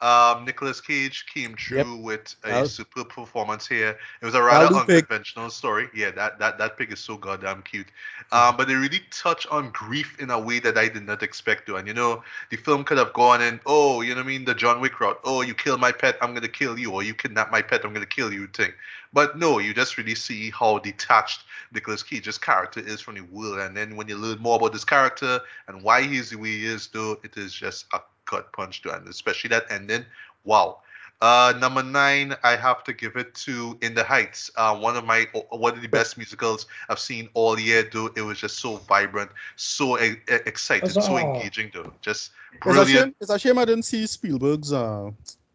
Um, 0.00 0.44
Nicolas 0.44 0.80
Cage 0.80 1.24
came 1.32 1.54
through 1.54 1.96
with 1.96 2.34
a 2.44 2.62
was- 2.62 2.74
superb 2.74 3.08
performance 3.08 3.66
here. 3.66 3.96
It 4.20 4.24
was 4.24 4.34
a 4.34 4.42
rather 4.42 4.74
unconventional 4.74 5.50
story. 5.50 5.88
Yeah, 5.94 6.10
that, 6.10 6.38
that 6.40 6.58
that 6.58 6.76
pig 6.76 6.92
is 6.92 6.98
so 7.00 7.16
goddamn 7.16 7.62
cute. 7.62 7.86
Um, 8.32 8.56
but 8.56 8.68
they 8.68 8.74
really 8.74 9.00
touch 9.10 9.46
on 9.46 9.70
grief 9.70 10.18
in 10.20 10.30
a 10.30 10.38
way 10.38 10.58
that 10.58 10.76
I 10.76 10.88
did 10.88 11.06
not 11.06 11.22
expect 11.22 11.66
to. 11.66 11.76
And 11.76 11.86
you 11.88 11.94
know, 11.94 12.22
the 12.50 12.56
film 12.56 12.84
could 12.84 12.98
have 12.98 13.12
gone 13.12 13.40
in, 13.40 13.60
oh, 13.66 14.02
you 14.02 14.10
know 14.10 14.20
what 14.20 14.24
I 14.24 14.28
mean, 14.28 14.44
the 14.44 14.54
John 14.54 14.80
Wick 14.80 15.00
route. 15.00 15.20
Oh, 15.24 15.42
you 15.42 15.54
kill 15.54 15.78
my 15.78 15.92
pet, 15.92 16.16
I'm 16.20 16.34
gonna 16.34 16.48
kill 16.48 16.78
you, 16.78 16.92
or 16.92 17.02
you 17.02 17.14
kidnap 17.14 17.50
my 17.50 17.62
pet, 17.62 17.84
I'm 17.84 17.94
gonna 17.94 18.04
kill 18.04 18.32
you 18.32 18.46
thing. 18.48 18.72
But 19.14 19.38
no, 19.38 19.60
you 19.60 19.72
just 19.72 19.96
really 19.96 20.16
see 20.16 20.50
how 20.50 20.80
detached 20.80 21.44
Nicholas 21.72 22.02
Cage's 22.02 22.36
character 22.36 22.80
is 22.80 23.00
from 23.00 23.14
the 23.14 23.20
world. 23.20 23.60
And 23.60 23.76
then 23.76 23.94
when 23.94 24.08
you 24.08 24.16
learn 24.16 24.38
more 24.40 24.56
about 24.56 24.72
this 24.72 24.84
character 24.84 25.40
and 25.68 25.82
why 25.82 26.02
he's 26.02 26.30
the 26.30 26.36
way 26.36 26.50
he 26.50 26.66
is, 26.66 26.88
though, 26.88 27.20
it 27.22 27.36
is 27.36 27.52
just 27.52 27.86
a 27.92 28.00
gut 28.26 28.52
punch 28.52 28.82
to 28.82 28.92
end, 28.92 29.08
especially 29.08 29.48
that 29.48 29.64
ending. 29.70 30.04
Wow. 30.44 30.80
Uh, 31.20 31.54
number 31.58 31.82
nine, 31.82 32.34
I 32.42 32.56
have 32.56 32.84
to 32.84 32.92
give 32.92 33.16
it 33.16 33.34
to 33.46 33.78
In 33.80 33.94
the 33.94 34.04
Heights. 34.04 34.50
Uh, 34.56 34.76
one 34.76 34.96
of 34.96 35.04
my 35.04 35.26
one 35.50 35.72
of 35.72 35.80
the 35.80 35.88
best 35.88 36.18
musicals 36.18 36.66
I've 36.88 36.98
seen 36.98 37.28
all 37.34 37.58
year. 37.58 37.88
Though 37.90 38.10
it 38.16 38.20
was 38.22 38.38
just 38.40 38.58
so 38.58 38.76
vibrant, 38.76 39.30
so 39.56 39.98
e- 39.98 40.16
e- 40.28 40.44
excited, 40.44 40.90
so 40.90 41.16
engaging. 41.16 41.70
Though 41.72 41.92
just 42.02 42.32
brilliant. 42.60 42.88
It's 42.88 42.90
a 42.90 42.98
shame. 42.98 43.14
It's 43.20 43.30
a 43.30 43.38
shame 43.38 43.58
I 43.58 43.64
didn't 43.64 43.84
see 43.84 44.06
Spielberg's, 44.06 44.72
uh, 44.72 45.10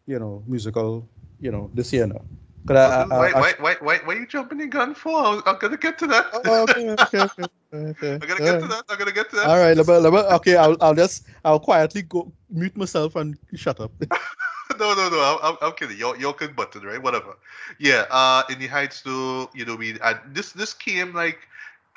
you 0.06 0.18
know, 0.18 0.42
musical, 0.46 1.06
you 1.40 1.52
know, 1.52 1.70
this 1.74 1.92
year 1.92 2.06
now. 2.06 2.22
'Cause 2.66 2.76
I- 2.76 3.02
I- 3.02 3.06
why, 3.06 3.26
I- 3.28 3.30
I- 3.30 3.40
why, 3.40 3.54
why, 3.58 3.76
why, 3.80 3.98
why 4.04 4.14
are 4.14 4.18
you 4.18 4.26
jumping 4.26 4.58
the 4.58 4.66
gun 4.66 4.94
for? 4.94 5.24
I'm, 5.24 5.42
I'm 5.46 5.58
gonna 5.58 5.76
get 5.76 5.98
to 5.98 6.06
that. 6.08 6.26
Oh, 6.32 6.62
okay, 6.62 6.90
okay, 6.90 7.18
okay, 7.18 7.44
okay. 7.74 8.12
I'm 8.22 8.28
gonna 8.28 8.40
get 8.40 8.60
to 8.60 8.68
that. 8.68 8.84
I'm 8.88 8.98
gonna 8.98 9.12
get 9.12 9.30
to 9.30 9.36
that. 9.36 9.46
All 9.48 9.58
right, 9.58 9.76
me- 9.76 10.34
okay, 10.36 10.56
I'll, 10.56 10.76
I'll 10.80 10.94
just, 10.94 11.26
I'll 11.44 11.60
quietly 11.60 12.02
go 12.02 12.32
mute 12.50 12.76
myself 12.76 13.16
and 13.16 13.38
shut 13.54 13.80
up. 13.80 13.92
no, 14.78 14.94
no, 14.94 15.08
no. 15.08 15.38
I'm, 15.42 15.56
I'm, 15.60 15.72
kidding. 15.72 15.96
You're, 15.96 16.16
you're 16.16 16.32
good 16.32 16.54
button, 16.56 16.82
right? 16.82 17.02
Whatever. 17.02 17.36
Yeah. 17.78 18.06
Uh, 18.10 18.42
in 18.50 18.58
the 18.58 18.66
heights, 18.66 19.02
though, 19.02 19.50
you 19.54 19.64
know, 19.64 19.76
we 19.76 19.98
and 20.00 20.18
this 20.32 20.52
this 20.52 20.72
came 20.72 21.14
like, 21.14 21.38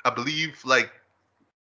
I 0.04 0.10
believe, 0.10 0.60
like 0.64 0.90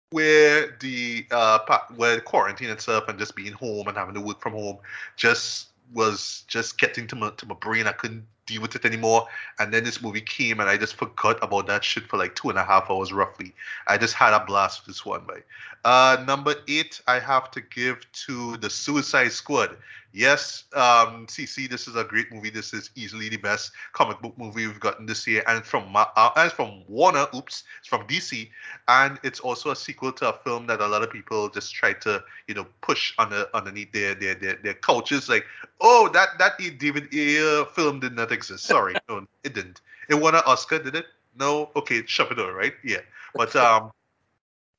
where 0.10 0.78
the 0.80 1.26
uh 1.32 1.58
where 1.96 2.20
quarantine 2.22 2.70
itself 2.70 3.08
and 3.08 3.18
just 3.18 3.36
being 3.36 3.52
home 3.54 3.88
and 3.88 3.98
having 3.98 4.14
to 4.14 4.22
work 4.22 4.40
from 4.40 4.54
home 4.54 4.78
just 5.16 5.70
was 5.92 6.44
just 6.48 6.78
getting 6.78 7.08
to 7.08 7.16
my 7.16 7.32
to 7.32 7.46
my 7.48 7.56
brain. 7.56 7.88
I 7.88 7.94
couldn't 7.94 8.26
deal 8.46 8.62
with 8.62 8.76
it 8.76 8.86
anymore. 8.86 9.28
And 9.60 9.74
then 9.74 9.84
this 9.84 10.02
movie 10.02 10.22
came 10.22 10.60
and 10.60 10.70
I 10.70 10.78
just 10.78 10.96
forgot 10.96 11.38
about 11.42 11.68
that 11.68 11.84
shit 11.84 12.08
for 12.08 12.18
like 12.18 12.36
two 12.36 12.50
and 12.50 12.60
a 12.60 12.64
half 12.64 12.90
hours 12.90 13.14
roughly. 13.14 13.54
I 13.88 13.98
just 13.98 14.14
had 14.14 14.34
a 14.34 14.44
blast 14.46 14.82
with 14.82 14.96
this 14.96 15.06
one, 15.06 15.24
by. 15.28 15.40
Uh, 15.86 16.24
number 16.26 16.56
eight, 16.68 17.02
I 17.08 17.20
have 17.20 17.52
to 17.52 17.62
give 17.62 18.10
to 18.26 18.58
the 18.58 18.70
Suicide 18.70 19.32
Squad. 19.32 19.76
Yes, 20.16 20.66
um, 20.76 21.26
CC, 21.26 21.68
this 21.68 21.88
is 21.88 21.96
a 21.96 22.04
great 22.04 22.32
movie. 22.32 22.52
This 22.52 22.72
is 22.72 22.92
easily 22.94 23.30
the 23.30 23.38
best 23.38 23.72
comic 23.94 24.22
book 24.22 24.38
movie 24.38 24.68
we've 24.68 24.80
gotten 24.80 25.08
this 25.08 25.26
year, 25.26 25.44
and 25.48 25.66
from 25.66 25.92
uh, 25.96 26.06
and 26.36 26.46
it's 26.46 26.54
from 26.54 26.84
Warner. 26.88 27.26
Oops, 27.36 27.64
it's 27.80 27.88
from 27.88 28.06
DC, 28.06 28.48
and 28.88 29.20
it's 29.24 29.40
also 29.40 29.72
a 29.72 29.76
sequel 29.76 30.12
to 30.14 30.30
a 30.30 30.34
film 30.34 30.68
that 30.68 30.82
a 30.82 30.88
lot 30.88 31.02
of 31.02 31.10
people 31.10 31.50
just 31.50 31.74
try 31.74 31.94
to, 31.94 32.24
you 32.48 32.54
know, 32.54 32.68
push 32.82 33.16
under 33.18 33.48
underneath 33.56 33.92
their 33.92 34.14
their 34.14 34.36
their, 34.36 34.56
their 34.58 34.76
couches. 34.76 35.30
Like, 35.30 35.46
oh, 35.82 36.08
that 36.14 36.38
that 36.38 36.60
David 36.60 37.12
Ayer 37.12 37.66
film 37.66 38.00
did 38.00 38.16
not 38.16 38.32
exist. 38.32 38.66
Sorry, 38.66 38.94
no, 39.10 39.26
it 39.44 39.56
didn't. 39.56 39.82
It 40.10 40.16
won 40.16 40.36
an 40.36 40.44
Oscar, 40.46 40.78
did 40.78 40.94
it? 40.94 41.06
No. 41.40 41.72
Okay, 41.76 42.04
shut 42.06 42.32
it 42.32 42.36
door, 42.36 42.54
right? 42.54 42.74
Yeah, 42.84 43.02
but 43.34 43.56
um, 43.56 43.92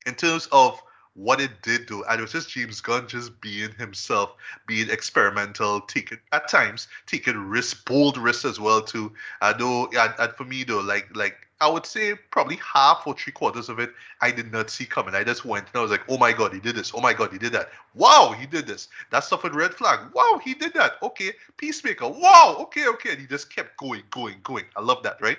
in 0.05 0.15
terms 0.15 0.47
of 0.53 0.81
what 1.15 1.39
it 1.39 1.61
did 1.61 1.85
do, 1.85 2.03
and 2.03 2.19
it 2.19 2.21
was 2.21 2.33
just 2.33 2.49
James 2.49 2.81
Gunn 2.81 3.07
just 3.07 3.39
being 3.41 3.71
himself, 3.77 4.35
being 4.67 4.89
experimental, 4.89 5.81
taking 5.81 6.19
at 6.31 6.47
times 6.49 6.87
taking 7.07 7.37
risks, 7.37 7.81
bold 7.81 8.17
risks 8.17 8.45
as 8.45 8.59
well 8.59 8.81
too. 8.81 9.11
I 9.41 9.57
know, 9.57 9.89
and, 9.97 10.13
and 10.19 10.31
for 10.33 10.43
me 10.43 10.63
though, 10.63 10.81
like 10.81 11.07
like 11.15 11.37
I 11.61 11.69
would 11.69 11.85
say 11.85 12.15
probably 12.31 12.57
half 12.57 13.07
or 13.07 13.15
three 13.15 13.31
quarters 13.31 13.69
of 13.69 13.79
it 13.79 13.93
I 14.21 14.29
did 14.29 14.51
not 14.51 14.69
see 14.69 14.85
coming. 14.85 15.15
I 15.15 15.23
just 15.23 15.45
went 15.45 15.67
and 15.67 15.79
I 15.79 15.81
was 15.81 15.91
like, 15.91 16.03
oh 16.09 16.17
my 16.17 16.33
god, 16.33 16.53
he 16.53 16.59
did 16.59 16.75
this. 16.75 16.91
Oh 16.93 16.99
my 16.99 17.13
god, 17.13 17.31
he 17.31 17.37
did 17.37 17.53
that. 17.53 17.69
Wow, 17.93 18.35
he 18.37 18.45
did 18.45 18.67
this. 18.67 18.89
That 19.11 19.25
with 19.41 19.53
red 19.53 19.73
flag. 19.73 19.99
Wow, 20.13 20.41
he 20.43 20.53
did 20.53 20.73
that. 20.73 20.93
Okay, 21.01 21.31
peacemaker. 21.55 22.09
Wow, 22.09 22.57
okay, 22.59 22.87
okay. 22.87 23.11
And 23.11 23.19
he 23.21 23.27
just 23.27 23.55
kept 23.55 23.77
going, 23.77 24.03
going, 24.11 24.35
going. 24.43 24.65
I 24.75 24.81
love 24.81 25.01
that, 25.03 25.21
right? 25.21 25.37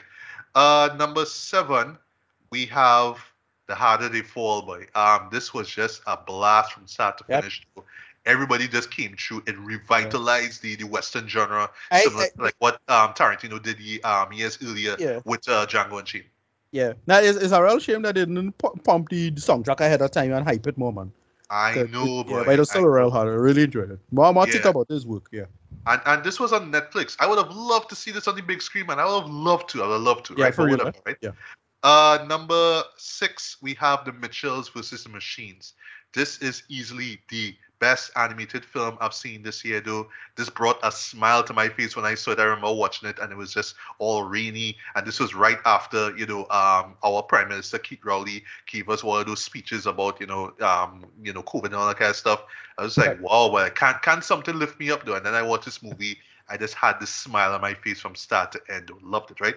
Uh, 0.55 0.94
number 0.96 1.26
seven, 1.26 1.98
we 2.50 2.64
have 2.66 3.18
the 3.66 3.74
harder 3.74 4.09
they 4.09 4.22
fall 4.22 4.62
boy. 4.62 4.86
Um, 4.94 5.28
this 5.30 5.52
was 5.52 5.68
just 5.68 6.02
a 6.06 6.16
blast 6.16 6.72
from 6.72 6.86
start 6.86 7.18
to 7.18 7.24
Yep. 7.28 7.40
finish. 7.43 7.66
Everybody 8.24 8.66
just 8.66 8.90
came 8.90 9.16
through. 9.16 9.43
It 9.47 9.56
revitalized 9.59 10.62
the, 10.62 10.74
the 10.76 10.84
Western 10.84 11.28
genre, 11.28 11.70
I- 11.90 12.01
similar 12.02 12.24
I- 12.24 12.28
to 12.36 12.43
like 12.43 12.55
what 12.59 12.80
um 12.88 13.12
Tarantino 13.14 13.62
did 13.62 13.78
um 14.05 14.32
years 14.32 14.59
earlier 14.64 14.97
Yeah. 14.98 15.20
with 15.24 15.48
uh, 15.48 15.66
Django 15.66 15.98
Unchained. 15.98 16.24
Yeah. 16.72 16.94
Now, 17.06 17.18
it's, 17.20 17.38
it's 17.38 17.52
a 17.52 17.62
real 17.62 17.78
shame 17.78 18.02
that 18.02 18.16
they 18.16 18.22
didn't 18.24 18.52
pump 18.84 19.09
the 19.09 19.30
soundtrack 19.32 19.80
ahead 19.80 20.02
of 20.02 20.10
time 20.10 20.32
and 20.32 20.44
hype 20.44 20.66
it 20.66 20.76
more, 20.76 20.93
man. 20.93 21.12
I 21.48 21.84
know, 21.93 22.24
boy. 22.24 22.38
Yeah, 22.38 22.44
but 22.44 22.55
it 22.55 22.59
was 22.59 22.70
still 22.70 22.84
a 22.84 22.90
real 22.90 23.10
hard. 23.10 23.28
I 23.28 23.30
really 23.30 23.62
enjoyed 23.62 23.93
it. 23.93 24.01
More, 24.10 24.32
more 24.34 24.47
think 24.47 24.64
Yeah. 24.64 24.70
about 24.70 24.88
this 24.88 25.05
work, 25.05 25.28
yeah. 25.30 25.44
And 25.86 26.01
and 26.06 26.24
this 26.24 26.40
was 26.40 26.52
on 26.52 26.72
Netflix. 26.72 27.16
I 27.20 27.26
would 27.28 27.38
have 27.38 27.55
loved 27.55 27.88
to 27.90 27.94
see 27.94 28.10
this 28.10 28.26
on 28.26 28.34
the 28.34 28.43
big 28.43 28.60
screen, 28.60 28.86
man. 28.86 28.98
I 28.98 29.05
would 29.05 29.22
have 29.22 29.30
loved 29.30 29.68
to. 29.70 29.84
I 29.84 29.86
would 29.86 29.93
have 29.94 30.02
loved 30.02 30.26
to, 30.26 30.34
Yeah, 30.36 30.44
right? 30.47 30.55
for 30.55 30.62
But 30.62 30.66
real, 30.66 30.78
whatever, 30.78 30.98
right? 31.06 31.16
Yeah. 31.20 31.30
Uh, 31.82 32.24
number 32.28 32.82
six, 32.96 33.56
we 33.62 33.74
have 33.74 34.04
the 34.04 34.12
Mitchells 34.12 34.68
versus 34.68 35.04
the 35.04 35.10
Machines. 35.10 35.74
This 36.14 36.38
is 36.38 36.62
easily 36.68 37.20
the 37.30 37.54
best 37.78 38.10
animated 38.16 38.64
film 38.64 38.96
I've 39.00 39.14
seen 39.14 39.42
this 39.42 39.64
year, 39.64 39.80
though. 39.80 40.08
This 40.36 40.48
brought 40.48 40.78
a 40.82 40.90
smile 40.90 41.42
to 41.44 41.52
my 41.52 41.68
face 41.68 41.94
when 41.94 42.04
I 42.04 42.14
saw 42.14 42.30
it. 42.32 42.40
I 42.40 42.44
remember 42.44 42.72
watching 42.72 43.08
it, 43.08 43.18
and 43.18 43.30
it 43.30 43.36
was 43.36 43.52
just 43.52 43.74
all 43.98 44.24
rainy. 44.24 44.76
And 44.94 45.06
this 45.06 45.20
was 45.20 45.34
right 45.34 45.58
after, 45.64 46.16
you 46.16 46.26
know, 46.26 46.40
um, 46.48 46.94
our 47.04 47.22
Prime 47.22 47.48
Minister 47.48 47.78
Keith 47.78 48.04
Rowley 48.04 48.44
gave 48.66 48.88
us 48.88 49.04
one 49.04 49.20
of 49.20 49.26
those 49.26 49.44
speeches 49.44 49.86
about, 49.86 50.20
you 50.20 50.26
know, 50.26 50.52
um, 50.60 51.04
you 51.22 51.32
know, 51.32 51.42
COVID 51.42 51.66
and 51.66 51.74
all 51.74 51.86
that 51.86 51.98
kind 51.98 52.10
of 52.10 52.16
stuff. 52.16 52.44
I 52.78 52.82
was 52.82 52.96
like, 52.96 53.20
wow, 53.20 53.50
well, 53.50 53.68
can 53.70 53.96
can 54.02 54.22
something 54.22 54.58
lift 54.58 54.80
me 54.80 54.90
up 54.90 55.04
though? 55.04 55.16
And 55.16 55.24
then 55.24 55.34
I 55.34 55.42
watched 55.42 55.66
this 55.66 55.82
movie. 55.82 56.18
I 56.48 56.56
just 56.56 56.74
had 56.74 57.00
this 57.00 57.10
smile 57.10 57.52
on 57.52 57.60
my 57.60 57.74
face 57.74 58.00
from 58.00 58.14
start 58.14 58.52
to 58.52 58.60
end. 58.70 58.90
Loved 59.02 59.32
it, 59.32 59.40
right? 59.40 59.56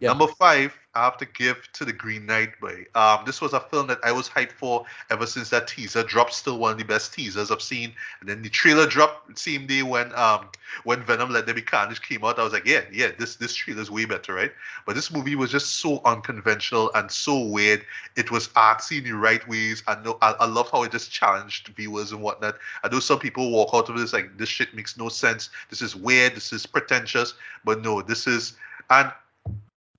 Yeah. 0.00 0.10
Number 0.10 0.28
five, 0.28 0.78
I 0.94 1.04
have 1.04 1.16
to 1.18 1.26
give 1.26 1.68
to 1.72 1.84
the 1.84 1.92
Green 1.92 2.24
Knight 2.24 2.58
boy. 2.60 2.86
Um, 2.94 3.24
this 3.26 3.40
was 3.40 3.52
a 3.52 3.58
film 3.58 3.88
that 3.88 3.98
I 4.04 4.12
was 4.12 4.28
hyped 4.28 4.52
for 4.52 4.84
ever 5.10 5.26
since 5.26 5.50
that 5.50 5.66
teaser 5.66 6.04
dropped. 6.04 6.34
Still 6.34 6.58
one 6.58 6.72
of 6.72 6.78
the 6.78 6.84
best 6.84 7.12
teasers 7.12 7.50
I've 7.50 7.62
seen. 7.62 7.92
And 8.20 8.28
then 8.28 8.42
the 8.42 8.48
trailer 8.48 8.86
dropped 8.86 9.36
same 9.36 9.66
day 9.66 9.82
when 9.82 10.14
um 10.14 10.50
when 10.84 11.02
Venom 11.02 11.30
Let 11.30 11.46
There 11.46 11.54
Be 11.54 11.62
Carnage 11.62 12.00
came 12.00 12.24
out. 12.24 12.38
I 12.38 12.44
was 12.44 12.52
like, 12.52 12.64
yeah, 12.64 12.82
yeah, 12.92 13.10
this 13.18 13.36
this 13.36 13.54
trailer 13.54 13.82
is 13.82 13.90
way 13.90 14.04
better, 14.04 14.34
right? 14.34 14.52
But 14.86 14.94
this 14.94 15.12
movie 15.12 15.34
was 15.34 15.50
just 15.50 15.80
so 15.80 16.00
unconventional 16.04 16.92
and 16.94 17.10
so 17.10 17.40
weird. 17.46 17.84
It 18.16 18.30
was 18.30 18.48
artsy 18.48 18.98
in 18.98 19.04
the 19.04 19.12
right 19.12 19.46
ways. 19.48 19.82
I 19.88 20.00
know 20.02 20.16
I, 20.22 20.34
I 20.38 20.46
love 20.46 20.70
how 20.70 20.84
it 20.84 20.92
just 20.92 21.10
challenged 21.10 21.68
viewers 21.68 22.12
and 22.12 22.22
whatnot. 22.22 22.56
I 22.84 22.88
know 22.88 23.00
some 23.00 23.18
people 23.18 23.50
walk 23.50 23.70
out 23.74 23.88
of 23.88 23.98
this 23.98 24.12
like 24.12 24.38
this 24.38 24.48
shit 24.48 24.74
makes 24.74 24.96
no 24.96 25.08
sense. 25.08 25.50
This 25.70 25.82
is 25.82 25.96
weird. 25.96 26.36
This 26.36 26.52
is 26.52 26.66
pretentious. 26.66 27.34
But 27.64 27.82
no, 27.82 28.00
this 28.00 28.28
is 28.28 28.54
and 28.90 29.12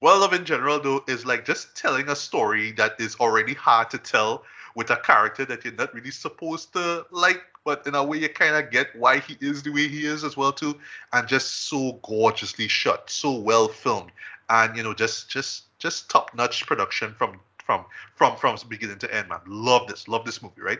well 0.01 0.19
love 0.19 0.33
in 0.33 0.45
general 0.45 0.79
though 0.79 1.03
is 1.07 1.25
like 1.25 1.45
just 1.45 1.75
telling 1.75 2.07
a 2.09 2.15
story 2.15 2.71
that 2.71 2.99
is 2.99 3.15
already 3.17 3.53
hard 3.53 3.89
to 3.89 3.97
tell 3.97 4.43
with 4.75 4.89
a 4.91 4.97
character 4.97 5.45
that 5.45 5.63
you're 5.65 5.73
not 5.73 5.93
really 5.93 6.11
supposed 6.11 6.71
to 6.73 7.05
like 7.11 7.41
but 7.65 7.85
in 7.85 7.95
a 7.95 8.03
way 8.03 8.17
you 8.17 8.29
kind 8.29 8.55
of 8.55 8.71
get 8.71 8.87
why 8.95 9.19
he 9.19 9.37
is 9.41 9.63
the 9.63 9.71
way 9.71 9.87
he 9.87 10.05
is 10.05 10.23
as 10.23 10.37
well 10.37 10.51
too 10.51 10.77
and 11.13 11.27
just 11.27 11.67
so 11.67 11.99
gorgeously 12.03 12.67
shot 12.67 13.09
so 13.09 13.31
well 13.33 13.67
filmed 13.67 14.11
and 14.49 14.75
you 14.75 14.83
know 14.83 14.93
just 14.93 15.29
just 15.29 15.77
just 15.79 16.09
top 16.09 16.33
notch 16.35 16.65
production 16.65 17.13
from 17.17 17.39
from 17.69 17.85
from 18.15 18.35
from 18.35 18.57
beginning 18.67 18.97
to 18.97 19.15
end 19.15 19.29
man. 19.29 19.39
Love 19.45 19.87
this 19.87 20.07
love 20.07 20.25
this 20.25 20.41
movie 20.41 20.61
right? 20.61 20.79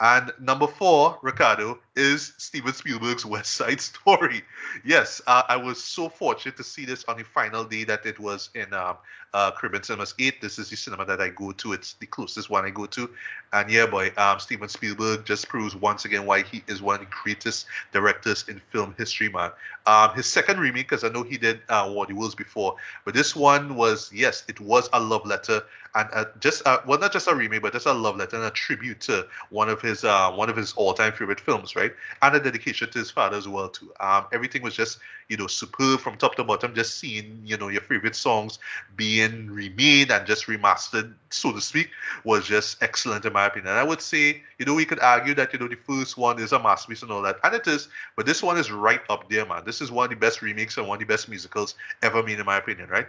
And 0.00 0.32
number 0.40 0.66
four, 0.66 1.18
Ricardo, 1.22 1.78
is 1.96 2.32
Steven 2.38 2.72
Spielberg's 2.72 3.24
West 3.24 3.52
Side 3.52 3.80
Story. 3.80 4.42
Yes, 4.84 5.22
uh, 5.26 5.42
I 5.48 5.56
was 5.56 5.82
so 5.82 6.08
fortunate 6.08 6.56
to 6.56 6.64
see 6.64 6.84
this 6.84 7.04
on 7.04 7.18
the 7.18 7.24
final 7.24 7.64
day 7.64 7.84
that 7.84 8.04
it 8.06 8.18
was 8.18 8.50
in 8.54 8.72
um, 8.72 8.96
uh, 9.32 9.50
Caribbean 9.52 9.82
Cinemas 9.82 10.14
8. 10.18 10.40
This 10.40 10.58
is 10.58 10.70
the 10.70 10.76
cinema 10.76 11.04
that 11.04 11.20
I 11.20 11.28
go 11.28 11.52
to. 11.52 11.72
It's 11.72 11.94
the 11.94 12.06
closest 12.06 12.50
one 12.50 12.64
I 12.64 12.70
go 12.70 12.86
to. 12.86 13.10
And 13.52 13.70
yeah, 13.70 13.86
boy, 13.86 14.12
um, 14.16 14.40
Steven 14.40 14.68
Spielberg 14.68 15.24
just 15.24 15.48
proves 15.48 15.76
once 15.76 16.04
again 16.04 16.26
why 16.26 16.42
he 16.42 16.62
is 16.68 16.82
one 16.82 16.96
of 16.96 17.00
the 17.00 17.14
greatest 17.22 17.66
directors 17.92 18.44
in 18.48 18.60
film 18.70 18.94
history, 18.98 19.28
man. 19.28 19.50
Um, 19.86 20.14
his 20.14 20.26
second 20.26 20.58
remake, 20.60 20.88
because 20.88 21.04
I 21.04 21.08
know 21.08 21.22
he 21.22 21.36
did 21.36 21.60
uh, 21.68 21.90
War 21.92 22.06
the 22.06 22.14
Worlds 22.14 22.34
before, 22.34 22.76
but 23.04 23.14
this 23.14 23.36
one 23.36 23.76
was, 23.76 24.10
yes, 24.12 24.44
it 24.48 24.60
was 24.60 24.88
a 24.92 25.00
love 25.00 25.26
letter 25.26 25.62
and 25.94 26.08
uh, 26.12 26.24
just 26.40 26.62
well, 26.64 26.98
not 26.98 27.12
just 27.12 27.28
a 27.28 27.34
remake, 27.34 27.62
but 27.62 27.72
just 27.72 27.86
a 27.86 27.92
love 27.92 28.16
letter 28.16 28.36
and 28.36 28.44
a 28.44 28.50
tribute 28.50 29.00
to 29.00 29.26
one 29.50 29.68
of 29.68 29.80
his 29.80 30.04
uh, 30.04 30.30
one 30.32 30.50
of 30.50 30.56
his 30.56 30.72
all-time 30.72 31.12
favorite 31.12 31.40
films, 31.40 31.76
right? 31.76 31.83
And 32.22 32.36
a 32.36 32.40
dedication 32.40 32.90
to 32.90 32.98
his 32.98 33.10
father 33.10 33.36
as 33.36 33.48
well 33.48 33.68
too. 33.68 33.92
Um, 34.00 34.26
everything 34.32 34.62
was 34.62 34.74
just 34.74 34.98
you 35.28 35.36
know 35.36 35.46
superb 35.46 36.00
from 36.00 36.16
top 36.16 36.34
to 36.36 36.44
bottom. 36.44 36.74
Just 36.74 36.98
seeing 36.98 37.40
you 37.44 37.56
know 37.56 37.68
your 37.68 37.80
favorite 37.80 38.16
songs 38.16 38.58
being 38.96 39.50
remade 39.50 40.10
and 40.10 40.26
just 40.26 40.46
remastered, 40.46 41.14
so 41.30 41.52
to 41.52 41.60
speak, 41.60 41.90
was 42.24 42.46
just 42.46 42.82
excellent 42.82 43.24
in 43.24 43.32
my 43.32 43.46
opinion. 43.46 43.70
And 43.70 43.78
I 43.78 43.84
would 43.84 44.00
say 44.00 44.42
you 44.58 44.66
know 44.66 44.74
we 44.74 44.84
could 44.84 45.00
argue 45.00 45.34
that 45.34 45.52
you 45.52 45.58
know 45.58 45.68
the 45.68 45.76
first 45.76 46.16
one 46.16 46.38
is 46.38 46.52
a 46.52 46.58
masterpiece 46.58 47.02
and 47.02 47.10
all 47.10 47.22
that, 47.22 47.36
and 47.44 47.54
it 47.54 47.66
is, 47.66 47.88
but 48.16 48.26
this 48.26 48.42
one 48.42 48.58
is 48.58 48.70
right 48.70 49.00
up 49.08 49.28
there, 49.30 49.46
man. 49.46 49.64
This 49.64 49.80
is 49.80 49.90
one 49.90 50.04
of 50.04 50.10
the 50.10 50.16
best 50.16 50.42
remakes 50.42 50.76
and 50.76 50.86
one 50.86 50.96
of 50.96 51.06
the 51.06 51.12
best 51.12 51.28
musicals 51.28 51.74
ever 52.02 52.22
made 52.22 52.38
in 52.38 52.46
my 52.46 52.56
opinion, 52.56 52.88
right? 52.88 53.06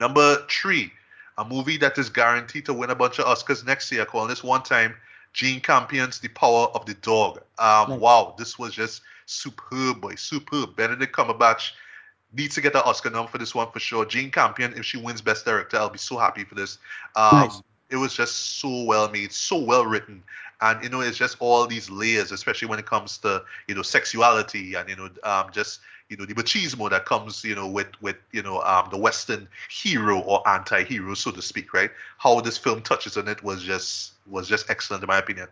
Number 0.00 0.44
three 0.50 0.92
a 1.38 1.44
movie 1.44 1.76
that 1.78 1.98
is 1.98 2.10
guaranteed 2.10 2.66
to 2.66 2.74
win 2.74 2.90
a 2.90 2.94
bunch 2.94 3.18
of 3.18 3.26
Oscars 3.26 3.66
next 3.66 3.90
year. 3.90 4.04
Calling 4.04 4.28
this 4.28 4.44
one 4.44 4.62
time 4.62 4.94
Jane 5.34 5.60
Campion's 5.60 6.20
The 6.20 6.28
Power 6.28 6.68
of 6.74 6.86
the 6.86 6.94
Dog. 6.94 7.38
Um, 7.58 7.90
nice. 7.90 8.00
Wow, 8.00 8.34
this 8.38 8.58
was 8.58 8.72
just 8.72 9.02
superb, 9.26 10.00
boy, 10.00 10.14
superb. 10.14 10.76
Benedict 10.76 11.14
Cumberbatch 11.14 11.72
needs 12.32 12.54
to 12.54 12.60
get 12.60 12.74
an 12.74 12.82
Oscar 12.84 13.10
nom 13.10 13.26
for 13.26 13.38
this 13.38 13.54
one 13.54 13.70
for 13.70 13.80
sure. 13.80 14.06
Jane 14.06 14.30
Campion, 14.30 14.72
if 14.76 14.84
she 14.84 14.96
wins 14.96 15.20
Best 15.20 15.44
Director, 15.44 15.76
I'll 15.76 15.90
be 15.90 15.98
so 15.98 16.16
happy 16.16 16.44
for 16.44 16.54
this. 16.54 16.78
Um, 17.16 17.40
nice. 17.40 17.62
It 17.90 17.96
was 17.96 18.14
just 18.14 18.58
so 18.60 18.84
well 18.84 19.10
made, 19.10 19.32
so 19.32 19.58
well 19.58 19.84
written, 19.84 20.22
and 20.60 20.82
you 20.82 20.88
know, 20.88 21.00
it's 21.00 21.18
just 21.18 21.36
all 21.38 21.66
these 21.66 21.90
layers, 21.90 22.32
especially 22.32 22.66
when 22.66 22.78
it 22.78 22.86
comes 22.86 23.18
to 23.18 23.44
you 23.68 23.74
know 23.74 23.82
sexuality 23.82 24.74
and 24.74 24.88
you 24.88 24.96
know 24.96 25.10
um, 25.22 25.50
just 25.52 25.80
you 26.08 26.16
know 26.16 26.24
the 26.26 26.34
machismo 26.34 26.88
that 26.90 27.06
comes 27.06 27.44
you 27.44 27.54
know 27.54 27.68
with 27.68 27.88
with 28.00 28.16
you 28.32 28.42
know 28.42 28.60
um, 28.62 28.88
the 28.90 28.98
western 28.98 29.48
hero 29.70 30.20
or 30.20 30.46
anti-hero 30.48 31.14
so 31.14 31.30
to 31.30 31.40
speak 31.40 31.72
right 31.72 31.90
how 32.18 32.40
this 32.40 32.58
film 32.58 32.82
touches 32.82 33.16
on 33.16 33.26
it 33.26 33.42
was 33.42 33.62
just 33.62 34.12
was 34.26 34.48
just 34.48 34.68
excellent 34.70 35.02
in 35.02 35.06
my 35.06 35.18
opinion 35.18 35.48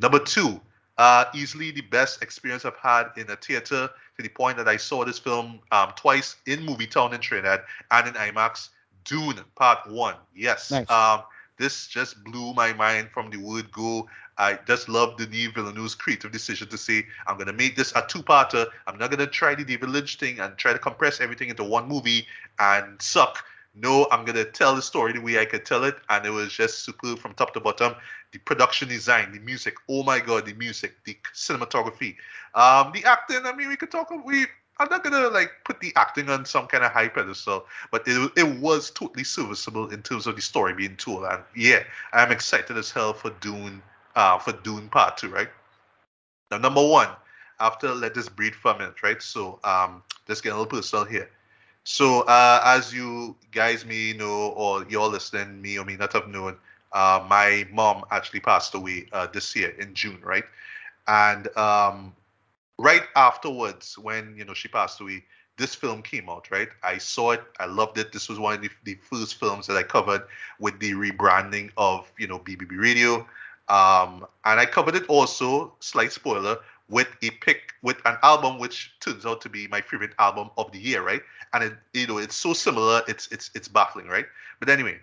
number 0.00 0.18
two 0.18 0.60
uh, 0.96 1.24
easily 1.34 1.72
the 1.72 1.80
best 1.80 2.22
experience 2.22 2.64
I've 2.64 2.76
had 2.76 3.06
in 3.16 3.28
a 3.28 3.34
theater 3.34 3.90
to 4.16 4.22
the 4.22 4.28
point 4.28 4.56
that 4.58 4.68
I 4.68 4.76
saw 4.76 5.04
this 5.04 5.18
film 5.18 5.58
um, 5.72 5.92
twice 5.96 6.36
in 6.46 6.62
Movie 6.64 6.86
Town 6.86 7.12
in 7.12 7.20
Trinidad 7.20 7.62
and 7.90 8.06
in 8.06 8.14
IMAX. 8.14 8.68
Dune 9.04 9.40
Part 9.54 9.90
One. 9.90 10.16
Yes. 10.34 10.70
Nice. 10.70 10.90
Um, 10.90 11.22
this 11.58 11.86
just 11.86 12.22
blew 12.24 12.52
my 12.54 12.72
mind 12.72 13.10
from 13.12 13.30
the 13.30 13.36
word 13.36 13.70
go. 13.70 14.08
I 14.38 14.58
just 14.66 14.88
love 14.88 15.16
the 15.16 15.26
Denis 15.26 15.52
Villeneuve's 15.54 15.94
creative 15.94 16.32
decision 16.32 16.68
to 16.68 16.78
say, 16.78 17.06
I'm 17.26 17.36
going 17.36 17.46
to 17.46 17.52
make 17.52 17.76
this 17.76 17.92
a 17.94 18.04
two-parter. 18.06 18.66
I'm 18.86 18.98
not 18.98 19.10
going 19.10 19.20
to 19.20 19.26
try 19.26 19.54
the 19.54 19.64
David 19.64 19.90
Lynch 19.90 20.16
thing 20.18 20.40
and 20.40 20.56
try 20.56 20.72
to 20.72 20.78
compress 20.78 21.20
everything 21.20 21.50
into 21.50 21.64
one 21.64 21.88
movie 21.88 22.26
and 22.58 23.00
suck. 23.00 23.44
No, 23.76 24.06
I'm 24.10 24.24
going 24.24 24.36
to 24.36 24.44
tell 24.44 24.74
the 24.74 24.82
story 24.82 25.12
the 25.12 25.20
way 25.20 25.38
I 25.38 25.44
could 25.44 25.64
tell 25.64 25.84
it. 25.84 25.96
And 26.08 26.24
it 26.26 26.30
was 26.30 26.52
just 26.52 26.84
superb 26.84 27.18
from 27.18 27.34
top 27.34 27.54
to 27.54 27.60
bottom. 27.60 27.94
The 28.32 28.38
production 28.38 28.88
design, 28.88 29.32
the 29.32 29.40
music, 29.40 29.76
oh 29.88 30.02
my 30.02 30.20
God, 30.20 30.46
the 30.46 30.54
music, 30.54 30.94
the 31.04 31.16
cinematography, 31.32 32.16
um, 32.54 32.92
the 32.92 33.04
acting. 33.04 33.40
I 33.44 33.52
mean, 33.54 33.68
we 33.68 33.76
could 33.76 33.90
talk, 33.90 34.10
we 34.24 34.46
I'm 34.78 34.88
not 34.90 35.04
gonna 35.04 35.28
like 35.28 35.52
put 35.64 35.78
the 35.78 35.92
acting 35.94 36.28
on 36.28 36.44
some 36.44 36.66
kind 36.66 36.82
of 36.82 36.90
high 36.90 37.06
pedestal, 37.06 37.66
but 37.92 38.02
it 38.06 38.32
it 38.36 38.58
was 38.58 38.90
totally 38.90 39.22
serviceable 39.22 39.88
in 39.90 40.02
terms 40.02 40.26
of 40.26 40.34
the 40.34 40.42
story 40.42 40.74
being 40.74 40.96
told. 40.96 41.24
And 41.24 41.42
yeah, 41.54 41.84
I'm 42.12 42.32
excited 42.32 42.76
as 42.76 42.90
hell 42.90 43.12
for 43.12 43.30
Dune 43.40 43.80
uh, 44.16 44.38
for 44.38 44.52
Dune 44.52 44.88
Part 44.88 45.16
2, 45.18 45.28
right? 45.28 45.48
Now, 46.50 46.58
number 46.58 46.86
one, 46.86 47.08
after 47.60 47.94
Let 47.94 48.14
This 48.14 48.28
Breathe 48.28 48.54
for 48.54 48.72
a 48.72 48.78
minute, 48.78 49.02
right? 49.02 49.22
So, 49.22 49.58
um, 49.64 50.02
let's 50.28 50.40
get 50.40 50.50
a 50.50 50.56
little 50.56 50.66
personal 50.66 51.04
here. 51.04 51.30
So, 51.84 52.22
uh, 52.22 52.60
as 52.64 52.92
you 52.94 53.36
guys 53.52 53.84
may 53.84 54.12
know, 54.14 54.48
or 54.56 54.86
you're 54.88 55.08
listening, 55.08 55.60
me 55.60 55.78
or 55.78 55.84
me 55.84 55.96
not 55.96 56.12
have 56.14 56.28
known, 56.28 56.56
uh, 56.92 57.24
my 57.28 57.66
mom 57.72 58.04
actually 58.10 58.40
passed 58.40 58.74
away 58.74 59.06
uh, 59.12 59.26
this 59.26 59.54
year 59.54 59.70
in 59.78 59.94
June, 59.94 60.20
right? 60.22 60.44
And 61.06 61.54
um, 61.56 62.14
right 62.78 63.02
afterwards, 63.16 63.98
when 63.98 64.34
you 64.36 64.44
know 64.44 64.54
she 64.54 64.68
passed 64.68 65.00
away, 65.00 65.24
this 65.58 65.74
film 65.74 66.02
came 66.02 66.28
out, 66.28 66.50
right? 66.50 66.68
I 66.82 66.98
saw 66.98 67.32
it, 67.32 67.42
I 67.60 67.66
loved 67.66 67.98
it. 67.98 68.12
This 68.12 68.28
was 68.28 68.38
one 68.38 68.54
of 68.54 68.62
the, 68.62 68.70
the 68.84 68.94
first 68.94 69.36
films 69.36 69.66
that 69.66 69.76
I 69.76 69.82
covered 69.82 70.22
with 70.58 70.78
the 70.80 70.92
rebranding 70.92 71.70
of 71.76 72.10
you 72.16 72.26
know 72.26 72.38
BBB 72.38 72.78
Radio. 72.80 73.26
Um, 73.68 74.26
and 74.44 74.60
I 74.60 74.66
covered 74.66 74.94
it 74.94 75.06
also, 75.08 75.74
slight 75.80 76.12
spoiler, 76.12 76.58
with 76.88 77.08
a 77.22 77.30
pick 77.30 77.72
with 77.82 77.96
an 78.04 78.18
album 78.22 78.58
which 78.58 78.94
turns 79.00 79.24
out 79.24 79.40
to 79.40 79.48
be 79.48 79.66
my 79.68 79.80
favorite 79.80 80.12
album 80.18 80.50
of 80.58 80.70
the 80.70 80.78
year, 80.78 81.02
right? 81.02 81.22
And 81.54 81.64
it, 81.64 81.72
you 81.94 82.06
know, 82.06 82.18
it's 82.18 82.36
so 82.36 82.52
similar, 82.52 83.02
it's 83.08 83.26
it's 83.28 83.50
it's 83.54 83.68
baffling, 83.68 84.06
right? 84.06 84.26
But 84.60 84.68
anyway, 84.68 84.98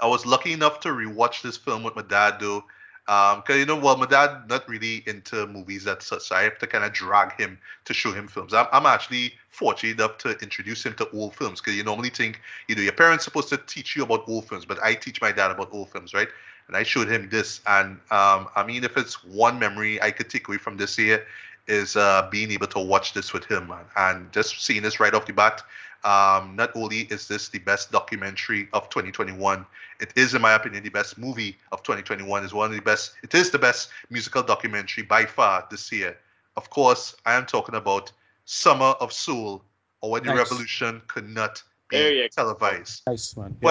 I 0.00 0.08
was 0.08 0.26
lucky 0.26 0.52
enough 0.52 0.80
to 0.80 0.88
rewatch 0.88 1.42
this 1.42 1.56
film 1.56 1.84
with 1.84 1.94
my 1.94 2.02
dad 2.02 2.38
though. 2.40 2.64
Um, 3.08 3.42
cause 3.42 3.56
you 3.56 3.66
know, 3.66 3.76
well, 3.76 3.96
my 3.96 4.06
dad 4.06 4.48
not 4.48 4.68
really 4.68 5.02
into 5.06 5.46
movies 5.48 5.84
that 5.84 6.02
such, 6.02 6.22
so 6.22 6.36
I 6.36 6.42
have 6.42 6.58
to 6.58 6.68
kind 6.68 6.84
of 6.84 6.92
drag 6.92 7.38
him 7.38 7.58
to 7.84 7.92
show 7.92 8.12
him 8.12 8.28
films. 8.28 8.54
I'm, 8.54 8.66
I'm 8.72 8.86
actually 8.86 9.34
fortunate 9.50 9.98
enough 9.98 10.18
to 10.18 10.38
introduce 10.38 10.86
him 10.86 10.94
to 10.94 11.10
old 11.10 11.34
films, 11.34 11.60
because 11.60 11.76
you 11.76 11.82
normally 11.82 12.10
think, 12.10 12.40
you 12.68 12.76
know, 12.76 12.82
your 12.82 12.92
parents 12.92 13.24
supposed 13.24 13.48
to 13.48 13.56
teach 13.56 13.96
you 13.96 14.04
about 14.04 14.28
old 14.28 14.48
films, 14.48 14.64
but 14.64 14.80
I 14.82 14.94
teach 14.94 15.20
my 15.20 15.32
dad 15.32 15.50
about 15.50 15.70
old 15.72 15.90
films, 15.90 16.14
right? 16.14 16.28
And 16.72 16.78
I 16.78 16.84
showed 16.84 17.08
him 17.08 17.28
this. 17.28 17.60
And 17.66 18.00
um, 18.10 18.48
I 18.56 18.64
mean, 18.66 18.82
if 18.82 18.96
it's 18.96 19.22
one 19.22 19.58
memory 19.58 20.00
I 20.00 20.10
could 20.10 20.30
take 20.30 20.48
away 20.48 20.56
from 20.56 20.78
this 20.78 20.98
year, 20.98 21.26
is 21.68 21.96
uh, 21.96 22.28
being 22.30 22.50
able 22.50 22.66
to 22.68 22.78
watch 22.78 23.12
this 23.12 23.32
with 23.34 23.44
him, 23.44 23.68
man. 23.68 23.84
And 23.96 24.32
just 24.32 24.64
seeing 24.64 24.82
this 24.82 24.98
right 24.98 25.14
off 25.14 25.26
the 25.26 25.34
bat, 25.34 25.62
um, 26.02 26.56
not 26.56 26.74
only 26.74 27.02
is 27.02 27.28
this 27.28 27.50
the 27.50 27.58
best 27.58 27.92
documentary 27.92 28.68
of 28.72 28.88
2021, 28.88 29.66
it 30.00 30.12
is, 30.16 30.34
in 30.34 30.40
my 30.40 30.54
opinion, 30.54 30.82
the 30.82 30.88
best 30.88 31.18
movie 31.18 31.58
of 31.70 31.82
2021. 31.82 32.42
is 32.42 32.54
one 32.54 32.70
of 32.70 32.74
the 32.74 32.82
best. 32.82 33.12
It 33.22 33.34
is 33.34 33.50
the 33.50 33.58
best 33.58 33.90
musical 34.08 34.42
documentary 34.42 35.04
by 35.04 35.26
far 35.26 35.66
this 35.70 35.92
year. 35.92 36.16
Of 36.56 36.70
course, 36.70 37.14
I 37.26 37.34
am 37.34 37.44
talking 37.44 37.74
about 37.74 38.10
Summer 38.46 38.94
of 39.00 39.12
Soul, 39.12 39.62
or 40.00 40.12
When 40.12 40.24
the. 40.24 40.34
Revolution 40.34 41.02
Could 41.06 41.28
Not 41.28 41.62
Be 41.90 42.28
Televised. 42.32 43.02
Nice 43.06 43.36
one. 43.36 43.56
Yeah. 43.60 43.68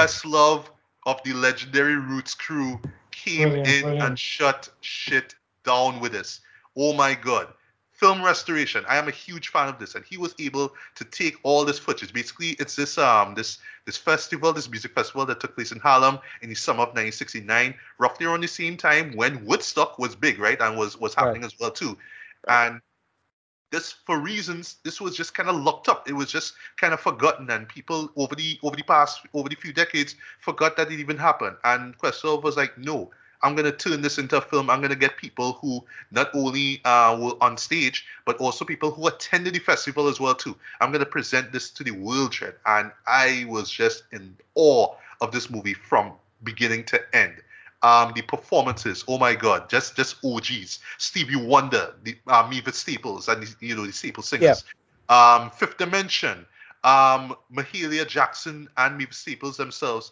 Of 1.06 1.22
the 1.24 1.34
legendary 1.34 1.96
Roots 1.96 2.34
crew 2.34 2.80
came 3.12 3.50
Brilliant, 3.50 3.68
in 3.68 3.82
brilliant. 3.82 4.04
and 4.04 4.20
shut 4.20 4.70
shit 4.82 5.36
down 5.64 6.00
with 6.00 6.12
this. 6.12 6.42
Oh 6.76 6.94
my 6.94 7.14
god. 7.14 7.48
Film 7.92 8.24
restoration. 8.24 8.84
I 8.90 8.98
am 8.98 9.08
a 9.08 9.12
huge 9.12 9.50
fan 9.50 9.70
of 9.70 9.78
this, 9.78 9.94
and 9.94 10.04
he 10.04 10.18
was 10.18 10.34
able 10.40 10.74
to 10.96 11.06
take 11.06 11.36
all 11.44 11.64
this 11.66 11.78
footage. 11.78 12.12
Basically, 12.14 12.52
it's 12.60 12.76
this 12.76 12.98
um 12.98 13.36
this 13.36 13.60
this 13.86 13.98
festival, 13.98 14.54
this 14.54 14.70
music 14.70 14.94
festival 14.96 15.26
that 15.28 15.40
took 15.40 15.56
place 15.56 15.72
in 15.72 15.80
Harlem 15.80 16.18
in 16.42 16.50
the 16.50 16.56
summer 16.56 16.82
of 16.82 16.90
1969, 16.90 17.76
roughly 18.00 18.26
around 18.26 18.42
the 18.42 18.48
same 18.48 18.76
time 18.76 19.16
when 19.16 19.46
Woodstock 19.46 20.00
was 20.00 20.16
big, 20.16 20.40
right, 20.40 20.60
and 20.60 20.78
was 20.78 20.98
was 21.00 21.16
Right. 21.16 21.26
happening 21.28 21.44
as 21.46 21.60
well 21.60 21.70
too. 21.72 21.96
And 22.48 22.82
this 23.72 23.92
for 23.92 24.20
reasons 24.20 24.76
this 24.84 25.02
was 25.02 25.16
just 25.16 25.34
kind 25.34 25.50
of 25.50 25.56
locked 25.56 25.90
up. 25.90 26.08
It 26.08 26.14
was 26.14 26.32
just 26.32 26.54
kind 26.78 26.94
of 26.94 27.00
forgotten 27.00 27.50
and 27.50 27.68
people 27.68 28.12
over 28.16 28.36
the 28.36 28.60
over 28.64 28.76
the 28.76 28.84
past 28.84 29.22
over 29.34 29.50
the 29.50 29.56
few 29.56 29.74
decades 29.74 30.16
forgot 30.40 30.78
that 30.78 30.92
it 30.92 31.00
even 31.00 31.18
happened. 31.18 31.56
And 31.64 31.98
questlove 31.98 32.44
was 32.44 32.58
like 32.58 32.78
no 32.78 33.10
i'm 33.44 33.56
going 33.56 33.66
to 33.66 33.76
turn 33.76 34.02
this 34.02 34.20
into 34.20 34.38
a 34.38 34.42
film. 34.42 34.70
I'm 34.70 34.82
going 34.82 34.92
to 34.92 34.96
get 34.96 35.18
people 35.18 35.54
who 35.54 35.84
not 36.12 36.30
only 36.36 36.80
uh, 36.86 37.18
were 37.20 37.34
on 37.42 37.58
stage 37.58 38.06
but 38.26 38.38
also 38.38 38.66
people 38.66 38.92
who 38.92 39.08
attended 39.08 39.56
the 39.56 39.60
festival 39.60 40.08
as 40.08 40.20
well 40.20 40.36
too. 40.36 40.56
I'm 40.80 40.92
going 40.92 41.04
to 41.04 41.10
present 41.10 41.52
this 41.52 41.72
to 41.72 41.84
the 41.84 41.92
world 41.92 42.38
and 42.66 42.92
i 43.08 43.46
was 43.48 43.70
just 43.70 44.04
in 44.12 44.36
awe 44.56 44.94
of 45.22 45.32
this 45.32 45.50
movie 45.50 45.74
from 45.74 46.14
beginning 46.44 46.84
to 46.86 47.02
end 47.16 47.36
um, 47.84 48.14
the 48.16 48.22
performances, 48.22 49.04
oh 49.08 49.18
my 49.18 49.34
god, 49.34 49.70
just 49.70 49.96
just 49.96 50.24
OGs. 50.24 50.80
Stevie 50.98 51.36
Wonder, 51.36 51.96
the 52.04 52.16
uh, 52.28 52.48
Mavis 52.50 52.78
Staples, 52.78 53.28
and 53.28 53.44
the, 53.44 53.66
you 53.66 53.76
know 53.76 53.86
the 53.86 53.92
Staple 53.92 54.24
singers. 54.24 54.64
Um, 55.10 55.50
Fifth 55.50 55.78
Dimension, 55.78 56.46
um, 56.84 57.36
Mahalia 57.54 58.08
Jackson 58.08 58.70
and 58.78 58.98
Mavis 58.98 59.18
Staples 59.18 59.58
themselves. 59.58 60.12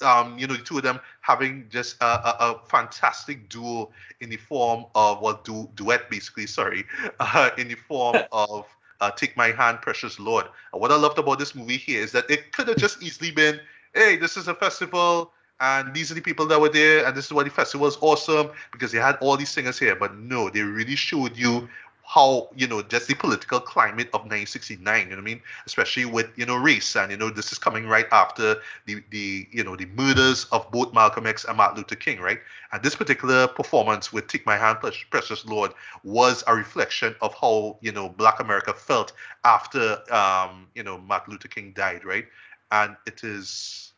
Um, 0.00 0.38
you 0.38 0.46
know 0.46 0.54
the 0.54 0.62
two 0.62 0.78
of 0.78 0.84
them 0.84 1.00
having 1.20 1.66
just 1.70 2.00
a, 2.00 2.04
a, 2.04 2.36
a 2.40 2.60
fantastic 2.68 3.48
duo 3.48 3.90
in 4.20 4.30
the 4.30 4.36
form 4.36 4.86
of 4.94 5.20
well, 5.20 5.40
du- 5.42 5.68
duet 5.74 6.10
basically. 6.10 6.46
Sorry, 6.46 6.84
uh, 7.20 7.50
in 7.58 7.68
the 7.68 7.76
form 7.76 8.16
of. 8.32 8.66
Uh, 9.00 9.12
Take 9.12 9.36
My 9.36 9.52
Hand, 9.52 9.80
Precious 9.80 10.18
Lord. 10.18 10.46
And 10.72 10.82
what 10.82 10.90
I 10.90 10.96
loved 10.96 11.20
about 11.20 11.38
this 11.38 11.54
movie 11.54 11.76
here 11.76 12.02
is 12.02 12.10
that 12.10 12.28
it 12.28 12.50
could 12.50 12.66
have 12.66 12.78
just 12.78 13.00
easily 13.00 13.30
been, 13.30 13.60
hey, 13.94 14.16
this 14.16 14.36
is 14.36 14.48
a 14.48 14.54
festival, 14.56 15.30
and 15.60 15.92
these 15.94 16.10
are 16.10 16.14
the 16.14 16.20
people 16.20 16.46
that 16.46 16.60
were 16.60 16.68
there, 16.68 17.06
and 17.06 17.16
this 17.16 17.26
is 17.26 17.32
why 17.32 17.42
the 17.42 17.50
festival 17.50 17.86
was 17.86 17.98
awesome 18.00 18.50
because 18.72 18.92
they 18.92 18.98
had 18.98 19.16
all 19.20 19.36
these 19.36 19.50
singers 19.50 19.78
here. 19.78 19.96
But 19.96 20.16
no, 20.16 20.48
they 20.50 20.62
really 20.62 20.96
showed 20.96 21.36
you 21.36 21.68
how 22.04 22.48
you 22.56 22.66
know 22.66 22.80
just 22.80 23.06
the 23.06 23.14
political 23.14 23.60
climate 23.60 24.06
of 24.14 24.22
1969. 24.22 25.02
You 25.02 25.10
know 25.10 25.16
what 25.16 25.20
I 25.20 25.24
mean? 25.24 25.42
Especially 25.66 26.06
with 26.06 26.30
you 26.36 26.46
know 26.46 26.56
race, 26.56 26.96
and 26.96 27.10
you 27.10 27.18
know 27.18 27.28
this 27.28 27.52
is 27.52 27.58
coming 27.58 27.86
right 27.86 28.06
after 28.12 28.56
the 28.86 29.02
the 29.10 29.46
you 29.50 29.62
know 29.64 29.76
the 29.76 29.86
murders 29.86 30.46
of 30.52 30.70
both 30.70 30.94
Malcolm 30.94 31.26
X 31.26 31.44
and 31.44 31.56
Martin 31.56 31.78
Luther 31.78 31.96
King, 31.96 32.20
right? 32.20 32.38
And 32.72 32.82
this 32.82 32.94
particular 32.94 33.48
performance 33.48 34.12
with 34.12 34.26
"Take 34.28 34.46
My 34.46 34.56
Hand, 34.56 34.78
Precious- 35.10 35.44
Lord" 35.44 35.72
was 36.04 36.42
a 36.46 36.54
reflection 36.54 37.14
of 37.20 37.34
how 37.34 37.76
you 37.82 37.92
know 37.92 38.08
Black 38.08 38.40
America 38.40 38.72
felt 38.72 39.12
after 39.44 39.98
um 40.14 40.68
you 40.74 40.82
know 40.82 40.98
Martin 40.98 41.32
Luther 41.32 41.48
King 41.48 41.72
died, 41.72 42.04
right? 42.04 42.26
And 42.70 42.96
it 43.06 43.24
is 43.24 43.92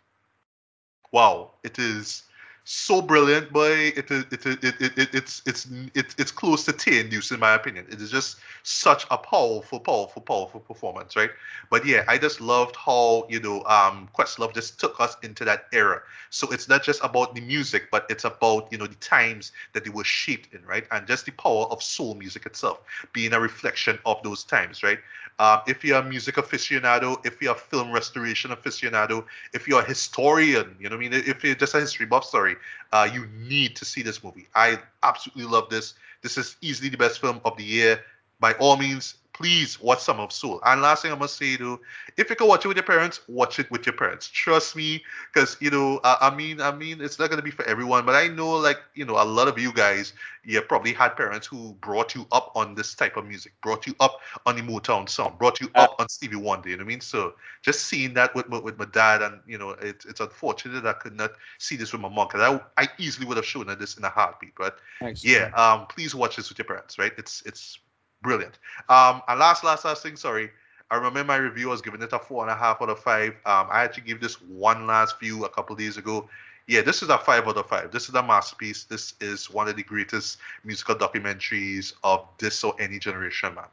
wow, 1.12 1.53
it 1.65 1.78
is 1.78 2.24
so 2.72 3.02
brilliant, 3.02 3.52
boy. 3.52 3.88
It 3.97 4.10
it, 4.12 4.32
it, 4.32 4.47
it, 4.47 4.64
it, 4.80 4.98
it 4.98 5.09
it's 5.12 5.42
it's 5.44 5.66
it's 5.92 6.14
it's 6.18 6.30
close 6.30 6.64
to 6.66 6.72
tear 6.72 7.01
induced 7.01 7.32
in 7.32 7.40
my 7.40 7.55
opinion. 7.55 7.84
It 7.90 8.01
is 8.01 8.12
just 8.12 8.36
such 8.62 9.06
a 9.10 9.18
powerful, 9.18 9.80
powerful, 9.80 10.22
powerful 10.22 10.60
performance, 10.60 11.16
right? 11.16 11.30
But 11.68 11.84
yeah, 11.84 12.05
I 12.06 12.16
just 12.16 12.40
loved 12.40 12.76
how 12.76 13.26
you 13.28 13.40
know 13.40 13.64
um 13.64 14.09
Questlove 14.16 14.55
just 14.55 14.78
took 14.78 15.01
us 15.01 15.16
into 15.24 15.44
that 15.47 15.64
era. 15.72 16.02
So 16.30 16.48
it's 16.52 16.68
not 16.68 16.84
just 16.84 17.02
about 17.02 17.34
the 17.34 17.40
music, 17.40 17.90
but 17.90 18.06
it's 18.09 18.24
about 18.24 18.68
you 18.70 18.78
know 18.78 18.86
the 18.86 18.94
times 18.97 19.51
that 19.72 19.84
they 19.84 19.90
were 19.90 20.05
shaped 20.05 20.55
in, 20.55 20.64
right? 20.64 20.84
And 20.92 21.09
just 21.09 21.26
the 21.26 21.32
power 21.32 21.66
of 21.72 21.82
soul 21.82 22.14
music 22.14 22.47
itself 22.47 22.78
being 23.12 23.32
a 23.32 23.40
reflection 23.40 23.98
of 24.06 24.22
those 24.22 24.44
times, 24.44 24.84
right? 24.84 25.01
Um, 25.40 25.60
if 25.66 25.82
you're 25.82 25.98
a 25.98 26.05
music 26.05 26.34
aficionado, 26.36 27.24
if 27.24 27.40
you're 27.40 27.55
a 27.55 27.59
film 27.59 27.90
restoration 27.92 28.51
aficionado, 28.51 29.24
if 29.55 29.66
you're 29.66 29.80
a 29.80 29.84
historian, 29.84 30.76
you 30.78 30.90
know 30.90 30.97
what 30.97 31.06
I 31.06 31.09
mean? 31.09 31.24
If 31.26 31.42
you're 31.42 31.55
just 31.55 31.74
a 31.74 31.80
history 31.80 32.05
buff, 32.05 32.26
sorry, 32.26 32.56
uh, 32.93 33.09
you 33.12 33.27
need 33.27 33.77
to 33.77 33.85
see 33.85 34.03
this 34.03 34.23
movie. 34.23 34.49
I 34.55 34.78
absolutely 35.03 35.45
love 35.45 35.69
this. 35.69 35.95
This 36.23 36.37
is 36.39 36.57
easily 36.61 36.89
the 36.89 36.97
best 36.97 37.20
film 37.20 37.41
of 37.45 37.57
the 37.57 37.65
year. 37.65 38.03
By 38.40 38.54
all 38.54 38.76
means, 38.76 39.16
please 39.32 39.80
watch 39.80 40.00
Summer 40.00 40.24
of 40.24 40.32
Soul. 40.32 40.60
And 40.66 40.82
last 40.82 41.02
thing 41.02 41.12
I 41.12 41.14
must 41.14 41.36
say, 41.36 41.56
though, 41.56 41.80
if 42.18 42.28
you 42.28 42.36
can 42.36 42.46
watch 42.46 42.64
it 42.64 42.68
with 42.68 42.76
your 42.76 42.84
parents, 42.84 43.20
watch 43.26 43.58
it 43.58 43.70
with 43.70 43.86
your 43.86 43.94
parents. 43.94 44.28
Trust 44.28 44.76
me, 44.76 45.02
because 45.32 45.56
you 45.60 45.70
know, 45.70 45.98
uh, 46.04 46.16
I 46.20 46.34
mean, 46.34 46.60
I 46.60 46.70
mean, 46.72 47.00
it's 47.00 47.18
not 47.18 47.30
gonna 47.30 47.40
be 47.42 47.50
for 47.50 47.64
everyone, 47.64 48.04
but 48.04 48.14
I 48.14 48.28
know, 48.28 48.50
like, 48.50 48.78
you 48.94 49.06
know, 49.06 49.14
a 49.14 49.24
lot 49.24 49.48
of 49.48 49.58
you 49.58 49.72
guys, 49.72 50.12
you 50.44 50.60
probably 50.60 50.92
had 50.92 51.16
parents 51.16 51.46
who 51.46 51.72
brought 51.80 52.14
you 52.14 52.26
up 52.32 52.52
on 52.54 52.74
this 52.74 52.94
type 52.94 53.16
of 53.16 53.26
music, 53.26 53.52
brought 53.62 53.86
you 53.86 53.94
up 54.00 54.20
on 54.44 54.56
the 54.56 54.62
Motown 54.62 55.08
song, 55.08 55.36
brought 55.38 55.60
you 55.60 55.70
up 55.74 55.96
on 55.98 56.08
Stevie 56.08 56.36
Wonder. 56.36 56.68
You 56.68 56.76
know 56.76 56.82
what 56.84 56.88
I 56.88 56.88
mean? 56.88 57.00
So 57.00 57.34
just 57.62 57.86
seeing 57.86 58.12
that 58.14 58.34
with 58.34 58.48
my- 58.48 58.58
with 58.58 58.78
my 58.78 58.86
dad, 58.86 59.22
and 59.22 59.40
you 59.46 59.56
know, 59.58 59.70
it, 59.70 60.04
it's 60.08 60.20
unfortunate 60.20 60.82
that 60.82 60.96
I 60.96 60.98
could 60.98 61.16
not 61.16 61.32
see 61.58 61.76
this 61.76 61.92
with 61.92 62.02
my 62.02 62.08
mom 62.08 62.28
because 62.28 62.60
I 62.76 62.82
I 62.82 62.88
easily 62.98 63.26
would 63.26 63.36
have 63.38 63.46
shown 63.46 63.68
her 63.68 63.74
this 63.74 63.96
in 63.96 64.04
a 64.04 64.10
heartbeat. 64.10 64.54
But 64.54 64.78
yeah, 65.22 65.48
um, 65.54 65.86
please 65.86 66.14
watch 66.14 66.36
this 66.36 66.48
with 66.50 66.58
your 66.58 66.66
parents, 66.66 66.98
right? 66.98 67.12
It's 67.16 67.42
it's 67.46 67.78
brilliant. 68.22 68.59
Um, 68.88 69.22
and 69.28 69.38
last 69.38 69.64
last 69.64 69.84
last 69.84 70.02
thing, 70.02 70.16
sorry. 70.16 70.51
I 70.90 70.97
remember 70.97 71.22
my 71.22 71.36
review 71.36 71.68
I 71.68 71.70
was 71.72 71.82
giving 71.82 72.02
it 72.02 72.12
a 72.12 72.18
four 72.18 72.42
and 72.42 72.51
a 72.51 72.56
half 72.56 72.82
out 72.82 72.90
of 72.90 72.98
five. 72.98 73.30
Um, 73.47 73.68
I 73.70 73.84
actually 73.84 74.05
gave 74.05 74.20
this 74.20 74.40
one 74.42 74.86
last 74.86 75.20
view 75.20 75.44
a 75.44 75.48
couple 75.48 75.76
days 75.76 75.97
ago. 75.97 76.28
Yeah, 76.66 76.82
this 76.82 77.02
is 77.02 77.09
a 77.09 77.18
five 77.18 77.47
out 77.47 77.56
of 77.56 77.68
five. 77.68 77.92
This 77.92 78.09
is 78.09 78.14
a 78.14 78.22
masterpiece. 78.22 78.84
This 78.84 79.14
is 79.20 79.51
one 79.51 79.68
of 79.68 79.76
the 79.76 79.82
greatest 79.82 80.38
musical 80.64 80.94
documentaries 80.97 81.94
of 82.02 82.26
this 82.38 82.62
or 82.64 82.74
any 82.80 82.98
generation, 82.98 83.55
man. 83.55 83.64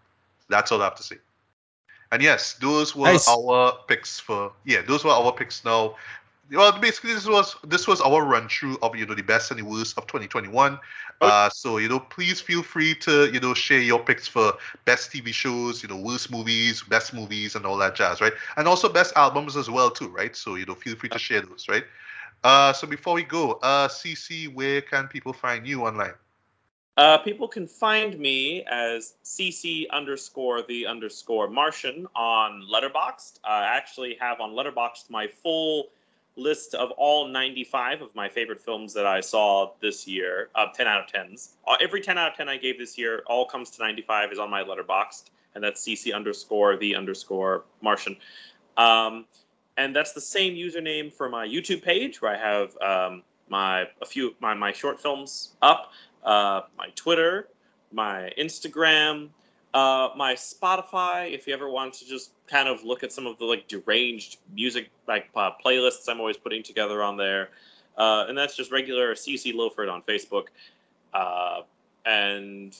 That's 0.49 0.71
all 0.71 0.81
I 0.81 0.85
have 0.85 0.95
to 0.95 1.03
say. 1.03 1.17
And 2.11 2.21
yes, 2.21 2.53
those 2.53 2.95
were 2.95 3.05
Nice. 3.11 3.27
our 3.27 3.73
picks 3.87 4.19
for 4.19 4.53
yeah, 4.65 4.81
those 4.81 5.03
were 5.03 5.11
our 5.11 5.31
picks 5.33 5.65
now. 5.65 5.95
Well, 6.51 6.79
basically, 6.79 7.13
this 7.13 7.27
was 7.27 7.55
this 7.67 7.87
was 7.87 7.99
our 7.99 8.23
run 8.23 8.47
through 8.47 8.77
of 8.81 8.95
you 8.95 9.05
know 9.05 9.15
the 9.15 9.23
best 9.23 9.51
and 9.51 9.59
the 9.59 9.65
worst 9.65 9.97
of 9.97 10.07
2021. 10.07 10.79
Uh, 11.19 11.49
so 11.49 11.77
you 11.77 11.89
know, 11.89 11.99
please 11.99 12.39
feel 12.39 12.63
free 12.63 12.95
to 12.95 13.29
you 13.31 13.39
know 13.39 13.53
share 13.53 13.81
your 13.81 13.99
picks 13.99 14.27
for 14.27 14.53
best 14.85 15.11
TV 15.11 15.33
shows, 15.33 15.83
you 15.83 15.89
know, 15.89 15.97
worst 15.97 16.31
movies, 16.31 16.83
best 16.83 17.13
movies, 17.13 17.55
and 17.55 17.65
all 17.65 17.77
that 17.77 17.95
jazz, 17.95 18.21
right? 18.21 18.33
And 18.55 18.67
also 18.67 18.87
best 18.87 19.13
albums 19.17 19.57
as 19.57 19.69
well 19.69 19.89
too, 19.89 20.07
right? 20.07 20.35
So 20.35 20.55
you 20.55 20.65
know, 20.65 20.75
feel 20.75 20.95
free 20.95 21.09
to 21.09 21.19
share 21.19 21.41
those, 21.41 21.67
right? 21.67 21.83
Uh, 22.43 22.71
so 22.71 22.87
before 22.87 23.13
we 23.13 23.23
go, 23.23 23.53
uh, 23.63 23.87
CC, 23.89 24.53
where 24.53 24.81
can 24.81 25.07
people 25.07 25.33
find 25.33 25.67
you 25.67 25.85
online? 25.85 26.13
Uh, 26.97 27.17
people 27.19 27.47
can 27.47 27.67
find 27.67 28.17
me 28.17 28.63
as 28.63 29.13
cc 29.23 29.87
underscore 29.91 30.63
the 30.63 30.87
underscore 30.87 31.47
Martian 31.47 32.07
on 32.15 32.63
Letterboxd. 32.73 33.39
I 33.43 33.65
actually 33.65 34.17
have 34.19 34.39
on 34.41 34.51
Letterboxd 34.51 35.11
my 35.11 35.27
full 35.27 35.89
list 36.37 36.75
of 36.75 36.91
all 36.91 37.27
95 37.27 38.01
of 38.01 38.15
my 38.15 38.29
favorite 38.29 38.61
films 38.61 38.93
that 38.93 39.05
I 39.05 39.19
saw 39.19 39.71
this 39.81 40.07
year, 40.07 40.49
uh, 40.55 40.67
10 40.73 40.87
out 40.87 41.01
of 41.01 41.11
10s. 41.11 41.49
Uh, 41.67 41.75
every 41.81 42.01
10 42.01 42.17
out 42.17 42.31
of 42.31 42.37
10 42.37 42.47
I 42.47 42.57
gave 42.57 42.77
this 42.77 42.97
year, 42.97 43.23
all 43.27 43.45
comes 43.45 43.69
to 43.71 43.81
95, 43.81 44.31
is 44.31 44.39
on 44.39 44.49
my 44.49 44.63
Letterboxd, 44.63 45.25
and 45.55 45.63
that's 45.63 45.83
cc 45.83 46.13
underscore 46.13 46.77
the 46.77 46.95
underscore 46.95 47.65
Martian. 47.81 48.15
Um, 48.77 49.25
and 49.77 49.95
that's 49.95 50.13
the 50.13 50.21
same 50.21 50.53
username 50.53 51.11
for 51.11 51.29
my 51.29 51.47
YouTube 51.47 51.83
page, 51.83 52.21
where 52.21 52.35
I 52.35 52.37
have 52.37 52.77
um, 52.81 53.23
my 53.49 53.87
a 54.01 54.05
few 54.05 54.35
my 54.39 54.53
my 54.53 54.71
short 54.71 54.99
films 54.99 55.53
up 55.61 55.91
uh, 56.23 56.61
my 56.77 56.89
Twitter, 56.95 57.47
my 57.91 58.31
Instagram, 58.37 59.29
uh, 59.77 60.09
my 60.15 60.33
Spotify. 60.33 61.31
If 61.31 61.45
you 61.45 61.53
ever 61.53 61.69
want 61.69 61.93
to 61.95 62.05
just 62.05 62.31
kind 62.47 62.67
of 62.67 62.83
look 62.83 63.03
at 63.03 63.11
some 63.11 63.27
of 63.27 63.37
the 63.37 63.45
like 63.45 63.67
deranged 63.67 64.37
music 64.55 64.89
like 65.07 65.29
uh, 65.35 65.51
playlists 65.63 66.09
I'm 66.09 66.19
always 66.19 66.37
putting 66.37 66.63
together 66.63 67.03
on 67.03 67.15
there, 67.15 67.49
uh, 67.95 68.25
and 68.27 68.35
that's 68.35 68.55
just 68.55 68.71
regular 68.71 69.13
CC 69.13 69.53
Lilford 69.53 69.87
on 69.87 70.01
Facebook, 70.01 70.45
uh, 71.13 71.61
and 72.07 72.75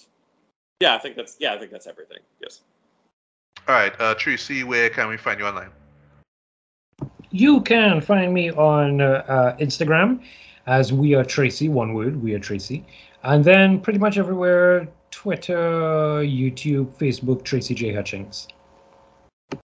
yeah, 0.79 0.95
I 0.95 0.97
think 0.97 1.15
that's 1.15 1.35
yeah, 1.39 1.53
I 1.53 1.59
think 1.59 1.71
that's 1.71 1.85
everything. 1.85 2.19
Yes. 2.41 2.61
All 3.67 3.75
right, 3.75 3.93
uh, 4.01 4.15
Tracy, 4.15 4.63
where 4.63 4.89
can 4.89 5.07
we 5.07 5.17
find 5.17 5.39
you 5.39 5.45
online? 5.45 5.69
You 7.29 7.61
can 7.61 8.01
find 8.01 8.33
me 8.33 8.49
on 8.51 9.01
uh, 9.01 9.23
uh, 9.27 9.57
Instagram 9.57 10.23
as 10.65 10.93
We 10.93 11.13
Are 11.13 11.23
Tracy, 11.23 11.69
one 11.69 11.93
word, 11.93 12.23
We 12.23 12.33
Are 12.33 12.39
Tracy. 12.39 12.85
And 13.23 13.43
then 13.43 13.81
pretty 13.81 13.99
much 13.99 14.17
everywhere 14.17 14.87
Twitter, 15.17 16.21
YouTube, 16.21 16.95
Facebook, 16.95 17.43
Tracy 17.43 17.73
J. 17.73 17.91
Hutchings. 17.91 18.47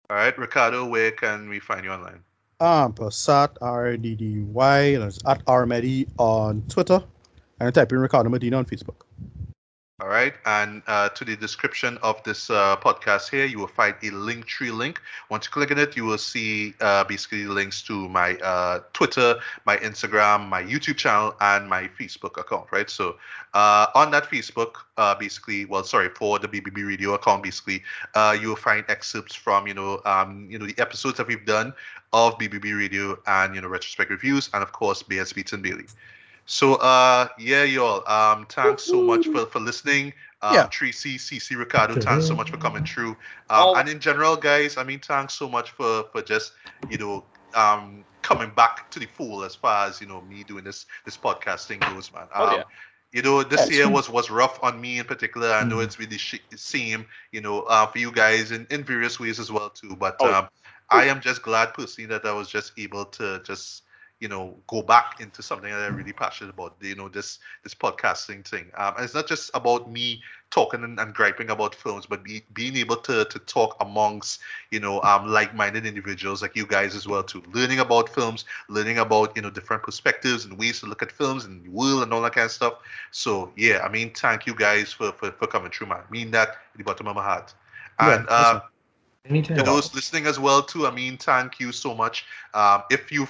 All 0.09 0.17
right, 0.17 0.35
Ricardo, 0.35 0.83
where 0.89 1.11
can 1.11 1.47
we 1.47 1.59
find 1.59 1.85
you 1.85 1.91
online? 1.91 2.23
Um, 2.59 2.91
Passat 2.93 3.49
R 3.61 3.95
D 3.95 4.15
D 4.15 4.39
Y, 4.39 4.79
and 4.97 5.03
it's 5.03 5.19
at 5.27 5.45
Armedi 5.45 6.09
on 6.17 6.63
Twitter, 6.69 7.03
and 7.59 7.71
type 7.71 7.91
in 7.91 7.99
Ricardo 7.99 8.31
Medina 8.31 8.57
on 8.57 8.65
Facebook. 8.65 9.05
All 10.01 10.07
right, 10.07 10.33
and 10.47 10.81
uh, 10.87 11.09
to 11.09 11.23
the 11.23 11.35
description 11.35 11.99
of 12.01 12.21
this 12.23 12.49
uh, 12.49 12.75
podcast 12.77 13.29
here, 13.29 13.45
you 13.45 13.59
will 13.59 13.67
find 13.67 13.93
a 14.01 14.09
link 14.09 14.47
tree 14.47 14.71
link. 14.71 14.99
Once 15.29 15.45
you 15.45 15.51
click 15.51 15.69
on 15.69 15.77
it, 15.77 15.95
you 15.95 16.03
will 16.03 16.17
see 16.17 16.73
uh, 16.81 17.03
basically 17.03 17.45
links 17.45 17.83
to 17.83 18.09
my 18.09 18.33
uh, 18.37 18.79
Twitter, 18.93 19.35
my 19.65 19.77
Instagram, 19.77 20.49
my 20.49 20.63
YouTube 20.63 20.97
channel, 20.97 21.35
and 21.41 21.69
my 21.69 21.87
Facebook 21.99 22.39
account. 22.39 22.71
Right, 22.71 22.89
so 22.89 23.17
uh, 23.53 23.85
on 23.93 24.09
that 24.09 24.23
Facebook, 24.23 24.77
uh, 24.97 25.13
basically, 25.13 25.65
well, 25.65 25.83
sorry, 25.83 26.09
for 26.09 26.39
the 26.39 26.47
BBB 26.47 26.87
Radio 26.87 27.13
account, 27.13 27.43
basically, 27.43 27.83
you 28.41 28.47
will 28.47 28.55
find 28.55 28.83
excerpts 28.89 29.35
from 29.35 29.67
you 29.67 29.75
know, 29.75 30.01
um, 30.05 30.47
you 30.49 30.57
know, 30.57 30.65
the 30.65 30.77
episodes 30.79 31.17
that 31.17 31.27
we've 31.27 31.45
done 31.45 31.71
of 32.13 32.35
BBB 32.39 32.75
Radio 32.75 33.19
and 33.27 33.53
you 33.53 33.61
know, 33.61 33.67
retrospect 33.67 34.09
reviews, 34.09 34.49
and 34.55 34.63
of 34.63 34.71
course, 34.71 35.03
BS 35.03 35.35
Beats 35.35 35.53
and 35.53 35.61
Bailey. 35.61 35.85
So 36.45 36.75
uh 36.75 37.27
yeah 37.37 37.63
y'all 37.63 38.07
um 38.09 38.45
thanks 38.47 38.83
so 38.83 39.01
much 39.01 39.27
for 39.27 39.45
for 39.45 39.59
listening. 39.59 40.13
Um, 40.41 40.67
Yeah. 40.67 40.69
Tracy, 40.69 41.17
CC, 41.17 41.55
Ricardo, 41.55 41.95
thanks 41.95 42.25
so 42.25 42.35
much 42.35 42.49
for 42.49 42.57
coming 42.57 42.83
through. 42.83 43.15
Um, 43.49 43.69
Oh. 43.69 43.73
and 43.73 43.87
in 43.89 43.99
general, 43.99 44.35
guys, 44.35 44.77
I 44.77 44.83
mean, 44.83 44.99
thanks 44.99 45.33
so 45.33 45.47
much 45.49 45.71
for 45.71 46.03
for 46.11 46.21
just 46.21 46.53
you 46.87 46.97
know 46.97 47.25
um 47.53 48.05
coming 48.21 48.51
back 48.55 48.89
to 48.91 48.99
the 48.99 49.05
fold 49.07 49.45
as 49.45 49.55
far 49.55 49.87
as 49.87 50.01
you 50.01 50.07
know 50.07 50.21
me 50.21 50.43
doing 50.43 50.63
this 50.63 50.85
this 51.05 51.17
podcasting 51.17 51.83
goes, 51.83 52.11
man. 52.13 52.27
Oh, 52.37 52.49
Um, 52.49 52.55
yeah. 52.55 52.63
You 53.11 53.21
know, 53.21 53.43
this 53.43 53.69
year 53.69 53.89
was 53.89 54.09
was 54.09 54.29
rough 54.29 54.59
on 54.63 54.79
me 54.81 54.97
in 54.99 55.05
particular. 55.05 55.51
I 55.51 55.63
know 55.63 55.79
Mhm. 55.79 55.85
it's 55.85 55.99
really 55.99 56.17
sh- 56.17 56.41
same, 56.55 57.05
you 57.31 57.41
know, 57.41 57.61
uh, 57.61 57.85
for 57.87 57.99
you 57.99 58.11
guys 58.11 58.51
in, 58.51 58.65
in 58.69 58.83
various 58.83 59.19
ways 59.19 59.39
as 59.39 59.51
well 59.51 59.69
too. 59.69 59.95
But 59.95 60.23
Oh. 60.23 60.25
um, 60.25 60.49
I 60.89 61.05
am 61.05 61.21
just 61.21 61.41
glad 61.43 61.73
personally 61.73 62.07
that 62.09 62.25
I 62.25 62.33
was 62.33 62.49
just 62.49 62.73
able 62.77 63.05
to 63.17 63.41
just 63.43 63.83
you 64.23 64.29
know 64.29 64.57
go 64.67 64.81
back 64.81 65.19
into 65.21 65.43
something 65.43 65.69
that 65.69 65.81
I'm 65.81 65.97
really 65.97 66.13
passionate 66.13 66.53
about. 66.53 66.77
You 66.81 66.95
know 66.95 67.09
this 67.09 67.39
this 67.63 67.75
podcasting 67.75 68.47
thing. 68.47 68.71
Um, 68.77 68.95
and 68.95 69.05
it's 69.05 69.13
not 69.13 69.27
just 69.27 69.51
about 69.53 69.91
me 69.91 70.21
talking 70.49 70.83
and, 70.83 70.99
and 70.99 71.13
griping 71.13 71.49
about 71.49 71.75
films, 71.75 72.07
but 72.07 72.23
be, 72.23 72.43
being 72.53 72.77
able 72.77 72.97
to 72.97 73.25
to 73.25 73.39
talk 73.39 73.75
amongst 73.81 74.41
you 74.71 74.79
know 74.79 75.01
um 75.03 75.27
like-minded 75.27 75.85
individuals 75.85 76.41
like 76.41 76.55
you 76.55 76.65
guys 76.65 76.95
as 76.95 77.07
well 77.07 77.23
too. 77.23 77.43
Learning 77.53 77.79
about 77.79 78.09
films, 78.09 78.45
learning 78.69 78.99
about 78.99 79.35
you 79.35 79.41
know 79.41 79.51
different 79.51 79.83
perspectives 79.83 80.45
and 80.45 80.57
ways 80.57 80.79
to 80.79 80.87
look 80.87 81.01
at 81.03 81.11
films 81.11 81.45
and 81.45 81.65
the 81.65 81.69
world 81.69 82.03
and 82.03 82.13
all 82.13 82.21
that 82.21 82.33
kind 82.33 82.45
of 82.45 82.51
stuff. 82.51 82.75
So 83.11 83.51
yeah, 83.57 83.81
I 83.83 83.89
mean 83.89 84.11
thank 84.13 84.47
you 84.47 84.55
guys 84.55 84.93
for 84.93 85.11
for, 85.11 85.31
for 85.31 85.47
coming 85.47 85.71
through, 85.71 85.87
man. 85.87 86.01
I 86.07 86.11
mean 86.11 86.31
that 86.31 86.49
in 86.73 86.79
the 86.79 86.83
bottom 86.85 87.07
of 87.07 87.15
my 87.15 87.23
heart. 87.23 87.53
Yeah, 87.99 88.17
And 88.17 88.27
uh, 88.29 88.61
Anytime. 89.25 89.57
to 89.57 89.63
those 89.63 89.93
listening 89.95 90.25
as 90.25 90.39
well 90.39 90.61
too 90.63 90.87
i 90.87 90.91
mean 90.91 91.17
thank 91.17 91.59
you 91.59 91.71
so 91.71 91.93
much 91.93 92.25
um, 92.53 92.83
if 92.89 93.11
you 93.11 93.27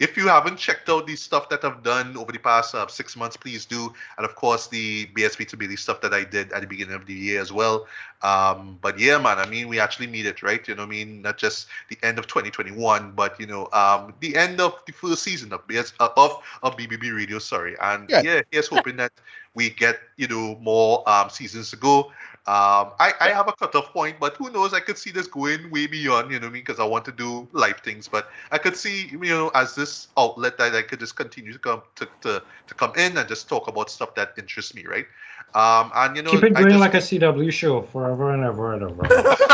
if 0.00 0.16
you 0.16 0.28
haven't 0.28 0.56
checked 0.58 0.88
out 0.88 1.06
the 1.06 1.16
stuff 1.16 1.48
that 1.48 1.64
i've 1.64 1.82
done 1.82 2.16
over 2.16 2.32
the 2.32 2.38
past 2.38 2.74
uh, 2.74 2.86
six 2.86 3.16
months 3.16 3.36
please 3.36 3.64
do. 3.64 3.92
And 4.16 4.24
of 4.24 4.34
course 4.34 4.66
the 4.68 5.06
bsp 5.06 5.46
to 5.48 5.56
Billy 5.56 5.76
stuff 5.76 6.00
that 6.02 6.12
i 6.12 6.24
did 6.24 6.52
at 6.52 6.60
the 6.60 6.66
beginning 6.66 6.94
of 6.94 7.06
the 7.06 7.14
year 7.14 7.40
as 7.40 7.52
well. 7.52 7.86
Um, 8.22 8.78
but 8.80 8.98
yeah 8.98 9.18
man 9.18 9.38
i 9.38 9.46
mean 9.46 9.68
we 9.68 9.78
actually 9.78 10.06
made 10.06 10.26
it 10.26 10.42
right? 10.42 10.66
You 10.66 10.74
know 10.74 10.82
what 10.82 10.88
i 10.88 10.90
mean? 10.90 11.22
Not 11.22 11.38
just 11.38 11.66
the 11.88 11.98
end 12.02 12.18
of 12.18 12.26
2021 12.26 13.12
but 13.12 13.38
you 13.38 13.46
know 13.46 13.68
um, 13.72 14.14
the 14.20 14.36
end 14.36 14.60
of 14.60 14.74
the 14.86 14.92
first 14.92 15.22
season 15.22 15.52
of 15.52 15.66
BS, 15.66 15.92
uh, 16.00 16.08
of 16.16 16.42
of 16.62 16.76
bbb 16.76 17.14
radio 17.14 17.38
sorry. 17.38 17.76
And 17.80 18.08
Yeah. 18.08 18.22
yeah 18.22 18.42
here's 18.50 18.68
hoping 18.68 18.96
that 18.96 19.12
we 19.54 19.70
get 19.70 19.98
you 20.16 20.28
know 20.28 20.56
more 20.60 21.08
um, 21.08 21.30
seasons 21.30 21.70
to 21.70 21.76
go 21.76 22.10
um, 22.46 22.92
I, 23.00 23.12
I 23.20 23.28
have 23.30 23.48
a 23.48 23.52
cutoff 23.52 23.90
point, 23.92 24.16
but 24.20 24.36
who 24.36 24.50
knows? 24.50 24.74
I 24.74 24.80
could 24.80 24.98
see 24.98 25.10
this 25.10 25.26
going 25.26 25.70
way 25.70 25.86
beyond, 25.86 26.30
you 26.30 26.38
know 26.38 26.46
what 26.46 26.50
I 26.50 26.52
mean? 26.52 26.62
Because 26.62 26.78
I 26.78 26.84
want 26.84 27.06
to 27.06 27.12
do 27.12 27.48
live 27.52 27.80
things, 27.80 28.06
but 28.06 28.28
I 28.50 28.58
could 28.58 28.76
see, 28.76 29.08
you 29.10 29.18
know, 29.18 29.50
as 29.54 29.74
this 29.74 30.08
outlet 30.18 30.58
that 30.58 30.74
I 30.74 30.82
could 30.82 31.00
just 31.00 31.16
continue 31.16 31.54
to 31.54 31.58
come 31.58 31.82
to, 31.96 32.06
to, 32.20 32.42
to 32.66 32.74
come 32.74 32.92
in 32.96 33.16
and 33.16 33.26
just 33.28 33.48
talk 33.48 33.66
about 33.66 33.88
stuff 33.90 34.14
that 34.16 34.34
interests 34.36 34.74
me, 34.74 34.84
right? 34.84 35.06
Um, 35.54 35.90
and 35.94 36.16
you 36.16 36.22
know, 36.22 36.32
Keep 36.32 36.44
it 36.44 36.56
I 36.56 36.60
going 36.60 36.72
just- 36.72 36.80
like 36.80 36.94
a 36.94 36.98
CW 36.98 37.50
show 37.50 37.80
forever 37.82 38.32
and 38.34 38.44
ever 38.44 38.74
and 38.74 38.82
ever. 38.82 39.36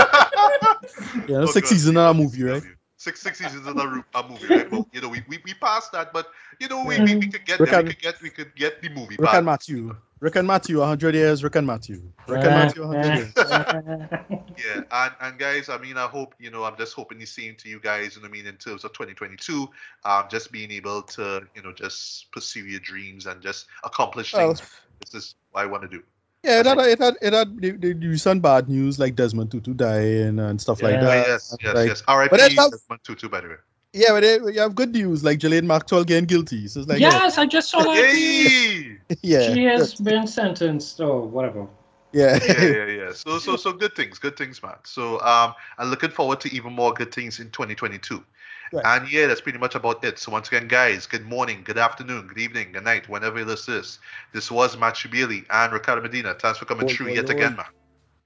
Yeah, 1.29 1.39
no 1.39 1.43
Oh, 1.43 1.47
six 1.47 1.69
God, 1.69 1.75
seasons 1.75 1.91
in 1.91 1.97
a 1.97 2.13
movie, 2.15 2.43
right? 2.43 2.63
Six 3.01 3.23
six 3.23 3.39
seasons 3.39 3.67
in 3.67 3.79
a, 3.79 4.05
a 4.19 4.29
movie, 4.29 4.47
right? 4.47 4.71
But 4.71 4.85
you 4.93 5.01
know, 5.01 5.09
we, 5.09 5.23
we, 5.27 5.39
we 5.43 5.55
passed 5.55 5.91
that, 5.93 6.13
but 6.13 6.27
you 6.61 6.69
know, 6.69 6.85
we, 6.85 7.01
we, 7.01 7.17
we 7.17 7.29
could 7.29 7.47
get 7.47 7.59
Rick 7.59 7.71
there. 7.71 7.79
and- 7.81 7.89
We 7.89 7.95
could 7.95 8.03
get 8.03 8.21
we 8.21 8.29
could 8.29 8.55
get 8.55 8.83
the 8.83 8.91
movie 8.91 9.17
Rick 9.19 9.21
back. 9.21 9.35
and 9.37 9.47
Matthew. 9.47 9.97
Rick 10.21 10.37
and 10.37 10.47
Matthew, 10.47 10.81
100 10.81 11.15
years, 11.15 11.43
Rick 11.43 11.57
and 11.57 11.67
Matthew. 11.67 12.03
Rick 12.29 12.45
and 12.45 12.51
Matthew, 12.51 12.87
100 12.87 13.17
years. 13.17 13.33
Yeah, 14.63 14.83
and, 14.93 15.15
and 15.23 15.39
guys, 15.39 15.71
I 15.71 15.79
mean, 15.79 15.97
I 15.97 16.07
hope 16.07 16.35
you 16.39 16.51
know, 16.51 16.65
I'm 16.65 16.77
just 16.77 16.93
hoping 16.93 17.19
the 17.19 17.25
same 17.25 17.55
to 17.57 17.71
you 17.71 17.81
guys. 17.81 18.17
You 18.17 18.21
know, 18.21 18.29
what 18.29 18.37
I 18.37 18.43
mean, 18.43 18.47
in 18.47 18.57
terms 18.57 18.85
of 18.85 18.93
2022, 18.93 19.67
um, 20.05 20.25
just 20.31 20.53
being 20.53 20.71
able 20.71 21.01
to, 21.01 21.41
you 21.55 21.63
know, 21.63 21.73
just 21.73 22.31
pursue 22.33 22.67
your 22.67 22.81
dreams 22.81 23.25
and 23.25 23.41
just 23.41 23.67
accomplish 23.83 24.35
Well, 24.35 24.49
things. 24.55 24.71
This 25.01 25.15
is 25.15 25.35
what 25.53 25.63
I 25.63 25.67
want 25.67 25.85
to 25.85 25.89
do. 25.89 26.03
Yeah, 26.43 26.61
it 26.61 26.67
had, 26.67 26.79
it 26.79 26.99
had, 26.99 27.15
it 27.23 27.33
had 27.33 27.61
the, 27.61 27.71
the 27.73 27.95
recent 28.09 28.43
bad 28.43 28.69
news 28.69 28.99
like 28.99 29.15
Desmond 29.15 29.51
Tutu 29.51 29.75
dying 29.75 30.39
and 30.39 30.61
stuff 30.61 30.83
like 30.83 30.95
Yeah. 30.95 31.01
Oh, 31.01 31.05
that. 31.07 31.27
yes, 31.29 31.57
yes, 31.63 31.75
like- 31.75 31.89
yes. 31.89 32.03
R.I.P. 32.09 32.31
But 32.31 32.41
I 32.41 32.49
Desmond 32.49 33.01
Tutu, 33.05 33.29
by 33.29 33.41
the 33.41 33.49
way. 33.49 33.55
Yeah, 33.93 34.11
but 34.11 34.21
they, 34.21 34.35
you 34.53 34.61
have 34.61 34.77
good 34.77 34.93
news 34.93 35.25
like 35.25 35.41
Ghislaine 35.41 35.67
Maxwell 35.67 36.05
getting 36.05 36.25
guilty. 36.27 36.69
So 36.69 36.81
it's 36.81 36.89
like, 36.89 37.01
yes, 37.01 37.39
I 37.39 37.45
just 37.47 37.71
saw 37.71 37.83
that. 37.83 37.97
Yay! 38.15 38.99
yeah, 39.23 39.53
She 39.53 39.65
has 39.65 39.95
been 39.97 40.29
sentenced 40.29 41.01
or 41.01 41.23
whatever. 41.27 41.67
yeah. 42.13 42.39
yeah, 42.47 42.63
yeah, 42.63 42.87
yeah. 43.05 43.13
So, 43.13 43.39
so, 43.41 43.57
so 43.57 43.73
good 43.73 43.97
things, 43.97 44.19
good 44.21 44.37
things, 44.37 44.63
man. 44.63 44.77
So, 44.85 45.21
um, 45.23 45.55
I'm 45.79 45.91
looking 45.91 46.11
forward 46.11 46.41
to 46.43 46.55
even 46.55 46.73
more 46.73 46.93
good 46.93 47.13
things 47.13 47.41
in 47.41 47.51
2022. 47.51 48.25
Right. 48.73 48.85
And 48.87 49.11
yeah, 49.11 49.27
that's 49.27 49.41
pretty 49.41 49.59
much 49.59 49.75
about 49.75 50.05
it. 50.05 50.19
So 50.19 50.31
once 50.31 50.47
again, 50.49 50.69
guys, 50.69 51.07
good 51.07 51.27
morning, 51.27 51.63
good 51.65 51.79
afternoon, 51.79 52.29
good 52.29 52.39
evening, 52.39 52.73
good 52.73 52.85
night, 52.85 53.09
whenever 53.09 53.39
you 53.41 53.45
listen 53.45 53.75
to 53.75 53.81
this. 53.81 53.99
This 54.33 54.51
was 54.51 54.77
Matt 54.77 54.95
Shibili 54.95 55.45
and 55.51 55.73
Ricardo 55.73 56.03
Medina. 56.03 56.35
Thanks 56.35 56.59
for 56.59 56.67
coming 56.67 56.85
Oi, 56.89 56.93
through 56.93 57.07
oi, 57.09 57.15
yet 57.15 57.29
oi. 57.29 57.33
again, 57.35 57.57
man. 57.57 57.67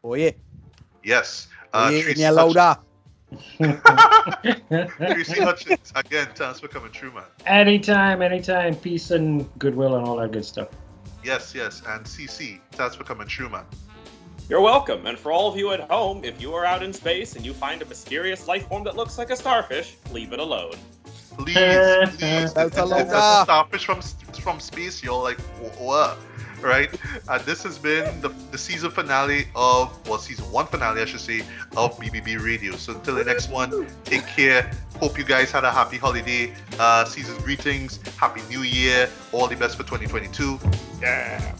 Oh 0.02 0.14
yeah, 0.14 0.32
Yes. 1.02 1.48
oh 1.72 1.86
Uh, 1.86 1.90
yeah, 1.90 2.02
Tracy, 2.02 2.20
yeah, 2.20 2.32
Hutch- 2.34 2.54
louder. 2.54 2.80
Tracy 4.98 5.40
Hutchins, 5.42 5.92
again, 5.94 6.28
thanks 6.34 6.60
for 6.60 6.68
coming 6.68 6.90
through, 6.92 7.12
man. 7.12 7.24
anytime, 7.46 8.22
anytime. 8.22 8.74
Peace 8.76 9.10
and 9.10 9.48
goodwill 9.58 9.96
and 9.96 10.06
all 10.06 10.16
that 10.16 10.32
good 10.32 10.44
stuff. 10.44 10.68
Yes, 11.24 11.54
yes. 11.54 11.82
And 11.88 12.04
CC, 12.04 12.60
thanks 12.72 12.94
for 12.96 13.04
coming 13.04 13.26
through, 13.28 13.48
man. 13.48 13.64
You're 14.48 14.60
welcome. 14.60 15.06
And 15.06 15.18
for 15.18 15.32
all 15.32 15.50
of 15.50 15.56
you 15.56 15.72
at 15.72 15.80
home, 15.90 16.22
if 16.22 16.40
you 16.40 16.52
are 16.54 16.66
out 16.66 16.82
in 16.82 16.92
space 16.92 17.34
and 17.34 17.46
you 17.46 17.54
find 17.54 17.80
a 17.80 17.86
mysterious 17.86 18.46
life 18.46 18.68
form 18.68 18.84
that 18.84 18.94
looks 18.94 19.16
like 19.16 19.30
a 19.30 19.36
starfish, 19.36 19.96
leave 20.12 20.34
it 20.34 20.38
alone. 20.38 20.74
Please, 21.38 21.54
please. 21.54 22.52
That's 22.52 22.54
It's, 22.54 22.56
it's, 22.56 22.78
a 22.78 22.98
it's 22.98 23.12
a 23.12 23.42
starfish 23.44 23.86
from 23.86 24.02
from 24.40 24.60
space. 24.60 25.02
You're 25.02 25.20
like, 25.20 25.40
what? 25.78 26.18
Right? 26.60 26.90
And 27.28 27.42
this 27.44 27.62
has 27.62 27.78
been 27.78 28.20
the, 28.20 28.28
the 28.50 28.58
season 28.58 28.90
finale 28.90 29.48
of, 29.54 30.06
well, 30.08 30.18
season 30.18 30.44
one 30.52 30.66
finale, 30.66 31.00
I 31.00 31.04
should 31.06 31.20
say, 31.20 31.40
of 31.76 31.98
BBB 31.98 32.42
Radio. 32.44 32.76
So 32.76 32.94
until 32.94 33.14
the 33.16 33.24
next 33.24 33.48
one, 33.48 33.86
take 34.04 34.26
care. 34.26 34.70
Hope 35.00 35.18
you 35.18 35.24
guys 35.24 35.50
had 35.50 35.64
a 35.64 35.72
happy 35.72 35.96
holiday. 35.96 36.52
Uh, 36.78 37.04
season 37.06 37.36
greetings. 37.42 37.98
Happy 38.18 38.42
New 38.48 38.62
Year. 38.62 39.08
All 39.32 39.48
the 39.48 39.56
best 39.56 39.76
for 39.76 39.82
2022. 39.84 40.58
Yeah. 41.00 41.54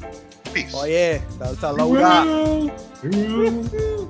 Peace. 0.55 0.73
Oh 0.73 0.85
yeah, 0.85 1.19
that's 1.39 1.63
a 1.65 1.73
louder. 1.73 2.71
Woo! 3.03 4.09